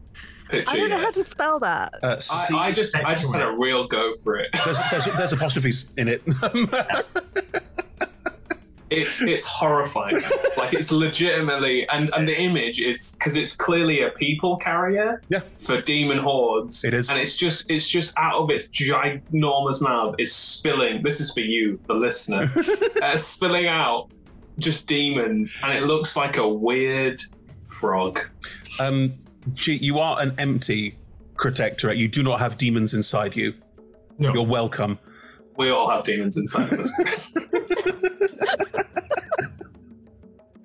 picture? 0.50 0.72
I 0.72 0.76
don't 0.76 0.90
know 0.90 0.96
yet? 0.96 1.04
how 1.04 1.10
to 1.12 1.24
spell 1.24 1.60
that. 1.60 1.94
Uh, 2.02 2.20
I, 2.30 2.68
I 2.68 2.72
just 2.72 2.96
I 2.96 3.14
just 3.14 3.34
had 3.34 3.42
a 3.42 3.52
real 3.52 3.86
go 3.86 4.14
for 4.16 4.36
it. 4.36 4.50
There's, 4.64 4.78
there's, 4.90 5.04
there's 5.16 5.32
apostrophes 5.32 5.86
in 5.96 6.08
it. 6.08 6.22
It's 8.90 9.22
it's 9.22 9.46
horrifying. 9.46 10.18
like 10.56 10.74
it's 10.74 10.90
legitimately 10.90 11.88
and 11.90 12.10
and 12.12 12.28
the 12.28 12.38
image 12.38 12.80
is 12.80 13.14
because 13.14 13.36
it's 13.36 13.54
clearly 13.54 14.02
a 14.02 14.10
people 14.10 14.56
carrier. 14.56 15.22
Yeah. 15.28 15.42
For 15.58 15.80
demon 15.80 16.18
hordes. 16.18 16.84
It 16.84 16.92
is. 16.92 17.08
And 17.08 17.18
it's 17.18 17.36
just 17.36 17.70
it's 17.70 17.88
just 17.88 18.18
out 18.18 18.34
of 18.34 18.50
its 18.50 18.68
ginormous 18.68 19.80
mouth 19.80 20.16
is 20.18 20.34
spilling. 20.34 21.02
This 21.02 21.20
is 21.20 21.32
for 21.32 21.40
you, 21.40 21.78
the 21.86 21.94
listener. 21.94 22.52
uh, 23.02 23.16
spilling 23.16 23.68
out 23.68 24.10
just 24.58 24.88
demons, 24.88 25.56
and 25.62 25.72
it 25.72 25.86
looks 25.86 26.16
like 26.16 26.36
a 26.36 26.48
weird 26.48 27.22
frog. 27.68 28.20
Um, 28.80 29.14
gee, 29.54 29.76
you 29.76 29.98
are 29.98 30.20
an 30.20 30.34
empty 30.38 30.96
protectorate. 31.36 31.96
You 31.96 32.08
do 32.08 32.22
not 32.22 32.40
have 32.40 32.58
demons 32.58 32.94
inside 32.94 33.36
you. 33.36 33.54
No. 34.18 34.34
You're 34.34 34.46
welcome. 34.46 34.98
We 35.56 35.70
all 35.70 35.90
have 35.90 36.04
demons 36.04 36.36
inside 36.36 36.72
of 36.72 36.80
us, 36.80 36.94
Chris. 36.94 37.36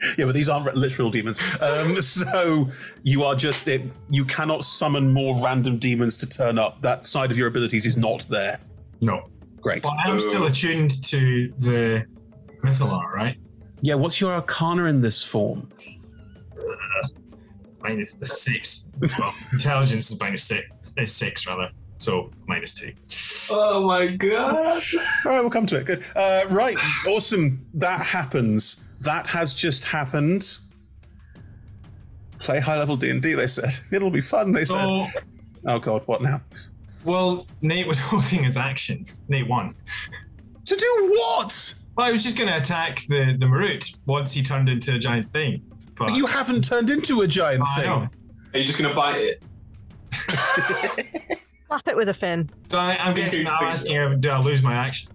Yeah, 0.18 0.26
but 0.26 0.36
these 0.36 0.50
aren't 0.50 0.76
literal 0.76 1.10
demons. 1.10 1.40
Um, 1.62 2.00
so 2.02 2.70
you 3.04 3.24
are 3.24 3.36
just 3.36 3.68
it, 3.68 3.82
you 4.10 4.26
cannot 4.26 4.64
summon 4.64 5.12
more 5.12 5.42
random 5.44 5.78
demons 5.78 6.18
to 6.20 6.28
turn 6.28 6.58
up. 6.58 6.82
That 6.82 7.06
side 7.06 7.32
of 7.32 7.38
your 7.38 7.48
abilities 7.48 7.86
is 7.86 7.98
not 7.98 8.28
there. 8.30 8.60
No. 9.02 9.30
Great. 9.62 9.84
But 9.84 9.94
I'm 10.06 10.20
still 10.20 10.46
attuned 10.46 11.04
to 11.06 11.48
the 11.58 12.06
Mythalar, 12.64 13.12
right? 13.12 13.38
Yeah, 13.82 13.96
what's 13.96 14.22
your 14.22 14.34
arcana 14.34 14.86
in 14.86 15.02
this 15.02 15.24
form? 15.24 15.70
Minus 17.88 18.16
the 18.16 18.28
six. 18.28 18.88
Well, 19.20 19.34
intelligence 19.54 20.10
is 20.12 20.20
minus 20.20 20.44
six. 20.44 20.68
Is 20.98 21.14
six 21.14 21.48
rather. 21.48 21.70
So 21.98 22.32
minus 22.48 22.74
two. 22.74 22.94
Oh 23.52 23.86
my 23.88 24.08
god! 24.08 24.56
All 25.26 25.32
right, 25.32 25.42
we'll 25.42 25.50
come 25.50 25.66
to 25.68 25.78
it. 25.78 25.86
Good. 25.86 26.04
Uh, 26.16 26.44
right, 26.50 26.78
awesome. 27.08 27.66
That 27.74 28.02
happens. 28.02 28.78
That 29.02 29.28
has 29.30 29.54
just 29.54 29.86
happened. 29.86 30.58
Play 32.40 32.60
high 32.60 32.78
level 32.80 32.98
D 32.98 33.10
and 33.10 33.22
D. 33.22 33.34
They 33.34 33.48
said 33.48 33.80
it'll 33.92 34.10
be 34.12 34.22
fun. 34.22 34.52
They 34.52 34.66
said. 34.66 34.88
So, 34.88 35.06
Oh 35.68 35.80
god, 35.80 36.04
what 36.06 36.22
now? 36.22 36.42
well, 37.04 37.48
Nate 37.62 37.88
was 37.88 38.00
holding 38.04 38.44
his 38.44 38.58
action. 38.58 39.04
Nate 39.28 39.48
won. 39.48 39.70
To 40.66 40.76
do 40.76 41.16
what? 41.18 41.76
Well, 41.96 42.08
I 42.08 42.12
was 42.12 42.24
just 42.24 42.38
going 42.38 42.50
to 42.50 42.58
attack 42.58 43.02
the 43.08 43.36
the 43.40 43.46
Marut 43.46 43.96
once 44.06 44.32
he 44.34 44.42
turned 44.44 44.70
into 44.70 44.94
a 44.96 45.00
giant 45.00 45.32
thing. 45.32 45.62
But, 45.98 46.08
But 46.08 46.16
you 46.16 46.26
haven't 46.26 46.66
turned 46.66 46.90
into 46.90 47.22
a 47.22 47.28
giant 47.28 47.64
I 47.68 47.76
thing. 47.76 47.86
know. 47.86 48.10
Are 48.54 48.60
you 48.60 48.66
just 48.66 48.80
gonna 48.80 48.94
bite 48.94 49.18
it? 49.20 49.44
Slap 51.68 51.88
it 51.88 51.98
with 51.98 52.10
a 52.10 52.14
fin. 52.14 52.50
So 52.70 52.78
I, 52.78 52.98
I'm 53.02 53.16
guessing 53.16 53.44
now 53.44 53.60
asking 53.62 53.94
him, 53.94 54.20
do 54.20 54.30
I 54.30 54.40
lose 54.40 54.62
my 54.62 54.74
action? 54.74 55.12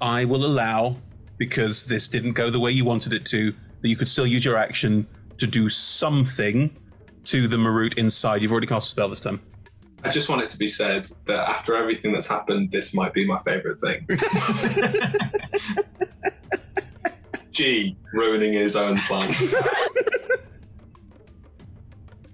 I 0.00 0.24
will 0.24 0.44
allow, 0.44 0.96
because 1.38 1.86
this 1.86 2.08
didn't 2.08 2.32
go 2.32 2.50
the 2.50 2.60
way 2.60 2.70
you 2.70 2.84
wanted 2.84 3.12
it 3.12 3.24
to, 3.26 3.54
that 3.80 3.88
you 3.88 3.96
could 3.96 4.08
still 4.08 4.26
use 4.26 4.44
your 4.44 4.56
action 4.56 5.06
to 5.38 5.46
do 5.46 5.68
something 5.68 6.76
to 7.24 7.48
the 7.48 7.56
Marut 7.56 7.94
inside. 7.98 8.42
You've 8.42 8.52
already 8.52 8.66
cast 8.66 8.88
a 8.88 8.90
spell 8.90 9.08
this 9.08 9.20
time. 9.20 9.40
I 10.02 10.10
just 10.10 10.28
want 10.28 10.42
it 10.42 10.50
to 10.50 10.58
be 10.58 10.68
said 10.68 11.06
that 11.26 11.48
after 11.48 11.74
everything 11.76 12.12
that's 12.12 12.28
happened, 12.28 12.70
this 12.70 12.94
might 12.94 13.14
be 13.14 13.24
my 13.26 13.38
favorite 13.38 13.78
thing. 13.78 14.06
G 17.54 17.96
ruining 18.12 18.52
his 18.52 18.74
own 18.76 18.98
plan. 18.98 19.32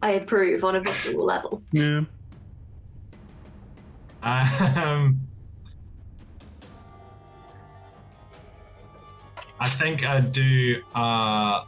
I 0.03 0.13
approve 0.13 0.65
on 0.65 0.77
a 0.77 0.81
visceral 0.81 1.25
level. 1.27 1.63
Yeah. 1.73 2.01
Um, 4.23 5.21
I 9.61 9.69
think 9.69 10.05
I'd 10.07 10.33
do. 10.33 10.77
Uh, 10.95 11.65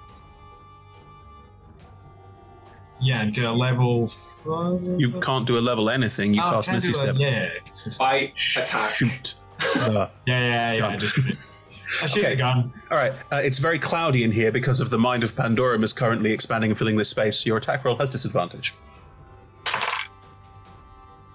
yeah, 3.03 3.27
do 3.27 3.51
a 3.51 3.53
level. 3.53 4.09
You 4.97 5.21
can't 5.21 5.47
do 5.47 5.59
a 5.59 5.61
level 5.61 5.91
anything. 5.91 6.33
You 6.33 6.41
Oh, 6.43 6.53
cast 6.53 6.69
can 6.69 6.75
I 6.75 6.77
Misty 6.79 6.93
do 6.93 6.99
a- 6.99 7.03
Step. 7.03 7.17
yeah. 7.19 7.49
Bite, 7.99 8.33
attack. 8.57 8.91
Shoot. 8.95 9.35
Uh, 9.77 10.09
Yeah, 10.27 10.41
yeah, 10.41 10.73
yeah. 10.73 10.79
Gun. 10.81 10.99
Just, 10.99 11.19
I 12.01 12.07
shoot 12.07 12.25
the 12.29 12.37
gun. 12.37 12.73
All 12.91 12.97
right. 12.97 13.13
Uh, 13.31 13.37
it's 13.37 13.59
very 13.59 13.79
cloudy 13.79 14.25
in 14.25 14.33
here 14.33 14.51
because 14.51 14.81
of 14.81 14.91
the 14.91 14.99
mind 14.99 15.25
of 15.25 15.35
Pandorum 15.35 15.83
is 15.83 15.93
currently 15.93 16.33
expanding 16.33 16.71
and 16.71 16.79
filling 16.79 16.97
this 16.97 17.09
space. 17.09 17.45
Your 17.45 17.59
attack 17.59 17.85
roll 17.85 17.97
has 17.97 18.09
disadvantage. 18.11 18.75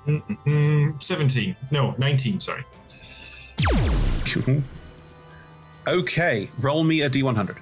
Mm, 0.07 1.01
17. 1.03 1.55
No, 1.69 1.93
19, 1.97 2.39
sorry. 2.39 2.63
Okay, 5.87 6.49
roll 6.59 6.83
me 6.83 7.01
a 7.01 7.09
d100. 7.09 7.57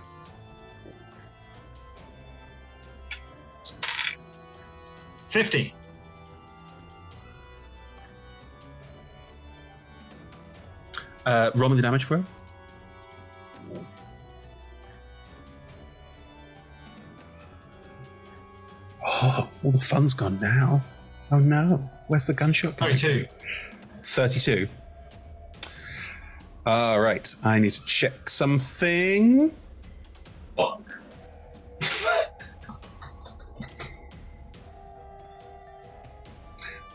Fifty. 5.28 5.74
Uh, 11.26 11.52
roll 11.56 11.70
me 11.70 11.76
the 11.76 11.82
damage 11.82 12.04
for 12.04 12.18
it. 12.18 12.24
Oh, 19.06 19.50
all 19.64 19.72
the 19.72 19.80
fun's 19.80 20.14
gone 20.14 20.40
now. 20.40 20.84
Oh 21.32 21.40
no. 21.40 21.90
Where's 22.08 22.26
the 22.26 22.34
gunshot? 22.34 22.78
coming 22.78 22.98
32. 22.98 23.28
32. 24.02 24.68
All 26.66 27.00
right, 27.00 27.36
I 27.44 27.60
need 27.60 27.74
to 27.74 27.86
check 27.86 28.28
something. 28.30 29.52
Fuck. 30.58 30.82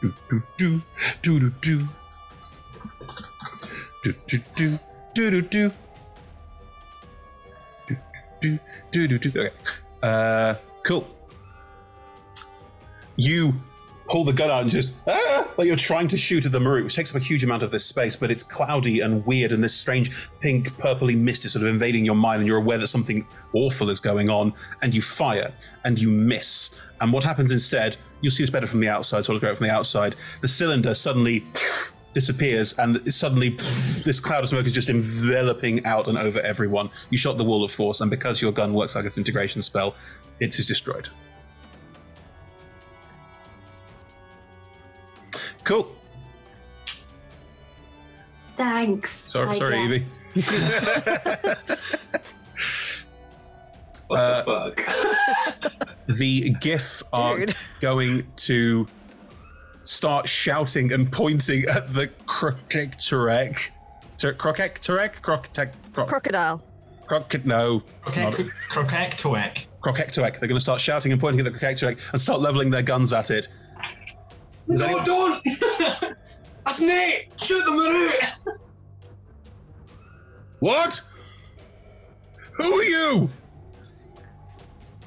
Do 0.01 0.15
do 0.29 0.43
do 0.59 0.83
do 1.23 1.41
do 1.41 1.51
do 1.61 1.89
do 4.03 4.13
do 4.27 4.39
do 4.57 4.79
do 5.15 5.41
do 5.43 5.73
do 8.41 8.59
do 8.91 9.09
do 9.09 9.19
do 9.19 9.31
do. 9.31 9.41
Okay. 9.41 9.55
Uh, 10.03 10.55
cool. 10.83 11.07
You 13.21 13.53
pull 14.09 14.25
the 14.25 14.33
gun 14.33 14.51
out 14.51 14.63
and 14.63 14.71
just 14.71 14.95
ah, 15.07 15.49
like 15.59 15.67
you're 15.67 15.77
trying 15.77 16.09
to 16.09 16.17
shoot 16.17 16.47
at 16.47 16.53
the 16.53 16.59
Marut, 16.59 16.85
which 16.85 16.97
takes 16.97 17.11
up 17.11 17.21
a 17.21 17.25
huge 17.25 17.45
amount 17.45 17.63
of 17.63 17.71
this 17.71 17.85
space, 17.85 18.17
but 18.17 18.31
it's 18.31 18.43
cloudy 18.43 19.01
and 19.01 19.25
weird, 19.27 19.53
and 19.53 19.63
this 19.63 19.75
strange 19.75 20.11
pink, 20.41 20.73
purpley 20.79 21.17
mist 21.17 21.45
is 21.45 21.53
sort 21.53 21.65
of 21.65 21.69
invading 21.69 22.07
your 22.07 22.15
mind, 22.15 22.41
and 22.41 22.47
you're 22.47 22.57
aware 22.57 22.79
that 22.79 22.89
something 22.89 23.27
awful 23.53 23.91
is 23.91 24.01
going 24.01 24.31
on, 24.31 24.55
and 24.81 24.95
you 24.95 25.03
fire 25.03 25.53
and 25.85 25.99
you 25.99 26.09
miss. 26.09 26.81
And 27.03 27.13
what 27.13 27.23
happens 27.23 27.53
instead? 27.53 27.99
You'll 28.23 28.33
see 28.33 28.43
this 28.43 28.51
better 28.51 28.67
from 28.67 28.81
the 28.81 28.89
outside, 28.89 29.27
so 29.27 29.35
I'll 29.35 29.39
go 29.39 29.55
from 29.55 29.67
the 29.67 29.73
outside. 29.73 30.17
The 30.41 30.49
cylinder 30.49 30.95
suddenly 30.95 31.45
disappears, 32.15 32.73
and 32.79 33.13
suddenly 33.13 33.51
this 34.05 34.19
cloud 34.19 34.45
of 34.45 34.49
smoke 34.49 34.65
is 34.65 34.73
just 34.73 34.89
enveloping 34.89 35.85
out 35.85 36.09
and 36.09 36.17
over 36.17 36.41
everyone. 36.41 36.89
You 37.11 37.19
shot 37.19 37.37
the 37.37 37.45
wall 37.45 37.63
of 37.65 37.71
force, 37.71 38.01
and 38.01 38.11
because 38.11 38.41
your 38.41 38.51
gun 38.51 38.73
works 38.73 38.97
like 38.97 39.05
its 39.05 39.19
integration 39.19 39.61
spell, 39.61 39.95
it 40.41 40.59
is 40.59 40.67
destroyed. 40.67 41.11
Cool. 45.65 45.95
Thanks. 48.57 49.11
Sorry, 49.31 49.49
I 49.49 49.53
sorry, 49.55 49.79
Evie. 49.81 50.05
What 54.07 54.19
Uh, 54.19 54.43
the 54.43 54.83
fuck? 54.83 55.87
the 56.09 56.51
giff 56.61 57.03
are 57.13 57.39
Dude. 57.39 57.55
going 57.81 58.27
to 58.37 58.89
start 59.85 60.29
shouting 60.29 60.93
and 60.93 61.13
pointing 61.13 61.65
at 61.67 61.95
the 61.95 62.09
Crocectorek. 62.27 63.71
Crocectorek? 64.19 65.21
Crocec. 65.23 65.73
Crocodile. 65.95 66.61
Croc. 67.07 67.45
No. 67.45 67.83
it's 68.03 68.17
not. 68.17 68.35
Crocectorek. 68.35 69.67
Crocectorek. 69.81 70.41
They're 70.41 70.49
going 70.49 70.55
to 70.57 70.61
start 70.61 70.81
shouting 70.81 71.13
and 71.13 71.21
pointing 71.21 71.47
at 71.47 71.53
the 71.53 71.57
Crocectorek 71.57 71.99
and 72.11 72.21
start 72.21 72.41
leveling 72.41 72.71
their 72.71 72.83
guns 72.83 73.13
at 73.13 73.31
it. 73.31 73.47
Is 74.71 74.81
No, 74.81 74.87
any- 74.87 75.05
don't! 75.05 75.45
That's 76.67 76.81
Nate! 76.81 77.33
Shoot 77.41 77.65
the 77.65 77.71
Marut! 77.73 78.59
What? 80.61 81.01
Who 82.53 82.65
are 82.65 82.85
you? 82.85 83.31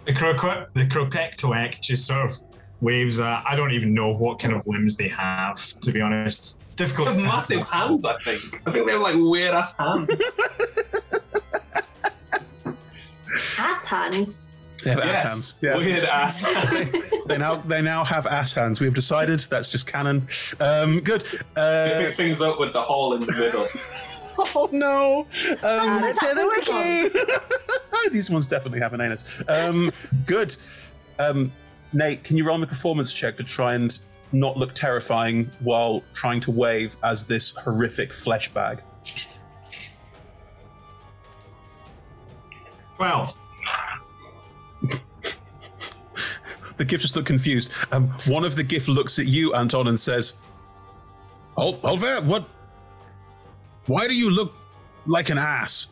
The 0.06 0.14
croco- 0.14 0.68
the 0.74 0.86
Crocectorek 0.86 1.80
just 1.80 2.06
sort 2.08 2.26
of 2.26 2.32
waves. 2.82 3.20
Uh, 3.20 3.42
I 3.48 3.56
don't 3.56 3.72
even 3.72 3.94
know 3.94 4.10
what 4.12 4.40
kind 4.40 4.54
of 4.54 4.66
limbs 4.68 4.98
they 4.98 5.08
have, 5.10 5.56
to 5.82 5.92
be 5.92 6.02
honest. 6.02 6.64
It's 6.66 6.76
difficult 6.76 7.10
They 7.10 7.16
to 7.16 7.22
have 7.22 7.26
tell. 7.48 7.60
massive 7.60 7.68
hands, 7.68 8.04
I 8.04 8.18
think. 8.18 8.62
I 8.68 8.72
think 8.72 8.88
they 8.88 8.94
have 8.94 9.02
like 9.02 9.16
weird 9.16 9.54
ass 9.54 9.78
hands. 9.78 10.10
Ass 13.60 13.86
hands. 13.86 14.42
They 14.84 14.92
have 14.92 15.00
ass 15.00 15.06
Yes, 15.06 15.24
hands. 15.24 15.56
Yeah. 15.62 15.78
weird 15.78 16.04
ass 16.06 16.44
hands. 16.46 17.26
they 17.28 17.38
now 17.38 17.56
they 17.56 17.82
now 17.82 18.04
have 18.04 18.26
ass 18.26 18.54
hands. 18.54 18.80
We 18.80 18.86
have 18.88 18.96
decided 18.96 19.40
that's 19.42 19.70
just 19.70 19.88
canon. 19.88 20.28
Um, 20.60 21.00
good. 21.00 21.22
They 21.56 21.62
Uh, 21.96 22.00
pick 22.00 22.16
things 22.16 22.42
up 22.42 22.60
with 22.60 22.74
the 22.74 22.82
hole 22.82 23.14
in 23.16 23.22
the 23.22 23.32
middle. 23.38 23.68
oh 24.56 24.70
no! 24.72 25.28
Um, 25.62 25.90
Add 25.90 26.04
it 26.06 26.18
to 26.20 26.36
the 26.36 27.12
wiki. 27.14 28.10
these 28.14 28.30
ones 28.30 28.48
definitely 28.48 28.80
have 28.80 28.94
an 28.94 29.02
anus. 29.02 29.42
Um, 29.48 29.92
good. 30.26 30.56
Um, 31.20 31.52
Nate, 31.94 32.24
can 32.24 32.38
you 32.38 32.46
roll 32.46 32.58
me 32.58 32.64
a 32.64 32.68
performance 32.68 33.14
check 33.14 33.38
to 33.38 33.44
try 33.44 33.76
and 33.76 34.00
not 34.32 34.58
look 34.58 34.74
terrifying 34.74 35.52
while 35.60 36.02
trying 36.14 36.42
to 36.42 36.50
wave 36.52 36.98
as 37.04 37.28
this 37.28 37.52
horrific 37.56 38.12
flesh 38.12 38.52
bag? 38.54 38.82
Twelve. 42.96 43.38
The 46.84 46.90
giff 46.90 47.02
just 47.02 47.16
look 47.16 47.26
confused. 47.26 47.72
Um, 47.94 48.10
one 48.26 48.44
of 48.44 48.58
the 48.58 48.64
giff 48.64 48.90
looks 48.90 49.18
at 49.18 49.26
you, 49.26 49.54
Anton, 49.54 49.88
and 49.88 49.98
says, 49.98 50.34
"Hold, 51.56 51.80
hold 51.80 52.02
there. 52.02 52.22
What? 52.22 52.46
Why 53.86 54.06
do 54.06 54.14
you 54.14 54.30
look 54.30 54.54
like 55.06 55.30
an 55.30 55.38
ass?" 55.38 55.88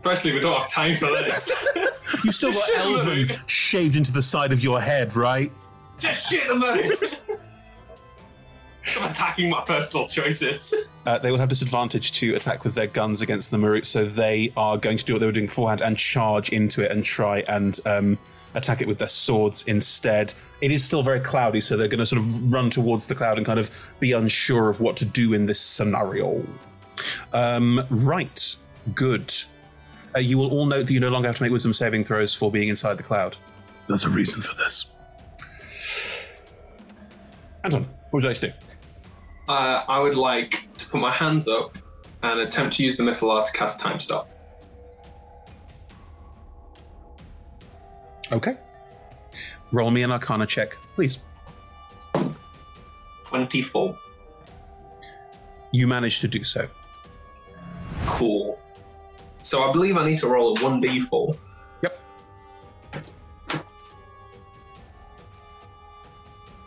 Firstly, 0.00 0.32
we 0.32 0.40
don't 0.40 0.58
have 0.58 0.70
time 0.70 0.96
for 0.96 1.08
this. 1.08 1.52
You 2.24 2.32
still 2.32 2.52
got 2.52 2.58
Just 2.60 2.68
shit 2.68 2.76
the 2.76 2.82
elven 2.82 3.36
shaved 3.46 3.96
into 3.96 4.12
the 4.12 4.22
side 4.22 4.52
of 4.52 4.62
your 4.62 4.80
head, 4.80 5.14
right? 5.14 5.52
Just 5.98 6.30
shit 6.30 6.48
the 6.48 6.54
Marut! 6.54 7.18
I'm 9.00 9.10
attacking 9.10 9.50
my 9.50 9.62
personal 9.62 10.06
choices. 10.06 10.74
Uh, 11.06 11.18
they 11.18 11.30
will 11.30 11.38
have 11.38 11.48
disadvantage 11.48 12.12
to 12.12 12.34
attack 12.34 12.64
with 12.64 12.74
their 12.74 12.86
guns 12.86 13.22
against 13.22 13.50
the 13.50 13.56
Marut, 13.56 13.86
so 13.86 14.04
they 14.04 14.52
are 14.56 14.76
going 14.76 14.98
to 14.98 15.04
do 15.04 15.14
what 15.14 15.20
they 15.20 15.26
were 15.26 15.32
doing 15.32 15.46
beforehand 15.46 15.80
and 15.80 15.96
charge 15.96 16.50
into 16.50 16.82
it 16.82 16.90
and 16.90 17.04
try 17.04 17.40
and 17.48 17.80
um, 17.86 18.18
attack 18.54 18.80
it 18.80 18.88
with 18.88 18.98
their 18.98 19.08
swords 19.08 19.62
instead. 19.66 20.34
It 20.60 20.70
is 20.70 20.84
still 20.84 21.02
very 21.02 21.20
cloudy, 21.20 21.60
so 21.60 21.76
they're 21.76 21.88
going 21.88 21.98
to 21.98 22.06
sort 22.06 22.22
of 22.22 22.52
run 22.52 22.70
towards 22.70 23.06
the 23.06 23.14
cloud 23.14 23.38
and 23.38 23.46
kind 23.46 23.58
of 23.58 23.70
be 24.00 24.12
unsure 24.12 24.68
of 24.68 24.80
what 24.80 24.96
to 24.98 25.04
do 25.04 25.32
in 25.32 25.46
this 25.46 25.60
scenario. 25.60 26.44
Um, 27.32 27.86
right, 27.90 28.56
good. 28.94 29.34
Uh, 30.14 30.20
you 30.20 30.38
will 30.38 30.50
all 30.50 30.66
note 30.66 30.86
that 30.86 30.92
you 30.92 31.00
no 31.00 31.08
longer 31.08 31.28
have 31.28 31.36
to 31.36 31.42
make 31.42 31.52
wisdom 31.52 31.72
saving 31.72 32.04
throws 32.04 32.34
for 32.34 32.50
being 32.50 32.68
inside 32.68 32.98
the 32.98 33.02
cloud. 33.02 33.36
There's 33.88 34.04
a 34.04 34.08
reason 34.08 34.40
for 34.40 34.54
this. 34.54 34.86
Anton, 37.64 37.82
what 37.82 38.12
would 38.12 38.22
you 38.22 38.28
like 38.28 38.38
to 38.38 38.48
do? 38.48 38.63
Uh, 39.48 39.84
I 39.88 39.98
would 39.98 40.16
like 40.16 40.68
to 40.78 40.88
put 40.88 41.00
my 41.00 41.12
hands 41.12 41.48
up 41.48 41.76
and 42.22 42.40
attempt 42.40 42.76
to 42.76 42.84
use 42.84 42.96
the 42.96 43.02
Mythalar 43.02 43.44
to 43.44 43.52
cast 43.52 43.80
Time 43.80 44.00
Stop. 44.00 44.30
Okay. 48.32 48.56
Roll 49.72 49.90
me 49.90 50.02
an 50.02 50.10
Arcana 50.10 50.46
check, 50.46 50.76
please. 50.94 51.18
24. 53.24 53.98
You 55.72 55.86
managed 55.86 56.20
to 56.22 56.28
do 56.28 56.42
so. 56.42 56.68
Cool. 58.06 58.58
So 59.40 59.68
I 59.68 59.72
believe 59.72 59.98
I 59.98 60.06
need 60.06 60.18
to 60.18 60.28
roll 60.28 60.52
a 60.52 60.56
1d4. 60.56 61.36
Yep. 61.82 62.00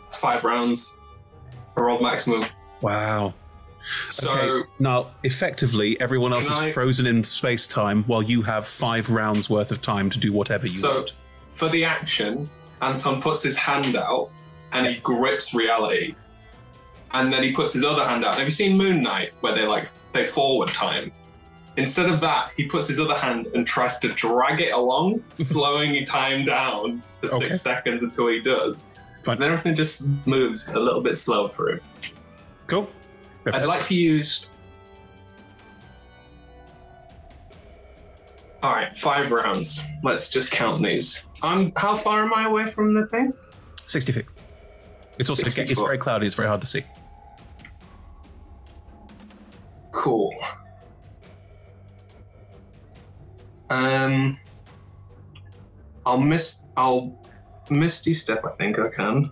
It's 0.06 0.18
five 0.18 0.44
rounds. 0.44 1.00
I 1.76 1.80
rolled 1.80 2.02
maximum. 2.02 2.44
Wow. 2.80 3.34
So 4.10 4.30
okay. 4.32 4.68
now, 4.78 5.08
effectively, 5.24 5.98
everyone 6.00 6.32
else 6.32 6.44
is 6.46 6.56
I- 6.56 6.72
frozen 6.72 7.06
in 7.06 7.24
space 7.24 7.66
time 7.66 8.04
while 8.04 8.22
you 8.22 8.42
have 8.42 8.66
five 8.66 9.10
rounds 9.10 9.48
worth 9.48 9.70
of 9.70 9.80
time 9.80 10.10
to 10.10 10.18
do 10.18 10.32
whatever 10.32 10.66
you 10.66 10.72
So, 10.72 10.94
want. 10.96 11.12
for 11.52 11.68
the 11.68 11.84
action, 11.84 12.50
Anton 12.82 13.22
puts 13.22 13.42
his 13.42 13.56
hand 13.56 13.96
out 13.96 14.30
and 14.72 14.86
he 14.86 14.96
grips 14.96 15.54
reality. 15.54 16.14
And 17.12 17.32
then 17.32 17.42
he 17.42 17.52
puts 17.52 17.72
his 17.72 17.84
other 17.84 18.04
hand 18.06 18.24
out. 18.26 18.34
Have 18.36 18.44
you 18.44 18.50
seen 18.50 18.76
Moon 18.76 19.02
Knight 19.02 19.32
where 19.40 19.54
they 19.54 19.66
like 19.66 19.88
they 20.12 20.26
forward 20.26 20.68
time? 20.68 21.10
Instead 21.78 22.10
of 22.10 22.20
that, 22.20 22.50
he 22.56 22.66
puts 22.66 22.88
his 22.88 23.00
other 23.00 23.14
hand 23.14 23.46
and 23.54 23.66
tries 23.66 23.98
to 24.00 24.08
drag 24.12 24.60
it 24.60 24.74
along, 24.74 25.22
slowing 25.32 26.04
time 26.04 26.44
down 26.44 27.02
for 27.22 27.34
Okay. 27.36 27.48
six 27.48 27.62
seconds 27.62 28.02
until 28.02 28.26
he 28.26 28.40
does. 28.40 28.92
Fine. 29.22 29.36
And 29.36 29.42
then 29.44 29.50
everything 29.52 29.74
just 29.74 30.04
moves 30.26 30.68
a 30.68 30.78
little 30.78 31.00
bit 31.00 31.16
slower 31.16 31.48
for 31.48 31.70
him. 31.70 31.80
Cool. 32.68 32.88
I'd 33.46 33.64
like 33.64 33.82
to 33.84 33.94
use. 33.94 34.46
All 38.62 38.72
right, 38.74 38.96
five 38.96 39.32
rounds. 39.32 39.80
Let's 40.02 40.30
just 40.30 40.50
count 40.50 40.82
these. 40.82 41.24
I'm. 41.42 41.72
How 41.76 41.96
far 41.96 42.22
am 42.22 42.34
I 42.34 42.44
away 42.44 42.66
from 42.66 42.92
the 42.94 43.06
thing? 43.06 43.32
60 43.86 44.12
feet. 44.12 44.26
It's 45.18 45.30
also 45.30 45.42
60 45.44 45.62
it's 45.62 45.80
foot. 45.80 45.86
very 45.86 45.98
cloudy, 45.98 46.26
it's 46.26 46.34
very 46.34 46.48
hard 46.48 46.60
to 46.60 46.66
see. 46.66 46.84
Cool. 49.92 50.34
Um, 53.70 54.38
I'll 56.04 56.20
miss. 56.20 56.60
I'll 56.76 57.18
misty 57.70 58.12
step. 58.12 58.44
I 58.44 58.50
think 58.50 58.78
I 58.78 58.88
can. 58.90 59.30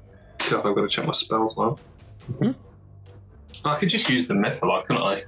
God, 0.48 0.66
I've 0.66 0.74
got 0.74 0.82
to 0.82 0.88
check 0.88 1.04
my 1.04 1.12
spells 1.12 1.58
now. 1.58 1.76
I 3.68 3.76
could 3.76 3.88
just 3.88 4.08
use 4.08 4.26
the 4.26 4.34
Mythalar, 4.34 4.84
couldn't 4.86 5.02
I? 5.02 5.24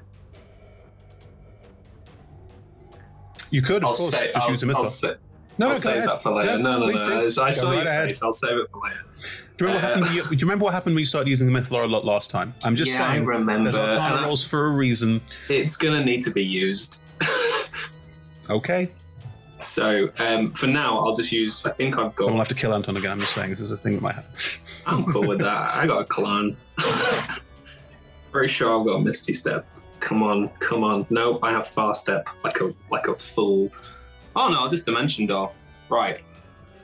You 3.50 3.62
could, 3.62 3.78
of 3.78 3.84
I'll 3.84 3.94
course, 3.94 4.10
say. 4.10 4.26
just 4.26 4.36
I'll, 4.38 4.48
use 4.48 4.60
the 4.60 4.74
I'll, 4.74 4.84
say, 4.84 5.14
No, 5.58 5.66
I'll 5.68 5.72
no, 5.72 5.78
save 5.78 6.04
that 6.04 6.22
for 6.22 6.32
later. 6.34 6.50
Yeah, 6.52 6.56
no, 6.58 6.78
no, 6.78 6.86
no. 6.90 7.16
I 7.16 7.28
saw 7.28 7.44
right 7.44 7.54
your 7.54 7.86
ahead. 7.86 8.08
face. 8.08 8.22
I'll 8.22 8.32
save 8.32 8.58
it 8.58 8.68
for 8.68 8.80
later. 8.82 9.00
Do 9.56 9.64
you, 9.64 9.70
remember 9.72 9.74
what 9.74 9.82
happened, 9.82 10.14
you 10.14 10.22
do 10.22 10.34
you 10.36 10.38
remember 10.42 10.64
what 10.64 10.74
happened 10.74 10.94
when 10.94 11.00
you 11.00 11.06
started 11.06 11.28
using 11.30 11.50
the 11.52 11.58
Mythalar 11.58 11.84
a 11.84 11.86
lot 11.86 12.04
last 12.04 12.30
time? 12.30 12.54
I'm 12.62 12.76
just 12.76 12.92
Yeah, 12.92 13.08
I 13.08 13.14
saying. 13.14 13.24
remember, 13.26 13.72
There's 13.72 13.76
Arcana 13.78 14.22
rolls 14.22 14.46
for 14.46 14.66
a 14.66 14.70
reason. 14.70 15.20
It's 15.48 15.76
gonna 15.76 16.04
need 16.04 16.22
to 16.24 16.30
be 16.30 16.44
used. 16.44 17.04
Okay. 18.50 18.88
So 19.60 20.10
um, 20.20 20.52
for 20.52 20.68
now, 20.68 20.98
I'll 20.98 21.14
just 21.16 21.32
use. 21.32 21.66
I 21.66 21.70
think 21.72 21.98
I've 21.98 22.14
got. 22.14 22.24
Someone 22.24 22.34
will 22.34 22.40
have 22.40 22.48
to 22.48 22.54
kill 22.54 22.72
Anton 22.72 22.96
again. 22.96 23.10
I'm 23.10 23.20
just 23.20 23.34
saying 23.34 23.50
this 23.50 23.60
is 23.60 23.72
a 23.72 23.76
thing 23.76 23.92
that 23.94 24.00
might 24.02 24.14
happen. 24.14 24.30
I'm 24.86 25.04
cool 25.04 25.26
with 25.28 25.40
that. 25.40 25.74
I 25.76 25.86
got 25.86 25.98
a 26.00 26.04
clan. 26.04 26.56
Very 28.32 28.48
sure 28.48 28.78
I've 28.78 28.86
got 28.86 28.96
a 28.96 29.00
Misty 29.00 29.32
Step. 29.34 29.66
Come 30.00 30.22
on, 30.22 30.48
come 30.60 30.84
on. 30.84 31.06
No, 31.10 31.38
I 31.42 31.50
have 31.50 31.66
Fast 31.68 32.02
Step 32.02 32.28
like 32.44 32.60
a 32.60 32.72
like 32.90 33.08
a 33.08 33.14
fool. 33.16 33.70
Oh 34.36 34.48
no, 34.48 34.68
this 34.68 34.84
Dimension 34.84 35.26
Door. 35.26 35.52
Right. 35.88 36.20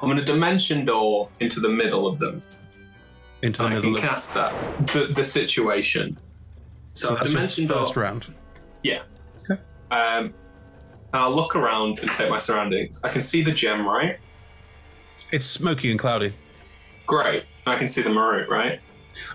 I'm 0.01 0.09
gonna 0.09 0.25
Dimension 0.25 0.85
Door 0.85 1.29
into 1.41 1.61
the 1.61 1.69
middle 1.69 2.07
of 2.07 2.19
them. 2.19 2.43
Into 3.43 3.63
the 3.63 3.69
I 3.69 3.75
middle 3.75 3.95
can 3.95 4.05
of 4.05 4.11
cast 4.11 4.35
that. 4.35 4.53
The 4.89 5.13
the 5.15 5.25
situation. 5.25 6.19
So, 6.93 7.09
So 7.09 7.15
that's 7.15 7.59
your 7.59 7.69
first 7.69 7.95
Door. 7.95 8.03
round. 8.03 8.39
Yeah. 8.83 9.03
Um, 9.51 9.59
and 9.91 10.35
I'll 11.13 11.35
look 11.35 11.55
around 11.55 12.01
and 12.01 12.13
take 12.13 12.29
my 12.31 12.39
surroundings. 12.39 13.03
I 13.05 13.09
can 13.09 13.23
see 13.23 13.43
the 13.43 13.53
gem, 13.53 13.87
right? 13.87 14.19
It's 15.31 15.45
smoky 15.45 15.91
and 15.91 16.01
cloudy. 16.01 16.33
Great. 17.07 17.45
I 17.67 17.77
can 17.79 17.87
see 17.87 18.03
the 18.03 18.11
Marut, 18.11 18.49
right? 18.49 18.81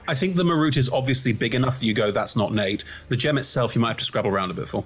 I 0.07 0.15
think 0.15 0.35
the 0.35 0.43
Marut 0.43 0.77
is 0.77 0.89
obviously 0.89 1.33
big 1.33 1.55
enough 1.55 1.79
that 1.79 1.85
you 1.85 1.93
go, 1.93 2.11
that's 2.11 2.35
not 2.35 2.51
Nate. 2.53 2.83
The 3.09 3.15
gem 3.15 3.37
itself, 3.37 3.75
you 3.75 3.81
might 3.81 3.89
have 3.89 3.97
to 3.97 4.05
scrabble 4.05 4.29
around 4.29 4.51
a 4.51 4.53
bit 4.53 4.69
for. 4.69 4.83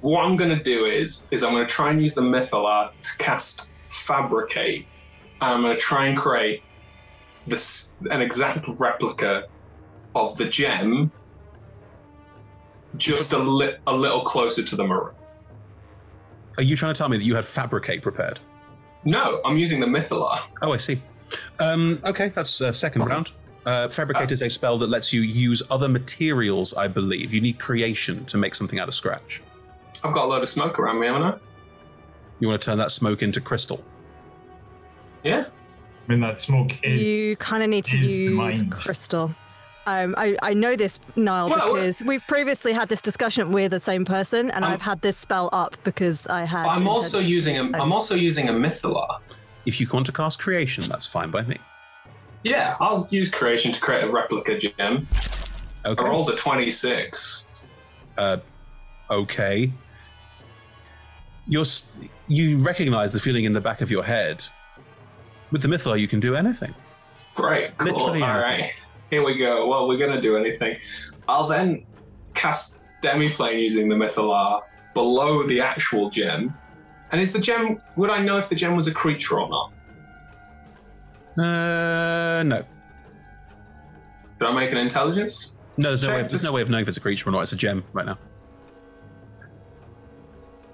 What 0.00 0.24
I'm 0.24 0.36
going 0.36 0.56
to 0.56 0.62
do 0.62 0.86
is, 0.86 1.26
is 1.30 1.42
I'm 1.42 1.52
going 1.52 1.66
to 1.66 1.72
try 1.72 1.90
and 1.90 2.00
use 2.00 2.14
the 2.14 2.22
Mythalar 2.22 2.90
to 3.02 3.16
cast 3.18 3.68
Fabricate. 3.88 4.86
And 5.40 5.54
I'm 5.54 5.62
going 5.62 5.76
to 5.76 5.80
try 5.80 6.06
and 6.06 6.18
create 6.18 6.62
this 7.46 7.92
an 8.10 8.20
exact 8.22 8.66
replica 8.78 9.46
of 10.14 10.36
the 10.36 10.46
gem, 10.46 11.10
just 12.96 13.32
a, 13.32 13.38
li- 13.38 13.76
a 13.86 13.94
little 13.94 14.22
closer 14.22 14.62
to 14.62 14.76
the 14.76 14.84
Marut. 14.84 15.14
Are 16.56 16.62
you 16.62 16.76
trying 16.76 16.92
to 16.94 16.98
tell 16.98 17.08
me 17.08 17.16
that 17.16 17.24
you 17.24 17.34
had 17.34 17.44
Fabricate 17.44 18.02
prepared? 18.02 18.40
No, 19.04 19.40
I'm 19.44 19.56
using 19.56 19.80
the 19.80 19.86
Mythalar. 19.86 20.40
Oh, 20.62 20.72
I 20.72 20.76
see. 20.76 21.00
Um, 21.58 22.00
okay, 22.04 22.28
that's 22.30 22.60
uh, 22.60 22.72
second 22.72 23.04
round. 23.04 23.30
Uh, 23.66 23.88
fabricate 23.88 24.30
is 24.32 24.42
a 24.42 24.48
spell 24.48 24.78
that 24.78 24.88
lets 24.88 25.12
you 25.12 25.20
use 25.20 25.62
other 25.70 25.88
materials, 25.88 26.72
I 26.74 26.88
believe. 26.88 27.34
You 27.34 27.40
need 27.40 27.58
creation 27.58 28.24
to 28.26 28.38
make 28.38 28.54
something 28.54 28.78
out 28.78 28.88
of 28.88 28.94
scratch. 28.94 29.42
I've 30.02 30.14
got 30.14 30.24
a 30.24 30.28
load 30.28 30.42
of 30.42 30.48
smoke 30.48 30.78
around 30.78 31.00
me, 31.00 31.06
haven't 31.06 31.22
I? 31.22 31.38
You 32.38 32.48
want 32.48 32.62
to 32.62 32.66
turn 32.70 32.78
that 32.78 32.90
smoke 32.90 33.22
into 33.22 33.40
crystal. 33.40 33.84
Yeah. 35.22 35.44
I 36.08 36.10
mean, 36.10 36.20
that 36.20 36.38
smoke 36.38 36.72
is. 36.82 37.02
you 37.02 37.36
kind 37.36 37.62
of 37.62 37.68
need 37.68 37.84
to 37.86 37.98
use 37.98 38.32
mind. 38.32 38.72
crystal. 38.72 39.34
Um, 39.86 40.14
I, 40.16 40.36
I 40.42 40.54
know 40.54 40.76
this, 40.76 41.00
Niall, 41.16 41.50
Well, 41.50 41.74
because 41.74 42.02
we've 42.02 42.26
previously 42.26 42.72
had 42.72 42.88
this 42.88 43.02
discussion 43.02 43.50
with 43.52 43.72
the 43.72 43.80
same 43.80 44.04
person, 44.04 44.50
and 44.50 44.64
i 44.64 44.70
have 44.70 44.82
had 44.82 45.00
this 45.02 45.16
spell 45.16 45.48
up 45.52 45.76
because 45.84 46.26
I 46.26 46.44
had. 46.44 46.66
I'm 46.66 46.88
also 46.88 47.18
using 47.18 47.58
a, 47.58 47.66
so. 47.66 47.74
I'm 47.74 47.92
also 47.92 48.14
using 48.14 48.48
a 48.48 48.52
Mythalar. 48.52 49.20
If 49.66 49.80
you 49.80 49.88
want 49.92 50.06
to 50.06 50.12
cast 50.12 50.38
creation, 50.38 50.84
that's 50.88 51.06
fine 51.06 51.30
by 51.30 51.42
me. 51.42 51.58
Yeah, 52.42 52.76
I'll 52.80 53.06
use 53.10 53.30
creation 53.30 53.72
to 53.72 53.80
create 53.80 54.04
a 54.04 54.10
replica 54.10 54.58
gem. 54.58 55.08
Okay. 55.84 56.04
I 56.04 56.08
rolled 56.08 56.30
a 56.30 56.36
26. 56.36 57.44
Uh, 58.16 58.38
okay. 59.10 59.72
You're 61.46 61.64
you 62.28 62.58
recognize 62.58 63.12
the 63.12 63.20
feeling 63.20 63.44
in 63.44 63.52
the 63.52 63.60
back 63.60 63.80
of 63.80 63.90
your 63.90 64.04
head. 64.04 64.44
With 65.50 65.62
the 65.62 65.68
Mythalar, 65.68 65.98
you 65.98 66.06
can 66.06 66.20
do 66.20 66.36
anything. 66.36 66.74
Great, 67.34 67.76
cool. 67.78 67.92
Literally 67.92 68.22
All 68.22 68.30
anything. 68.30 68.60
right, 68.60 68.70
here 69.10 69.24
we 69.24 69.36
go. 69.36 69.66
Well, 69.66 69.88
we're 69.88 69.98
gonna 69.98 70.20
do 70.20 70.36
anything. 70.36 70.76
I'll 71.28 71.48
then 71.48 71.86
cast 72.34 72.78
Demiplane 73.02 73.60
using 73.60 73.88
the 73.88 73.96
Mythalar 73.96 74.62
below 74.94 75.46
the 75.46 75.60
actual 75.60 76.10
gem. 76.10 76.54
And 77.10 77.20
is 77.20 77.32
the 77.32 77.40
gem? 77.40 77.80
Would 77.96 78.10
I 78.10 78.22
know 78.22 78.36
if 78.36 78.48
the 78.48 78.54
gem 78.54 78.76
was 78.76 78.86
a 78.86 78.92
creature 78.92 79.40
or 79.40 79.48
not? 79.48 79.72
Uh, 81.38 82.42
no. 82.44 82.64
Did 84.38 84.48
I 84.48 84.52
make 84.52 84.72
an 84.72 84.78
intelligence? 84.78 85.58
No, 85.76 85.88
there's 85.90 86.02
no 86.02 86.10
way. 86.10 86.20
Of, 86.20 86.28
there's 86.28 86.44
no 86.44 86.52
way 86.52 86.62
of 86.62 86.70
knowing 86.70 86.82
if 86.82 86.88
it's 86.88 86.96
a 86.96 87.00
creature 87.00 87.28
or 87.28 87.32
not. 87.32 87.42
It's 87.42 87.52
a 87.52 87.56
gem 87.56 87.84
right 87.92 88.06
now. 88.06 88.18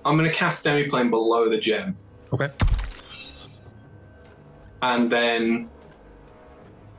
I'm 0.04 0.16
gonna 0.16 0.30
cast 0.30 0.64
Demiplane 0.64 1.10
below 1.10 1.50
the 1.50 1.58
gem. 1.58 1.96
Okay. 2.32 2.50
And 4.82 5.10
then, 5.10 5.68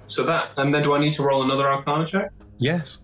so 0.07 0.23
that, 0.23 0.49
and 0.57 0.73
then 0.73 0.83
do 0.83 0.93
I 0.93 0.99
need 0.99 1.13
to 1.13 1.23
roll 1.23 1.43
another 1.43 1.67
Arcana 1.71 2.05
check? 2.05 2.31
Yes. 2.57 2.99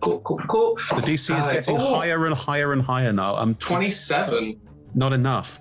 Cool, 0.00 0.20
cool, 0.20 0.38
cool. 0.46 0.74
The 0.74 1.02
DC 1.02 1.14
is 1.14 1.30
Uh, 1.30 1.52
getting 1.52 1.76
oh. 1.78 1.94
higher 1.96 2.26
and 2.26 2.34
higher 2.36 2.72
and 2.72 2.82
higher 2.82 3.12
now. 3.12 3.34
I'm 3.36 3.54
27. 3.54 4.60
Not 4.94 5.12
enough. 5.12 5.58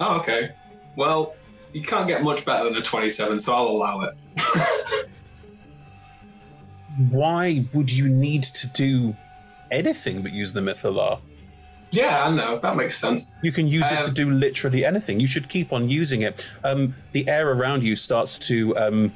Oh, 0.00 0.18
okay. 0.18 0.52
Well, 0.96 1.34
you 1.76 1.82
can't 1.82 2.08
get 2.08 2.22
much 2.22 2.42
better 2.46 2.64
than 2.64 2.74
a 2.76 2.80
27, 2.80 3.38
so 3.38 3.54
I'll 3.54 3.66
allow 3.66 4.00
it. 4.00 4.14
Why 7.10 7.66
would 7.74 7.92
you 7.92 8.08
need 8.08 8.44
to 8.44 8.66
do 8.68 9.14
anything 9.70 10.22
but 10.22 10.32
use 10.32 10.54
the 10.54 10.62
Mythalar? 10.62 11.20
Yeah, 11.90 12.24
I 12.24 12.30
know. 12.30 12.58
That 12.58 12.76
makes 12.76 12.96
sense. 12.96 13.34
You 13.42 13.52
can 13.52 13.68
use 13.68 13.84
it 13.90 14.00
to 14.00 14.08
Um, 14.08 14.14
do 14.14 14.30
literally 14.30 14.86
anything. 14.86 15.20
You 15.20 15.26
should 15.26 15.50
keep 15.50 15.70
on 15.70 15.90
using 15.90 16.22
it. 16.22 16.50
Um, 16.64 16.94
the 17.12 17.28
air 17.28 17.50
around 17.52 17.84
you 17.84 17.94
starts 17.94 18.38
to. 18.48 18.74
Um, 18.78 19.12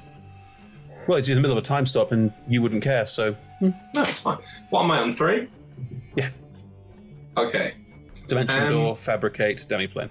well, 1.09 1.17
it's 1.17 1.31
in 1.31 1.37
the 1.37 1.41
middle 1.41 1.57
of 1.57 1.65
a 1.65 1.67
time 1.67 1.87
stop, 1.87 2.13
and 2.13 2.31
you 2.47 2.61
wouldn't 2.61 2.85
care. 2.85 3.07
So 3.07 3.35
No, 3.63 3.73
it's 3.97 4.21
fine. 4.21 4.39
What 4.69 4.83
am 4.85 4.91
I 4.91 4.99
on 4.99 5.13
three? 5.13 5.49
Yeah. 6.15 6.29
Okay. 7.39 7.73
dimension 8.29 8.65
Um, 8.65 8.69
door, 8.69 8.97
fabricate, 8.99 9.65
demi 9.67 9.89
demiplane. 9.89 10.11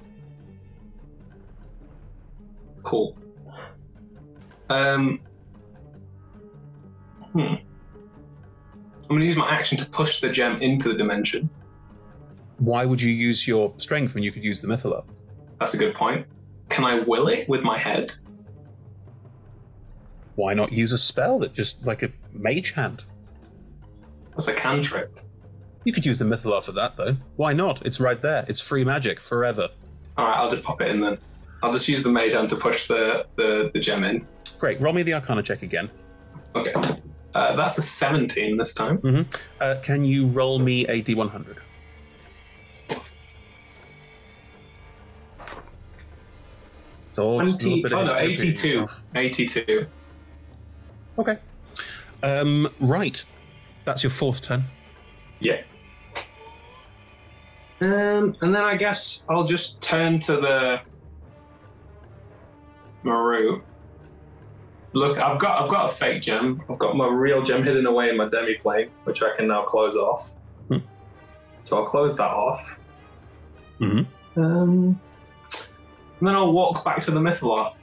Cool. 2.83 3.17
Um. 4.69 5.19
Hmm. 7.33 7.55
I'm 9.09 9.15
going 9.15 9.21
to 9.21 9.25
use 9.27 9.37
my 9.37 9.49
action 9.49 9.77
to 9.79 9.85
push 9.87 10.19
the 10.19 10.29
gem 10.29 10.57
into 10.57 10.89
the 10.89 10.95
dimension. 10.97 11.49
Why 12.59 12.85
would 12.85 13.01
you 13.01 13.11
use 13.11 13.47
your 13.47 13.73
strength 13.77 14.13
when 14.13 14.23
you 14.23 14.31
could 14.31 14.43
use 14.43 14.61
the 14.61 14.67
Mythalar? 14.67 15.03
That's 15.59 15.73
a 15.73 15.77
good 15.77 15.95
point. 15.95 16.27
Can 16.69 16.85
I 16.85 16.99
will 16.99 17.27
it 17.27 17.49
with 17.49 17.61
my 17.61 17.77
head? 17.77 18.13
Why 20.35 20.53
not 20.53 20.71
use 20.71 20.93
a 20.93 20.97
spell 20.97 21.39
that 21.39 21.53
just 21.53 21.85
like 21.87 22.03
a 22.03 22.11
mage 22.31 22.71
hand? 22.71 23.03
That's 24.31 24.47
a 24.47 24.53
cantrip. 24.53 25.19
You 25.85 25.91
could 25.91 26.05
use 26.05 26.19
the 26.19 26.25
Mythalar 26.25 26.63
for 26.63 26.71
that, 26.73 26.95
though. 26.95 27.17
Why 27.35 27.53
not? 27.53 27.85
It's 27.85 27.99
right 27.99 28.21
there. 28.21 28.45
It's 28.47 28.59
free 28.59 28.83
magic 28.83 29.21
forever. 29.21 29.69
All 30.17 30.27
right, 30.27 30.37
I'll 30.37 30.51
just 30.51 30.63
pop 30.63 30.81
it 30.81 30.91
in 30.91 31.01
then. 31.01 31.17
I'll 31.61 31.73
just 31.73 31.87
use 31.87 32.03
the 32.03 32.09
mage 32.09 32.33
hand 32.33 32.49
to 32.49 32.55
push 32.55 32.87
the, 32.87 33.25
the, 33.35 33.69
the 33.73 33.79
gem 33.79 34.03
in. 34.03 34.25
Great. 34.59 34.79
Roll 34.81 34.93
me 34.93 35.03
the 35.03 35.13
Arcana 35.13 35.43
check 35.43 35.61
again. 35.61 35.89
Okay. 36.55 36.73
Uh, 37.35 37.55
that's 37.55 37.77
a 37.77 37.81
17 37.81 38.57
this 38.57 38.73
time. 38.73 38.97
hmm 38.97 39.21
Uh, 39.61 39.75
can 39.83 40.03
you 40.03 40.27
roll 40.27 40.59
me 40.59 40.85
a 40.87 41.01
D100? 41.03 41.57
So 47.09 47.41
just 47.41 47.61
20, 47.61 47.85
oh 47.93 48.03
no, 48.05 48.15
82. 48.17 48.87
82. 49.15 49.87
Okay. 51.17 51.37
Um, 52.21 52.69
right. 52.79 53.25
That's 53.83 54.03
your 54.03 54.11
fourth 54.11 54.41
turn. 54.43 54.63
Yeah. 55.39 55.61
Um, 57.81 58.35
and 58.41 58.55
then 58.55 58.63
I 58.63 58.75
guess 58.75 59.25
I'll 59.29 59.43
just 59.45 59.81
turn 59.81 60.19
to 60.21 60.33
the 60.33 60.81
Maru. 63.03 63.61
Look, 64.93 65.19
I've 65.19 65.39
got 65.39 65.63
I've 65.63 65.69
got 65.69 65.91
a 65.91 65.93
fake 65.93 66.23
gem. 66.23 66.63
I've 66.69 66.79
got 66.79 66.95
my 66.95 67.07
real 67.07 67.43
gem 67.43 67.63
hidden 67.63 67.85
away 67.85 68.09
in 68.09 68.17
my 68.17 68.27
demi 68.27 68.55
plane, 68.55 68.89
which 69.03 69.21
I 69.21 69.35
can 69.35 69.47
now 69.47 69.63
close 69.63 69.95
off. 69.95 70.31
Hmm. 70.67 70.77
So 71.63 71.77
I'll 71.77 71.85
close 71.85 72.17
that 72.17 72.31
off. 72.31 72.79
Mm-hmm. 73.79 74.41
Um, 74.41 74.99
and 76.19 76.27
then 76.27 76.35
I'll 76.35 76.51
walk 76.51 76.83
back 76.83 76.99
to 77.01 77.11
the 77.11 77.19
Mythalar. 77.19 77.73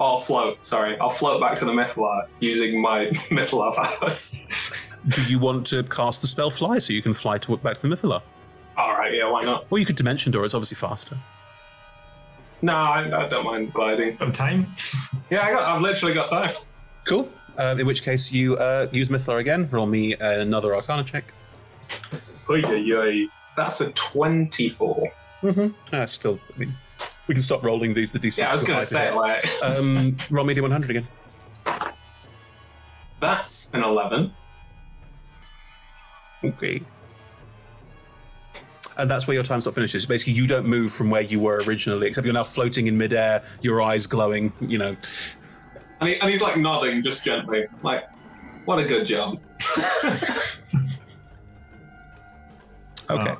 I'll 0.00 0.18
float. 0.18 0.64
Sorry, 0.64 0.98
I'll 0.98 1.10
float 1.10 1.40
back 1.40 1.56
to 1.56 1.64
the 1.64 1.72
Mythalar 1.72 2.26
using 2.40 2.80
my 2.80 3.06
Mythalar 3.30 3.74
powers. 3.74 4.40
Do 5.08 5.22
you 5.24 5.38
want 5.38 5.66
to 5.68 5.82
cast 5.84 6.22
the 6.22 6.26
spell 6.26 6.50
fly 6.50 6.78
so 6.78 6.92
you 6.92 7.02
can 7.02 7.14
fly 7.14 7.38
to 7.38 7.56
back 7.58 7.76
to 7.78 7.82
the 7.86 7.94
Mythalar? 7.94 8.22
All 8.76 8.92
right, 8.92 9.14
yeah, 9.14 9.30
why 9.30 9.42
not? 9.42 9.66
Or 9.70 9.78
you 9.78 9.86
could 9.86 9.96
dimension 9.96 10.32
door. 10.32 10.44
It's 10.44 10.54
obviously 10.54 10.76
faster. 10.76 11.18
No, 12.64 12.74
I, 12.74 13.26
I 13.26 13.28
don't 13.28 13.44
mind 13.44 13.74
gliding. 13.74 14.16
Of 14.20 14.32
time? 14.32 14.72
Yeah, 15.28 15.42
I 15.42 15.52
got. 15.52 15.68
I've 15.68 15.82
literally 15.82 16.14
got 16.14 16.30
time. 16.30 16.54
Cool. 17.04 17.28
Uh, 17.58 17.76
in 17.78 17.86
which 17.86 18.02
case, 18.02 18.32
you 18.32 18.56
uh, 18.56 18.86
use 18.90 19.10
Mythalar 19.10 19.38
again. 19.38 19.68
Roll 19.68 19.84
me 19.84 20.14
another 20.18 20.74
Arcana 20.74 21.04
check. 21.04 21.24
Oy, 22.48 22.62
oy, 22.64 22.96
oy. 22.96 23.26
That's 23.54 23.82
a 23.82 23.92
twenty-four. 23.92 25.12
Mm-hmm. 25.42 25.94
Uh, 25.94 26.06
still, 26.06 26.40
I 26.54 26.58
mean, 26.58 26.74
we 27.26 27.34
can 27.34 27.42
stop 27.42 27.62
rolling 27.62 27.92
these. 27.92 28.12
The 28.12 28.18
d6. 28.18 28.38
Yeah, 28.38 28.48
I 28.48 28.52
was 28.54 28.64
gonna 28.64 28.82
say 28.82 29.08
it 29.08 29.14
like 29.14 29.44
um, 29.62 30.16
roll 30.30 30.46
me 30.46 30.54
d100 30.54 30.88
again. 30.88 31.06
that's 33.20 33.70
an 33.74 33.84
eleven. 33.84 34.32
Okay. 36.42 36.80
And 38.96 39.10
that's 39.10 39.26
where 39.26 39.34
your 39.34 39.42
time 39.42 39.60
stop 39.60 39.74
finishes. 39.74 40.06
Basically, 40.06 40.34
you 40.34 40.46
don't 40.46 40.66
move 40.66 40.92
from 40.92 41.10
where 41.10 41.22
you 41.22 41.40
were 41.40 41.60
originally, 41.66 42.06
except 42.06 42.24
you're 42.24 42.34
now 42.34 42.44
floating 42.44 42.86
in 42.86 42.96
midair, 42.96 43.42
your 43.60 43.82
eyes 43.82 44.06
glowing. 44.06 44.52
You 44.60 44.78
know, 44.78 44.96
And, 46.00 46.08
he, 46.08 46.20
and 46.20 46.30
he's 46.30 46.42
like 46.42 46.56
nodding 46.56 47.02
just 47.02 47.24
gently, 47.24 47.64
like, 47.82 48.04
"What 48.66 48.78
a 48.78 48.84
good 48.84 49.06
job." 49.06 49.40
Okay. 53.10 53.34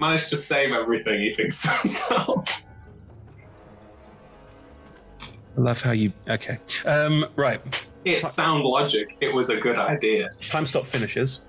Managed 0.00 0.30
to 0.30 0.36
save 0.36 0.72
everything. 0.72 1.20
He 1.20 1.34
thinks 1.34 1.62
to 1.62 1.68
himself. 1.70 2.64
I 5.56 5.60
love 5.60 5.80
how 5.80 5.92
you. 5.92 6.12
Okay. 6.28 6.58
Um, 6.84 7.26
right. 7.36 7.60
It's 8.04 8.32
sound 8.32 8.64
logic. 8.64 9.16
It 9.20 9.34
was 9.34 9.50
a 9.50 9.56
good 9.56 9.78
idea. 9.78 10.30
Time 10.40 10.66
stop 10.66 10.86
finishes. 10.86 11.42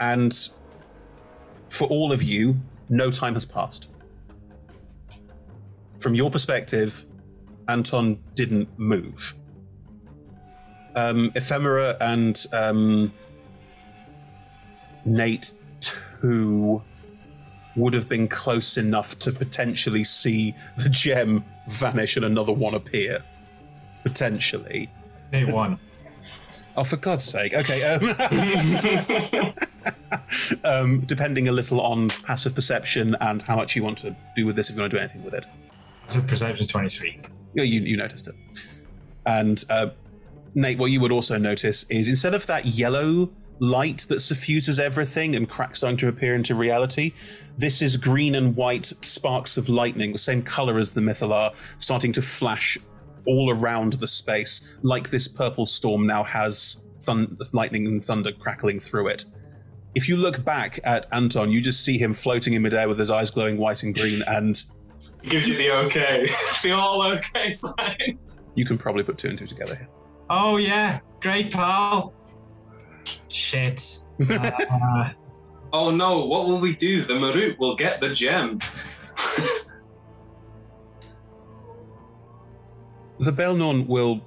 And 0.00 0.48
for 1.76 1.86
all 1.88 2.10
of 2.12 2.22
you, 2.22 2.56
no 2.88 3.10
time 3.10 3.34
has 3.34 3.44
passed. 3.44 3.88
From 5.98 6.14
your 6.14 6.30
perspective, 6.30 7.04
Anton 7.68 8.18
didn't 8.34 8.68
move. 8.78 9.34
Um, 10.94 11.30
Ephemera 11.34 11.96
and 12.00 12.42
um, 12.52 13.12
Nate, 15.04 15.52
too, 15.80 16.82
would 17.76 17.92
have 17.92 18.08
been 18.08 18.28
close 18.28 18.78
enough 18.78 19.18
to 19.18 19.30
potentially 19.30 20.04
see 20.04 20.54
the 20.78 20.88
gem 20.88 21.44
vanish 21.68 22.16
and 22.16 22.24
another 22.24 22.52
one 22.52 22.74
appear. 22.74 23.22
Potentially. 24.02 24.88
Nate 25.32 25.52
won. 25.52 25.78
Oh, 26.76 26.84
for 26.84 26.96
God's 26.96 27.24
sake. 27.24 27.54
Okay. 27.54 27.82
Um, 27.84 29.54
um, 30.64 31.00
depending 31.00 31.48
a 31.48 31.52
little 31.52 31.80
on 31.80 32.08
passive 32.08 32.54
perception 32.54 33.16
and 33.20 33.42
how 33.42 33.56
much 33.56 33.74
you 33.76 33.82
want 33.82 33.98
to 33.98 34.14
do 34.34 34.44
with 34.46 34.56
this, 34.56 34.68
if 34.68 34.76
you 34.76 34.82
want 34.82 34.92
to 34.92 34.98
do 34.98 35.02
anything 35.02 35.24
with 35.24 35.34
it. 35.34 35.46
A 36.16 36.20
perception 36.20 36.66
23. 36.66 37.20
Yeah, 37.54 37.64
you, 37.64 37.80
you 37.80 37.96
noticed 37.96 38.28
it. 38.28 38.34
And 39.24 39.64
uh, 39.70 39.88
Nate, 40.54 40.78
what 40.78 40.90
you 40.90 41.00
would 41.00 41.12
also 41.12 41.38
notice 41.38 41.84
is 41.90 42.08
instead 42.08 42.34
of 42.34 42.46
that 42.46 42.66
yellow 42.66 43.30
light 43.58 44.06
that 44.08 44.20
suffuses 44.20 44.78
everything 44.78 45.34
and 45.34 45.48
cracks 45.48 45.78
starting 45.78 45.96
to 45.96 46.08
appear 46.08 46.34
into 46.34 46.54
reality, 46.54 47.12
this 47.56 47.80
is 47.80 47.96
green 47.96 48.34
and 48.34 48.54
white 48.54 48.92
sparks 49.00 49.56
of 49.56 49.68
lightning, 49.68 50.12
the 50.12 50.18
same 50.18 50.42
color 50.42 50.78
as 50.78 50.94
the 50.94 51.00
Mythalar, 51.00 51.54
starting 51.78 52.12
to 52.12 52.22
flash 52.22 52.78
all 53.26 53.50
around 53.50 53.94
the 53.94 54.08
space, 54.08 54.76
like 54.82 55.10
this 55.10 55.28
purple 55.28 55.66
storm 55.66 56.06
now 56.06 56.24
has 56.24 56.80
thun- 57.00 57.36
lightning 57.52 57.86
and 57.86 58.02
thunder 58.02 58.32
crackling 58.32 58.80
through 58.80 59.08
it. 59.08 59.24
If 59.94 60.08
you 60.08 60.16
look 60.16 60.44
back 60.44 60.78
at 60.84 61.06
Anton, 61.12 61.50
you 61.50 61.60
just 61.60 61.84
see 61.84 61.98
him 61.98 62.12
floating 62.14 62.52
in 62.54 62.62
midair 62.62 62.88
with 62.88 62.98
his 62.98 63.10
eyes 63.10 63.30
glowing 63.30 63.56
white 63.56 63.82
and 63.82 63.94
green, 63.94 64.20
and 64.28 64.62
he 65.22 65.30
Gives 65.30 65.48
you 65.48 65.56
the 65.56 65.70
okay, 65.86 66.28
the 66.62 66.72
all 66.72 67.02
okay 67.14 67.52
sign. 67.52 68.18
you 68.54 68.64
can 68.64 68.76
probably 68.78 69.02
put 69.02 69.18
two 69.18 69.28
and 69.28 69.38
two 69.38 69.46
together 69.46 69.74
here. 69.74 69.88
Oh, 70.28 70.56
yeah. 70.58 71.00
Great, 71.20 71.52
pal. 71.52 72.12
Shit. 73.28 74.02
Uh, 74.30 75.10
Oh 75.72 75.90
no, 75.94 76.26
what 76.26 76.46
will 76.46 76.60
we 76.60 76.74
do? 76.74 77.02
The 77.02 77.14
Marut 77.18 77.58
will 77.58 77.74
get 77.76 78.00
the 78.00 78.10
gem. 78.14 78.60
The 83.18 83.32
Baelnorn 83.32 83.86
will 83.86 84.20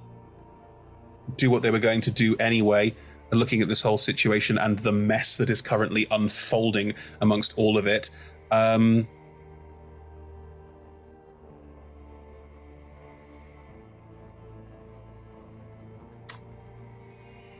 do 1.35 1.51
what 1.51 1.61
they 1.61 1.69
were 1.69 1.79
going 1.79 2.01
to 2.01 2.11
do 2.11 2.35
anyway, 2.37 2.95
looking 3.31 3.61
at 3.61 3.67
this 3.67 3.81
whole 3.81 3.97
situation 3.97 4.57
and 4.57 4.79
the 4.79 4.91
mess 4.91 5.37
that 5.37 5.49
is 5.49 5.61
currently 5.61 6.07
unfolding 6.09 6.95
amongst 7.21 7.53
all 7.57 7.77
of 7.77 7.85
it. 7.85 8.09
Um, 8.51 9.07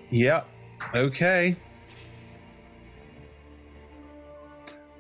yeah, 0.10 0.44
okay. 0.96 1.56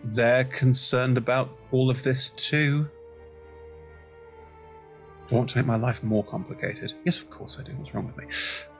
They're 0.03 0.45
concerned 0.45 1.17
about 1.17 1.49
all 1.71 1.89
of 1.89 2.03
this 2.03 2.29
too. 2.29 2.89
I 5.31 5.35
want 5.35 5.49
to 5.51 5.57
make 5.57 5.67
my 5.67 5.75
life 5.75 6.01
more 6.03 6.23
complicated. 6.23 6.93
Yes, 7.05 7.19
of 7.19 7.29
course 7.29 7.59
I 7.59 7.63
do. 7.63 7.73
What's 7.73 7.93
wrong 7.93 8.07
with 8.07 8.17
me? 8.17 8.25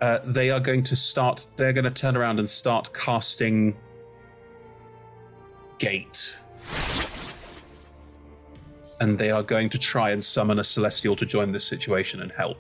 Uh, 0.02 0.20
they 0.24 0.50
are 0.50 0.60
going 0.60 0.84
to 0.84 0.96
start. 0.96 1.46
They're 1.58 1.74
going 1.74 1.86
to 1.86 1.92
turn 1.92 2.18
around 2.18 2.40
and 2.40 2.50
start 2.50 2.92
casting 2.94 3.78
gate, 5.78 6.36
and 9.00 9.20
they 9.20 9.30
are 9.30 9.44
going 9.44 9.70
to 9.70 9.78
try 9.78 10.10
and 10.10 10.24
summon 10.24 10.58
a 10.58 10.64
celestial 10.64 11.16
to 11.18 11.26
join 11.26 11.52
this 11.52 11.66
situation 11.66 12.22
and 12.22 12.32
help. 12.32 12.58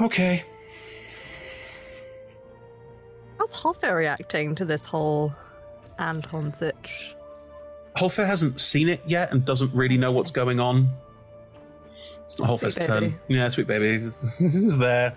Okay. 0.00 0.44
How's 3.38 3.54
Hoffa 3.54 3.94
reacting 3.94 4.54
to 4.54 4.64
this 4.64 4.86
whole 4.86 5.34
Anton 5.98 6.54
sitch? 6.54 7.14
Holfer 7.96 8.26
hasn't 8.26 8.60
seen 8.60 8.88
it 8.88 9.00
yet 9.06 9.30
and 9.32 9.44
doesn't 9.44 9.72
really 9.72 9.96
know 9.96 10.10
what's 10.12 10.30
going 10.30 10.58
on. 10.60 10.88
It's 12.24 12.38
not 12.38 12.58
Sweet 12.58 12.68
Holfer's 12.68 12.74
turn. 12.74 13.18
Yeah, 13.28 13.48
sweet 13.48 13.66
baby. 13.66 13.98
This 14.04 14.40
is 14.40 14.78
there. 14.78 15.14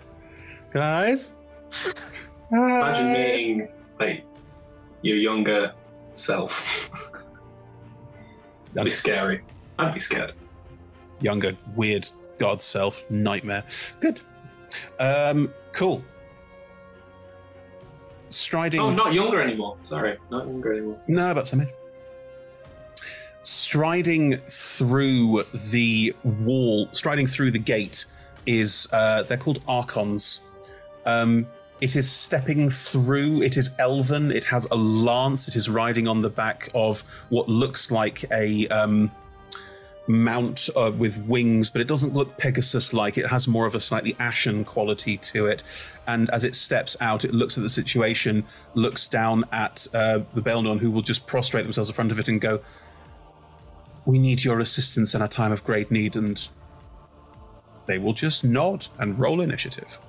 Guys? 0.72 1.34
Imagine 2.52 3.14
being 3.14 3.70
like 4.00 4.24
your 5.02 5.18
younger 5.18 5.74
self. 6.14 6.92
That'd 8.74 8.86
be 8.86 8.92
scary. 8.92 9.42
I'd 9.80 9.94
be 9.94 10.00
scared. 10.00 10.34
Younger, 11.22 11.58
weird 11.76 12.10
god 12.38 12.62
self, 12.62 13.10
nightmare. 13.10 13.64
Good. 14.00 14.22
Um, 15.00 15.52
cool. 15.72 16.04
Striding. 18.30 18.82
Oh, 18.82 18.92
not 18.94 19.14
younger 19.14 19.42
anymore. 19.42 19.78
Sorry, 19.82 20.18
not 20.30 20.46
younger 20.46 20.74
anymore. 20.74 21.00
No, 21.08 21.32
about 21.32 21.48
some 21.48 21.62
age. 21.62 21.70
Striding 23.50 24.40
through 24.50 25.44
the 25.72 26.14
wall, 26.22 26.90
striding 26.92 27.28
through 27.28 27.52
the 27.52 27.60
gate, 27.60 28.06
is 28.46 28.90
uh, 28.92 29.24
they're 29.24 29.38
called 29.38 29.62
archons. 29.70 30.42
Um, 31.06 31.48
it 31.80 31.96
is 31.96 32.12
stepping 32.12 32.70
through. 32.70 33.42
It 33.42 33.56
is 33.56 33.72
elven. 33.80 34.32
It 34.34 34.44
has 34.44 34.66
a 34.70 34.76
lance. 34.76 35.48
It 35.48 35.56
is 35.56 35.70
riding 35.70 36.10
on 36.10 36.24
the 36.24 36.30
back 36.30 36.70
of 36.76 37.06
what 37.30 37.48
looks 37.48 37.90
like 37.90 38.26
a 38.32 38.68
um, 38.68 39.14
mount 40.08 40.68
uh, 40.76 40.92
with 40.92 41.24
wings, 41.24 41.70
but 41.70 41.80
it 41.80 41.88
doesn't 41.88 42.14
look 42.14 42.38
Pegasus-like. 42.38 43.18
It 43.18 43.28
has 43.28 43.48
more 43.48 43.66
of 43.66 43.76
a 43.76 43.80
slightly 43.80 44.14
ashen 44.20 44.66
quality 44.66 45.16
to 45.16 45.46
it. 45.46 45.64
And 46.06 46.30
as 46.32 46.44
it 46.44 46.54
steps 46.54 46.98
out, 47.00 47.24
it 47.24 47.34
looks 47.34 47.58
at 47.58 47.64
the 47.64 47.70
situation, 47.70 48.44
looks 48.74 49.08
down 49.08 49.46
at 49.54 49.88
uh, 49.94 50.20
the 50.34 50.42
Baelnorn, 50.42 50.80
who 50.80 50.92
will 50.92 51.02
just 51.02 51.28
prostrate 51.28 51.64
themselves 51.64 51.90
in 51.90 51.96
front 51.96 52.12
of 52.12 52.20
it 52.20 52.28
and 52.28 52.42
go, 52.42 52.60
"We 54.08 54.18
need 54.18 54.44
your 54.44 54.60
assistance 54.60 55.14
in 55.14 55.22
a 55.22 55.28
time 55.28 55.52
of 55.52 55.64
great 55.64 55.92
need." 55.92 56.16
And 56.16 56.50
they 57.86 57.98
will 57.98 58.14
just 58.14 58.44
nod 58.44 58.88
and 58.98 59.20
roll 59.20 59.42
initiative. 59.42 60.00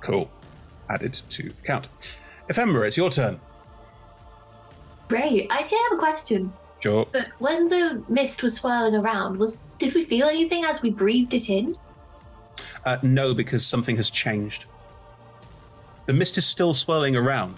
Cool. 0.00 0.30
Added 0.88 1.14
to 1.14 1.42
the 1.50 1.62
count. 1.64 1.88
Ephemera, 2.48 2.86
it's 2.86 2.96
your 2.96 3.10
turn. 3.10 3.40
Great. 5.08 5.48
I 5.50 5.58
actually 5.60 5.78
have 5.90 5.98
a 5.98 6.00
question. 6.00 6.52
Sure. 6.80 7.06
But 7.12 7.28
when 7.38 7.68
the 7.68 8.02
mist 8.08 8.42
was 8.42 8.56
swirling 8.56 8.94
around, 8.94 9.38
was 9.38 9.58
did 9.78 9.94
we 9.94 10.04
feel 10.04 10.26
anything 10.28 10.64
as 10.64 10.82
we 10.82 10.90
breathed 10.90 11.34
it 11.34 11.48
in? 11.48 11.74
Uh, 12.84 12.98
no, 13.02 13.34
because 13.34 13.66
something 13.66 13.96
has 13.96 14.10
changed. 14.10 14.66
The 16.06 16.12
mist 16.12 16.38
is 16.38 16.46
still 16.46 16.74
swirling 16.74 17.16
around. 17.16 17.56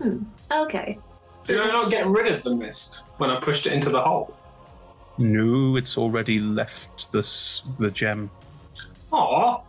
Hmm. 0.00 0.24
Okay. 0.50 0.98
Did 1.42 1.60
I 1.60 1.66
not 1.66 1.90
get 1.90 2.06
rid 2.06 2.32
of 2.32 2.42
the 2.42 2.54
mist 2.54 3.02
when 3.18 3.30
I 3.30 3.40
pushed 3.40 3.66
it 3.66 3.72
into 3.72 3.90
the 3.90 4.00
hole? 4.00 4.34
No, 5.18 5.76
it's 5.76 5.96
already 5.96 6.40
left 6.40 7.10
the 7.12 7.20
s- 7.20 7.62
the 7.78 7.90
gem. 7.90 8.30
Aw. 9.12 9.60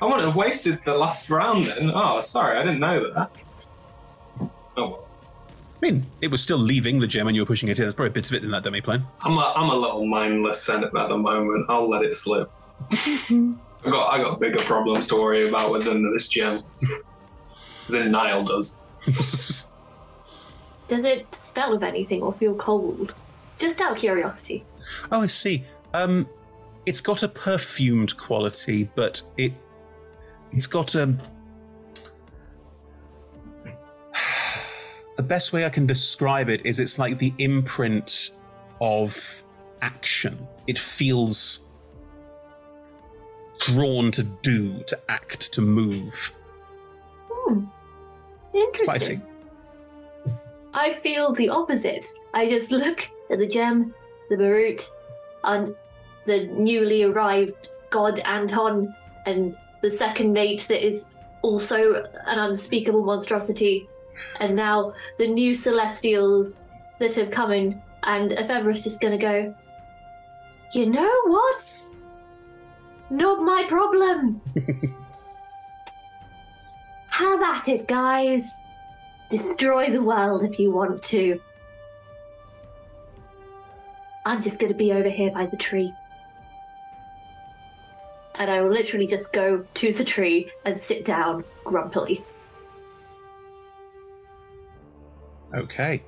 I 0.00 0.04
wouldn't 0.04 0.24
have 0.24 0.36
wasted 0.36 0.80
the 0.84 0.94
last 0.96 1.28
round 1.30 1.64
then. 1.66 1.90
Oh, 1.94 2.20
sorry, 2.20 2.56
I 2.56 2.62
didn't 2.62 2.80
know 2.80 3.00
that. 3.14 3.30
Oh 4.40 4.50
well. 4.76 5.04
I 5.80 5.90
mean, 5.90 6.06
it 6.20 6.30
was 6.32 6.42
still 6.42 6.58
leaving 6.58 6.98
the 6.98 7.06
gem 7.06 7.28
and 7.28 7.36
you 7.36 7.42
were 7.42 7.46
pushing 7.46 7.68
it 7.68 7.78
in. 7.78 7.84
There's 7.84 7.94
probably 7.94 8.10
bits 8.10 8.30
of 8.30 8.34
it 8.36 8.42
in 8.42 8.50
that 8.50 8.64
demiplane. 8.64 9.04
I'm 9.20 9.38
a, 9.38 9.52
I'm 9.54 9.70
a 9.70 9.74
little 9.76 10.04
mindless 10.06 10.60
senate 10.62 10.90
at 10.96 11.08
the 11.08 11.16
moment. 11.16 11.66
I'll 11.68 11.88
let 11.88 12.02
it 12.02 12.14
slip. 12.16 12.50
I 12.90 13.90
got 13.90 14.08
I 14.12 14.18
got 14.18 14.40
bigger 14.40 14.58
problems 14.60 15.06
to 15.08 15.14
worry 15.14 15.48
about 15.48 15.70
with 15.70 15.84
than 15.84 16.12
this 16.12 16.28
gem. 16.28 16.64
As 17.86 17.94
in 17.94 18.10
Nile 18.10 18.44
does. 18.44 18.78
Does 20.88 21.04
it 21.04 21.32
smell 21.34 21.74
of 21.74 21.82
anything 21.82 22.22
or 22.22 22.32
feel 22.32 22.54
cold? 22.54 23.14
Just 23.58 23.80
out 23.80 23.92
of 23.92 23.98
curiosity. 23.98 24.64
Oh, 25.12 25.22
I 25.22 25.26
see. 25.26 25.64
Um, 25.92 26.28
it's 26.86 27.00
got 27.00 27.22
a 27.22 27.28
perfumed 27.28 28.16
quality, 28.16 28.90
but 28.94 29.22
it 29.36 29.52
it's 30.52 30.66
got 30.66 30.94
a. 30.94 31.14
The 35.16 35.24
best 35.24 35.52
way 35.52 35.66
I 35.66 35.68
can 35.68 35.84
describe 35.84 36.48
it 36.48 36.64
is 36.64 36.78
it's 36.78 36.96
like 36.96 37.18
the 37.18 37.34
imprint 37.38 38.30
of 38.80 39.42
action. 39.82 40.46
It 40.68 40.78
feels 40.78 41.64
drawn 43.58 44.12
to 44.12 44.22
do, 44.22 44.84
to 44.84 45.00
act, 45.08 45.52
to 45.54 45.60
move. 45.60 46.32
Hmm. 47.28 47.64
Interesting. 48.54 48.86
Spicy. 48.86 49.20
I 50.74 50.92
feel 50.94 51.32
the 51.32 51.48
opposite. 51.48 52.06
I 52.34 52.48
just 52.48 52.70
look 52.70 53.10
at 53.30 53.38
the 53.38 53.46
gem, 53.46 53.94
the 54.28 54.36
Marut, 54.36 54.88
and 55.44 55.74
the 56.26 56.46
newly 56.46 57.02
arrived 57.02 57.68
god 57.90 58.20
Anton, 58.20 58.94
and 59.26 59.56
the 59.82 59.90
second 59.90 60.32
Nate 60.32 60.66
that 60.68 60.86
is 60.86 61.06
also 61.42 62.04
an 62.26 62.38
unspeakable 62.38 63.04
monstrosity, 63.04 63.88
and 64.40 64.54
now 64.54 64.92
the 65.18 65.26
new 65.26 65.54
celestials 65.54 66.52
that 66.98 67.14
have 67.14 67.30
come 67.30 67.52
in, 67.52 67.80
and 68.02 68.32
Ephemera's 68.32 68.84
just 68.84 69.00
gonna 69.00 69.18
go, 69.18 69.54
you 70.72 70.86
know 70.86 71.22
what? 71.26 71.86
Not 73.10 73.40
my 73.40 73.64
problem. 73.68 74.42
Have 77.08 77.40
at 77.40 77.68
it, 77.68 77.88
guys. 77.88 78.48
Destroy 79.30 79.90
the 79.90 80.02
world 80.02 80.42
if 80.42 80.58
you 80.58 80.70
want 80.70 81.02
to. 81.04 81.40
I'm 84.24 84.40
just 84.40 84.58
going 84.58 84.72
to 84.72 84.78
be 84.78 84.92
over 84.92 85.08
here 85.08 85.30
by 85.30 85.46
the 85.46 85.56
tree. 85.56 85.92
And 88.34 88.50
I 88.50 88.62
will 88.62 88.72
literally 88.72 89.06
just 89.06 89.32
go 89.32 89.64
to 89.74 89.92
the 89.92 90.04
tree 90.04 90.50
and 90.64 90.80
sit 90.80 91.04
down 91.04 91.44
grumpily. 91.64 92.24
Okay. 95.54 96.02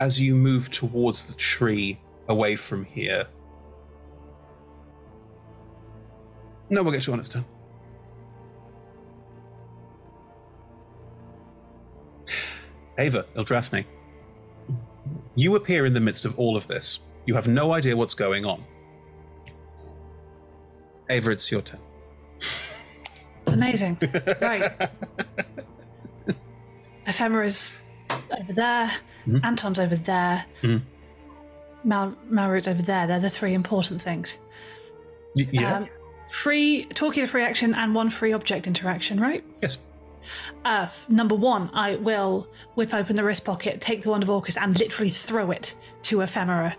As 0.00 0.20
you 0.20 0.34
move 0.34 0.70
towards 0.70 1.26
the 1.26 1.34
tree 1.34 2.00
away 2.28 2.56
from 2.56 2.84
here. 2.84 3.26
No, 6.70 6.82
we'll 6.82 6.92
get 6.92 7.02
to 7.02 7.12
on 7.12 7.18
its 7.18 7.28
turn. 7.28 7.44
Ava, 13.00 13.24
Ildrathne, 13.34 13.84
you 15.34 15.56
appear 15.56 15.86
in 15.86 15.94
the 15.94 16.00
midst 16.00 16.24
of 16.26 16.38
all 16.38 16.56
of 16.56 16.68
this. 16.68 17.00
You 17.26 17.34
have 17.34 17.48
no 17.48 17.72
idea 17.72 17.96
what's 17.96 18.14
going 18.14 18.44
on. 18.44 18.62
Ava, 21.08 21.30
it's 21.30 21.50
your 21.50 21.62
turn. 21.62 21.80
Amazing. 23.46 23.98
right. 24.40 24.70
Ephemera's 27.06 27.74
over 28.38 28.52
there. 28.52 28.90
Mhm. 29.26 29.44
Anton's 29.44 29.78
over 29.78 29.96
there. 29.96 30.44
Mhm. 30.62 30.82
Mal- 31.82 32.16
Malroot's 32.30 32.68
over 32.68 32.82
there. 32.82 33.06
They're 33.06 33.18
the 33.20 33.30
three 33.30 33.54
important 33.54 34.02
things. 34.02 34.36
Y- 35.34 35.48
yeah. 35.50 35.76
Um, 35.78 35.88
free 36.28 36.84
talking 36.94 37.24
to 37.24 37.26
free 37.26 37.42
action 37.44 37.74
and 37.74 37.94
one 37.94 38.10
free 38.10 38.32
object 38.32 38.66
interaction, 38.66 39.18
right? 39.18 39.42
Yes. 39.62 39.78
Uh, 40.64 40.88
number 41.08 41.34
one, 41.34 41.70
I 41.72 41.96
will 41.96 42.48
whip 42.74 42.92
open 42.92 43.16
the 43.16 43.24
wrist 43.24 43.44
pocket, 43.44 43.80
take 43.80 44.02
the 44.02 44.10
wand 44.10 44.22
of 44.22 44.30
Orcus, 44.30 44.56
and 44.56 44.78
literally 44.78 45.10
throw 45.10 45.50
it 45.50 45.74
to 46.02 46.20
Ephemera. 46.20 46.76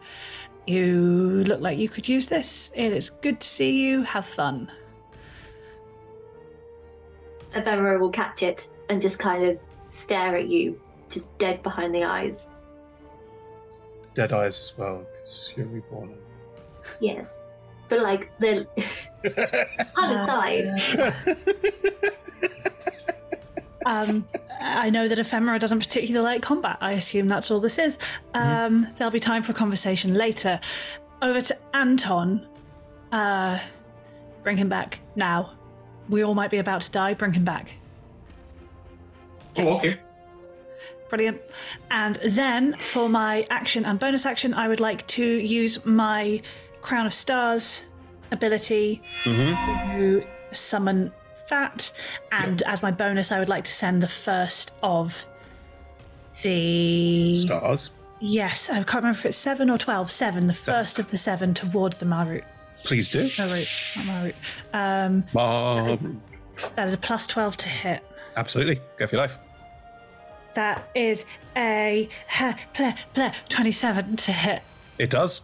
You 0.67 1.43
look 1.45 1.61
like 1.61 1.77
you 1.77 1.89
could 1.89 2.07
use 2.07 2.27
this. 2.27 2.71
It 2.75 2.93
is 2.93 3.09
good 3.09 3.39
to 3.39 3.47
see 3.47 3.87
you. 3.87 4.03
Have 4.03 4.25
fun. 4.25 4.71
Ephemera 7.53 7.99
will 7.99 8.11
catch 8.11 8.43
it 8.43 8.69
and 8.89 9.01
just 9.01 9.19
kind 9.19 9.43
of 9.43 9.59
stare 9.89 10.35
at 10.37 10.47
you, 10.47 10.79
just 11.09 11.37
dead 11.37 11.61
behind 11.63 11.93
the 11.93 12.03
eyes. 12.03 12.47
Dead 14.15 14.31
eyes 14.31 14.59
as 14.59 14.73
well, 14.77 15.05
because 15.11 15.53
you're 15.55 15.65
reborn. 15.67 16.13
Yes. 16.99 17.43
But 17.89 18.01
like 18.01 18.31
the 18.39 18.67
other 19.97 20.25
side. 20.25 20.65
Um, 23.85 24.27
I 24.59 24.89
know 24.89 25.07
that 25.07 25.17
Ephemera 25.17 25.59
doesn't 25.59 25.79
particularly 25.79 26.23
like 26.23 26.41
combat. 26.41 26.77
I 26.81 26.91
assume 26.91 27.27
that's 27.27 27.49
all 27.49 27.59
this 27.59 27.77
is. 27.79 27.97
Um, 28.33 28.87
There'll 28.97 29.11
be 29.11 29.19
time 29.19 29.43
for 29.43 29.53
conversation 29.53 30.13
later. 30.13 30.59
Over 31.21 31.41
to 31.41 31.57
Anton. 31.73 32.47
Uh, 33.11 33.59
bring 34.43 34.57
him 34.57 34.69
back 34.69 34.99
now. 35.15 35.53
We 36.09 36.23
all 36.23 36.33
might 36.35 36.51
be 36.51 36.57
about 36.57 36.81
to 36.81 36.91
die. 36.91 37.13
Bring 37.13 37.33
him 37.33 37.45
back. 37.45 37.77
Oh, 39.57 39.75
okay. 39.75 39.99
Brilliant. 41.09 41.41
And 41.89 42.15
then 42.23 42.77
for 42.79 43.09
my 43.09 43.45
action 43.49 43.85
and 43.85 43.99
bonus 43.99 44.25
action, 44.25 44.53
I 44.53 44.67
would 44.67 44.79
like 44.79 45.05
to 45.07 45.25
use 45.25 45.85
my 45.85 46.41
Crown 46.81 47.05
of 47.05 47.13
Stars 47.13 47.85
ability 48.31 49.01
to 49.25 50.23
summon 50.51 51.11
that. 51.51 51.91
And 52.31 52.61
as 52.63 52.81
my 52.81 52.89
bonus, 52.91 53.31
I 53.31 53.37
would 53.39 53.47
like 53.49 53.63
to 53.65 53.71
send 53.71 54.01
the 54.01 54.07
first 54.07 54.73
of 54.81 55.27
the. 56.43 57.39
Stars. 57.45 57.91
Yes, 58.19 58.69
I 58.69 58.75
can't 58.83 58.95
remember 59.03 59.17
if 59.19 59.25
it's 59.25 59.37
seven 59.37 59.69
or 59.69 59.77
twelve. 59.77 60.09
Seven, 60.11 60.47
the 60.47 60.53
first 60.53 60.99
of 60.99 61.09
the 61.09 61.17
seven 61.17 61.53
towards 61.53 61.99
the 61.99 62.05
Marut. 62.05 62.43
Please 62.83 63.09
do. 63.09 63.29
Marut, 63.37 63.67
not 63.97 64.05
Marut. 64.05 64.35
Um, 64.73 65.23
Um, 65.35 66.21
that 66.75 66.87
is 66.87 66.93
a 66.93 66.97
plus 66.97 67.25
12 67.27 67.57
to 67.57 67.67
hit. 67.69 68.03
absolutely. 68.37 68.79
Go 68.97 69.07
for 69.07 69.15
your 69.15 69.23
life. 69.23 69.39
That 70.53 70.87
is 70.93 71.25
a 71.57 72.07
ha, 72.27 72.55
ple, 72.73 72.93
ple, 73.13 73.31
27 73.49 74.15
to 74.17 74.31
hit. 74.31 74.61
It 74.99 75.09
does. 75.09 75.41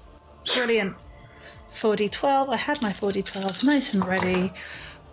Brilliant. 0.53 0.95
4d12. 1.71 2.49
I 2.49 2.57
had 2.57 2.81
my 2.81 2.91
4d12 2.91 3.63
nice 3.65 3.93
and 3.93 4.05
ready. 4.05 4.53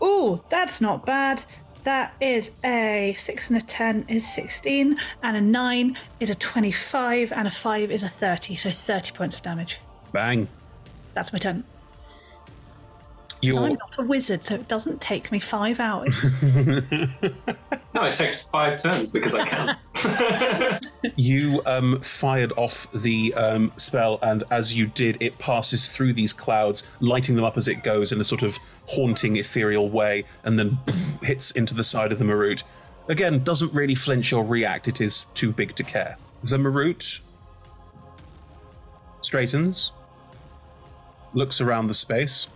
Ooh, 0.04 0.42
that's 0.50 0.80
not 0.80 1.06
bad. 1.06 1.44
That 1.84 2.14
is 2.20 2.52
a 2.64 3.14
6 3.16 3.50
and 3.50 3.62
a 3.62 3.64
10 3.64 4.06
is 4.08 4.26
16, 4.34 4.96
and 5.22 5.36
a 5.36 5.40
9 5.40 5.96
is 6.20 6.30
a 6.30 6.34
25, 6.34 7.32
and 7.32 7.48
a 7.48 7.50
5 7.50 7.90
is 7.90 8.02
a 8.02 8.08
30. 8.08 8.56
So 8.56 8.70
30 8.70 9.12
points 9.12 9.36
of 9.36 9.42
damage. 9.42 9.80
Bang. 10.12 10.48
That's 11.14 11.32
my 11.32 11.38
turn. 11.38 11.64
'Cause 13.46 13.54
Your 13.56 13.64
I'm 13.64 13.74
not 13.74 13.98
a 13.98 14.02
wizard, 14.02 14.44
so 14.44 14.54
it 14.54 14.68
doesn't 14.68 15.00
take 15.00 15.30
me 15.32 15.40
five 15.40 15.80
hours. 15.80 16.16
No, 17.94 18.02
it 18.02 18.16
takes 18.16 18.42
five 18.42 18.82
turns 18.82 19.12
because 19.12 19.36
I 19.36 19.46
can. 19.46 20.80
you 21.16 21.62
um, 21.64 22.00
fired 22.00 22.52
off 22.56 22.90
the 22.90 23.32
um, 23.34 23.70
spell, 23.76 24.18
and 24.20 24.42
as 24.50 24.74
you 24.74 24.88
did, 24.88 25.16
it 25.20 25.38
passes 25.38 25.92
through 25.92 26.14
these 26.14 26.32
clouds, 26.32 26.88
lighting 26.98 27.36
them 27.36 27.44
up 27.44 27.56
as 27.56 27.68
it 27.68 27.84
goes 27.84 28.10
in 28.10 28.20
a 28.20 28.24
sort 28.24 28.42
of 28.42 28.58
haunting, 28.88 29.36
ethereal 29.36 29.88
way, 29.88 30.24
and 30.42 30.58
then 30.58 30.78
hits 31.22 31.52
into 31.52 31.72
the 31.72 31.84
side 31.84 32.10
of 32.10 32.18
the 32.18 32.24
Marut. 32.24 32.64
Again, 33.08 33.44
doesn't 33.44 33.72
really 33.72 33.94
flinch 33.94 34.32
or 34.32 34.44
react, 34.44 34.88
it 34.88 35.00
is 35.00 35.26
too 35.34 35.52
big 35.52 35.76
to 35.76 35.84
care. 35.84 36.18
The 36.42 36.58
Marut 36.58 37.20
straightens, 39.22 39.92
looks 41.32 41.60
around 41.60 41.86
the 41.86 41.94
space, 41.94 42.48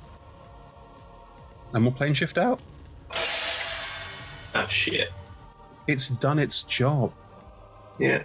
and 1.73 1.83
we'll 1.85 1.93
plane 1.93 2.15
shift 2.15 2.39
out. 2.39 2.61
oh 4.55 4.67
shit. 4.69 5.11
It's 5.87 6.09
done 6.09 6.39
its 6.39 6.63
job. 6.63 7.13
Yeah. 7.99 8.23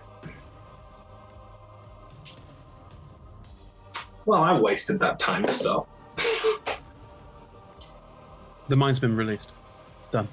Well, 4.26 4.42
I 4.42 4.58
wasted 4.60 5.00
that 5.00 5.20
time 5.20 5.46
so. 5.46 5.88
The 8.70 8.78
mine's 8.78 9.00
been 9.00 9.18
released. 9.18 9.52
It's 9.98 10.08
done. 10.08 10.30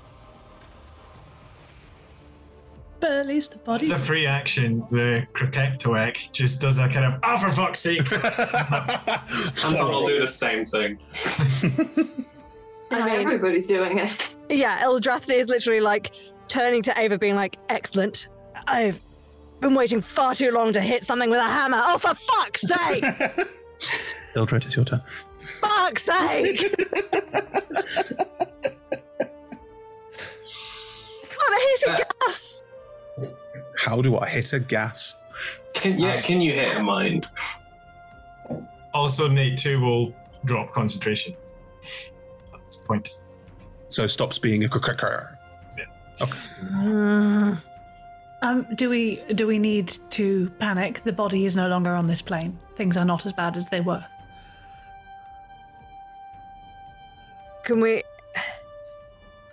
but 3.01 3.11
at 3.13 3.27
least 3.27 3.53
the 3.53 3.59
body. 3.59 3.87
As 3.87 3.93
a 3.93 3.97
free 3.97 4.27
action, 4.27 4.81
the 4.91 5.27
Krokektoek 5.33 6.33
just 6.33 6.61
does 6.61 6.79
a 6.79 6.89
kind 6.89 7.07
of, 7.07 7.21
oh, 7.23 7.39
for 7.39 7.51
fuck's 7.51 7.81
sake. 7.81 8.13
Anton 9.65 9.89
will 9.91 10.07
do 10.07 10.21
the 10.21 10.29
same 10.29 10.65
thing. 10.65 10.99
I 12.91 13.05
mean, 13.05 13.21
everybody's 13.21 13.67
doing 13.67 13.99
it. 13.99 14.35
Yeah, 14.49 14.83
Eldrathne 14.83 15.35
is 15.35 15.49
literally 15.49 15.81
like 15.81 16.15
turning 16.49 16.83
to 16.83 16.99
Ava, 16.99 17.19
being 17.19 17.37
like, 17.37 17.57
"Excellent. 17.69 18.29
I've 18.67 19.01
been 19.61 19.75
waiting 19.75 20.01
far 20.01 20.35
too 20.35 20.51
long 20.51 20.73
to 20.73 20.81
hit 20.81 21.05
something 21.05 21.31
with 21.31 21.39
a 21.39 21.45
hammer. 21.45 21.81
Oh, 21.81 21.99
for 21.99 22.15
fuck's 22.15 22.63
sake! 22.63 23.05
Eldred, 24.37 24.65
it's 24.65 24.77
your 24.77 24.85
turn. 24.85 25.03
fuck's 25.61 26.03
sake! 26.03 26.59
Can't 31.29 31.55
I 31.55 31.77
hit 31.79 31.89
a 31.89 31.93
uh, 31.93 31.99
gas? 32.27 32.67
How 33.79 34.01
do 34.03 34.19
I 34.19 34.29
hit 34.29 34.53
a 34.53 34.61
gas? 34.61 35.17
Can, 35.75 35.99
yeah, 35.99 36.15
uh, 36.15 36.23
can 36.23 36.41
you 36.41 36.53
hit 36.53 36.77
a 36.77 36.83
mind? 36.83 37.29
Also, 38.93 39.29
Nate 39.29 39.59
2 39.59 39.81
will 39.81 40.15
drop 40.45 40.73
concentration 40.73 41.35
at 41.35 41.41
this 41.81 42.13
point. 42.91 43.21
So 43.87 44.07
stops 44.07 44.39
being 44.39 44.65
a 44.65 44.69
cracker. 44.69 45.39
Um, 48.43 48.67
do 48.75 48.89
we 48.89 49.17
do 49.35 49.47
we 49.47 49.59
need 49.59 49.89
to 50.11 50.51
panic? 50.59 51.03
The 51.05 51.13
body 51.13 51.45
is 51.45 51.55
no 51.55 51.69
longer 51.69 51.95
on 51.95 52.07
this 52.07 52.23
plane. 52.23 52.59
Things 52.77 52.97
are 52.97 53.05
not 53.05 53.27
as 53.27 53.33
bad 53.33 53.57
as 53.57 53.67
they 53.69 53.81
were. 53.81 54.05
Can 57.65 57.81
we? 57.81 58.03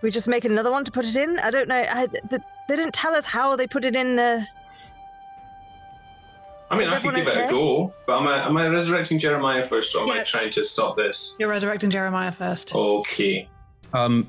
We 0.02 0.12
just 0.12 0.28
make 0.28 0.46
another 0.46 0.72
one 0.72 0.86
to 0.86 0.92
put 0.92 1.06
it 1.06 1.16
in. 1.16 1.40
I 1.40 1.50
don't 1.50 1.68
know. 1.68 1.84
I, 1.92 2.08
th- 2.08 2.42
they 2.68 2.76
didn't 2.76 2.94
tell 2.94 3.16
us 3.16 3.26
how 3.26 3.56
they 3.56 3.68
put 3.68 3.84
it 3.84 3.96
in 3.96 4.16
the. 4.16 4.46
I 6.70 6.76
mean, 6.78 6.88
Is 6.88 6.94
I 6.94 7.00
could 7.00 7.16
everyone 7.16 7.34
give 7.34 7.44
it 7.44 7.48
a 7.48 7.50
go, 7.50 7.94
but 8.06 8.22
am 8.22 8.28
I, 8.28 8.46
am 8.46 8.58
I 8.58 8.68
resurrecting 8.68 9.20
Jeremiah 9.20 9.64
first, 9.64 9.96
or 9.96 10.04
am 10.04 10.10
Yes. 10.10 10.34
I 10.36 10.40
trying 10.40 10.52
to 10.52 10.64
stop 10.66 10.98
this? 10.98 11.36
You're 11.40 11.50
resurrecting 11.50 11.90
Jeremiah 11.90 12.32
first. 12.32 12.76
Okay. 12.76 13.48
Um, 13.94 14.28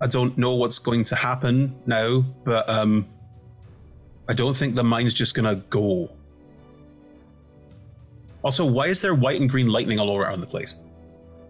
I 0.00 0.06
don't 0.06 0.36
know 0.36 0.54
what's 0.54 0.78
going 0.78 1.04
to 1.04 1.16
happen 1.16 1.74
now, 1.86 2.20
but 2.44 2.68
um, 2.68 3.08
I 4.28 4.34
don't 4.34 4.54
think 4.54 4.74
the 4.74 4.84
mine's 4.84 5.14
just 5.14 5.34
gonna 5.34 5.56
go. 5.56 6.10
Also, 8.42 8.64
why 8.64 8.86
is 8.86 9.00
there 9.02 9.14
white 9.14 9.40
and 9.40 9.48
green 9.48 9.68
lightning 9.68 9.98
all 9.98 10.16
around 10.16 10.40
the 10.40 10.46
place? 10.46 10.76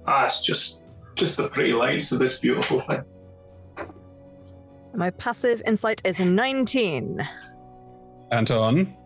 Ah, 0.06 0.24
it's 0.24 0.40
just 0.40 0.82
just 1.16 1.36
the 1.36 1.48
pretty 1.48 1.72
lights 1.72 2.12
of 2.12 2.18
this 2.20 2.38
beautiful 2.38 2.80
thing. 2.82 3.04
My 4.94 5.10
passive 5.10 5.62
insight 5.66 6.00
is 6.04 6.18
19. 6.18 7.26
Anton, 8.32 8.96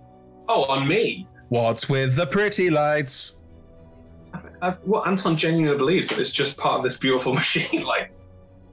Oh, 0.48 0.64
on 0.64 0.86
me. 0.86 1.26
what's 1.48 1.88
with 1.88 2.16
the 2.16 2.26
pretty 2.26 2.70
lights? 2.70 3.32
I, 4.60 4.70
what 4.84 5.06
Anton 5.06 5.36
genuinely 5.36 5.76
believes 5.76 6.08
that 6.08 6.18
it's 6.18 6.32
just 6.32 6.56
part 6.56 6.78
of 6.78 6.84
this 6.84 6.96
beautiful 6.98 7.34
machine. 7.42 7.84
Like, 7.84 8.12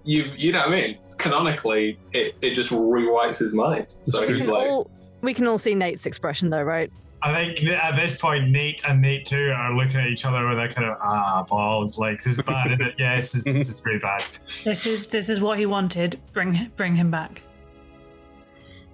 you 0.03 0.31
you 0.35 0.51
know 0.51 0.59
what 0.59 0.69
I 0.69 0.71
mean. 0.71 0.97
Canonically, 1.17 1.99
it, 2.13 2.35
it 2.41 2.55
just 2.55 2.71
rewrites 2.71 3.39
his 3.39 3.53
mind. 3.53 3.87
So 4.03 4.25
we 4.25 4.33
he's 4.33 4.45
can 4.45 4.53
like, 4.53 4.67
all 4.69 4.89
we 5.21 5.33
can 5.33 5.45
all 5.47 5.57
see 5.57 5.75
Nate's 5.75 6.05
expression 6.05 6.49
though, 6.49 6.63
right? 6.63 6.91
I 7.23 7.33
think 7.33 7.69
at 7.69 7.95
this 7.95 8.17
point, 8.17 8.49
Nate 8.49 8.83
and 8.89 8.99
Nate 8.99 9.25
too 9.25 9.53
are 9.55 9.75
looking 9.75 9.99
at 9.99 10.07
each 10.07 10.25
other 10.25 10.47
with 10.49 10.57
a 10.57 10.67
kind 10.69 10.87
of 10.89 10.97
ah 10.99 11.45
balls. 11.47 11.99
Like 11.99 12.17
this 12.17 12.39
is 12.39 12.41
bad, 12.41 12.71
isn't 12.71 12.81
it? 12.81 12.95
Yeah, 12.97 13.15
this 13.17 13.35
is, 13.35 13.43
this 13.43 13.69
is 13.69 13.79
pretty 13.79 13.99
bad. 13.99 14.23
This 14.65 14.87
is 14.87 15.07
this 15.07 15.29
is 15.29 15.39
what 15.39 15.59
he 15.59 15.67
wanted. 15.67 16.19
Bring 16.33 16.71
bring 16.75 16.95
him 16.95 17.11
back. 17.11 17.43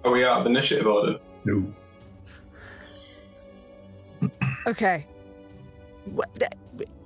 are 0.04 0.12
we 0.12 0.24
out 0.26 0.40
of 0.40 0.46
initiative 0.46 0.86
order? 0.86 1.18
No. 1.46 1.72
Okay. 4.68 5.06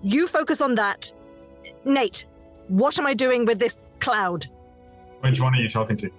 You 0.02 0.26
focus 0.26 0.60
on 0.60 0.74
that. 0.74 1.12
Nate, 1.84 2.26
what 2.68 2.98
am 2.98 3.06
I 3.06 3.14
doing 3.14 3.46
with 3.46 3.58
this 3.58 3.78
cloud? 4.00 4.46
Which 5.20 5.40
one 5.40 5.54
are 5.54 5.60
you 5.60 5.68
talking 5.68 5.96
to? 5.98 6.10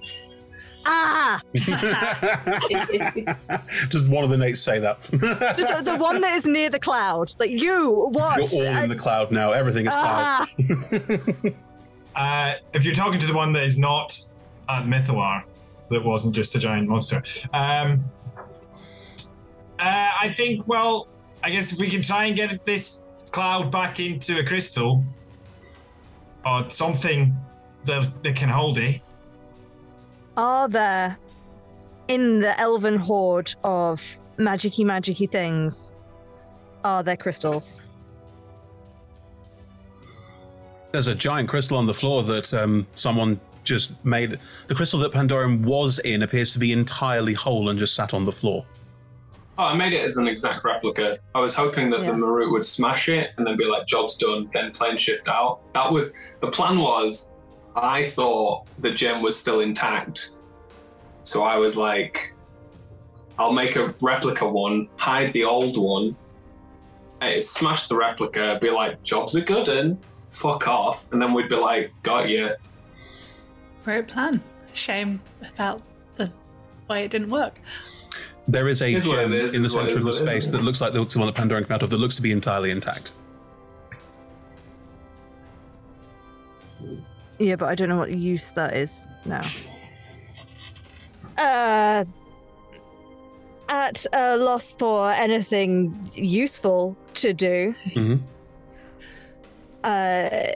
Ah! 0.85 1.41
Does 3.89 4.09
one 4.09 4.23
of 4.23 4.29
the 4.29 4.37
Nates 4.37 4.57
say 4.57 4.79
that? 4.79 5.01
the, 5.01 5.81
the 5.83 5.97
one 5.97 6.21
that 6.21 6.35
is 6.35 6.45
near 6.45 6.69
the 6.69 6.79
cloud. 6.79 7.33
Like 7.39 7.51
you, 7.51 8.09
what? 8.11 8.51
You're 8.51 8.67
all 8.67 8.83
in 8.83 8.89
the 8.89 8.95
cloud 8.95 9.31
now. 9.31 9.51
Everything 9.51 9.87
is 9.87 9.93
cloud. 9.93 10.47
Ah! 10.47 10.47
Uh, 12.15 12.53
if 12.73 12.85
you're 12.85 12.93
talking 12.93 13.19
to 13.19 13.25
the 13.25 13.33
one 13.33 13.53
that 13.53 13.63
is 13.63 13.79
not 13.79 14.15
at 14.69 14.85
Mythalar, 14.85 15.43
that 15.89 16.03
wasn't 16.03 16.35
just 16.35 16.53
a 16.53 16.59
giant 16.59 16.87
monster. 16.87 17.23
Um, 17.51 18.05
uh, 19.79 20.09
I 20.21 20.31
think, 20.37 20.67
well, 20.67 21.07
I 21.43 21.49
guess 21.49 21.73
if 21.73 21.79
we 21.79 21.89
can 21.89 22.01
try 22.01 22.25
and 22.25 22.35
get 22.35 22.65
this 22.65 23.03
cloud 23.31 23.69
back 23.69 23.99
into 23.99 24.39
a 24.39 24.45
crystal 24.45 25.03
or 26.45 26.69
something 26.69 27.35
that, 27.83 28.23
that 28.23 28.35
can 28.37 28.47
hold 28.47 28.77
it. 28.77 29.01
Are 30.37 30.69
there 30.69 31.17
in 32.07 32.39
the 32.39 32.57
elven 32.59 32.97
horde 32.97 33.53
of 33.63 34.17
magicy 34.37 34.85
magicy 34.85 35.29
things? 35.29 35.91
Are 36.85 37.03
there 37.03 37.17
crystals? 37.17 37.81
There's 40.93 41.07
a 41.07 41.15
giant 41.15 41.49
crystal 41.49 41.77
on 41.77 41.87
the 41.87 41.93
floor 41.93 42.23
that 42.23 42.53
um, 42.53 42.87
someone 42.95 43.39
just 43.63 44.03
made. 44.05 44.39
The 44.67 44.75
crystal 44.75 44.99
that 45.01 45.11
Pandorum 45.11 45.65
was 45.65 45.99
in 45.99 46.23
appears 46.23 46.53
to 46.53 46.59
be 46.59 46.71
entirely 46.71 47.33
whole 47.33 47.69
and 47.69 47.77
just 47.77 47.95
sat 47.95 48.13
on 48.13 48.25
the 48.25 48.31
floor. 48.31 48.65
Oh, 49.57 49.65
I 49.65 49.75
made 49.75 49.93
it 49.93 50.03
as 50.03 50.17
an 50.17 50.27
exact 50.27 50.63
replica. 50.63 51.19
I 51.35 51.39
was 51.39 51.53
hoping 51.55 51.89
that 51.91 52.01
Yeah. 52.01 52.07
the 52.11 52.17
Marut 52.17 52.49
would 52.51 52.65
smash 52.65 53.07
it 53.07 53.31
and 53.37 53.45
then 53.45 53.55
be 53.55 53.65
like, 53.65 53.85
job's 53.85 54.17
done, 54.17 54.49
then 54.51 54.71
plane 54.71 54.97
shift 54.97 55.27
out. 55.27 55.59
That 55.73 55.91
was 55.91 56.13
the 56.41 56.49
plan 56.49 56.79
was 56.79 57.33
I 57.75 58.05
thought 58.07 58.65
the 58.79 58.91
gem 58.91 59.21
was 59.21 59.39
still 59.39 59.59
intact. 59.61 60.31
So 61.21 61.43
I 61.43 61.57
was 61.57 61.77
like, 61.77 62.33
I'll 63.37 63.53
make 63.53 63.75
a 63.75 63.93
replica 64.01 64.47
one, 64.47 64.89
hide 64.95 65.33
the 65.33 65.43
old 65.43 65.77
one, 65.77 66.15
eh, 67.21 67.39
smash 67.41 67.87
the 67.87 67.95
replica, 67.95 68.57
be 68.61 68.69
like, 68.71 69.01
jobs 69.03 69.35
are 69.35 69.41
good 69.41 69.67
and 69.69 69.97
fuck 70.29 70.67
off. 70.67 71.11
And 71.11 71.21
then 71.21 71.33
we'd 71.33 71.49
be 71.49 71.55
like, 71.55 71.91
got 72.03 72.27
you. 72.29 72.49
Great 73.85 74.07
plan. 74.07 74.41
Shame 74.73 75.21
about 75.53 75.81
the 76.15 76.31
way 76.89 77.05
it 77.05 77.11
didn't 77.11 77.29
work. 77.29 77.59
There 78.47 78.67
is 78.67 78.81
a 78.81 78.93
Is 78.93 79.05
gem 79.05 79.31
is, 79.33 79.55
in 79.55 79.61
the 79.61 79.67
is 79.67 79.75
what 79.75 79.85
it 79.85 79.89
center 79.91 79.99
of 79.99 80.03
the 80.05 80.09
is, 80.09 80.19
what 80.21 80.27
it 80.29 80.41
space 80.41 80.51
that 80.51 80.63
looks 80.63 80.81
like 80.81 80.91
the 80.93 80.99
one 80.99 81.27
that 81.27 81.35
Pandorum 81.35 81.63
came 81.65 81.71
out 81.75 81.83
of 81.83 81.89
that 81.89 81.97
looks 81.97 82.15
to 82.17 82.21
be 82.21 82.31
entirely 82.31 82.71
intact. 82.71 83.11
Yeah, 87.39 87.55
but 87.55 87.69
I 87.69 87.75
don't 87.75 87.89
know 87.89 87.97
what 87.97 88.11
use 88.11 88.51
that 88.53 88.75
is 88.75 89.07
now. 89.25 89.41
Uh, 91.37 92.05
at 93.69 94.05
a 94.13 94.37
loss 94.37 94.71
for 94.73 95.11
anything 95.11 95.97
useful 96.13 96.95
to 97.15 97.33
do, 97.33 97.73
Mm-hmm. 97.95 98.23
uh, 99.83 100.51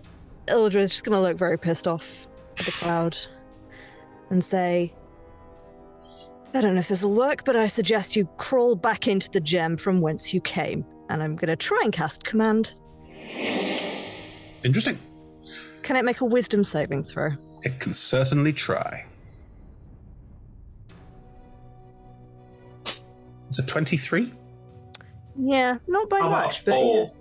Ildra's 0.47 0.91
just 0.91 1.03
gonna 1.03 1.19
look 1.22 1.35
very 1.38 1.57
pissed 1.57 1.88
off 1.88 2.27
at 2.59 2.65
the 2.65 2.72
cloud 2.72 3.18
and 4.30 4.43
say, 4.43 4.93
I 6.58 6.62
don't 6.62 6.74
know 6.74 6.80
if 6.80 6.88
this 6.88 7.04
will 7.04 7.14
work, 7.14 7.46
but 7.46 7.56
I 7.56 7.68
suggest 7.68 8.16
you 8.16 8.26
crawl 8.38 8.76
back 8.76 9.08
into 9.08 9.30
the 9.30 9.40
gem 9.40 9.78
from 9.78 10.02
whence 10.02 10.34
you 10.34 10.42
came. 10.42 10.84
And 11.08 11.22
I'm 11.22 11.36
gonna 11.36 11.56
try 11.56 11.80
and 11.84 11.94
cast 11.94 12.24
command. 12.24 12.74
Interesting. 14.64 14.98
Can 15.84 15.96
it 15.98 16.04
make 16.04 16.20
a 16.22 16.26
wisdom 16.26 16.64
saving 16.64 17.04
throw? 17.04 17.34
It 17.62 17.80
can 17.80 17.94
certainly 17.94 18.54
try. 18.54 19.06
It's 23.50 23.60
a 23.60 23.64
23? 23.64 24.34
Yeah, 25.40 25.78
not 25.88 26.10
by 26.10 26.20
How 26.22 26.28
about 26.28 26.46
much, 26.48 26.62
a 26.64 26.66
but 26.66 26.72
yeah. 26.72 26.82
four? 26.82 27.14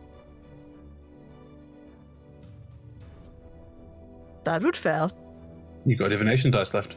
that 4.45 4.63
would 4.63 4.77
fail. 4.77 5.13
You've 5.85 5.99
got 5.99 6.09
divination 6.09 6.51
dice 6.51 6.73
left. 6.73 6.97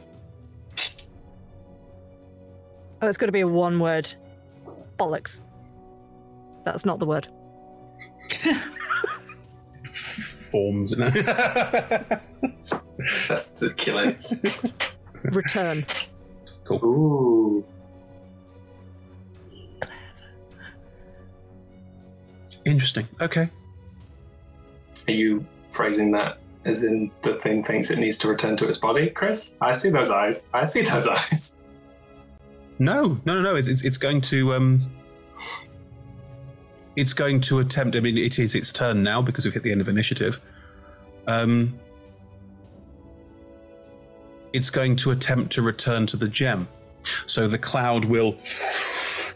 Oh, 3.02 3.08
it's 3.08 3.16
got 3.16 3.26
to 3.26 3.32
be 3.32 3.40
a 3.40 3.48
one 3.48 3.80
word. 3.80 4.12
Bollocks. 4.98 5.40
That's 6.64 6.84
not 6.84 6.98
the 6.98 7.06
word. 7.06 7.28
Forms. 10.50 10.96
No. 10.96 11.08
That's 13.28 13.62
ridiculous. 13.62 14.40
Return. 15.22 15.86
Cool. 16.64 16.84
Ooh. 16.84 17.64
Interesting. 22.64 23.08
Okay. 23.20 23.48
Are 25.08 25.12
you 25.12 25.46
phrasing 25.70 26.10
that 26.12 26.38
as 26.64 26.84
in 26.84 27.10
the 27.22 27.34
thing 27.36 27.64
thinks 27.64 27.90
it 27.90 27.98
needs 27.98 28.18
to 28.18 28.28
return 28.28 28.56
to 28.58 28.68
its 28.68 28.76
body, 28.76 29.08
Chris? 29.08 29.56
I 29.60 29.72
see 29.72 29.88
those 29.88 30.10
eyes. 30.10 30.46
I 30.52 30.64
see 30.64 30.82
those 30.82 31.08
eyes. 31.08 31.59
No, 32.80 33.20
no, 33.24 33.34
no, 33.34 33.42
no. 33.42 33.54
It's, 33.56 33.68
it's, 33.68 33.84
it's 33.84 33.98
going 33.98 34.20
to. 34.22 34.54
um 34.54 34.80
It's 36.96 37.12
going 37.12 37.40
to 37.42 37.60
attempt. 37.60 37.94
I 37.94 38.00
mean, 38.00 38.18
it 38.18 38.38
is 38.38 38.54
its 38.54 38.72
turn 38.72 39.02
now 39.02 39.22
because 39.22 39.44
we've 39.44 39.54
hit 39.54 39.62
the 39.62 39.70
end 39.70 39.80
of 39.80 39.88
initiative. 39.88 40.40
Um, 41.26 41.78
it's 44.52 44.70
going 44.70 44.96
to 44.96 45.12
attempt 45.12 45.52
to 45.52 45.62
return 45.62 46.06
to 46.06 46.16
the 46.16 46.26
gem. 46.26 46.66
So 47.26 47.46
the 47.46 47.58
cloud 47.58 48.04
will 48.06 48.36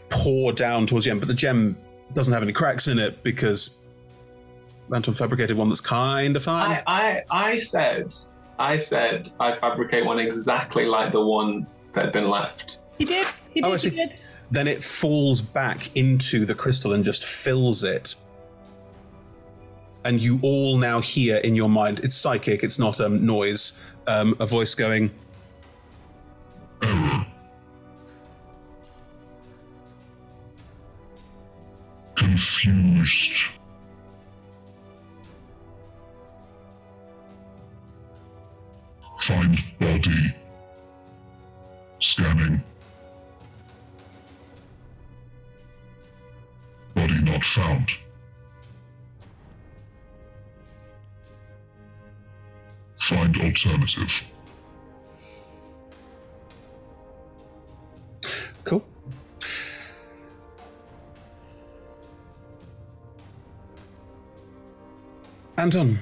pour 0.09 0.51
down 0.51 0.87
towards 0.87 1.05
the 1.05 1.11
gem, 1.11 1.19
but 1.19 1.27
the 1.27 1.33
gem 1.33 1.77
doesn't 2.13 2.33
have 2.33 2.43
any 2.43 2.51
cracks 2.51 2.87
in 2.87 2.99
it 2.99 3.23
because 3.23 3.77
Manton 4.89 5.13
fabricated 5.13 5.55
one 5.55 5.69
that's 5.69 5.81
kind 5.81 6.35
of 6.35 6.43
fine. 6.43 6.81
I, 6.87 7.21
I, 7.31 7.51
I 7.51 7.57
said, 7.57 8.13
I 8.59 8.77
said, 8.77 9.29
I 9.39 9.55
fabricate 9.55 10.05
one 10.05 10.19
exactly 10.19 10.85
like 10.85 11.11
the 11.11 11.25
one 11.25 11.65
that 11.93 12.05
had 12.05 12.13
been 12.13 12.29
left. 12.29 12.79
He 12.97 13.05
did. 13.05 13.25
He 13.51 13.61
Oh, 13.63 13.75
he 13.75 13.89
did. 13.89 14.11
then 14.51 14.67
it 14.67 14.83
falls 14.83 15.41
back 15.41 15.95
into 15.95 16.45
the 16.45 16.55
crystal 16.55 16.93
and 16.93 17.03
just 17.03 17.23
fills 17.23 17.83
it. 17.83 18.15
And 20.03 20.21
you 20.21 20.39
all 20.43 20.77
now 20.77 20.99
hear 20.99 21.37
in 21.37 21.55
your 21.55 21.69
mind, 21.69 21.99
it's 22.03 22.13
psychic, 22.15 22.63
it's 22.63 22.77
not 22.77 23.01
um, 23.01 23.25
noise, 23.25 23.73
um, 24.07 24.35
a 24.39 24.45
voice 24.45 24.75
going, 24.75 25.11
Confused. 32.15 33.49
Find 39.19 39.63
body. 39.79 40.35
Scanning. 41.99 42.63
Body 46.95 47.21
not 47.21 47.43
found. 47.43 47.91
Find 52.97 53.37
alternative. 53.37 54.23
Cool. 58.63 58.83
Anton, 65.57 65.99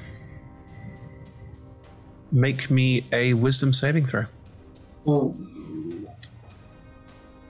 make 2.31 2.71
me 2.71 3.05
a 3.11 3.33
wisdom 3.33 3.73
saving 3.73 4.05
throw. 4.05 4.25
Oh. 5.05 5.35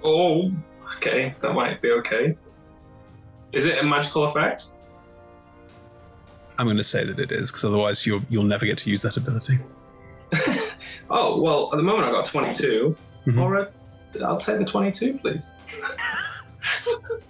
Oh, 0.03 0.51
okay. 0.97 1.35
That 1.41 1.53
might 1.53 1.81
be 1.81 1.91
okay. 1.91 2.35
Is 3.53 3.65
it 3.65 3.81
a 3.81 3.85
magical 3.85 4.25
effect? 4.25 4.69
I'm 6.57 6.65
going 6.65 6.77
to 6.77 6.83
say 6.83 7.03
that 7.05 7.19
it 7.19 7.31
is, 7.31 7.49
because 7.49 7.63
otherwise 7.65 8.05
you'll, 8.05 8.21
you'll 8.29 8.43
never 8.43 8.65
get 8.65 8.77
to 8.79 8.89
use 8.89 9.01
that 9.03 9.17
ability. 9.17 9.59
Oh 11.09 11.39
well, 11.39 11.69
at 11.71 11.77
the 11.77 11.83
moment 11.83 12.07
I've 12.07 12.13
got 12.13 12.25
22. 12.25 12.95
Mm-hmm. 13.27 13.39
All 13.39 13.49
right, 13.49 13.67
I'll 14.23 14.37
take 14.37 14.57
the 14.57 14.65
22, 14.65 15.19
please. 15.19 15.51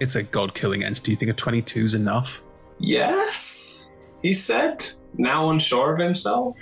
It's 0.00 0.16
a 0.16 0.24
god 0.24 0.52
killing 0.52 0.82
entity. 0.82 1.04
Do 1.04 1.10
you 1.12 1.16
think 1.16 1.30
a 1.30 1.34
22 1.34 1.84
is 1.84 1.94
enough? 1.94 2.42
Yes, 2.80 3.94
he 4.20 4.32
said. 4.32 4.84
Now 5.16 5.50
unsure 5.50 5.94
of 5.94 6.00
himself. 6.00 6.58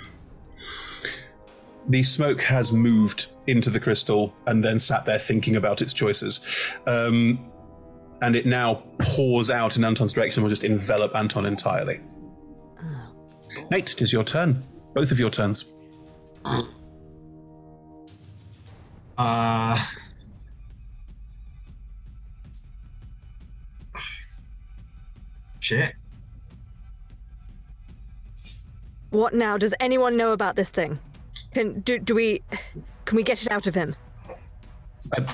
The 1.89 2.03
smoke 2.03 2.43
has 2.43 2.71
moved 2.71 3.29
into 3.51 3.69
the 3.69 3.79
crystal 3.79 4.33
and 4.47 4.63
then 4.63 4.79
sat 4.79 5.05
there 5.05 5.19
thinking 5.19 5.55
about 5.55 5.81
its 5.81 5.93
choices. 5.93 6.39
Um, 6.87 7.51
and 8.21 8.35
it 8.35 8.45
now 8.45 8.83
pours 8.99 9.49
out 9.49 9.77
in 9.77 9.83
Anton's 9.83 10.13
direction 10.13 10.39
and 10.39 10.45
will 10.45 10.49
just 10.49 10.63
envelop 10.63 11.15
Anton 11.15 11.45
entirely. 11.45 11.99
Nate, 13.69 13.91
it 13.91 14.01
is 14.01 14.13
your 14.13 14.23
turn. 14.23 14.63
Both 14.93 15.11
of 15.11 15.19
your 15.19 15.29
turns. 15.29 15.65
Uh, 19.17 19.77
shit. 25.59 25.95
What 29.09 29.33
now? 29.33 29.57
Does 29.57 29.73
anyone 29.79 30.15
know 30.15 30.31
about 30.31 30.55
this 30.55 30.69
thing? 30.69 30.99
Can 31.53 31.81
do, 31.81 31.99
do 31.99 32.15
we 32.15 32.41
can 33.11 33.17
we 33.17 33.23
get 33.23 33.41
it 33.43 33.51
out 33.51 33.67
of 33.67 33.75
him? 33.75 33.93
I, 35.17 35.25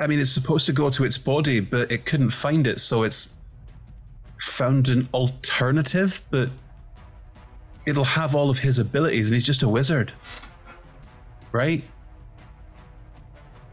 I 0.00 0.08
mean, 0.08 0.18
it's 0.18 0.32
supposed 0.32 0.66
to 0.66 0.72
go 0.72 0.90
to 0.90 1.04
its 1.04 1.16
body, 1.16 1.60
but 1.60 1.92
it 1.92 2.04
couldn't 2.04 2.30
find 2.30 2.66
it, 2.66 2.80
so 2.80 3.04
it's 3.04 3.30
found 4.40 4.88
an 4.88 5.08
alternative, 5.14 6.20
but 6.32 6.50
it'll 7.86 8.02
have 8.02 8.34
all 8.34 8.50
of 8.50 8.58
his 8.58 8.80
abilities, 8.80 9.26
and 9.26 9.34
he's 9.34 9.46
just 9.46 9.62
a 9.62 9.68
wizard. 9.68 10.14
Right? 11.52 11.84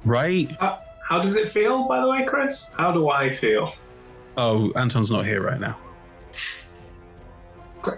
Right? 0.06 0.52
How, 0.60 0.84
how 1.10 1.20
does 1.24 1.38
it 1.38 1.50
feel, 1.50 1.88
by 1.88 2.02
the 2.02 2.08
way, 2.08 2.24
Chris? 2.24 2.70
How 2.78 2.92
do 2.92 3.10
I 3.10 3.34
feel? 3.34 3.74
Oh, 4.38 4.72
Anton's 4.76 5.10
not 5.10 5.26
here 5.26 5.42
right 5.42 5.60
now. 5.60 5.80
I 7.84 7.98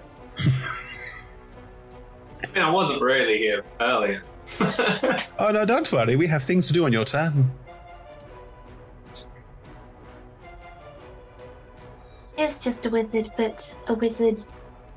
mean, 2.53 2.63
I 2.63 2.69
wasn't 2.69 3.01
really 3.01 3.37
here 3.37 3.65
earlier. 3.81 4.23
Oh, 5.39 5.51
no, 5.51 5.65
don't 5.65 5.91
worry. 5.91 6.15
We 6.15 6.27
have 6.27 6.43
things 6.43 6.67
to 6.67 6.73
do 6.73 6.85
on 6.85 6.93
your 6.93 7.05
turn. 7.05 7.51
It's 12.37 12.59
just 12.59 12.85
a 12.85 12.89
wizard, 12.89 13.31
but 13.35 13.75
a 13.87 13.93
wizard 13.93 14.41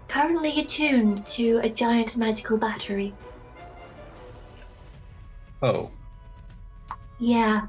currently 0.08 0.60
attuned 0.60 1.26
to 1.26 1.58
a 1.62 1.68
giant 1.68 2.16
magical 2.16 2.58
battery. 2.58 3.14
Oh. 5.62 5.90
Yeah. 7.18 7.66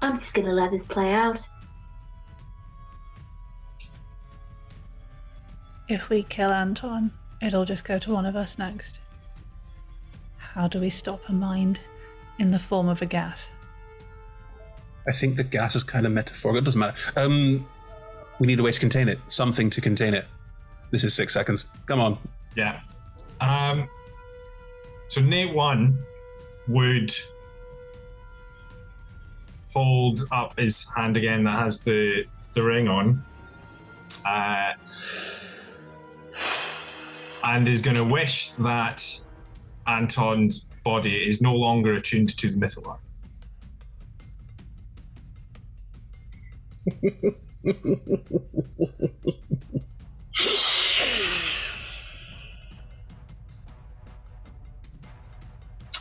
I'm 0.00 0.18
just 0.18 0.34
gonna 0.34 0.52
let 0.52 0.72
this 0.72 0.86
play 0.86 1.12
out. 1.12 1.40
If 5.88 6.08
we 6.08 6.22
kill 6.24 6.50
Anton, 6.50 7.12
it'll 7.40 7.64
just 7.64 7.84
go 7.84 7.98
to 7.98 8.12
one 8.12 8.26
of 8.26 8.36
us 8.36 8.58
next. 8.58 8.98
How 10.54 10.68
do 10.68 10.80
we 10.80 10.90
stop 10.90 11.20
a 11.28 11.32
mind 11.32 11.80
in 12.38 12.50
the 12.50 12.58
form 12.58 12.88
of 12.88 13.00
a 13.00 13.06
gas? 13.06 13.50
I 15.08 15.12
think 15.12 15.36
the 15.36 15.44
gas 15.44 15.74
is 15.74 15.82
kind 15.82 16.04
of 16.04 16.12
metaphorical. 16.12 16.58
It 16.58 16.64
doesn't 16.66 16.78
matter. 16.78 17.12
Um, 17.16 17.66
we 18.38 18.46
need 18.46 18.60
a 18.60 18.62
way 18.62 18.70
to 18.70 18.78
contain 18.78 19.08
it. 19.08 19.18
Something 19.28 19.70
to 19.70 19.80
contain 19.80 20.12
it. 20.12 20.26
This 20.90 21.04
is 21.04 21.14
six 21.14 21.32
seconds. 21.32 21.68
Come 21.86 22.00
on. 22.00 22.18
Yeah. 22.54 22.80
Um. 23.40 23.88
So 25.08 25.22
Nate 25.22 25.54
one 25.54 25.98
would 26.68 27.10
hold 29.72 30.20
up 30.30 30.58
his 30.58 30.86
hand 30.94 31.16
again 31.16 31.44
that 31.44 31.58
has 31.58 31.82
the 31.84 32.26
the 32.52 32.62
ring 32.62 32.88
on, 32.88 33.24
uh, 34.26 34.74
and 37.42 37.66
is 37.66 37.80
going 37.80 37.96
to 37.96 38.04
wish 38.04 38.50
that 38.52 39.22
Anton's 39.86 40.68
body 40.84 41.16
is 41.28 41.40
no 41.40 41.54
longer 41.54 41.94
attuned 41.94 42.36
to 42.36 42.50
the 42.50 42.56
mythal 42.56 42.98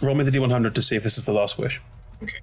Roll 0.02 0.16
me 0.16 0.24
the 0.24 0.32
D100 0.32 0.74
to 0.74 0.82
see 0.82 0.96
if 0.96 1.04
this 1.04 1.20
is 1.20 1.26
the 1.26 1.34
last 1.34 1.60
wish. 1.60 1.80
Okay. 2.24 2.40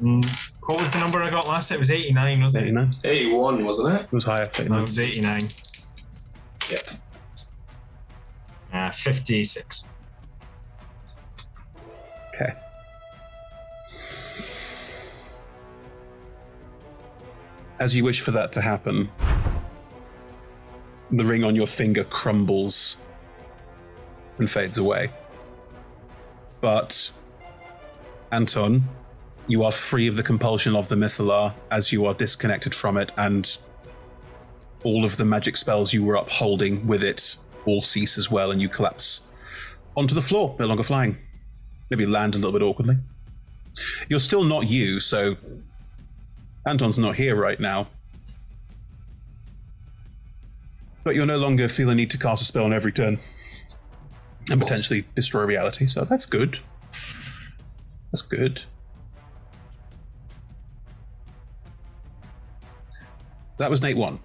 Mm, 0.00 0.50
what 0.62 0.80
was 0.80 0.90
the 0.90 0.98
number 0.98 1.22
I 1.22 1.30
got 1.30 1.46
last? 1.46 1.70
It 1.70 1.78
was 1.78 1.92
89, 1.92 2.40
wasn't 2.40 2.64
89. 2.64 2.88
it? 2.88 3.06
81, 3.06 3.64
wasn't 3.64 3.94
it? 3.94 4.02
It 4.02 4.12
was 4.12 4.24
higher. 4.24 4.50
89. 4.58 4.68
No, 4.68 4.78
it 4.78 4.88
was 4.88 4.98
89. 4.98 5.42
Yep. 6.70 6.90
Uh, 8.72 8.90
56. 8.90 9.86
As 17.80 17.96
you 17.96 18.04
wish 18.04 18.20
for 18.20 18.30
that 18.32 18.52
to 18.52 18.60
happen, 18.60 19.10
the 21.10 21.24
ring 21.24 21.44
on 21.44 21.56
your 21.56 21.66
finger 21.66 22.04
crumbles 22.04 22.98
and 24.36 24.50
fades 24.50 24.76
away. 24.76 25.10
But, 26.60 27.10
Anton, 28.30 28.86
you 29.48 29.64
are 29.64 29.72
free 29.72 30.06
of 30.06 30.16
the 30.16 30.22
compulsion 30.22 30.76
of 30.76 30.90
the 30.90 30.94
Mythalar 30.94 31.54
as 31.70 31.90
you 31.90 32.04
are 32.04 32.12
disconnected 32.12 32.74
from 32.74 32.98
it, 32.98 33.12
and 33.16 33.56
all 34.84 35.06
of 35.06 35.16
the 35.16 35.24
magic 35.24 35.56
spells 35.56 35.94
you 35.94 36.04
were 36.04 36.16
upholding 36.16 36.86
with 36.86 37.02
it 37.02 37.36
all 37.64 37.80
cease 37.80 38.18
as 38.18 38.30
well, 38.30 38.50
and 38.50 38.60
you 38.60 38.68
collapse 38.68 39.22
onto 39.96 40.14
the 40.14 40.22
floor, 40.22 40.54
no 40.58 40.66
longer 40.66 40.82
flying. 40.82 41.16
Maybe 41.88 42.04
land 42.04 42.34
a 42.34 42.38
little 42.38 42.52
bit 42.52 42.62
awkwardly. 42.62 42.98
You're 44.10 44.20
still 44.20 44.44
not 44.44 44.68
you, 44.68 45.00
so 45.00 45.36
Anton's 46.66 46.98
not 46.98 47.16
here 47.16 47.34
right 47.36 47.58
now. 47.58 47.88
But 51.02 51.14
you'll 51.14 51.26
no 51.26 51.38
longer 51.38 51.68
feel 51.68 51.88
a 51.90 51.94
need 51.94 52.10
to 52.10 52.18
cast 52.18 52.42
a 52.42 52.44
spell 52.44 52.64
on 52.64 52.72
every 52.72 52.92
turn 52.92 53.18
and 54.50 54.60
potentially 54.60 55.06
destroy 55.14 55.44
reality, 55.44 55.86
so 55.86 56.04
that's 56.04 56.26
good. 56.26 56.58
That's 58.12 58.22
good. 58.22 58.62
That 63.58 63.70
was 63.70 63.82
Nate 63.82 63.96
1, 63.96 64.18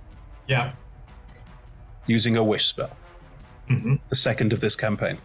Yeah. 0.47 0.73
using 2.07 2.37
a 2.37 2.43
wish 2.43 2.65
spell. 2.67 2.95
Mhm. 3.69 3.99
The 4.09 4.15
second 4.15 4.53
of 4.53 4.59
this 4.61 4.75
campaign. 4.75 5.17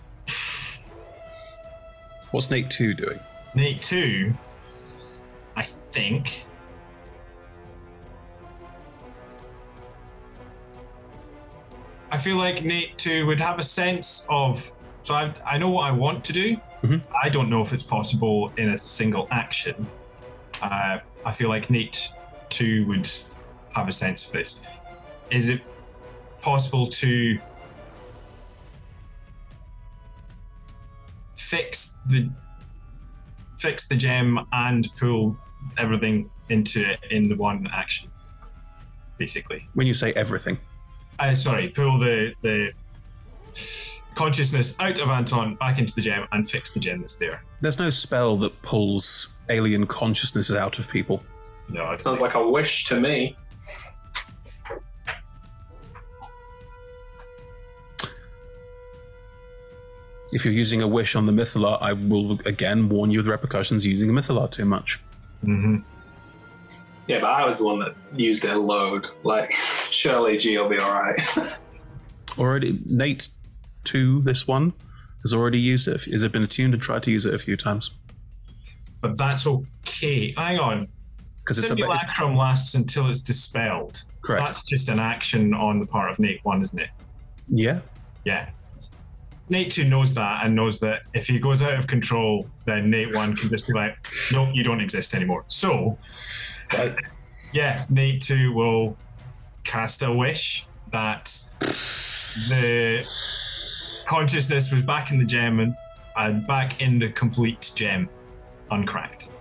What's 2.31 2.51
Nate 2.51 2.71
2 2.71 2.95
doing? 2.95 3.21
Nate 3.55 3.83
two, 3.83 4.37
I 5.57 5.63
think. 5.63 6.45
I 12.11 12.19
feel 12.19 12.37
like 12.37 12.65
Nate 12.65 12.99
too 12.99 13.27
would 13.27 13.41
have 13.41 13.59
a 13.59 13.65
sense 13.65 14.27
of. 14.29 14.75
So 15.03 15.15
I, 15.15 15.33
I 15.47 15.59
know 15.59 15.71
what 15.71 15.87
I 15.89 15.93
want 15.93 16.25
to 16.25 16.33
do. 16.33 16.57
Mhm. 16.83 17.03
I 17.23 17.29
don't 17.29 17.49
know 17.49 17.63
if 17.63 17.73
it's 17.73 17.83
possible 17.83 18.53
in 18.57 18.71
a 18.71 18.79
single 18.79 19.29
action. 19.31 19.87
Uh, 20.63 20.99
I 21.25 21.33
feel 21.33 21.49
like 21.49 21.71
Nate 21.71 22.13
too 22.49 22.87
would 22.87 23.09
have 23.75 23.89
a 23.89 23.93
sense 23.93 24.27
of 24.27 24.33
this. 24.33 24.63
Is 25.31 25.49
it 25.49 25.63
possible 26.43 26.87
to 26.89 27.39
fix 31.37 31.99
the 32.07 32.31
fix 33.59 33.89
the 33.89 33.97
gem 33.97 34.39
and 34.53 34.89
pull 34.99 35.37
everything 35.77 36.31
into 36.49 36.81
it 36.89 36.99
in 37.11 37.29
the 37.29 37.37
one 37.37 37.69
action 37.73 38.11
basically 39.19 39.69
When 39.75 39.87
you 39.87 39.93
say 39.95 40.13
everything. 40.15 40.59
Uh, 41.21 41.35
sorry 41.35 41.69
pull 41.69 41.99
the 41.99 42.33
the 42.43 42.73
consciousness 44.15 44.79
out 44.81 44.99
of 45.01 45.09
anton 45.09 45.55
back 45.57 45.79
into 45.79 45.95
the 45.95 46.01
gem 46.01 46.27
and 46.33 46.49
fix 46.49 46.75
the 46.75 46.81
gem 46.81 47.01
that's 47.01 47.19
there 47.19 47.43
There's 47.61 47.79
no 47.79 47.91
spell 47.91 48.37
that 48.39 48.61
pulls 48.63 49.29
alien 49.49 49.87
consciousnesses 49.87 50.57
out 50.57 50.79
of 50.79 50.89
people. 50.91 51.23
no 51.69 51.85
I 51.85 51.91
don't 51.91 52.03
Sounds 52.03 52.21
like 52.21 52.35
a 52.35 52.49
wish 52.49 52.85
to 52.87 53.01
me. 53.01 53.37
If 60.33 60.45
you're 60.45 60.55
using 60.55 60.81
a 60.81 60.87
wish 60.89 61.17
on 61.17 61.27
the 61.27 61.33
Mythalar, 61.33 61.79
I 61.81 61.93
will 61.93 62.39
again 62.47 62.89
warn 62.89 63.11
you 63.11 63.19
of 63.19 63.25
the 63.25 63.33
repercussions 63.33 63.85
of 63.85 63.91
using 63.91 64.11
a 64.11 64.13
Mythalar 64.13 64.51
too 64.51 64.65
much. 64.65 65.01
mm-hmm. 65.45 65.79
Yeah, 67.09 67.19
but 67.21 67.31
I 67.31 67.45
was 67.45 67.59
the 67.59 67.65
one 67.65 67.81
that 67.81 67.95
used 68.17 68.45
it 68.45 68.53
a 68.53 68.59
load. 68.59 69.09
Like, 69.25 69.53
surely 69.91 70.37
G 70.39 70.57
will 70.59 70.69
be 70.69 70.79
alright. 70.79 71.21
Already, 72.39 72.81
Nate 72.87 73.29
two. 73.85 74.23
This 74.23 74.47
one 74.47 74.73
has 75.23 75.33
already 75.35 75.59
used 75.59 75.89
it. 75.89 76.05
Has 76.05 76.23
it 76.23 76.33
been 76.33 76.43
attuned 76.43 76.75
and 76.75 76.83
tried 76.83 77.03
to 77.05 77.11
use 77.11 77.27
it 77.27 77.35
a 77.35 77.39
few 77.39 77.57
times? 77.57 77.91
But 79.03 79.19
that's 79.19 79.47
okay. 79.47 80.35
Hang 80.37 80.59
on. 80.59 80.89
'Cause 81.45 81.59
it's 81.59 81.71
a 81.71 81.75
bit- 81.75 81.85
Simulacrum 81.85 82.37
lasts 82.37 82.75
until 82.75 83.09
it's 83.11 83.23
dispelled. 83.23 84.03
Correct. 84.23 84.45
That's 84.45 84.63
just 84.63 84.89
an 84.89 85.01
action 85.01 85.53
on 85.55 85.81
the 85.81 85.87
part 85.87 86.11
of 86.11 86.21
Nate 86.21 86.39
1, 86.45 86.61
isn't 86.63 86.79
it? 86.79 86.91
Yeah. 87.49 87.81
Yeah. 88.25 88.51
Nate 89.49 89.73
2 89.73 89.85
knows 89.89 90.15
that 90.15 90.45
and 90.45 90.55
knows 90.55 90.79
that 90.81 91.03
if 91.13 91.27
he 91.27 91.41
goes 91.41 91.61
out 91.63 91.75
of 91.75 91.89
control, 91.89 92.49
then 92.67 92.89
Nate 92.89 93.17
1 93.17 93.35
can 93.35 93.49
just 93.49 93.67
be 93.67 93.73
like, 93.73 93.97
no, 94.33 94.49
you 94.53 94.63
don't 94.63 94.81
exist 94.81 95.13
anymore. 95.13 95.45
So, 95.49 95.99
uh, 96.79 96.91
yeah, 97.53 97.85
Nate 97.89 98.21
2 98.23 98.53
will 98.53 98.97
cast 99.65 100.03
a 100.03 100.13
wish 100.13 100.67
that 100.91 101.39
the 101.61 103.07
consciousness 104.07 104.73
was 104.73 104.83
back 104.83 105.11
in 105.11 105.19
the 105.19 105.25
gem 105.25 105.61
and, 105.61 105.75
and 106.17 106.47
back 106.47 106.81
in 106.81 106.99
the 106.99 107.11
complete 107.11 107.71
gem, 107.75 108.09
uncracked. 108.71 109.33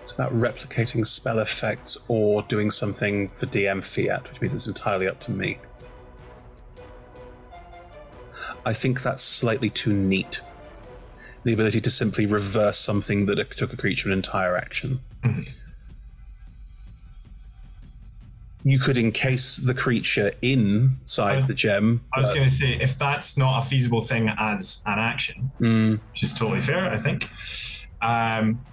It's 0.00 0.12
about 0.12 0.32
replicating 0.32 1.06
spell 1.06 1.38
effects 1.38 1.96
or 2.08 2.42
doing 2.42 2.70
something 2.70 3.28
for 3.28 3.46
DM 3.46 3.84
fiat, 3.84 4.28
which 4.28 4.40
means 4.40 4.54
it's 4.54 4.66
entirely 4.66 5.06
up 5.06 5.20
to 5.20 5.30
me. 5.30 5.58
I 8.70 8.72
think 8.72 9.02
that's 9.02 9.24
slightly 9.24 9.68
too 9.68 9.92
neat. 9.92 10.42
The 11.42 11.52
ability 11.52 11.80
to 11.80 11.90
simply 11.90 12.24
reverse 12.24 12.78
something 12.78 13.26
that 13.26 13.50
took 13.56 13.72
a 13.72 13.76
creature 13.76 14.06
an 14.08 14.12
entire 14.12 14.56
action. 14.56 15.00
You 18.62 18.78
could 18.78 18.96
encase 18.96 19.56
the 19.56 19.74
creature 19.74 20.30
inside 20.40 21.48
the 21.48 21.54
gem. 21.54 22.02
I 22.14 22.20
was 22.20 22.32
going 22.32 22.48
to 22.48 22.54
say, 22.54 22.74
if 22.80 22.96
that's 22.96 23.36
not 23.36 23.64
a 23.64 23.66
feasible 23.66 24.02
thing 24.02 24.28
as 24.38 24.84
an 24.86 25.00
action, 25.00 25.50
Mm, 25.58 25.98
which 26.12 26.22
is 26.22 26.32
totally 26.32 26.60
fair, 26.60 26.92
I 26.92 26.96
think, 26.96 27.28
um, 28.00 28.64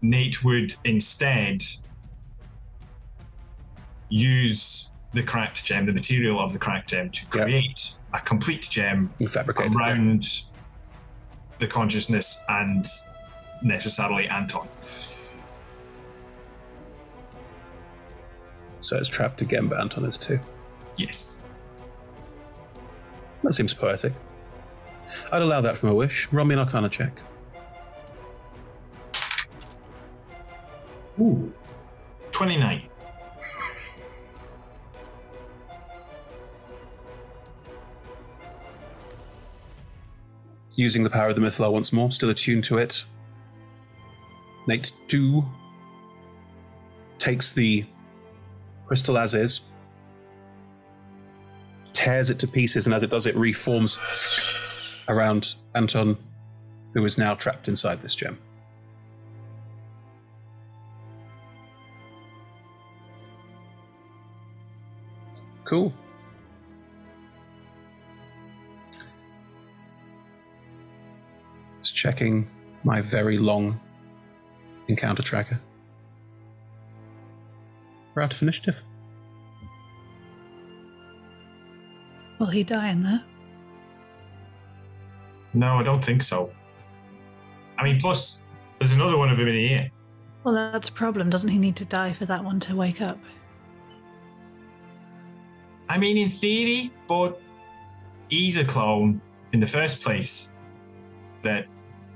Nate 0.00 0.42
would 0.42 0.72
instead 0.84 1.62
use 4.08 4.92
the 5.12 5.22
cracked 5.22 5.62
gem, 5.62 5.84
the 5.84 5.92
material 5.92 6.40
of 6.40 6.54
the 6.54 6.58
cracked 6.58 6.88
gem, 6.88 7.10
to 7.10 7.26
create 7.26 7.98
a 8.12 8.20
complete 8.20 8.68
gem 8.70 9.12
around 9.76 10.42
the 11.58 11.66
consciousness 11.66 12.42
and 12.48 12.86
necessarily 13.62 14.26
Anton. 14.28 14.68
so 18.90 18.96
it's 18.96 19.08
trapped 19.08 19.40
again, 19.40 19.68
but 19.68 19.78
Anton 19.78 20.04
is 20.04 20.16
too. 20.16 20.40
Yes. 20.96 21.42
That 23.44 23.52
seems 23.52 23.72
poetic. 23.72 24.12
I'd 25.30 25.42
allow 25.42 25.60
that 25.60 25.76
from 25.76 25.90
a 25.90 25.94
wish. 25.94 26.26
Roll 26.32 26.44
me 26.44 26.54
an 26.54 26.58
Arcana 26.58 26.88
check. 26.88 27.20
Ooh. 31.20 31.52
29. 32.32 32.89
Using 40.80 41.02
the 41.02 41.10
power 41.10 41.28
of 41.28 41.36
the 41.36 41.42
Mythalar 41.42 41.70
once 41.70 41.92
more, 41.92 42.10
still 42.10 42.30
attuned 42.30 42.64
to 42.64 42.78
it. 42.78 43.04
Nate 44.66 44.92
2 45.08 45.44
takes 47.18 47.52
the 47.52 47.84
crystal 48.86 49.18
as 49.18 49.34
is, 49.34 49.60
tears 51.92 52.30
it 52.30 52.38
to 52.38 52.48
pieces, 52.48 52.86
and 52.86 52.94
as 52.94 53.02
it 53.02 53.10
does, 53.10 53.26
it 53.26 53.36
reforms 53.36 53.98
around 55.06 55.56
Anton, 55.74 56.16
who 56.94 57.04
is 57.04 57.18
now 57.18 57.34
trapped 57.34 57.68
inside 57.68 58.00
this 58.00 58.14
gem. 58.14 58.38
Cool. 65.64 65.92
Checking 72.00 72.48
my 72.82 73.02
very 73.02 73.36
long 73.36 73.78
encounter 74.88 75.22
tracker. 75.22 75.60
We're 78.14 78.22
out 78.22 78.32
of 78.32 78.40
initiative. 78.40 78.82
Will 82.38 82.46
he 82.46 82.64
die 82.64 82.88
in 82.88 83.02
there? 83.02 83.22
No, 85.52 85.76
I 85.76 85.82
don't 85.82 86.02
think 86.02 86.22
so. 86.22 86.50
I 87.76 87.84
mean, 87.84 88.00
plus, 88.00 88.40
there's 88.78 88.94
another 88.94 89.18
one 89.18 89.28
of 89.28 89.38
him 89.38 89.48
in 89.48 89.68
here. 89.68 89.90
Well, 90.42 90.54
that's 90.54 90.88
a 90.88 90.92
problem. 90.92 91.28
Doesn't 91.28 91.50
he 91.50 91.58
need 91.58 91.76
to 91.76 91.84
die 91.84 92.14
for 92.14 92.24
that 92.24 92.42
one 92.42 92.60
to 92.60 92.74
wake 92.74 93.02
up? 93.02 93.18
I 95.90 95.98
mean, 95.98 96.16
in 96.16 96.30
theory, 96.30 96.92
but 97.06 97.38
he's 98.30 98.56
a 98.56 98.64
clone 98.64 99.20
in 99.52 99.60
the 99.60 99.66
first 99.66 100.00
place 100.00 100.54
that 101.42 101.66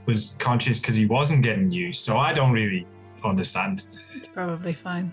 was 0.06 0.36
conscious 0.38 0.80
because 0.80 0.94
he 0.94 1.06
wasn't 1.06 1.42
getting 1.42 1.70
used. 1.70 2.04
So 2.04 2.18
I 2.18 2.32
don't 2.32 2.52
really 2.52 2.86
understand. 3.24 3.86
It's 4.14 4.28
probably 4.28 4.74
fine. 4.74 5.12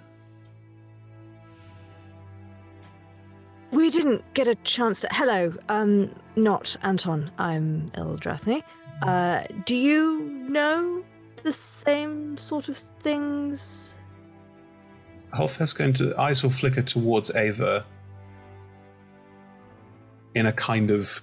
We 3.72 3.90
didn't 3.90 4.34
get 4.34 4.48
a 4.48 4.56
chance 4.56 5.02
to. 5.02 5.08
Hello, 5.12 5.54
um, 5.70 6.14
not 6.36 6.76
Anton. 6.84 7.32
I'm 7.38 7.90
Eldrathni. 7.92 8.64
Uh, 9.02 9.44
do 9.66 9.76
you 9.76 10.24
know 10.24 11.04
the 11.44 11.54
same 11.54 12.38
sort 12.38 12.68
of 12.68 12.78
things? 12.78 13.98
Holfest 15.34 15.78
going 15.78 15.94
to 15.94 16.20
eyes 16.20 16.44
will 16.44 16.52
flicker 16.52 16.82
towards 16.82 17.34
Ava 17.34 17.86
in 20.36 20.46
a 20.46 20.52
kind 20.52 20.92
of 20.92 21.22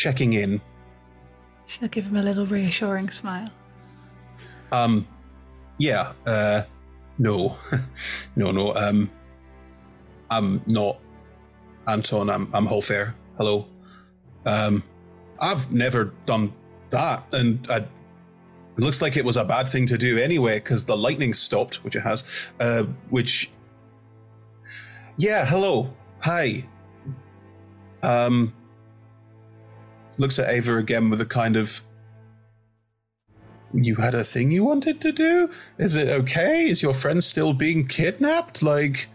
checking 0.00 0.32
in. 0.32 0.60
She'll 1.66 1.88
give 1.88 2.06
him 2.06 2.16
a 2.16 2.22
little 2.22 2.46
reassuring 2.46 3.10
smile. 3.10 3.48
Um, 4.72 5.06
yeah, 5.78 6.12
uh, 6.26 6.62
no, 7.18 7.56
no, 8.36 8.50
no. 8.50 8.74
Um, 8.74 9.10
I'm 10.30 10.62
not 10.66 10.98
Anton. 11.86 12.30
I'm 12.30 12.48
I'm 12.54 12.66
Holfair. 12.66 13.14
Hello. 13.36 13.66
Um, 14.46 14.82
I've 15.38 15.70
never 15.72 16.14
done 16.24 16.52
that, 16.88 17.32
and 17.34 17.66
I, 17.70 17.76
it 17.76 17.88
looks 18.78 19.02
like 19.02 19.18
it 19.18 19.24
was 19.24 19.36
a 19.36 19.44
bad 19.44 19.68
thing 19.68 19.86
to 19.86 19.98
do 19.98 20.18
anyway 20.18 20.56
because 20.56 20.86
the 20.86 20.96
lightning 20.96 21.34
stopped, 21.34 21.84
which 21.84 21.94
it 21.94 22.00
has. 22.00 22.24
Uh, 22.58 22.84
which, 23.10 23.50
yeah. 25.18 25.44
Hello. 25.44 25.92
Hi. 26.20 26.66
Um, 28.02 28.54
looks 30.20 30.38
at 30.38 30.48
Ava 30.48 30.76
again 30.76 31.10
with 31.10 31.20
a 31.20 31.26
kind 31.26 31.56
of 31.56 31.82
you 33.72 33.96
had 33.96 34.14
a 34.14 34.24
thing 34.24 34.50
you 34.50 34.64
wanted 34.64 35.00
to 35.00 35.12
do? 35.12 35.50
Is 35.78 35.94
it 35.94 36.08
okay? 36.08 36.66
Is 36.66 36.82
your 36.82 36.94
friend 36.94 37.22
still 37.22 37.52
being 37.52 37.86
kidnapped? 37.86 38.62
Like, 38.62 39.08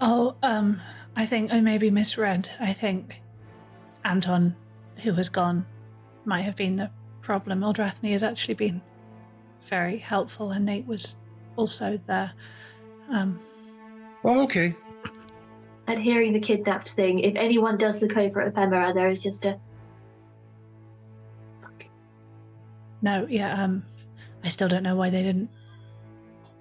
Oh, 0.00 0.34
um, 0.42 0.80
I 1.14 1.26
think 1.26 1.52
I 1.52 1.60
maybe 1.60 1.90
misread. 1.90 2.50
I 2.58 2.72
think 2.72 3.22
Anton, 4.04 4.56
who 4.96 5.12
has 5.12 5.28
gone, 5.28 5.64
might 6.24 6.42
have 6.42 6.56
been 6.56 6.74
the 6.74 6.90
problem. 7.20 7.60
Eldrathni 7.60 8.10
has 8.10 8.24
actually 8.24 8.54
been 8.54 8.82
very 9.60 9.98
helpful, 9.98 10.50
and 10.50 10.66
Nate 10.66 10.86
was 10.86 11.16
also 11.54 12.00
there. 12.06 12.32
Um, 13.10 13.38
oh, 14.24 14.42
okay. 14.42 14.74
At 15.86 15.98
hearing 15.98 16.32
the 16.32 16.40
kidnapped 16.40 16.90
thing, 16.90 17.20
if 17.20 17.36
anyone 17.36 17.78
does 17.78 18.02
look 18.02 18.16
over 18.16 18.40
at 18.40 18.48
Ephemera, 18.48 18.92
there 18.92 19.08
is 19.08 19.22
just 19.22 19.44
a 19.44 19.60
no, 23.02 23.26
yeah, 23.28 23.62
um, 23.62 23.82
I 24.44 24.48
still 24.48 24.68
don't 24.68 24.82
know 24.82 24.96
why 24.96 25.10
they 25.10 25.22
didn't 25.22 25.50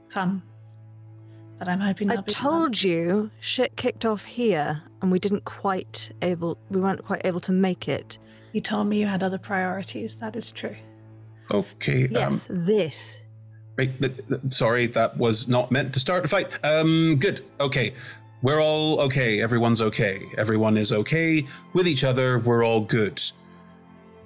come, 0.09 0.43
but 1.59 1.68
I'm 1.68 1.80
hoping 1.80 2.09
I 2.09 2.15
they'll 2.15 2.23
be. 2.23 2.31
told 2.34 2.81
you 2.84 3.31
shit 3.39 3.76
kicked 3.76 4.05
off 4.05 4.26
here, 4.26 4.81
and 5.01 5.11
we 5.11 5.19
didn't 5.19 5.45
quite 5.45 6.11
able. 6.22 6.57
We 6.69 6.81
weren't 6.81 7.03
quite 7.05 7.22
able 7.26 7.39
to 7.41 7.51
make 7.51 7.88
it. 7.88 8.18
You 8.53 8.61
told 8.61 8.88
me 8.88 8.99
you 8.99 9.07
had 9.07 9.23
other 9.23 9.38
priorities. 9.38 10.15
That 10.18 10.35
is 10.35 10.51
true. 10.51 10.76
okay. 11.49 12.07
Yes, 12.11 12.49
Um, 12.49 12.65
this. 12.65 13.19
right, 13.77 13.97
th- 14.01 14.13
th- 14.27 14.41
sorry, 14.49 14.88
that 14.88 15.18
was 15.18 15.47
not 15.47 15.72
meant 15.72 15.93
to 15.93 15.99
start 15.99 16.26
a 16.26 16.27
fight. 16.27 16.49
Um, 16.63 17.15
good. 17.18 17.41
Okay. 17.59 17.93
We're 18.41 18.59
all 18.59 18.99
okay. 19.01 19.39
Everyone's 19.39 19.81
okay. 19.81 20.23
Everyone 20.38 20.76
is 20.76 20.91
okay 20.91 21.45
with 21.73 21.88
each 21.88 22.03
other. 22.03 22.39
We're 22.39 22.65
all 22.65 22.81
good. 22.81 23.22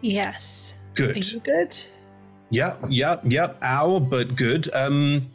Yes. 0.01 0.73
Good. 0.93 1.17
Are 1.17 1.19
you 1.19 1.39
good? 1.41 1.75
Yeah, 2.49 2.75
yeah, 2.89 3.19
yeah. 3.23 3.53
Ow, 3.61 3.99
but 3.99 4.35
good. 4.35 4.73
Um. 4.73 5.31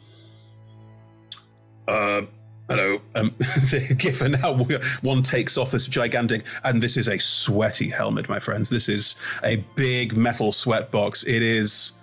Uh. 1.87 2.23
Hello. 2.69 3.01
Um, 3.15 3.35
given 3.97 4.33
how 4.33 4.53
one 5.01 5.23
takes 5.23 5.57
off 5.57 5.71
this 5.71 5.87
gigantic, 5.87 6.45
and 6.63 6.81
this 6.81 6.95
is 6.95 7.09
a 7.09 7.19
sweaty 7.19 7.89
helmet, 7.89 8.29
my 8.29 8.39
friends. 8.39 8.69
This 8.69 8.87
is 8.87 9.17
a 9.43 9.57
big 9.75 10.15
metal 10.15 10.51
sweat 10.53 10.89
box. 10.89 11.25
It 11.25 11.41
is, 11.41 11.93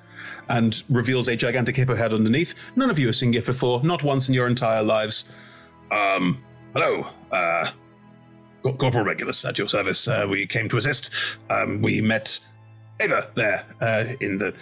and 0.49 0.83
reveals 0.91 1.27
a 1.27 1.37
gigantic 1.37 1.77
hippo 1.77 1.95
head 1.95 2.13
underneath. 2.13 2.55
None 2.77 2.91
of 2.91 2.99
you 2.99 3.07
have 3.07 3.17
seen 3.17 3.33
it 3.33 3.47
before, 3.47 3.83
not 3.83 4.03
once 4.03 4.29
in 4.29 4.35
your 4.35 4.47
entire 4.47 4.83
lives. 4.83 5.25
Um. 5.91 6.45
Hello. 6.75 7.07
Uh. 7.33 7.71
Corporal 8.63 9.05
Regulus 9.05 9.45
at 9.45 9.57
your 9.57 9.69
service. 9.69 10.07
Uh, 10.07 10.27
we 10.29 10.47
came 10.47 10.69
to 10.69 10.77
assist. 10.77 11.11
Um, 11.49 11.81
we 11.81 12.01
met 12.03 12.41
Ava 13.01 13.29
there 13.35 13.65
uh, 13.81 14.05
in 14.21 14.39
the 14.39 14.53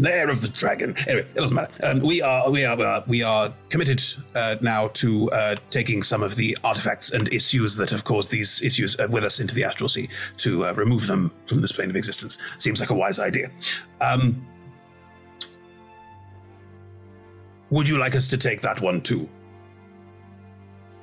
lair 0.00 0.28
of 0.30 0.40
the 0.40 0.48
dragon. 0.48 0.94
Anyway, 1.06 1.20
it 1.28 1.34
doesn't 1.34 1.54
matter. 1.54 1.86
Um, 1.86 2.00
we 2.00 2.22
are 2.22 2.50
we 2.50 2.64
are 2.64 2.80
uh, 2.80 3.02
we 3.06 3.22
are 3.22 3.52
committed 3.68 4.02
uh, 4.34 4.56
now 4.60 4.88
to 4.94 5.30
uh, 5.30 5.56
taking 5.70 6.02
some 6.02 6.22
of 6.22 6.36
the 6.36 6.56
artifacts 6.64 7.12
and 7.12 7.32
issues 7.32 7.76
that 7.76 7.90
have 7.90 8.04
caused 8.04 8.30
these 8.30 8.62
issues 8.62 8.98
uh, 8.98 9.06
with 9.10 9.24
us 9.24 9.38
into 9.40 9.54
the 9.54 9.64
astral 9.64 9.88
sea 9.88 10.08
to 10.38 10.66
uh, 10.66 10.72
remove 10.72 11.06
them 11.06 11.30
from 11.44 11.60
this 11.60 11.72
plane 11.72 11.90
of 11.90 11.96
existence. 11.96 12.38
Seems 12.58 12.80
like 12.80 12.90
a 12.90 12.94
wise 12.94 13.18
idea. 13.18 13.50
Um, 14.00 14.46
would 17.70 17.88
you 17.88 17.98
like 17.98 18.16
us 18.16 18.28
to 18.28 18.36
take 18.36 18.62
that 18.62 18.80
one 18.80 19.00
too? 19.00 19.28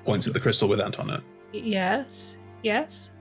Points 0.06 0.28
at 0.28 0.34
the 0.34 0.40
crystal 0.40 0.68
with 0.68 0.82
Anton. 0.82 1.10
uh, 1.12 1.22
Yes. 1.54 2.36
Yes. 2.64 3.12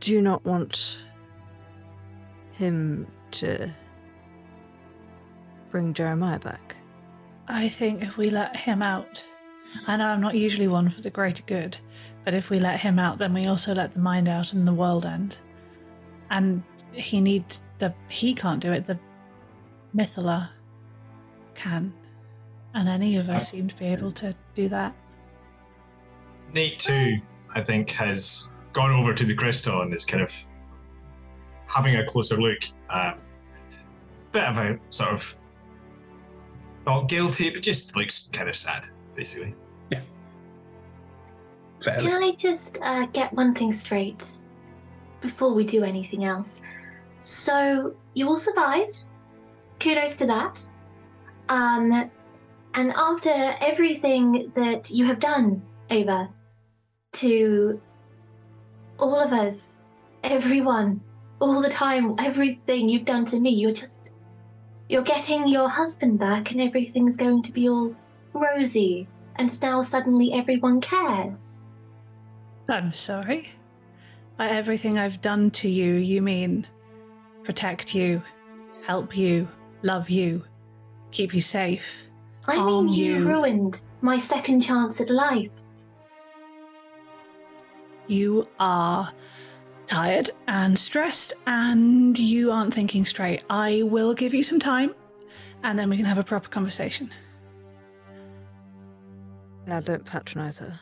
Do 0.00 0.12
you 0.12 0.20
not 0.20 0.44
want 0.44 0.98
him 2.52 3.06
to 3.32 3.70
bring 5.72 5.94
Jeremiah 5.94 6.38
back? 6.38 6.76
I 7.48 7.68
think 7.68 8.02
if 8.02 8.16
we 8.16 8.30
let 8.30 8.54
him 8.54 8.82
out, 8.82 9.24
I 9.86 9.96
know 9.96 10.06
I'm 10.06 10.20
not 10.20 10.34
usually 10.34 10.68
one 10.68 10.90
for 10.90 11.00
the 11.00 11.10
greater 11.10 11.42
good, 11.44 11.78
but 12.24 12.34
if 12.34 12.50
we 12.50 12.60
let 12.60 12.78
him 12.78 12.98
out, 12.98 13.18
then 13.18 13.34
we 13.34 13.46
also 13.46 13.74
let 13.74 13.94
the 13.94 13.98
mind 13.98 14.28
out 14.28 14.52
and 14.52 14.68
the 14.68 14.72
world 14.72 15.06
end. 15.06 15.38
And 16.30 16.62
he 16.92 17.20
needs 17.20 17.62
the. 17.78 17.92
He 18.08 18.34
can't 18.34 18.60
do 18.60 18.72
it, 18.72 18.86
the 18.86 18.98
Mythalar 19.96 20.50
can. 21.54 21.92
And 22.74 22.88
any 22.88 23.16
of 23.16 23.28
us 23.28 23.50
seem 23.50 23.68
to 23.68 23.76
be 23.76 23.86
able 23.86 24.12
to 24.12 24.34
do 24.54 24.68
that. 24.68 24.94
Nate 26.54 26.78
too, 26.78 27.18
I 27.54 27.60
think, 27.60 27.90
has 27.90 28.50
gone 28.72 28.90
over 28.90 29.12
to 29.12 29.24
the 29.24 29.34
crystal 29.34 29.82
and 29.82 29.92
is 29.92 30.04
kind 30.06 30.22
of 30.22 30.32
having 31.66 31.96
a 31.96 32.04
closer 32.04 32.36
look. 32.36 32.62
Um, 32.88 33.18
bit 34.32 34.44
of 34.44 34.56
a 34.56 34.78
sort 34.88 35.12
of 35.12 35.38
not 36.86 37.08
guilty, 37.08 37.50
but 37.50 37.62
just 37.62 37.96
looks 37.96 38.28
kind 38.32 38.48
of 38.48 38.56
sad, 38.56 38.86
basically. 39.14 39.54
Yeah. 39.90 40.00
Can 41.80 42.22
I 42.22 42.32
just 42.32 42.78
uh, 42.82 43.06
get 43.06 43.32
one 43.32 43.54
thing 43.54 43.72
straight 43.72 44.26
before 45.20 45.52
we 45.52 45.64
do 45.64 45.84
anything 45.84 46.24
else? 46.24 46.60
So 47.20 47.94
you 48.14 48.28
all 48.28 48.36
survived. 48.36 49.04
Kudos 49.80 50.16
to 50.16 50.26
that. 50.26 50.60
Um, 51.48 52.10
and 52.74 52.92
after 52.92 53.56
everything 53.60 54.52
that 54.54 54.90
you 54.90 55.04
have 55.06 55.20
done, 55.20 55.62
Ava, 55.90 56.30
to 57.14 57.80
all 58.98 59.20
of 59.20 59.32
us, 59.32 59.76
everyone, 60.24 61.00
all 61.40 61.60
the 61.60 61.68
time, 61.68 62.14
everything 62.18 62.88
you've 62.88 63.04
done 63.04 63.24
to 63.26 63.40
me, 63.40 63.50
you're 63.50 63.72
just 63.72 64.01
you're 64.92 65.02
getting 65.02 65.48
your 65.48 65.70
husband 65.70 66.18
back, 66.18 66.52
and 66.52 66.60
everything's 66.60 67.16
going 67.16 67.42
to 67.42 67.50
be 67.50 67.66
all 67.66 67.96
rosy. 68.34 69.08
And 69.36 69.58
now 69.62 69.80
suddenly 69.80 70.34
everyone 70.34 70.82
cares. 70.82 71.62
I'm 72.68 72.92
sorry. 72.92 73.54
By 74.36 74.48
everything 74.50 74.98
I've 74.98 75.22
done 75.22 75.50
to 75.52 75.68
you, 75.68 75.94
you 75.94 76.20
mean 76.20 76.66
protect 77.42 77.94
you, 77.94 78.22
help 78.86 79.16
you, 79.16 79.48
love 79.80 80.10
you, 80.10 80.44
keep 81.10 81.32
you 81.32 81.40
safe. 81.40 82.06
I 82.46 82.56
mean, 82.56 82.88
you 82.88 83.26
ruined 83.26 83.80
my 84.02 84.18
second 84.18 84.60
chance 84.60 85.00
at 85.00 85.08
life. 85.08 85.50
You 88.06 88.46
are 88.60 89.10
tired 89.92 90.30
and 90.48 90.78
stressed, 90.78 91.34
and 91.46 92.18
you 92.18 92.50
aren't 92.50 92.72
thinking 92.72 93.04
straight. 93.04 93.42
I 93.50 93.82
will 93.82 94.14
give 94.14 94.32
you 94.32 94.42
some 94.42 94.58
time, 94.58 94.94
and 95.64 95.78
then 95.78 95.90
we 95.90 95.98
can 95.98 96.06
have 96.06 96.16
a 96.16 96.24
proper 96.24 96.48
conversation. 96.48 97.10
Now, 99.66 99.80
don't 99.80 100.06
patronize 100.06 100.60
her. 100.60 100.80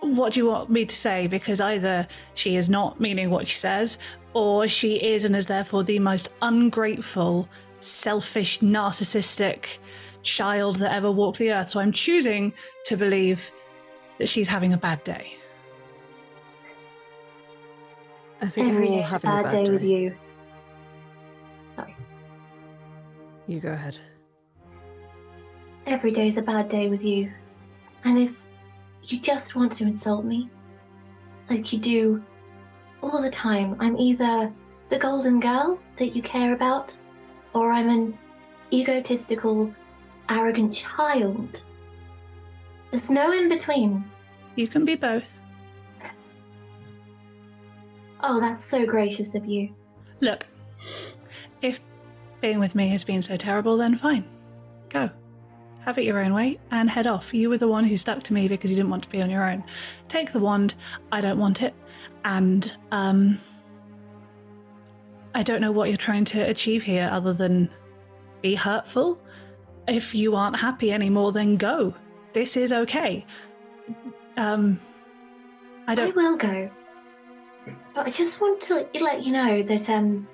What 0.00 0.32
do 0.32 0.40
you 0.40 0.46
want 0.46 0.70
me 0.70 0.86
to 0.86 0.94
say? 0.94 1.28
Because 1.28 1.60
either 1.60 2.08
she 2.34 2.56
is 2.56 2.68
not 2.68 3.00
meaning 3.00 3.30
what 3.30 3.46
she 3.46 3.54
says, 3.54 3.96
or 4.34 4.66
she 4.66 4.96
is 4.96 5.24
and 5.24 5.36
is 5.36 5.46
therefore 5.46 5.84
the 5.84 6.00
most 6.00 6.32
ungrateful, 6.42 7.48
selfish, 7.78 8.58
narcissistic 8.58 9.78
child 10.22 10.76
that 10.76 10.92
ever 10.92 11.12
walked 11.12 11.38
the 11.38 11.52
earth. 11.52 11.70
So 11.70 11.78
I'm 11.78 11.92
choosing 11.92 12.54
to 12.86 12.96
believe 12.96 13.52
that 14.18 14.28
she's 14.28 14.48
having 14.48 14.72
a 14.72 14.76
bad 14.76 15.04
day. 15.04 15.36
I 18.42 18.46
think 18.46 18.68
Every 18.72 18.88
we're 18.88 18.96
all 18.96 19.02
having 19.02 19.30
bad, 19.30 19.40
a 19.40 19.42
bad 19.44 19.52
day, 19.52 19.64
day. 19.64 19.70
with 19.70 19.82
you. 19.82 20.16
Sorry. 21.76 21.96
You 23.46 23.60
go 23.60 23.72
ahead. 23.72 23.98
Every 25.86 26.10
day's 26.10 26.38
a 26.38 26.42
bad 26.42 26.68
day 26.68 26.88
with 26.88 27.04
you. 27.04 27.32
And 28.04 28.18
if 28.18 28.32
you 29.04 29.20
just 29.20 29.56
want 29.56 29.72
to 29.72 29.84
insult 29.84 30.24
me, 30.24 30.48
like 31.48 31.72
you 31.72 31.78
do 31.78 32.22
all 33.02 33.20
the 33.20 33.30
time, 33.30 33.76
I'm 33.80 33.96
either 33.98 34.52
the 34.88 34.98
golden 34.98 35.40
girl 35.40 35.78
that 35.96 36.16
you 36.16 36.22
care 36.22 36.54
about, 36.54 36.96
or 37.54 37.72
I'm 37.72 37.88
an 37.88 38.18
egotistical, 38.72 39.74
arrogant 40.28 40.72
child. 40.72 41.64
There's 42.90 43.10
no 43.10 43.32
in 43.32 43.48
between. 43.48 44.04
You 44.56 44.66
can 44.66 44.84
be 44.84 44.96
both. 44.96 45.34
Oh, 48.22 48.40
that's 48.40 48.64
so 48.64 48.86
gracious 48.86 49.34
of 49.34 49.46
you. 49.46 49.74
Look, 50.20 50.46
if 51.62 51.80
being 52.40 52.58
with 52.58 52.74
me 52.74 52.88
has 52.88 53.04
been 53.04 53.22
so 53.22 53.36
terrible, 53.36 53.76
then 53.76 53.96
fine. 53.96 54.24
Go. 54.88 55.10
Have 55.80 55.96
it 55.96 56.04
your 56.04 56.18
own 56.20 56.34
way 56.34 56.58
and 56.70 56.90
head 56.90 57.06
off. 57.06 57.32
You 57.32 57.48
were 57.48 57.58
the 57.58 57.68
one 57.68 57.84
who 57.84 57.96
stuck 57.96 58.22
to 58.24 58.34
me 58.34 58.48
because 58.48 58.70
you 58.70 58.76
didn't 58.76 58.90
want 58.90 59.02
to 59.04 59.08
be 59.08 59.22
on 59.22 59.30
your 59.30 59.48
own. 59.48 59.64
Take 60.08 60.32
the 60.32 60.38
wand. 60.38 60.74
I 61.10 61.20
don't 61.20 61.38
want 61.38 61.62
it. 61.62 61.74
And, 62.24 62.70
um, 62.92 63.38
I 65.34 65.42
don't 65.42 65.60
know 65.60 65.72
what 65.72 65.88
you're 65.88 65.96
trying 65.96 66.24
to 66.26 66.40
achieve 66.40 66.82
here 66.82 67.08
other 67.10 67.32
than 67.32 67.70
be 68.42 68.54
hurtful. 68.54 69.22
If 69.88 70.14
you 70.14 70.36
aren't 70.36 70.58
happy 70.58 70.92
anymore, 70.92 71.32
then 71.32 71.56
go. 71.56 71.94
This 72.32 72.56
is 72.56 72.72
okay. 72.72 73.24
Um, 74.36 74.80
I 75.86 75.94
don't. 75.94 76.12
I 76.12 76.20
will 76.20 76.36
go. 76.36 76.70
But 78.00 78.06
I 78.06 78.12
just 78.12 78.40
want 78.40 78.62
to 78.62 78.88
let 78.98 79.26
you 79.26 79.32
know 79.32 79.62
that, 79.62 79.90
um, 79.90 80.26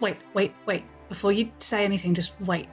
Wait, 0.00 0.16
wait, 0.32 0.54
wait. 0.64 0.84
Before 1.10 1.30
you 1.30 1.52
say 1.58 1.84
anything, 1.84 2.14
just 2.14 2.34
wait. 2.40 2.66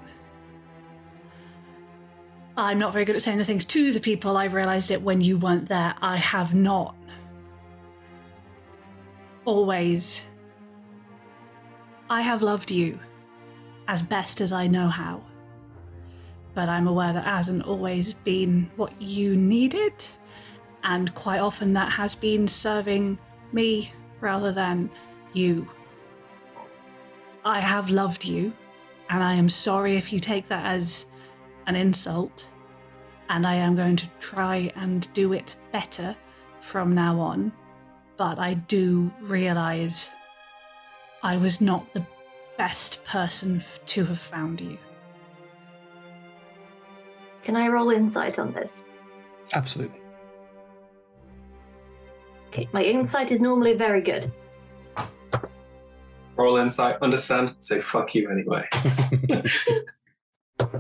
I'm 2.56 2.80
not 2.80 2.94
very 2.94 3.04
good 3.04 3.18
at 3.18 3.22
saying 3.22 3.40
the 3.40 3.44
things 3.44 3.66
to 3.66 3.92
the 3.92 4.00
people. 4.00 4.38
I 4.38 4.46
realized 4.46 4.90
it 4.92 5.02
when 5.02 5.20
you 5.20 5.38
weren't 5.38 5.68
there. 5.68 5.94
I 6.02 6.16
have 6.16 6.56
not 6.56 6.96
always. 9.44 10.26
I 12.10 12.22
have 12.22 12.42
loved 12.42 12.72
you 12.72 12.98
as 13.90 14.02
best 14.02 14.40
as 14.40 14.54
I 14.54 14.68
know 14.68 14.88
how. 14.88 15.22
But 16.54 16.70
I'm 16.70 16.88
aware 16.88 17.12
that 17.12 17.26
hasn't 17.26 17.64
always 17.64 18.14
been 18.14 18.72
what 18.78 18.94
you 19.02 19.36
needed. 19.36 19.94
And 20.86 21.14
quite 21.16 21.42
often 21.42 21.74
that 21.74 21.92
has 21.92 22.16
been 22.16 22.48
serving 22.48 23.20
me 23.54 23.92
rather 24.20 24.52
than 24.52 24.90
you. 25.34 25.70
I 27.46 27.60
have 27.60 27.90
loved 27.90 28.26
you, 28.26 28.54
and 29.10 29.24
I 29.24 29.34
am 29.36 29.50
sorry 29.50 29.96
if 29.96 30.12
you 30.12 30.20
take 30.20 30.48
that 30.48 30.66
as 30.66 31.06
an 31.68 31.76
insult. 31.76 32.48
And 33.30 33.46
I 33.46 33.56
am 33.56 33.76
going 33.76 33.96
to 33.98 34.10
try 34.20 34.72
and 34.76 35.12
do 35.14 35.34
it 35.34 35.56
better 35.72 36.16
from 36.62 36.96
now 36.96 37.20
on. 37.20 37.52
But 38.18 38.40
I 38.40 38.56
do 38.56 39.12
realize 39.22 40.10
I 41.24 41.38
was 41.38 41.62
not 41.62 41.94
the 41.94 42.06
best 42.58 43.04
person 43.04 43.58
f- 43.58 43.80
to 43.86 44.06
have 44.06 44.20
found 44.20 44.62
you. 44.62 44.78
can 47.44 47.56
I 47.56 47.68
roll 47.70 47.90
insight 47.90 48.38
on 48.38 48.52
this? 48.54 48.86
Absolutely. 49.54 49.99
Okay, 52.50 52.68
my 52.74 52.84
insight 52.84 53.32
is 53.32 53.40
normally 53.40 53.74
very 53.74 54.02
good. 54.02 54.32
Roll 56.36 56.58
insight. 56.58 56.98
Understand? 57.02 57.56
Say 57.60 57.80
fuck 57.80 58.16
you 58.16 58.30
anyway. 58.30 58.68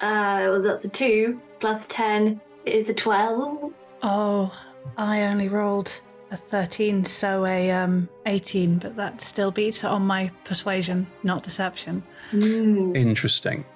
Uh, 0.00 0.48
well, 0.48 0.62
that's 0.62 0.82
a 0.86 0.88
two 0.88 1.38
plus 1.60 1.86
ten 1.88 2.40
is 2.64 2.88
a 2.88 2.94
twelve. 2.94 3.74
Oh, 4.02 4.50
I 4.96 5.24
only 5.24 5.48
rolled 5.48 6.00
a 6.30 6.36
13, 6.36 7.04
so 7.04 7.44
a 7.44 7.70
um 7.70 8.08
18, 8.24 8.78
but 8.78 8.96
that 8.96 9.20
still 9.20 9.50
beats 9.50 9.84
it 9.84 9.88
on 9.88 10.06
my 10.06 10.30
persuasion, 10.44 11.06
not 11.22 11.42
deception. 11.42 12.02
Interesting. 12.32 13.66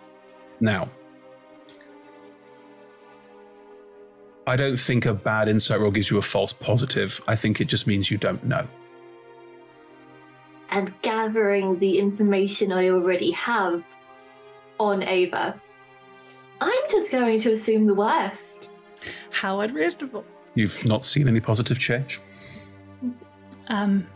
Now, 0.61 0.89
I 4.47 4.57
don't 4.57 4.77
think 4.77 5.07
a 5.07 5.15
bad 5.15 5.49
insight 5.49 5.81
roll 5.81 5.91
gives 5.91 6.11
you 6.11 6.19
a 6.19 6.23
false 6.23 6.53
positive. 6.53 7.21
I 7.27 7.37
think 7.37 7.61
it 7.61 7.65
just 7.67 7.87
means 7.87 8.11
you 8.11 8.19
don't 8.19 8.45
know. 8.45 8.69
And 10.71 10.93
gathering 11.03 11.79
the 11.79 11.99
information 11.99 12.73
I 12.73 12.89
already 12.89 13.31
have 13.31 13.83
on 14.79 15.03
Ava, 15.03 15.61
I'm 16.61 16.83
just 16.91 17.11
going 17.11 17.41
to 17.41 17.53
assume 17.53 17.87
the 17.87 17.95
worst. 17.95 18.71
How 19.31 19.61
unreasonable. 19.61 20.25
You've 20.55 20.85
not 20.85 21.05
seen 21.05 21.29
any 21.29 21.41
positive 21.41 21.79
change. 21.79 22.21
Um, 23.69 24.07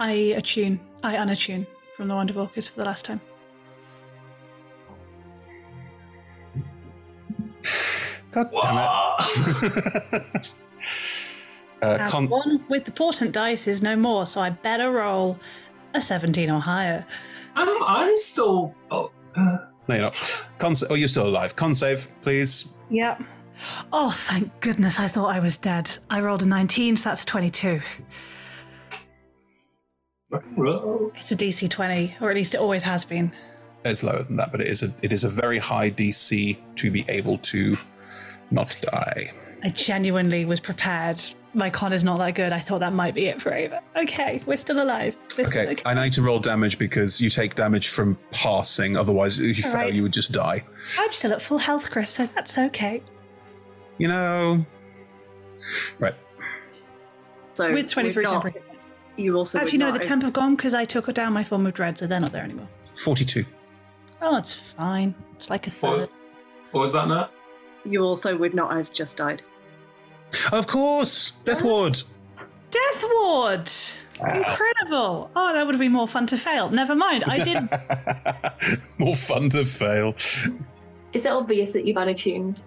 I 0.00 0.12
attune, 0.12 0.80
I 1.02 1.16
unattune 1.16 1.66
from 1.96 2.08
the 2.08 2.14
Wand 2.14 2.30
of 2.30 2.38
Orcus 2.38 2.68
for 2.68 2.80
the 2.80 2.86
last 2.86 3.04
time. 3.04 3.20
God 8.30 8.50
damn 8.52 8.76
it. 10.34 10.54
uh, 11.82 12.08
con- 12.10 12.28
one 12.28 12.64
with 12.68 12.84
the 12.84 12.92
portent 12.92 13.32
dice 13.32 13.66
is 13.66 13.82
no 13.82 13.96
more, 13.96 14.26
so 14.26 14.40
I 14.40 14.50
better 14.50 14.90
roll 14.90 15.38
a 15.94 16.00
17 16.00 16.50
or 16.50 16.60
higher. 16.60 17.06
I'm, 17.54 17.82
I'm 17.82 18.16
still. 18.16 18.74
Oh, 18.90 19.10
no, 19.36 19.60
you're 19.88 19.98
not. 19.98 20.44
Con- 20.58 20.74
oh, 20.90 20.94
you're 20.94 21.08
still 21.08 21.26
alive. 21.26 21.56
Con 21.56 21.74
save, 21.74 22.08
please. 22.22 22.66
Yep. 22.90 23.22
Oh, 23.92 24.10
thank 24.10 24.60
goodness, 24.60 25.00
I 25.00 25.08
thought 25.08 25.34
I 25.34 25.40
was 25.40 25.58
dead. 25.58 25.90
I 26.10 26.20
rolled 26.20 26.42
a 26.42 26.46
19, 26.46 26.96
so 26.96 27.08
that's 27.08 27.24
22. 27.24 27.80
It's 30.30 31.32
a 31.32 31.36
DC 31.36 31.70
20, 31.70 32.16
or 32.20 32.30
at 32.30 32.36
least 32.36 32.54
it 32.54 32.60
always 32.60 32.82
has 32.82 33.04
been. 33.04 33.32
It's 33.84 34.02
lower 34.02 34.22
than 34.22 34.36
that, 34.36 34.52
but 34.52 34.60
it 34.60 34.66
is 34.66 34.82
a 34.82 34.92
it 35.02 35.12
is 35.12 35.24
a 35.24 35.28
very 35.28 35.58
high 35.58 35.90
DC 35.90 36.58
to 36.76 36.90
be 36.90 37.04
able 37.08 37.38
to 37.38 37.74
not 38.50 38.76
die. 38.82 39.32
I 39.62 39.68
genuinely 39.70 40.44
was 40.44 40.60
prepared. 40.60 41.22
My 41.54 41.70
con 41.70 41.92
is 41.92 42.04
not 42.04 42.18
that 42.18 42.34
good. 42.34 42.52
I 42.52 42.58
thought 42.58 42.80
that 42.80 42.92
might 42.92 43.14
be 43.14 43.26
it 43.26 43.40
for 43.42 43.52
Ava. 43.52 43.80
Okay, 43.96 44.42
we're 44.46 44.56
still 44.56 44.82
alive. 44.82 45.16
We're 45.36 45.46
still 45.46 45.62
Okay, 45.68 45.82
I 45.84 45.94
need 45.94 46.12
to 46.12 46.22
roll 46.22 46.38
damage 46.38 46.78
because 46.78 47.20
you 47.20 47.30
take 47.30 47.54
damage 47.54 47.88
from 47.88 48.18
passing. 48.30 48.96
Otherwise, 48.96 49.40
if 49.40 49.58
you 49.58 49.64
All 49.64 49.72
fail, 49.72 49.80
right. 49.82 49.94
you 49.94 50.02
would 50.02 50.12
just 50.12 50.30
die. 50.30 50.64
I'm 50.98 51.12
still 51.12 51.32
at 51.32 51.42
full 51.42 51.58
health, 51.58 51.90
Chris, 51.90 52.10
so 52.10 52.26
that's 52.26 52.56
okay. 52.58 53.02
You 53.96 54.08
know. 54.08 54.64
Right. 55.98 56.14
So 57.54 57.72
With 57.72 57.90
23 57.90 58.22
we've 58.22 58.30
temporary 58.30 58.52
hit 58.52 58.68
points. 58.68 58.86
You 59.16 59.34
also 59.36 59.58
Actually, 59.58 59.78
would 59.78 59.84
no, 59.86 59.92
the 59.94 59.98
temp 59.98 60.22
have 60.22 60.32
gone 60.32 60.54
because 60.54 60.74
I 60.74 60.84
took 60.84 61.12
down 61.12 61.32
my 61.32 61.42
form 61.42 61.66
of 61.66 61.74
dread, 61.74 61.98
so 61.98 62.06
they're 62.06 62.20
not 62.20 62.30
there 62.30 62.44
anymore. 62.44 62.68
Forty-two. 62.94 63.44
Oh, 64.22 64.36
it's 64.36 64.54
fine. 64.54 65.14
It's 65.34 65.50
like 65.50 65.66
a 65.66 65.70
third. 65.70 66.08
What 66.70 66.80
was 66.82 66.92
that, 66.92 67.08
Nat? 67.08 67.30
You 67.90 68.02
also 68.04 68.36
would 68.36 68.54
not 68.54 68.72
have 68.72 68.92
just 68.92 69.18
died. 69.18 69.42
Of 70.52 70.66
course, 70.66 71.30
Death 71.44 71.62
Ward. 71.62 72.02
Death 72.70 73.04
Ward! 73.14 73.70
Incredible! 74.20 75.30
Oh, 75.34 75.52
that 75.52 75.64
would 75.64 75.74
have 75.74 75.80
been 75.80 75.92
more 75.92 76.08
fun 76.08 76.26
to 76.26 76.36
fail. 76.36 76.68
Never 76.70 76.94
mind. 76.94 77.24
I 77.26 77.38
did. 77.38 78.80
More 78.98 79.14
fun 79.14 79.48
to 79.50 79.64
fail. 79.64 80.14
Is 81.12 81.24
it 81.24 81.28
obvious 81.28 81.72
that 81.72 81.86
you've 81.86 81.96
unattuned? 81.96 82.64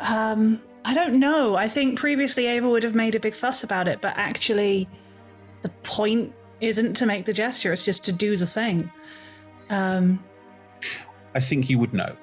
Um, 0.00 0.62
I 0.84 0.94
don't 0.94 1.18
know. 1.18 1.56
I 1.56 1.68
think 1.68 1.98
previously 1.98 2.46
Ava 2.46 2.68
would 2.68 2.84
have 2.84 2.94
made 2.94 3.14
a 3.14 3.20
big 3.20 3.34
fuss 3.34 3.64
about 3.64 3.88
it, 3.88 4.00
but 4.00 4.16
actually, 4.16 4.88
the 5.62 5.70
point 5.82 6.32
isn't 6.60 6.94
to 6.94 7.06
make 7.06 7.24
the 7.24 7.32
gesture; 7.32 7.72
it's 7.72 7.82
just 7.82 8.04
to 8.04 8.12
do 8.12 8.36
the 8.36 8.46
thing. 8.46 8.90
Um, 9.70 10.22
I 11.34 11.40
think 11.40 11.68
you 11.68 11.78
would 11.78 11.92
know. 11.92 12.14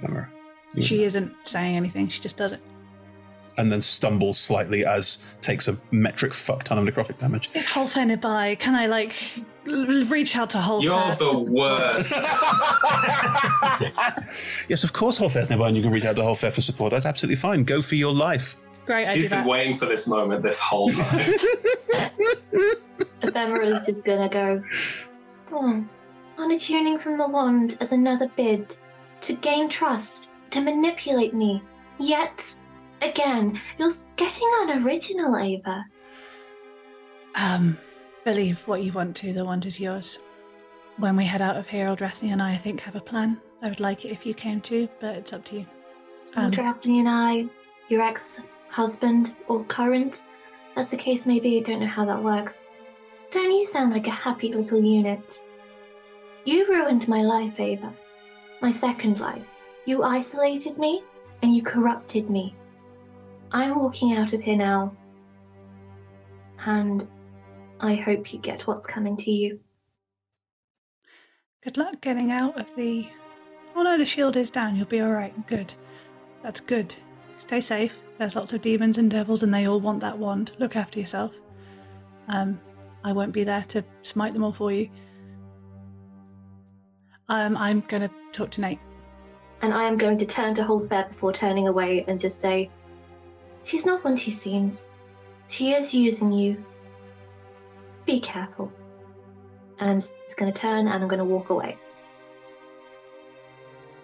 Femora. 0.00 0.28
You 0.74 0.82
she 0.82 1.04
isn't 1.04 1.34
saying 1.44 1.76
anything; 1.76 2.08
she 2.08 2.20
just 2.20 2.36
does 2.36 2.52
it. 2.52 2.60
And 3.58 3.72
then 3.72 3.80
stumbles 3.80 4.38
slightly 4.38 4.84
as 4.84 5.16
takes 5.40 5.66
a 5.66 5.78
metric 5.90 6.34
fuck 6.34 6.64
ton 6.64 6.76
of 6.76 6.84
necrotic 6.94 7.18
damage. 7.18 7.48
Is 7.54 7.66
Holfair 7.66 8.06
nearby? 8.06 8.54
Can 8.56 8.74
I 8.74 8.86
like 8.86 9.14
l- 9.66 9.86
reach 10.08 10.36
out 10.36 10.50
to 10.50 10.58
Holfair? 10.58 10.82
You're 10.82 11.16
the 11.16 11.50
worst. 11.50 12.12
Yes, 14.68 14.84
of 14.84 14.92
course, 14.92 15.18
Holfair's 15.18 15.48
nearby, 15.48 15.68
and 15.68 15.76
you 15.76 15.82
can 15.82 15.90
reach 15.92 16.04
out 16.04 16.16
to 16.16 16.22
Holfair 16.22 16.52
for 16.52 16.60
support. 16.60 16.90
That's 16.90 17.06
absolutely 17.06 17.36
fine. 17.36 17.64
Go 17.64 17.80
for 17.80 17.94
your 17.94 18.12
life. 18.14 18.56
Great, 18.84 19.06
I 19.08 19.14
He's 19.14 19.24
do 19.24 19.30
been 19.30 19.40
that. 19.40 19.48
waiting 19.48 19.74
for 19.74 19.86
this 19.86 20.06
moment 20.06 20.42
this 20.42 20.60
whole 20.60 20.90
time. 20.90 21.30
Ephemera's 23.22 23.86
just 23.86 24.04
gonna 24.04 24.28
go. 24.28 24.62
Oh, 25.52 25.84
unattuning 26.38 27.00
from 27.00 27.18
the 27.18 27.28
wand 27.28 27.76
as 27.80 27.92
another 27.92 28.28
bid 28.36 28.76
to 29.22 29.32
gain 29.34 29.68
trust, 29.68 30.30
to 30.50 30.60
manipulate 30.60 31.34
me. 31.34 31.62
Yet, 31.98 32.56
again, 33.02 33.60
you're 33.78 33.90
getting 34.16 34.48
unoriginal, 34.60 35.38
Ava. 35.38 35.84
Um, 37.34 37.78
believe 38.24 38.60
what 38.66 38.82
you 38.82 38.92
want 38.92 39.16
to. 39.16 39.32
The 39.32 39.44
wand 39.44 39.66
is 39.66 39.80
yours. 39.80 40.18
When 40.98 41.16
we 41.16 41.24
head 41.24 41.42
out 41.42 41.56
of 41.56 41.66
here, 41.66 41.86
Eldrathni 41.86 42.32
and 42.32 42.40
I, 42.40 42.52
I 42.52 42.56
think, 42.56 42.80
have 42.80 42.96
a 42.96 43.00
plan. 43.00 43.40
I 43.62 43.68
would 43.68 43.80
like 43.80 44.04
it 44.04 44.10
if 44.10 44.24
you 44.24 44.34
came 44.34 44.60
too, 44.60 44.88
but 45.00 45.16
it's 45.16 45.32
up 45.32 45.44
to 45.46 45.56
you. 45.56 45.66
Um, 46.34 46.50
Daphne 46.50 47.00
and 47.00 47.08
I, 47.08 47.46
your 47.88 48.02
ex-husband 48.02 49.34
or 49.48 49.64
current, 49.64 50.22
as 50.76 50.90
the 50.90 50.96
case 50.96 51.26
may 51.26 51.40
be, 51.40 51.58
I 51.58 51.62
don't 51.62 51.80
know 51.80 51.86
how 51.86 52.04
that 52.04 52.22
works. 52.22 52.66
Don't 53.30 53.50
you 53.50 53.66
sound 53.66 53.92
like 53.92 54.06
a 54.06 54.10
happy 54.10 54.52
little 54.52 54.82
unit? 54.82 55.42
You 56.44 56.66
ruined 56.68 57.08
my 57.08 57.22
life, 57.22 57.58
Ava. 57.58 57.92
My 58.66 58.72
second 58.72 59.20
life. 59.20 59.46
You 59.84 60.02
isolated 60.02 60.76
me 60.76 61.04
and 61.40 61.54
you 61.54 61.62
corrupted 61.62 62.28
me. 62.28 62.56
I'm 63.52 63.78
walking 63.78 64.16
out 64.16 64.32
of 64.32 64.40
here 64.40 64.56
now. 64.56 64.92
And 66.64 67.06
I 67.78 67.94
hope 67.94 68.32
you 68.32 68.40
get 68.40 68.66
what's 68.66 68.88
coming 68.88 69.16
to 69.18 69.30
you. 69.30 69.60
Good 71.62 71.76
luck 71.76 72.00
getting 72.00 72.32
out 72.32 72.58
of 72.58 72.74
the. 72.74 73.06
Oh 73.76 73.84
no, 73.84 73.96
the 73.96 74.04
shield 74.04 74.36
is 74.36 74.50
down. 74.50 74.74
You'll 74.74 74.86
be 74.86 75.00
alright. 75.00 75.46
Good. 75.46 75.72
That's 76.42 76.58
good. 76.58 76.92
Stay 77.38 77.60
safe. 77.60 78.02
There's 78.18 78.34
lots 78.34 78.52
of 78.52 78.62
demons 78.62 78.98
and 78.98 79.08
devils, 79.08 79.44
and 79.44 79.54
they 79.54 79.68
all 79.68 79.78
want 79.78 80.00
that 80.00 80.18
wand. 80.18 80.50
Look 80.58 80.74
after 80.74 80.98
yourself. 80.98 81.40
Um, 82.26 82.60
I 83.04 83.12
won't 83.12 83.32
be 83.32 83.44
there 83.44 83.62
to 83.68 83.84
smite 84.02 84.34
them 84.34 84.42
all 84.42 84.52
for 84.52 84.72
you. 84.72 84.90
Um, 87.28 87.56
I'm 87.56 87.80
gonna 87.80 88.10
talk 88.32 88.50
to 88.52 88.60
Nate. 88.60 88.78
And 89.62 89.72
I 89.72 89.84
am 89.84 89.96
going 89.96 90.18
to 90.18 90.26
turn 90.26 90.54
to 90.56 90.62
Holfair 90.62 91.08
before 91.08 91.32
turning 91.32 91.66
away 91.66 92.04
and 92.06 92.20
just 92.20 92.40
say, 92.40 92.70
She's 93.64 93.84
not 93.84 94.04
what 94.04 94.18
she 94.18 94.30
seems. 94.30 94.90
She 95.48 95.72
is 95.72 95.92
using 95.92 96.32
you. 96.32 96.64
Be 98.04 98.20
careful. 98.20 98.72
And 99.78 99.90
I'm 99.90 100.00
just 100.00 100.36
going 100.36 100.52
to 100.52 100.58
turn 100.58 100.86
and 100.86 101.02
I'm 101.02 101.08
going 101.08 101.18
to 101.18 101.24
walk 101.24 101.50
away. 101.50 101.76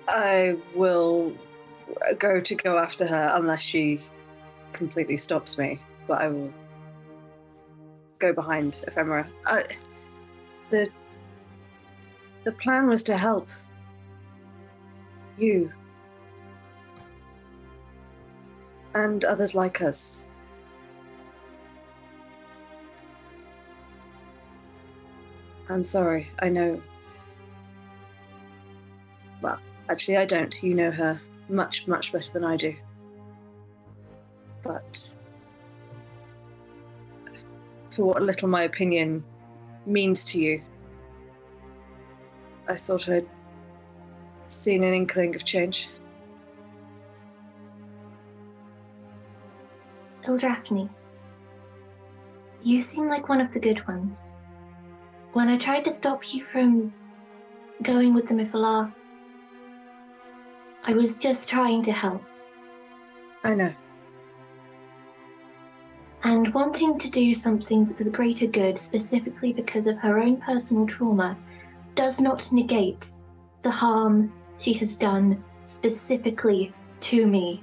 I 0.09 0.57
will 0.75 1.33
go 2.19 2.41
to 2.41 2.55
go 2.57 2.79
after 2.79 3.07
her 3.07 3.33
unless 3.35 3.63
she 3.63 4.01
completely 4.73 5.17
stops 5.17 5.57
me, 5.59 5.81
but 6.09 6.21
I 6.21 6.29
will 6.29 6.53
go 8.19 8.33
behind 8.33 8.83
Ephemera. 8.87 9.29
I, 9.47 9.65
the 10.71 10.91
the 12.45 12.53
plan 12.53 12.89
was 12.89 13.05
to 13.05 13.17
help 13.17 13.49
you 15.39 15.73
and 18.95 19.25
others 19.25 19.55
like 19.55 19.81
us. 19.81 20.29
I'm 25.69 25.85
sorry. 25.85 26.29
I 26.41 26.51
know. 26.51 26.83
Well, 29.41 29.59
actually, 29.89 30.19
I 30.19 30.27
don't. 30.27 30.63
You 30.63 30.75
know 30.75 30.91
her 30.91 31.21
much, 31.49 31.89
much 31.89 32.13
better 32.13 32.33
than 32.33 32.45
I 32.45 32.57
do. 32.57 32.75
But 34.63 35.15
for 37.91 38.05
what 38.05 38.23
little 38.23 38.49
my 38.49 38.63
opinion 38.63 39.25
means 39.87 40.27
to 40.27 40.39
you, 40.39 40.63
I 42.69 42.75
thought 42.75 43.09
I'd 43.09 43.29
seen 44.49 44.85
an 44.85 44.95
inkling 44.95 45.35
of 45.35 45.45
change. 45.45 45.89
Eldrathni, 50.25 50.89
You 52.63 52.81
seem 52.81 53.09
like 53.09 53.29
one 53.29 53.41
of 53.41 53.53
the 53.53 53.59
good 53.59 53.87
ones. 53.89 54.35
When 55.33 55.49
I 55.49 55.59
tried 55.59 55.85
to 55.85 55.91
stop 55.91 56.33
you 56.33 56.45
from 56.45 56.93
going 57.83 58.15
with 58.15 58.29
the 58.29 58.35
Mythalar, 58.35 58.93
I 60.85 60.93
was 60.93 61.19
just 61.19 61.49
trying 61.49 61.83
to 61.85 61.93
help. 61.93 62.23
I 63.43 63.55
know. 63.55 63.73
And 66.23 66.55
wanting 66.55 66.99
to 67.01 67.11
do 67.11 67.35
something 67.35 67.93
for 67.95 68.05
the 68.05 68.11
greater 68.11 68.47
good, 68.47 68.79
specifically 68.79 69.53
because 69.53 69.89
of 69.89 69.99
her 69.99 70.21
own 70.21 70.37
personal 70.37 70.87
trauma, 70.87 71.37
does 71.95 72.21
not 72.21 72.51
negate 72.53 73.07
the 73.63 73.71
harm 73.71 74.33
she 74.59 74.73
has 74.75 74.97
done 74.97 75.43
specifically 75.65 76.73
to 77.01 77.27
me. 77.27 77.63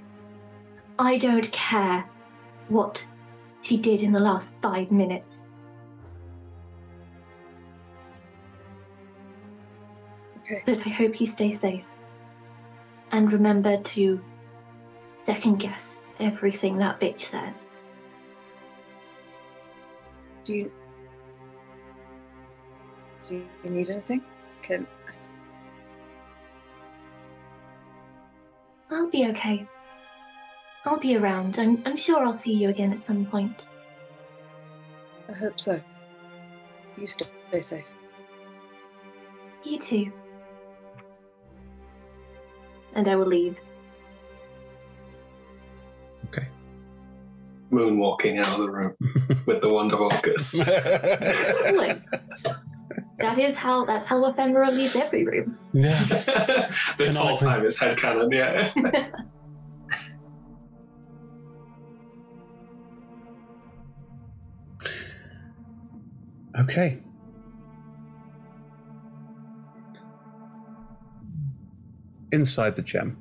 I 0.97 1.17
don't 1.17 1.51
care 1.51 2.05
what 2.67 3.07
she 3.61 3.77
did 3.77 4.01
in 4.01 4.11
the 4.11 4.19
last 4.19 4.61
five 4.61 4.91
minutes. 4.91 5.49
Okay. 10.39 10.61
But 10.65 10.85
I 10.85 10.89
hope 10.89 11.21
you 11.21 11.27
stay 11.27 11.53
safe. 11.53 11.85
And 13.11 13.31
remember 13.31 13.77
to 13.77 14.21
second 15.25 15.59
guess 15.59 16.01
everything 16.19 16.77
that 16.77 16.99
bitch 16.99 17.19
says. 17.19 17.71
Do 20.43 20.55
you 20.55 20.71
do 23.29 23.45
you 23.63 23.69
need 23.69 23.89
anything? 23.91 24.23
Can 24.63 24.87
I'll 28.89 29.09
be 29.09 29.27
okay. 29.27 29.67
I'll 30.83 30.97
be 30.97 31.15
around. 31.15 31.59
I'm, 31.59 31.83
I'm 31.85 31.95
sure 31.95 32.25
I'll 32.25 32.37
see 32.37 32.53
you 32.53 32.69
again 32.69 32.91
at 32.91 32.99
some 32.99 33.27
point. 33.27 33.69
I 35.29 35.33
hope 35.33 35.59
so. 35.59 35.79
You 36.97 37.05
stay 37.05 37.27
safe. 37.61 37.85
You 39.63 39.77
too. 39.77 40.11
And 42.95 43.07
I 43.07 43.15
will 43.15 43.27
leave. 43.27 43.57
Okay. 46.29 46.47
Moonwalking 47.71 48.39
out 48.39 48.53
of 48.53 48.57
the 48.57 48.71
room 48.71 48.95
with 49.45 49.61
the 49.61 49.69
Wonder 49.69 49.97
Walkers. 49.97 50.55
Always. 53.21 53.37
That 53.37 53.49
is 53.49 53.57
how 53.57 53.85
that's 53.85 54.05
how 54.05 54.23
Ephemera 54.25 54.71
leaves 54.71 54.95
every 54.95 55.25
room. 55.25 55.57
Yeah. 55.73 56.03
this 56.97 57.15
whole 57.15 57.37
time 57.37 57.65
it's 57.65 57.79
headcanon, 57.79 58.33
yeah. 58.33 59.09
Okay. 66.59 67.01
Inside 72.31 72.75
the 72.75 72.81
gem. 72.81 73.17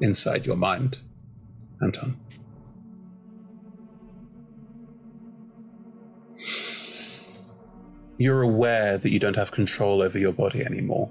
Inside 0.00 0.46
your 0.46 0.56
mind, 0.56 1.00
Anton. 1.80 2.16
You're 8.22 8.42
aware 8.42 8.98
that 8.98 9.10
you 9.10 9.18
don't 9.18 9.34
have 9.34 9.50
control 9.50 10.00
over 10.00 10.16
your 10.16 10.32
body 10.32 10.64
anymore. 10.64 11.10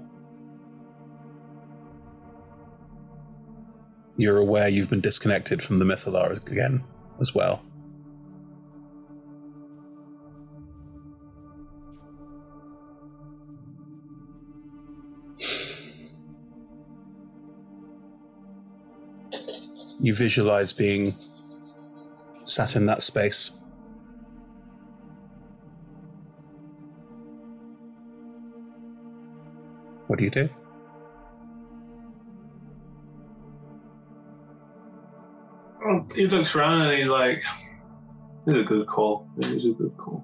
You're 4.16 4.38
aware 4.38 4.66
you've 4.66 4.88
been 4.88 5.02
disconnected 5.02 5.62
from 5.62 5.78
the 5.78 5.84
Mythalar 5.84 6.34
again 6.50 6.84
as 7.20 7.34
well. 7.34 7.60
You 20.00 20.14
visualize 20.14 20.72
being 20.72 21.14
sat 22.46 22.74
in 22.74 22.86
that 22.86 23.02
space. 23.02 23.50
What 30.12 30.18
do 30.18 30.24
you 30.26 30.30
do? 30.30 30.50
He 36.14 36.26
looks 36.26 36.54
around 36.54 36.82
and 36.82 36.98
he's 36.98 37.08
like, 37.08 37.42
"This 38.44 38.56
is 38.56 38.60
a 38.60 38.64
good 38.64 38.86
call. 38.86 39.26
This 39.38 39.52
is 39.52 39.64
a 39.64 39.70
good 39.70 39.96
call." 39.96 40.22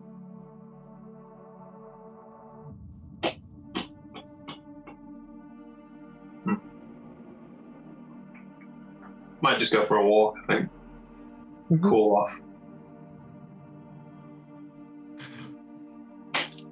Hmm. 6.45 6.57
Might 9.41 9.59
just 9.59 9.73
go 9.73 9.87
for 9.87 9.97
a 9.97 10.07
walk. 10.07 10.37
I 10.51 10.55
think. 10.59 10.71
Cool 11.81 12.15
off. 12.15 12.43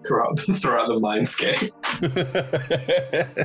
Throughout, 0.07 0.39
throughout 0.61 0.89
the 0.89 1.01
mindscape. 1.01 1.73
I 2.03 3.37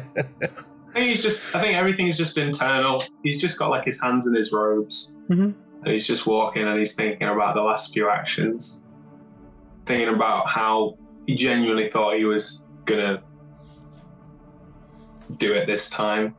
think 0.93 1.05
he's 1.07 1.23
just. 1.23 1.55
I 1.55 1.61
think 1.61 1.77
everything's 1.77 2.17
just 2.17 2.37
internal. 2.37 3.01
He's 3.23 3.39
just 3.41 3.57
got 3.57 3.69
like 3.69 3.85
his 3.85 4.01
hands 4.01 4.27
in 4.27 4.35
his 4.35 4.51
robes, 4.51 5.13
Mhm. 5.29 5.53
and 5.83 5.87
he's 5.87 6.05
just 6.05 6.27
walking 6.27 6.67
and 6.67 6.77
he's 6.77 6.95
thinking 6.95 7.27
about 7.27 7.55
the 7.55 7.61
last 7.61 7.93
few 7.93 8.09
actions, 8.09 8.83
thinking 9.85 10.13
about 10.13 10.49
how 10.49 10.97
he 11.27 11.35
genuinely 11.35 11.89
thought 11.89 12.17
he 12.17 12.25
was 12.25 12.65
gonna 12.85 13.21
do 15.37 15.53
it 15.53 15.65
this 15.65 15.89
time, 15.89 16.35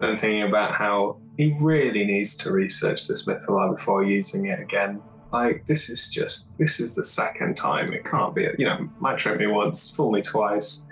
and 0.00 0.18
thinking 0.18 0.42
about 0.42 0.74
how 0.74 1.18
he 1.36 1.54
really 1.60 2.04
needs 2.04 2.34
to 2.36 2.50
research 2.52 3.06
this 3.08 3.26
Mythalar 3.26 3.76
before 3.76 4.04
using 4.04 4.46
it 4.46 4.58
again. 4.60 5.02
Like 5.32 5.64
this 5.66 5.90
is 5.90 6.10
just 6.10 6.56
this 6.58 6.80
is 6.80 6.94
the 6.94 7.04
second 7.04 7.56
time. 7.58 7.92
It 7.92 8.04
can't 8.04 8.34
be. 8.34 8.48
You 8.58 8.64
know, 8.64 8.88
might 9.00 9.18
trick 9.18 9.38
me 9.38 9.46
once, 9.46 9.90
fool 9.90 10.10
me 10.12 10.22
twice. 10.22 10.86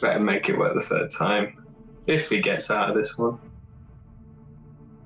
Better 0.00 0.20
make 0.20 0.48
it 0.48 0.58
work 0.58 0.74
the 0.74 0.80
third 0.80 1.10
time 1.10 1.64
if 2.06 2.28
he 2.30 2.40
gets 2.40 2.70
out 2.70 2.88
of 2.88 2.96
this 2.96 3.18
one. 3.18 3.38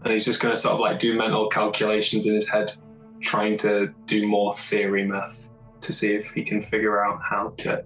And 0.03 0.13
he's 0.13 0.25
just 0.25 0.41
going 0.41 0.55
to 0.55 0.61
sort 0.61 0.75
of 0.75 0.81
like 0.81 0.99
do 0.99 1.17
mental 1.17 1.49
calculations 1.49 2.27
in 2.27 2.35
his 2.35 2.49
head, 2.49 2.75
trying 3.21 3.57
to 3.59 3.93
do 4.07 4.27
more 4.27 4.55
theory 4.55 5.05
math 5.07 5.49
to 5.81 5.93
see 5.93 6.13
if 6.15 6.31
he 6.31 6.43
can 6.43 6.63
figure 6.63 7.05
out 7.05 7.21
how 7.23 7.53
to 7.59 7.85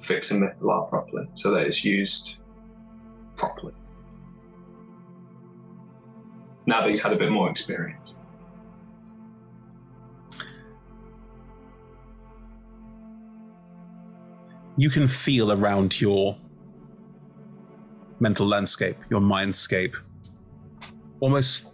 fix 0.00 0.30
a 0.30 0.34
Mythalar 0.34 0.88
properly 0.88 1.28
so 1.34 1.50
that 1.52 1.66
it's 1.66 1.84
used 1.84 2.38
properly. 3.36 3.72
Now 6.66 6.80
that 6.80 6.90
he's 6.90 7.02
had 7.02 7.12
a 7.12 7.16
bit 7.16 7.30
more 7.30 7.50
experience. 7.50 8.16
You 14.76 14.90
can 14.90 15.06
feel 15.06 15.52
around 15.52 16.00
your 16.00 16.36
mental 18.20 18.46
landscape, 18.46 18.96
your 19.10 19.20
mindscape, 19.20 19.94
almost 21.20 21.68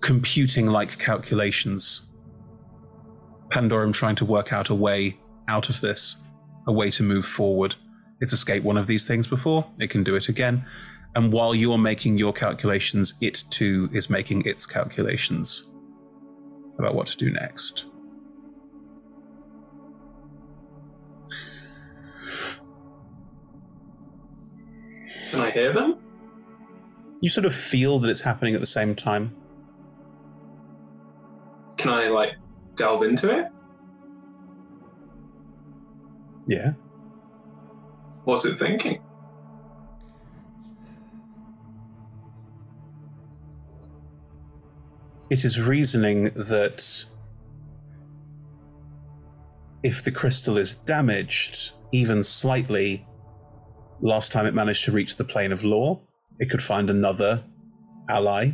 computing 0.00 0.66
like 0.66 0.98
calculations. 0.98 2.06
Pandorum 3.50 3.92
trying 3.92 4.16
to 4.16 4.24
work 4.24 4.52
out 4.52 4.68
a 4.68 4.74
way 4.74 5.18
out 5.48 5.68
of 5.68 5.80
this, 5.80 6.16
a 6.66 6.72
way 6.72 6.90
to 6.90 7.02
move 7.02 7.24
forward. 7.24 7.76
It's 8.20 8.32
escaped 8.32 8.64
one 8.64 8.76
of 8.76 8.86
these 8.86 9.06
things 9.06 9.26
before, 9.26 9.66
it 9.78 9.90
can 9.90 10.02
do 10.02 10.16
it 10.16 10.28
again. 10.28 10.64
And 11.14 11.32
while 11.32 11.54
you're 11.54 11.78
making 11.78 12.18
your 12.18 12.32
calculations, 12.32 13.14
it 13.20 13.44
too 13.50 13.88
is 13.92 14.10
making 14.10 14.44
its 14.44 14.66
calculations 14.66 15.64
about 16.78 16.94
what 16.94 17.06
to 17.08 17.16
do 17.16 17.30
next. 17.30 17.86
Can 25.30 25.40
I 25.40 25.50
hear 25.50 25.72
them? 25.72 25.98
You 27.20 27.28
sort 27.28 27.44
of 27.44 27.54
feel 27.54 27.98
that 27.98 28.10
it's 28.10 28.20
happening 28.20 28.54
at 28.54 28.60
the 28.60 28.66
same 28.66 28.94
time. 28.94 29.34
Can 31.76 31.92
I 31.92 32.08
like 32.08 32.32
delve 32.76 33.02
into 33.02 33.30
it? 33.30 33.46
Yeah. 36.46 36.72
What's 38.24 38.44
it 38.44 38.56
thinking? 38.56 39.00
It 45.30 45.44
is 45.44 45.60
reasoning 45.60 46.30
that 46.34 47.04
if 49.82 50.02
the 50.02 50.10
crystal 50.10 50.56
is 50.56 50.74
damaged, 50.74 51.72
even 51.92 52.22
slightly, 52.22 53.06
last 54.00 54.32
time 54.32 54.46
it 54.46 54.54
managed 54.54 54.84
to 54.84 54.92
reach 54.92 55.16
the 55.16 55.24
plane 55.24 55.52
of 55.52 55.64
law, 55.64 56.00
it 56.38 56.50
could 56.50 56.62
find 56.62 56.88
another 56.88 57.42
ally 58.08 58.52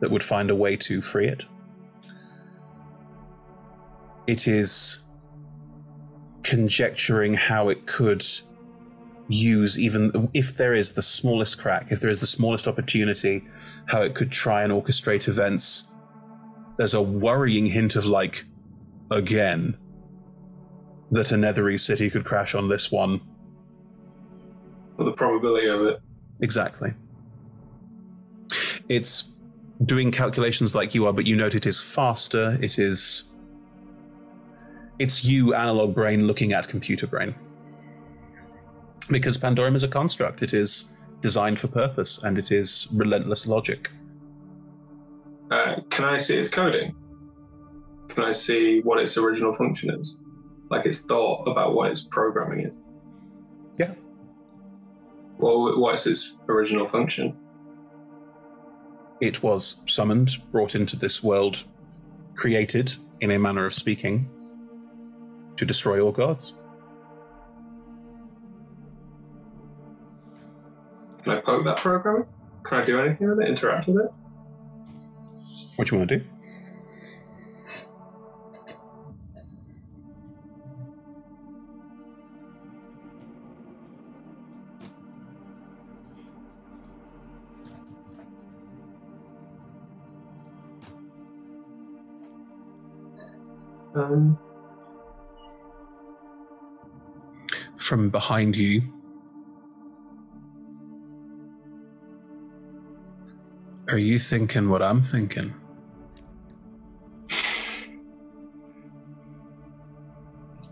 that 0.00 0.10
would 0.10 0.24
find 0.24 0.50
a 0.50 0.54
way 0.54 0.76
to 0.76 1.02
free 1.02 1.26
it. 1.26 1.44
It 4.26 4.46
is 4.46 5.02
conjecturing 6.42 7.34
how 7.34 7.68
it 7.68 7.86
could 7.86 8.24
use 9.28 9.78
even 9.78 10.28
if 10.34 10.56
there 10.56 10.74
is 10.74 10.94
the 10.94 11.02
smallest 11.02 11.58
crack, 11.58 11.90
if 11.90 12.00
there 12.00 12.10
is 12.10 12.20
the 12.20 12.26
smallest 12.26 12.66
opportunity, 12.66 13.44
how 13.86 14.02
it 14.02 14.14
could 14.14 14.32
try 14.32 14.62
and 14.62 14.72
orchestrate 14.72 15.28
events. 15.28 15.88
There's 16.76 16.94
a 16.94 17.02
worrying 17.02 17.66
hint 17.66 17.94
of 17.96 18.06
like, 18.06 18.44
again, 19.10 19.76
that 21.10 21.32
a 21.32 21.34
Netherese 21.34 21.80
city 21.80 22.10
could 22.10 22.24
crash 22.24 22.54
on 22.54 22.68
this 22.68 22.90
one. 22.90 23.20
Or 25.00 25.04
the 25.06 25.12
probability 25.12 25.66
of 25.66 25.80
it. 25.80 25.98
Exactly. 26.42 26.92
It's 28.90 29.30
doing 29.82 30.10
calculations 30.10 30.74
like 30.74 30.94
you 30.94 31.06
are, 31.06 31.12
but 31.14 31.26
you 31.26 31.36
note 31.36 31.54
it 31.54 31.64
is 31.64 31.80
faster. 31.80 32.58
It 32.60 32.78
is. 32.78 33.24
It's 34.98 35.24
you, 35.24 35.54
analog 35.54 35.94
brain, 35.94 36.26
looking 36.26 36.52
at 36.52 36.68
computer 36.68 37.06
brain. 37.06 37.34
Because 39.08 39.38
Pandorum 39.38 39.74
is 39.74 39.84
a 39.84 39.88
construct. 39.88 40.42
It 40.42 40.52
is 40.52 40.84
designed 41.22 41.58
for 41.58 41.68
purpose, 41.68 42.22
and 42.22 42.36
it 42.36 42.52
is 42.52 42.86
relentless 42.92 43.48
logic. 43.48 43.90
Uh, 45.50 45.76
can 45.88 46.04
I 46.04 46.18
see 46.18 46.36
its 46.36 46.50
coding? 46.50 46.94
Can 48.08 48.24
I 48.24 48.32
see 48.32 48.80
what 48.82 49.00
its 49.00 49.16
original 49.16 49.54
function 49.54 49.98
is? 49.98 50.20
Like 50.70 50.84
its 50.84 51.00
thought 51.06 51.48
about 51.48 51.74
what 51.74 51.90
its 51.90 52.02
programming 52.02 52.66
is? 52.66 52.78
Well, 55.40 55.80
what's 55.80 56.06
its 56.06 56.36
original 56.48 56.86
function? 56.86 57.34
It 59.22 59.42
was 59.42 59.80
summoned, 59.86 60.36
brought 60.52 60.74
into 60.74 60.96
this 60.96 61.22
world, 61.22 61.64
created, 62.34 62.96
in 63.20 63.30
a 63.30 63.38
manner 63.38 63.64
of 63.64 63.72
speaking, 63.72 64.28
to 65.56 65.64
destroy 65.64 65.98
all 65.98 66.12
gods. 66.12 66.54
Can 71.22 71.32
I 71.32 71.40
poke 71.40 71.64
that 71.64 71.78
program? 71.78 72.26
Can 72.62 72.82
I 72.82 72.84
do 72.84 73.00
anything 73.00 73.30
with 73.30 73.40
it? 73.40 73.48
Interact 73.48 73.88
with 73.88 73.96
it? 74.04 74.12
What 75.76 75.88
do 75.88 75.96
you 75.96 75.98
want 76.00 76.10
to 76.10 76.18
do? 76.18 76.24
Um, 94.00 94.38
From 97.76 98.08
behind 98.08 98.56
you, 98.56 98.82
are 103.88 103.98
you 103.98 104.18
thinking 104.18 104.70
what 104.70 104.80
I'm 104.80 105.02
thinking? 105.02 105.54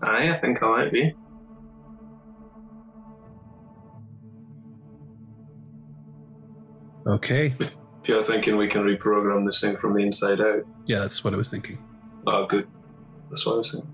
aye, 0.03 0.31
I 0.31 0.39
think 0.39 0.63
I 0.63 0.67
might 0.69 0.93
be. 0.93 1.15
Okay. 7.07 7.55
If 7.59 7.77
you're 8.05 8.23
thinking 8.23 8.57
we 8.57 8.69
can 8.69 8.83
reprogram 8.83 9.45
this 9.45 9.61
thing 9.61 9.77
from 9.77 9.95
the 9.95 10.03
inside 10.03 10.41
out. 10.41 10.63
Yeah, 10.87 11.01
that's 11.01 11.25
what 11.25 11.35
I 11.35 11.37
was 11.37 11.51
thinking. 11.51 11.79
Oh, 12.27 12.47
good. 12.47 12.69
That's 13.31 13.45
what 13.47 13.55
I 13.55 13.59
was 13.59 13.73
thinking. 13.73 13.93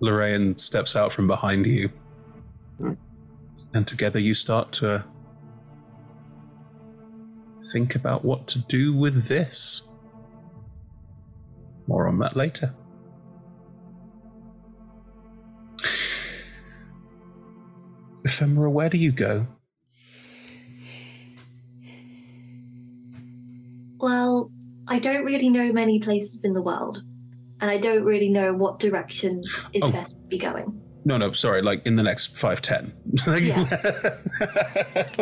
Lorraine 0.00 0.58
steps 0.58 0.96
out 0.96 1.12
from 1.12 1.26
behind 1.26 1.66
you, 1.66 1.90
Hmm. 2.78 2.92
and 3.72 3.86
together 3.86 4.18
you 4.18 4.34
start 4.34 4.72
to 4.72 5.04
think 7.72 7.94
about 7.94 8.24
what 8.24 8.46
to 8.48 8.58
do 8.58 8.92
with 8.94 9.26
this. 9.28 9.82
More 11.86 12.06
on 12.08 12.18
that 12.18 12.36
later. 12.36 12.74
Ephemera, 18.24 18.70
where 18.70 18.88
do 18.88 18.96
you 18.98 19.12
go? 19.12 19.46
Well, 23.98 24.50
I 24.88 24.98
don't 24.98 25.24
really 25.24 25.50
know 25.50 25.72
many 25.72 25.98
places 26.00 26.44
in 26.44 26.52
the 26.52 26.62
world, 26.62 27.02
and 27.64 27.70
I 27.70 27.78
don't 27.78 28.04
really 28.04 28.28
know 28.28 28.52
what 28.52 28.78
direction 28.78 29.40
is 29.72 29.82
Oh. 29.82 29.90
best 29.90 30.12
to 30.16 30.22
be 30.28 30.36
going. 30.36 30.82
No, 31.06 31.16
no, 31.16 31.32
sorry, 31.32 31.62
like 31.62 31.86
in 31.86 31.96
the 31.96 32.02
next 32.02 32.36
five, 32.36 32.60
ten. 32.60 32.92
Yeah. 33.26 33.64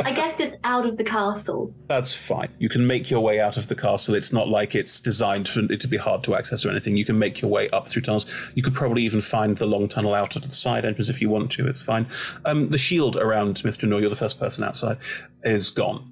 I 0.04 0.12
guess 0.12 0.36
just 0.36 0.56
out 0.64 0.86
of 0.86 0.96
the 0.96 1.04
castle. 1.04 1.72
That's 1.86 2.12
fine. 2.14 2.48
You 2.58 2.68
can 2.68 2.84
make 2.86 3.10
your 3.10 3.20
way 3.20 3.38
out 3.40 3.56
of 3.56 3.68
the 3.68 3.76
castle. 3.76 4.16
It's 4.16 4.32
not 4.32 4.48
like 4.48 4.74
it's 4.74 5.00
designed 5.00 5.48
for 5.48 5.60
it 5.60 5.80
to 5.80 5.88
be 5.88 5.96
hard 5.96 6.24
to 6.24 6.34
access 6.34 6.64
or 6.64 6.70
anything. 6.70 6.96
You 6.96 7.04
can 7.04 7.16
make 7.18 7.40
your 7.40 7.50
way 7.50 7.68
up 7.70 7.88
through 7.88 8.02
tunnels. 8.02 8.26
You 8.54 8.62
could 8.64 8.74
probably 8.74 9.02
even 9.04 9.20
find 9.20 9.56
the 9.56 9.66
long 9.66 9.88
tunnel 9.88 10.14
out 10.14 10.36
at 10.36 10.42
the 10.42 10.50
side 10.50 10.84
entrance 10.84 11.08
if 11.08 11.20
you 11.20 11.28
want 11.28 11.52
to. 11.52 11.68
It's 11.68 11.82
fine. 11.82 12.06
Um, 12.44 12.70
the 12.70 12.78
shield 12.78 13.16
around 13.16 13.56
Mithranor, 13.58 14.00
you're 14.00 14.10
the 14.10 14.16
first 14.16 14.40
person 14.40 14.64
outside, 14.64 14.98
is 15.44 15.70
gone. 15.70 16.08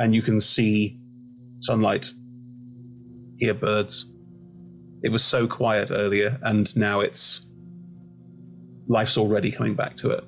And 0.00 0.14
you 0.14 0.22
can 0.22 0.40
see 0.40 0.98
sunlight, 1.60 2.10
hear 3.38 3.54
birds. 3.54 4.06
It 5.02 5.10
was 5.10 5.24
so 5.24 5.46
quiet 5.46 5.90
earlier, 5.90 6.38
and 6.42 6.74
now 6.76 7.00
it's. 7.00 7.44
Life's 8.86 9.18
already 9.18 9.52
coming 9.52 9.74
back 9.74 9.96
to 9.96 10.10
it. 10.10 10.24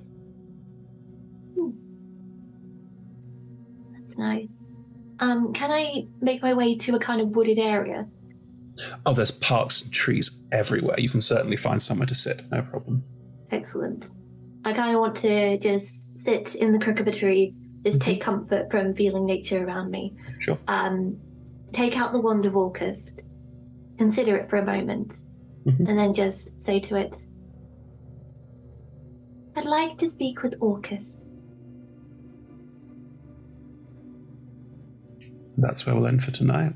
That's 3.98 4.18
nice. 4.18 4.76
Um, 5.18 5.52
can 5.52 5.70
I 5.70 6.06
make 6.20 6.42
my 6.42 6.52
way 6.52 6.74
to 6.76 6.94
a 6.94 6.98
kind 6.98 7.20
of 7.20 7.30
wooded 7.30 7.58
area? 7.58 8.06
Oh, 9.04 9.14
there's 9.14 9.30
parks 9.30 9.82
and 9.82 9.92
trees 9.92 10.36
everywhere. 10.52 10.98
You 10.98 11.08
can 11.08 11.20
certainly 11.20 11.56
find 11.56 11.80
somewhere 11.80 12.06
to 12.06 12.14
sit, 12.14 12.50
no 12.50 12.62
problem. 12.62 13.04
Excellent. 13.50 14.14
I 14.64 14.72
kind 14.72 14.94
of 14.94 15.00
want 15.00 15.16
to 15.18 15.58
just 15.58 16.18
sit 16.18 16.54
in 16.54 16.72
the 16.72 16.78
crook 16.78 17.00
of 17.00 17.06
a 17.06 17.12
tree, 17.12 17.54
just 17.84 18.00
take 18.00 18.22
comfort 18.22 18.70
from 18.70 18.92
feeling 18.92 19.26
nature 19.26 19.64
around 19.64 19.90
me. 19.90 20.14
Sure. 20.38 20.58
Um, 20.68 21.18
take 21.72 21.96
out 21.96 22.12
the 22.12 22.20
wand 22.20 22.46
of 22.46 22.56
Orcus, 22.56 23.16
consider 24.00 24.34
it 24.34 24.48
for 24.48 24.56
a 24.56 24.64
moment, 24.64 25.24
mm-hmm. 25.66 25.84
and 25.86 25.98
then 25.98 26.14
just 26.14 26.62
say 26.62 26.80
to 26.80 26.96
it, 26.96 27.26
I'd 29.54 29.66
like 29.66 29.98
to 29.98 30.08
speak 30.08 30.42
with 30.42 30.54
Orcus. 30.58 31.26
That's 35.58 35.84
where 35.84 35.94
we'll 35.94 36.06
end 36.06 36.24
for 36.24 36.30
tonight. 36.30 36.72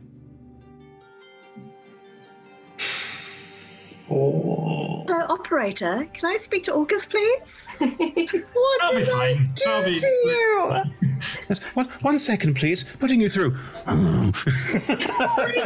Oh. 4.11 4.74
Uh, 5.07 5.26
operator, 5.28 6.07
can 6.15 6.31
I 6.33 6.39
speak 6.39 6.65
to 6.65 6.73
Orcus, 6.73 7.07
please? 7.07 7.76
what 7.78 8.83
I'll 8.83 8.92
did 8.92 9.08
I 9.10 9.34
fine. 9.34 9.52
do 9.55 9.70
I'll 9.70 9.84
be- 9.84 10.00
to 10.00 10.07
you? 10.07 10.73
Yes, 11.49 11.58
one, 11.74 11.89
one 12.02 12.18
second, 12.18 12.55
please. 12.55 12.84
Putting 12.99 13.20
you 13.20 13.28
through. 13.28 13.57
I 13.86 14.31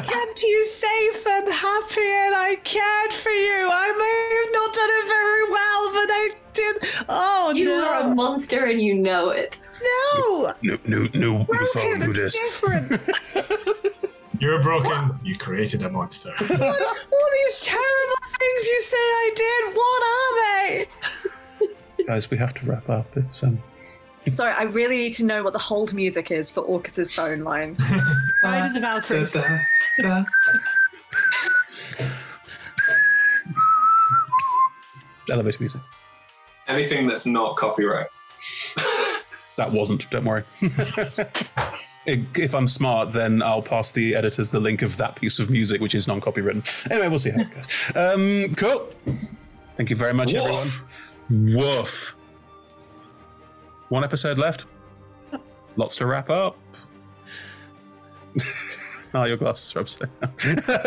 kept 0.07 0.43
you 0.43 0.65
safe 0.65 1.27
and 1.27 1.49
happy, 1.49 2.01
and 2.01 2.35
I 2.35 2.59
cared 2.65 3.13
for 3.13 3.31
you. 3.31 3.69
I 3.73 3.89
may 3.97 4.37
have 4.39 4.53
not 4.53 4.75
done 4.75 4.91
it 4.91 5.07
very 5.09 5.51
well, 5.51 5.93
but 5.93 6.11
I 6.11 6.31
did. 6.55 6.77
Oh 7.09 7.53
you 7.55 7.65
no! 7.65 7.85
are 7.85 8.03
a 8.11 8.15
monster 8.15 8.65
and 8.67 8.81
you 8.81 8.95
know 8.95 9.31
it. 9.31 9.67
No, 9.83 10.55
no, 10.63 10.79
no, 10.87 11.09
no. 11.15 11.45
broken. 11.45 12.03
It's 12.17 12.35
different. 12.39 12.93
You're 14.41 14.63
broken. 14.63 15.19
You 15.25 15.37
created 15.37 15.83
a 15.83 15.91
monster. 15.91 16.31
what, 16.39 16.61
all 16.61 17.31
these 17.35 17.61
terrible 17.61 18.29
things 18.39 18.67
you 18.67 18.81
say 18.83 18.97
I 18.97 19.33
did. 19.35 19.75
What 19.75 20.03
are 20.15 20.33
they? 21.99 22.05
Guys, 22.07 22.31
we 22.31 22.37
have 22.37 22.55
to 22.55 22.67
wrap 22.67 22.89
up. 22.89 23.07
It's 23.17 23.43
um. 23.43 23.63
Sorry, 24.31 24.53
I 24.53 24.65
really 24.65 24.99
need 24.99 25.15
to 25.15 25.25
know 25.25 25.43
what 25.43 25.55
the 25.55 25.59
hold 25.59 25.95
music 25.95 26.31
is 26.31 26.53
for 26.53 26.61
Orcus's 26.61 27.15
phone 27.15 27.41
line. 27.41 27.77
Ride 28.43 28.67
of 28.67 28.75
the 28.75 28.81
Valkyries. 28.81 29.37
Elevator 35.31 35.59
music. 35.61 35.81
Anything 36.67 37.09
that's 37.09 37.27
not 37.27 37.57
copyright. 37.57 38.09
That 39.59 39.73
wasn't. 39.73 40.09
Don't 40.11 40.25
worry. 40.25 40.45
if 42.07 42.55
I'm 42.55 42.69
smart, 42.69 43.13
then 43.13 43.43
I'll 43.43 43.61
pass 43.61 43.91
the 43.91 44.15
editors 44.15 44.53
the 44.53 44.61
link 44.61 44.83
of 44.83 44.97
that 44.99 45.17
piece 45.17 45.41
of 45.41 45.51
music, 45.51 45.81
which 45.81 45.97
is 45.97 46.07
non-copywritten. 46.07 46.89
Anyway, 46.93 47.09
we'll 47.09 47.19
see 47.19 47.31
how 47.31 47.41
it 47.41 47.51
goes. 47.51 47.93
Um, 47.97 48.55
cool. 48.55 48.89
Thank 49.75 49.91
you 49.91 49.97
very 49.97 50.15
much, 50.15 50.33
Woof. 50.33 50.85
everyone. 51.29 51.57
Woof. 51.57 52.15
One 53.89 54.05
episode 54.05 54.39
left. 54.39 54.67
Lots 55.75 55.97
to 55.97 56.07
wrap 56.07 56.31
up. 56.31 56.57
oh, 59.13 59.25
your 59.25 59.39
glasses 59.39 59.75
are 59.75 59.81
upside 59.81 60.21
down. 60.21 60.33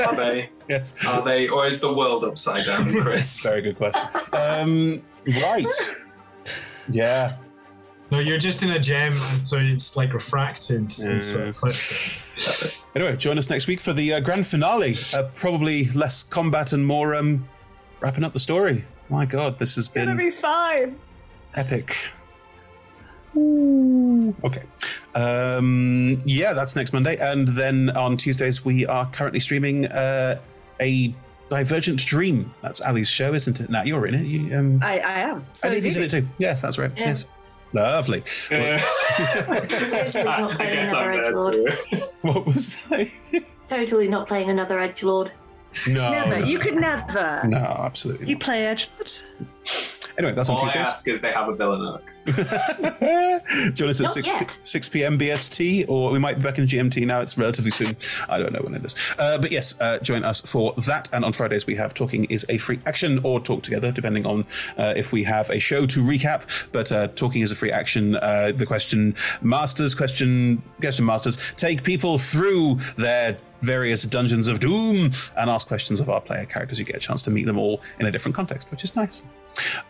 Are 0.08 0.16
they? 0.16 0.50
yes. 0.70 0.96
Are 1.06 1.22
they, 1.22 1.50
or 1.50 1.68
is 1.68 1.82
the 1.82 1.94
world 1.94 2.24
upside 2.24 2.66
down, 2.66 2.94
Chris? 2.94 3.44
Very 3.44 3.64
good 3.64 3.76
question. 3.76 4.10
Um, 4.32 5.02
right. 5.42 5.94
Yeah. 6.90 7.36
No, 8.12 8.20
you're 8.20 8.38
just 8.38 8.62
in 8.62 8.72
a 8.72 8.80
gem, 8.80 9.14
and 9.14 9.14
so 9.14 9.58
it's 9.58 9.96
like 9.96 10.14
refracted 10.14 10.78
and 11.00 11.24
sort 11.24 11.64
of. 11.64 12.86
Anyway, 12.94 13.16
join 13.16 13.38
us 13.38 13.50
next 13.50 13.68
week 13.68 13.80
for 13.80 13.94
the 13.94 14.14
uh, 14.16 14.20
grand 14.20 14.46
finale. 14.46 14.98
Uh, 15.14 15.24
probably 15.36 15.86
less 15.92 16.24
combat 16.24 16.74
and 16.74 16.86
more 16.86 17.16
um, 17.16 17.48
wrapping 18.02 18.24
up 18.26 18.34
the 18.34 18.40
story. 18.40 18.84
My 19.10 19.26
God, 19.26 19.60
this 19.60 19.76
has 19.76 19.88
been 19.88 20.06
Gonna 20.08 20.18
been 20.18 20.28
be 20.28 20.32
fine. 20.32 21.00
epic. 21.56 22.12
Okay. 23.38 24.64
Um, 25.16 26.22
yeah, 26.26 26.52
that's 26.54 26.76
next 26.76 26.92
Monday. 26.92 27.16
And 27.18 27.48
then 27.48 27.90
on 27.92 28.18
Tuesdays, 28.18 28.66
we 28.66 28.86
are 28.86 29.10
currently 29.12 29.40
streaming 29.40 29.86
uh, 29.86 30.40
a 30.82 31.16
Divergent 31.50 32.00
Dream. 32.00 32.54
That's 32.62 32.82
Ali's 32.82 33.08
show, 33.10 33.34
isn't 33.34 33.60
it? 33.62 33.70
Now 33.70 33.84
you're 33.84 34.06
in 34.06 34.16
it. 34.16 34.26
You, 34.26 34.58
um, 34.58 34.80
I, 34.84 35.00
I 35.00 35.20
am. 35.20 35.46
So 35.54 35.70
I 35.70 35.72
think 35.72 35.86
he's 35.86 35.96
in 35.96 36.04
it 36.04 36.12
too. 36.12 36.28
Yes, 36.40 36.62
that's 36.62 36.78
right. 36.78 36.92
Yeah. 36.98 37.08
Yes. 37.08 37.26
Lovely. 37.74 38.22
Totally 38.50 40.24
not 40.24 40.52
playing 40.58 40.74
guess 40.74 40.90
another 40.90 41.12
I'm 41.12 41.20
edge 41.20 41.26
there 41.26 41.34
lord. 41.34 41.74
what 42.22 42.46
was 42.46 42.76
that? 42.90 43.10
Totally 43.70 44.08
not 44.10 44.28
playing 44.28 44.50
another 44.50 44.80
edge 44.80 45.04
lord. 45.04 45.32
No. 45.90 46.12
Never. 46.12 46.40
no, 46.40 46.46
You 46.46 46.60
could 46.60 46.76
never. 46.76 47.42
No, 47.48 47.58
absolutely. 47.58 48.28
You 48.28 48.38
play 48.38 48.66
edge 48.66 48.88
Edgelord? 48.88 49.24
Anyway, 50.18 50.34
that's 50.34 50.50
on 50.50 50.58
All 50.58 50.66
I 50.66 50.74
ask 50.74 51.08
is 51.08 51.22
they 51.22 51.32
have 51.32 51.48
a 51.50 51.56
villain 51.56 51.82
arc. 51.82 52.04
Join 53.74 53.90
us 53.90 54.02
at 54.02 54.10
6, 54.10 54.28
yet. 54.28 54.52
6 54.52 54.90
p.m. 54.90 55.18
BST, 55.18 55.90
or 55.90 56.12
we 56.12 56.20
might 56.20 56.38
be 56.38 56.44
back 56.44 56.60
in 56.60 56.66
GMT 56.66 57.06
now. 57.08 57.22
It's 57.22 57.38
relatively 57.38 57.72
soon. 57.72 57.96
I 58.30 58.38
don't 58.38 58.54
know 58.54 58.60
when 58.60 58.76
it 58.76 58.86
is. 58.86 58.96
Uh, 59.18 59.38
but 59.38 59.52
yes, 59.52 59.80
uh, 59.82 60.00
join 60.00 60.24
us 60.24 60.42
for 60.42 60.74
that. 60.86 61.10
And 61.14 61.26
on 61.26 61.34
Fridays, 61.34 61.66
we 61.66 61.76
have 61.76 61.94
Talking 61.94 62.26
is 62.26 62.46
a 62.50 62.58
Free 62.58 62.80
Action 62.86 63.20
or 63.24 63.40
Talk 63.40 63.64
Together, 63.64 63.92
depending 63.92 64.26
on 64.26 64.46
uh, 64.78 64.94
if 64.96 65.12
we 65.12 65.24
have 65.24 65.50
a 65.50 65.60
show 65.60 65.86
to 65.88 66.04
recap. 66.04 66.68
But 66.72 66.92
uh, 66.92 67.08
Talking 67.08 67.42
is 67.42 67.52
a 67.52 67.56
Free 67.56 67.72
Action. 67.72 68.16
Uh, 68.18 68.52
the 68.56 68.66
question 68.66 69.16
masters, 69.42 69.96
question, 69.96 70.62
question 70.80 71.06
masters 71.06 71.38
take 71.58 71.84
people 71.84 72.18
through 72.18 72.80
their 72.98 73.38
various 73.62 74.04
dungeons 74.04 74.48
of 74.48 74.60
doom 74.60 75.12
and 75.38 75.50
ask 75.50 75.68
questions 75.68 76.00
of 76.00 76.10
our 76.10 76.22
player 76.22 76.46
characters. 76.46 76.80
You 76.80 76.86
get 76.86 76.96
a 76.96 77.00
chance 77.00 77.22
to 77.24 77.32
meet 77.32 77.46
them 77.46 77.58
all 77.58 77.82
in 78.00 78.06
a 78.06 78.12
different 78.12 78.36
context, 78.36 78.72
which 78.72 78.84
is 78.84 78.96
nice. 78.96 79.22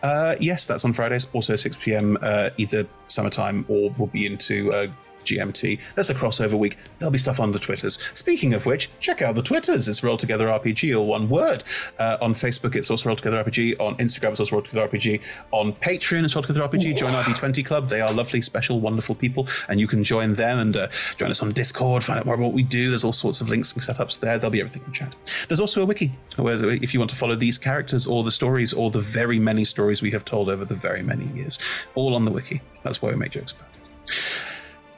Uh, 0.02 0.34
yes, 0.40 0.66
that's 0.66 0.84
on 0.84 0.92
Fridays, 0.92 1.26
also 1.32 1.56
6 1.56 1.76
p.m. 1.80 2.18
Uh, 2.20 2.50
either 2.58 2.86
summertime 3.08 3.64
or 3.68 3.94
we'll 3.98 4.08
be 4.08 4.26
into 4.26 4.70
uh, 4.72 4.88
GMT. 5.24 5.78
That's 5.94 6.10
a 6.10 6.14
crossover 6.14 6.54
week. 6.54 6.78
There'll 6.98 7.12
be 7.12 7.18
stuff 7.18 7.40
on 7.40 7.52
the 7.52 7.58
Twitters. 7.58 7.98
Speaking 8.14 8.54
of 8.54 8.66
which, 8.66 8.90
check 9.00 9.22
out 9.22 9.34
the 9.34 9.42
Twitters. 9.42 9.88
It's 9.88 10.02
Roll 10.02 10.16
Together 10.16 10.46
RPG, 10.46 10.96
all 10.98 11.06
one 11.06 11.28
word. 11.28 11.64
Uh, 11.98 12.18
on 12.20 12.34
Facebook, 12.34 12.74
it's 12.76 12.90
also 12.90 13.08
Roll 13.08 13.16
Together 13.16 13.42
RPG. 13.42 13.80
On 13.80 13.96
Instagram, 13.96 14.32
it's 14.32 14.40
also 14.40 14.56
Roll 14.56 14.62
Together 14.62 14.88
RPG. 14.88 15.22
On 15.50 15.72
Patreon, 15.72 16.24
it's 16.24 16.34
Roll 16.34 16.42
Together 16.42 16.66
RPG. 16.66 16.96
Join 16.96 17.14
our 17.14 17.24
D20 17.24 17.64
Club. 17.64 17.88
They 17.88 18.00
are 18.00 18.12
lovely, 18.12 18.42
special, 18.42 18.80
wonderful 18.80 19.14
people, 19.14 19.48
and 19.68 19.80
you 19.80 19.86
can 19.86 20.04
join 20.04 20.34
them 20.34 20.58
and 20.58 20.76
uh, 20.76 20.88
join 21.16 21.30
us 21.30 21.42
on 21.42 21.52
Discord, 21.52 22.04
find 22.04 22.18
out 22.18 22.26
more 22.26 22.34
about 22.34 22.44
what 22.44 22.52
we 22.52 22.62
do. 22.62 22.90
There's 22.90 23.04
all 23.04 23.12
sorts 23.12 23.40
of 23.40 23.48
links 23.48 23.72
and 23.72 23.82
setups 23.82 24.20
there. 24.20 24.38
There'll 24.38 24.50
be 24.50 24.60
everything 24.60 24.82
in 24.86 24.92
chat. 24.92 25.14
There's 25.48 25.60
also 25.60 25.82
a 25.82 25.86
wiki, 25.86 26.12
where 26.36 26.70
if 26.70 26.94
you 26.94 27.00
want 27.00 27.10
to 27.10 27.16
follow 27.16 27.36
these 27.36 27.58
characters 27.58 28.06
or 28.06 28.24
the 28.24 28.30
stories 28.30 28.72
or 28.72 28.90
the 28.90 29.00
very 29.00 29.38
many 29.38 29.64
stories 29.64 30.02
we 30.02 30.10
have 30.12 30.24
told 30.24 30.48
over 30.48 30.64
the 30.64 30.74
very 30.74 31.02
many 31.02 31.26
years, 31.26 31.58
all 31.94 32.14
on 32.14 32.24
the 32.24 32.30
wiki. 32.30 32.62
That's 32.82 33.02
why 33.02 33.10
we 33.10 33.16
make 33.16 33.32
jokes 33.32 33.52
about 33.52 33.68
it. 33.74 34.51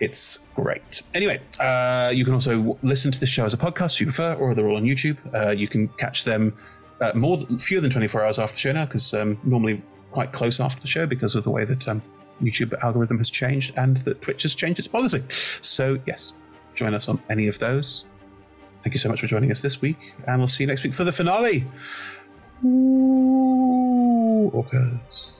It's 0.04 0.40
great. 0.54 1.02
Anyway, 1.14 1.40
uh, 1.58 2.12
you 2.14 2.26
can 2.26 2.34
also 2.34 2.78
listen 2.82 3.10
to 3.10 3.18
the 3.18 3.26
show 3.26 3.46
as 3.46 3.54
a 3.54 3.56
podcast 3.56 3.94
if 3.94 4.00
you 4.02 4.06
prefer, 4.06 4.34
or 4.34 4.54
they're 4.54 4.68
all 4.68 4.76
on 4.76 4.84
YouTube. 4.84 5.16
Uh, 5.34 5.50
you 5.50 5.66
can 5.66 5.88
catch 5.88 6.24
them 6.24 6.54
uh, 7.00 7.12
more 7.14 7.38
fewer 7.58 7.80
than 7.80 7.90
24 7.90 8.22
hours 8.22 8.38
after 8.38 8.54
the 8.54 8.60
show 8.60 8.72
now, 8.72 8.84
because 8.84 9.14
um, 9.14 9.40
normally 9.44 9.82
quite 10.10 10.32
close 10.32 10.60
after 10.60 10.80
the 10.80 10.86
show 10.86 11.06
because 11.06 11.34
of 11.34 11.42
the 11.42 11.50
way 11.50 11.64
that 11.64 11.88
um, 11.88 12.02
YouTube 12.42 12.74
algorithm 12.82 13.16
has 13.16 13.30
changed 13.30 13.72
and 13.76 13.96
that 13.98 14.20
Twitch 14.20 14.42
has 14.42 14.54
changed 14.54 14.78
its 14.78 14.88
policy. 14.88 15.22
So 15.62 15.98
yes, 16.06 16.34
join 16.74 16.92
us 16.92 17.08
on 17.08 17.22
any 17.30 17.48
of 17.48 17.58
those. 17.58 18.04
Thank 18.82 18.92
you 18.92 19.00
so 19.00 19.08
much 19.08 19.22
for 19.22 19.26
joining 19.26 19.50
us 19.50 19.62
this 19.62 19.80
week, 19.80 20.14
and 20.26 20.38
we'll 20.38 20.48
see 20.48 20.64
you 20.64 20.68
next 20.68 20.82
week 20.82 20.92
for 20.92 21.04
the 21.04 21.12
finale. 21.12 21.64
Ooh, 22.62 24.50
orcas. 24.52 25.33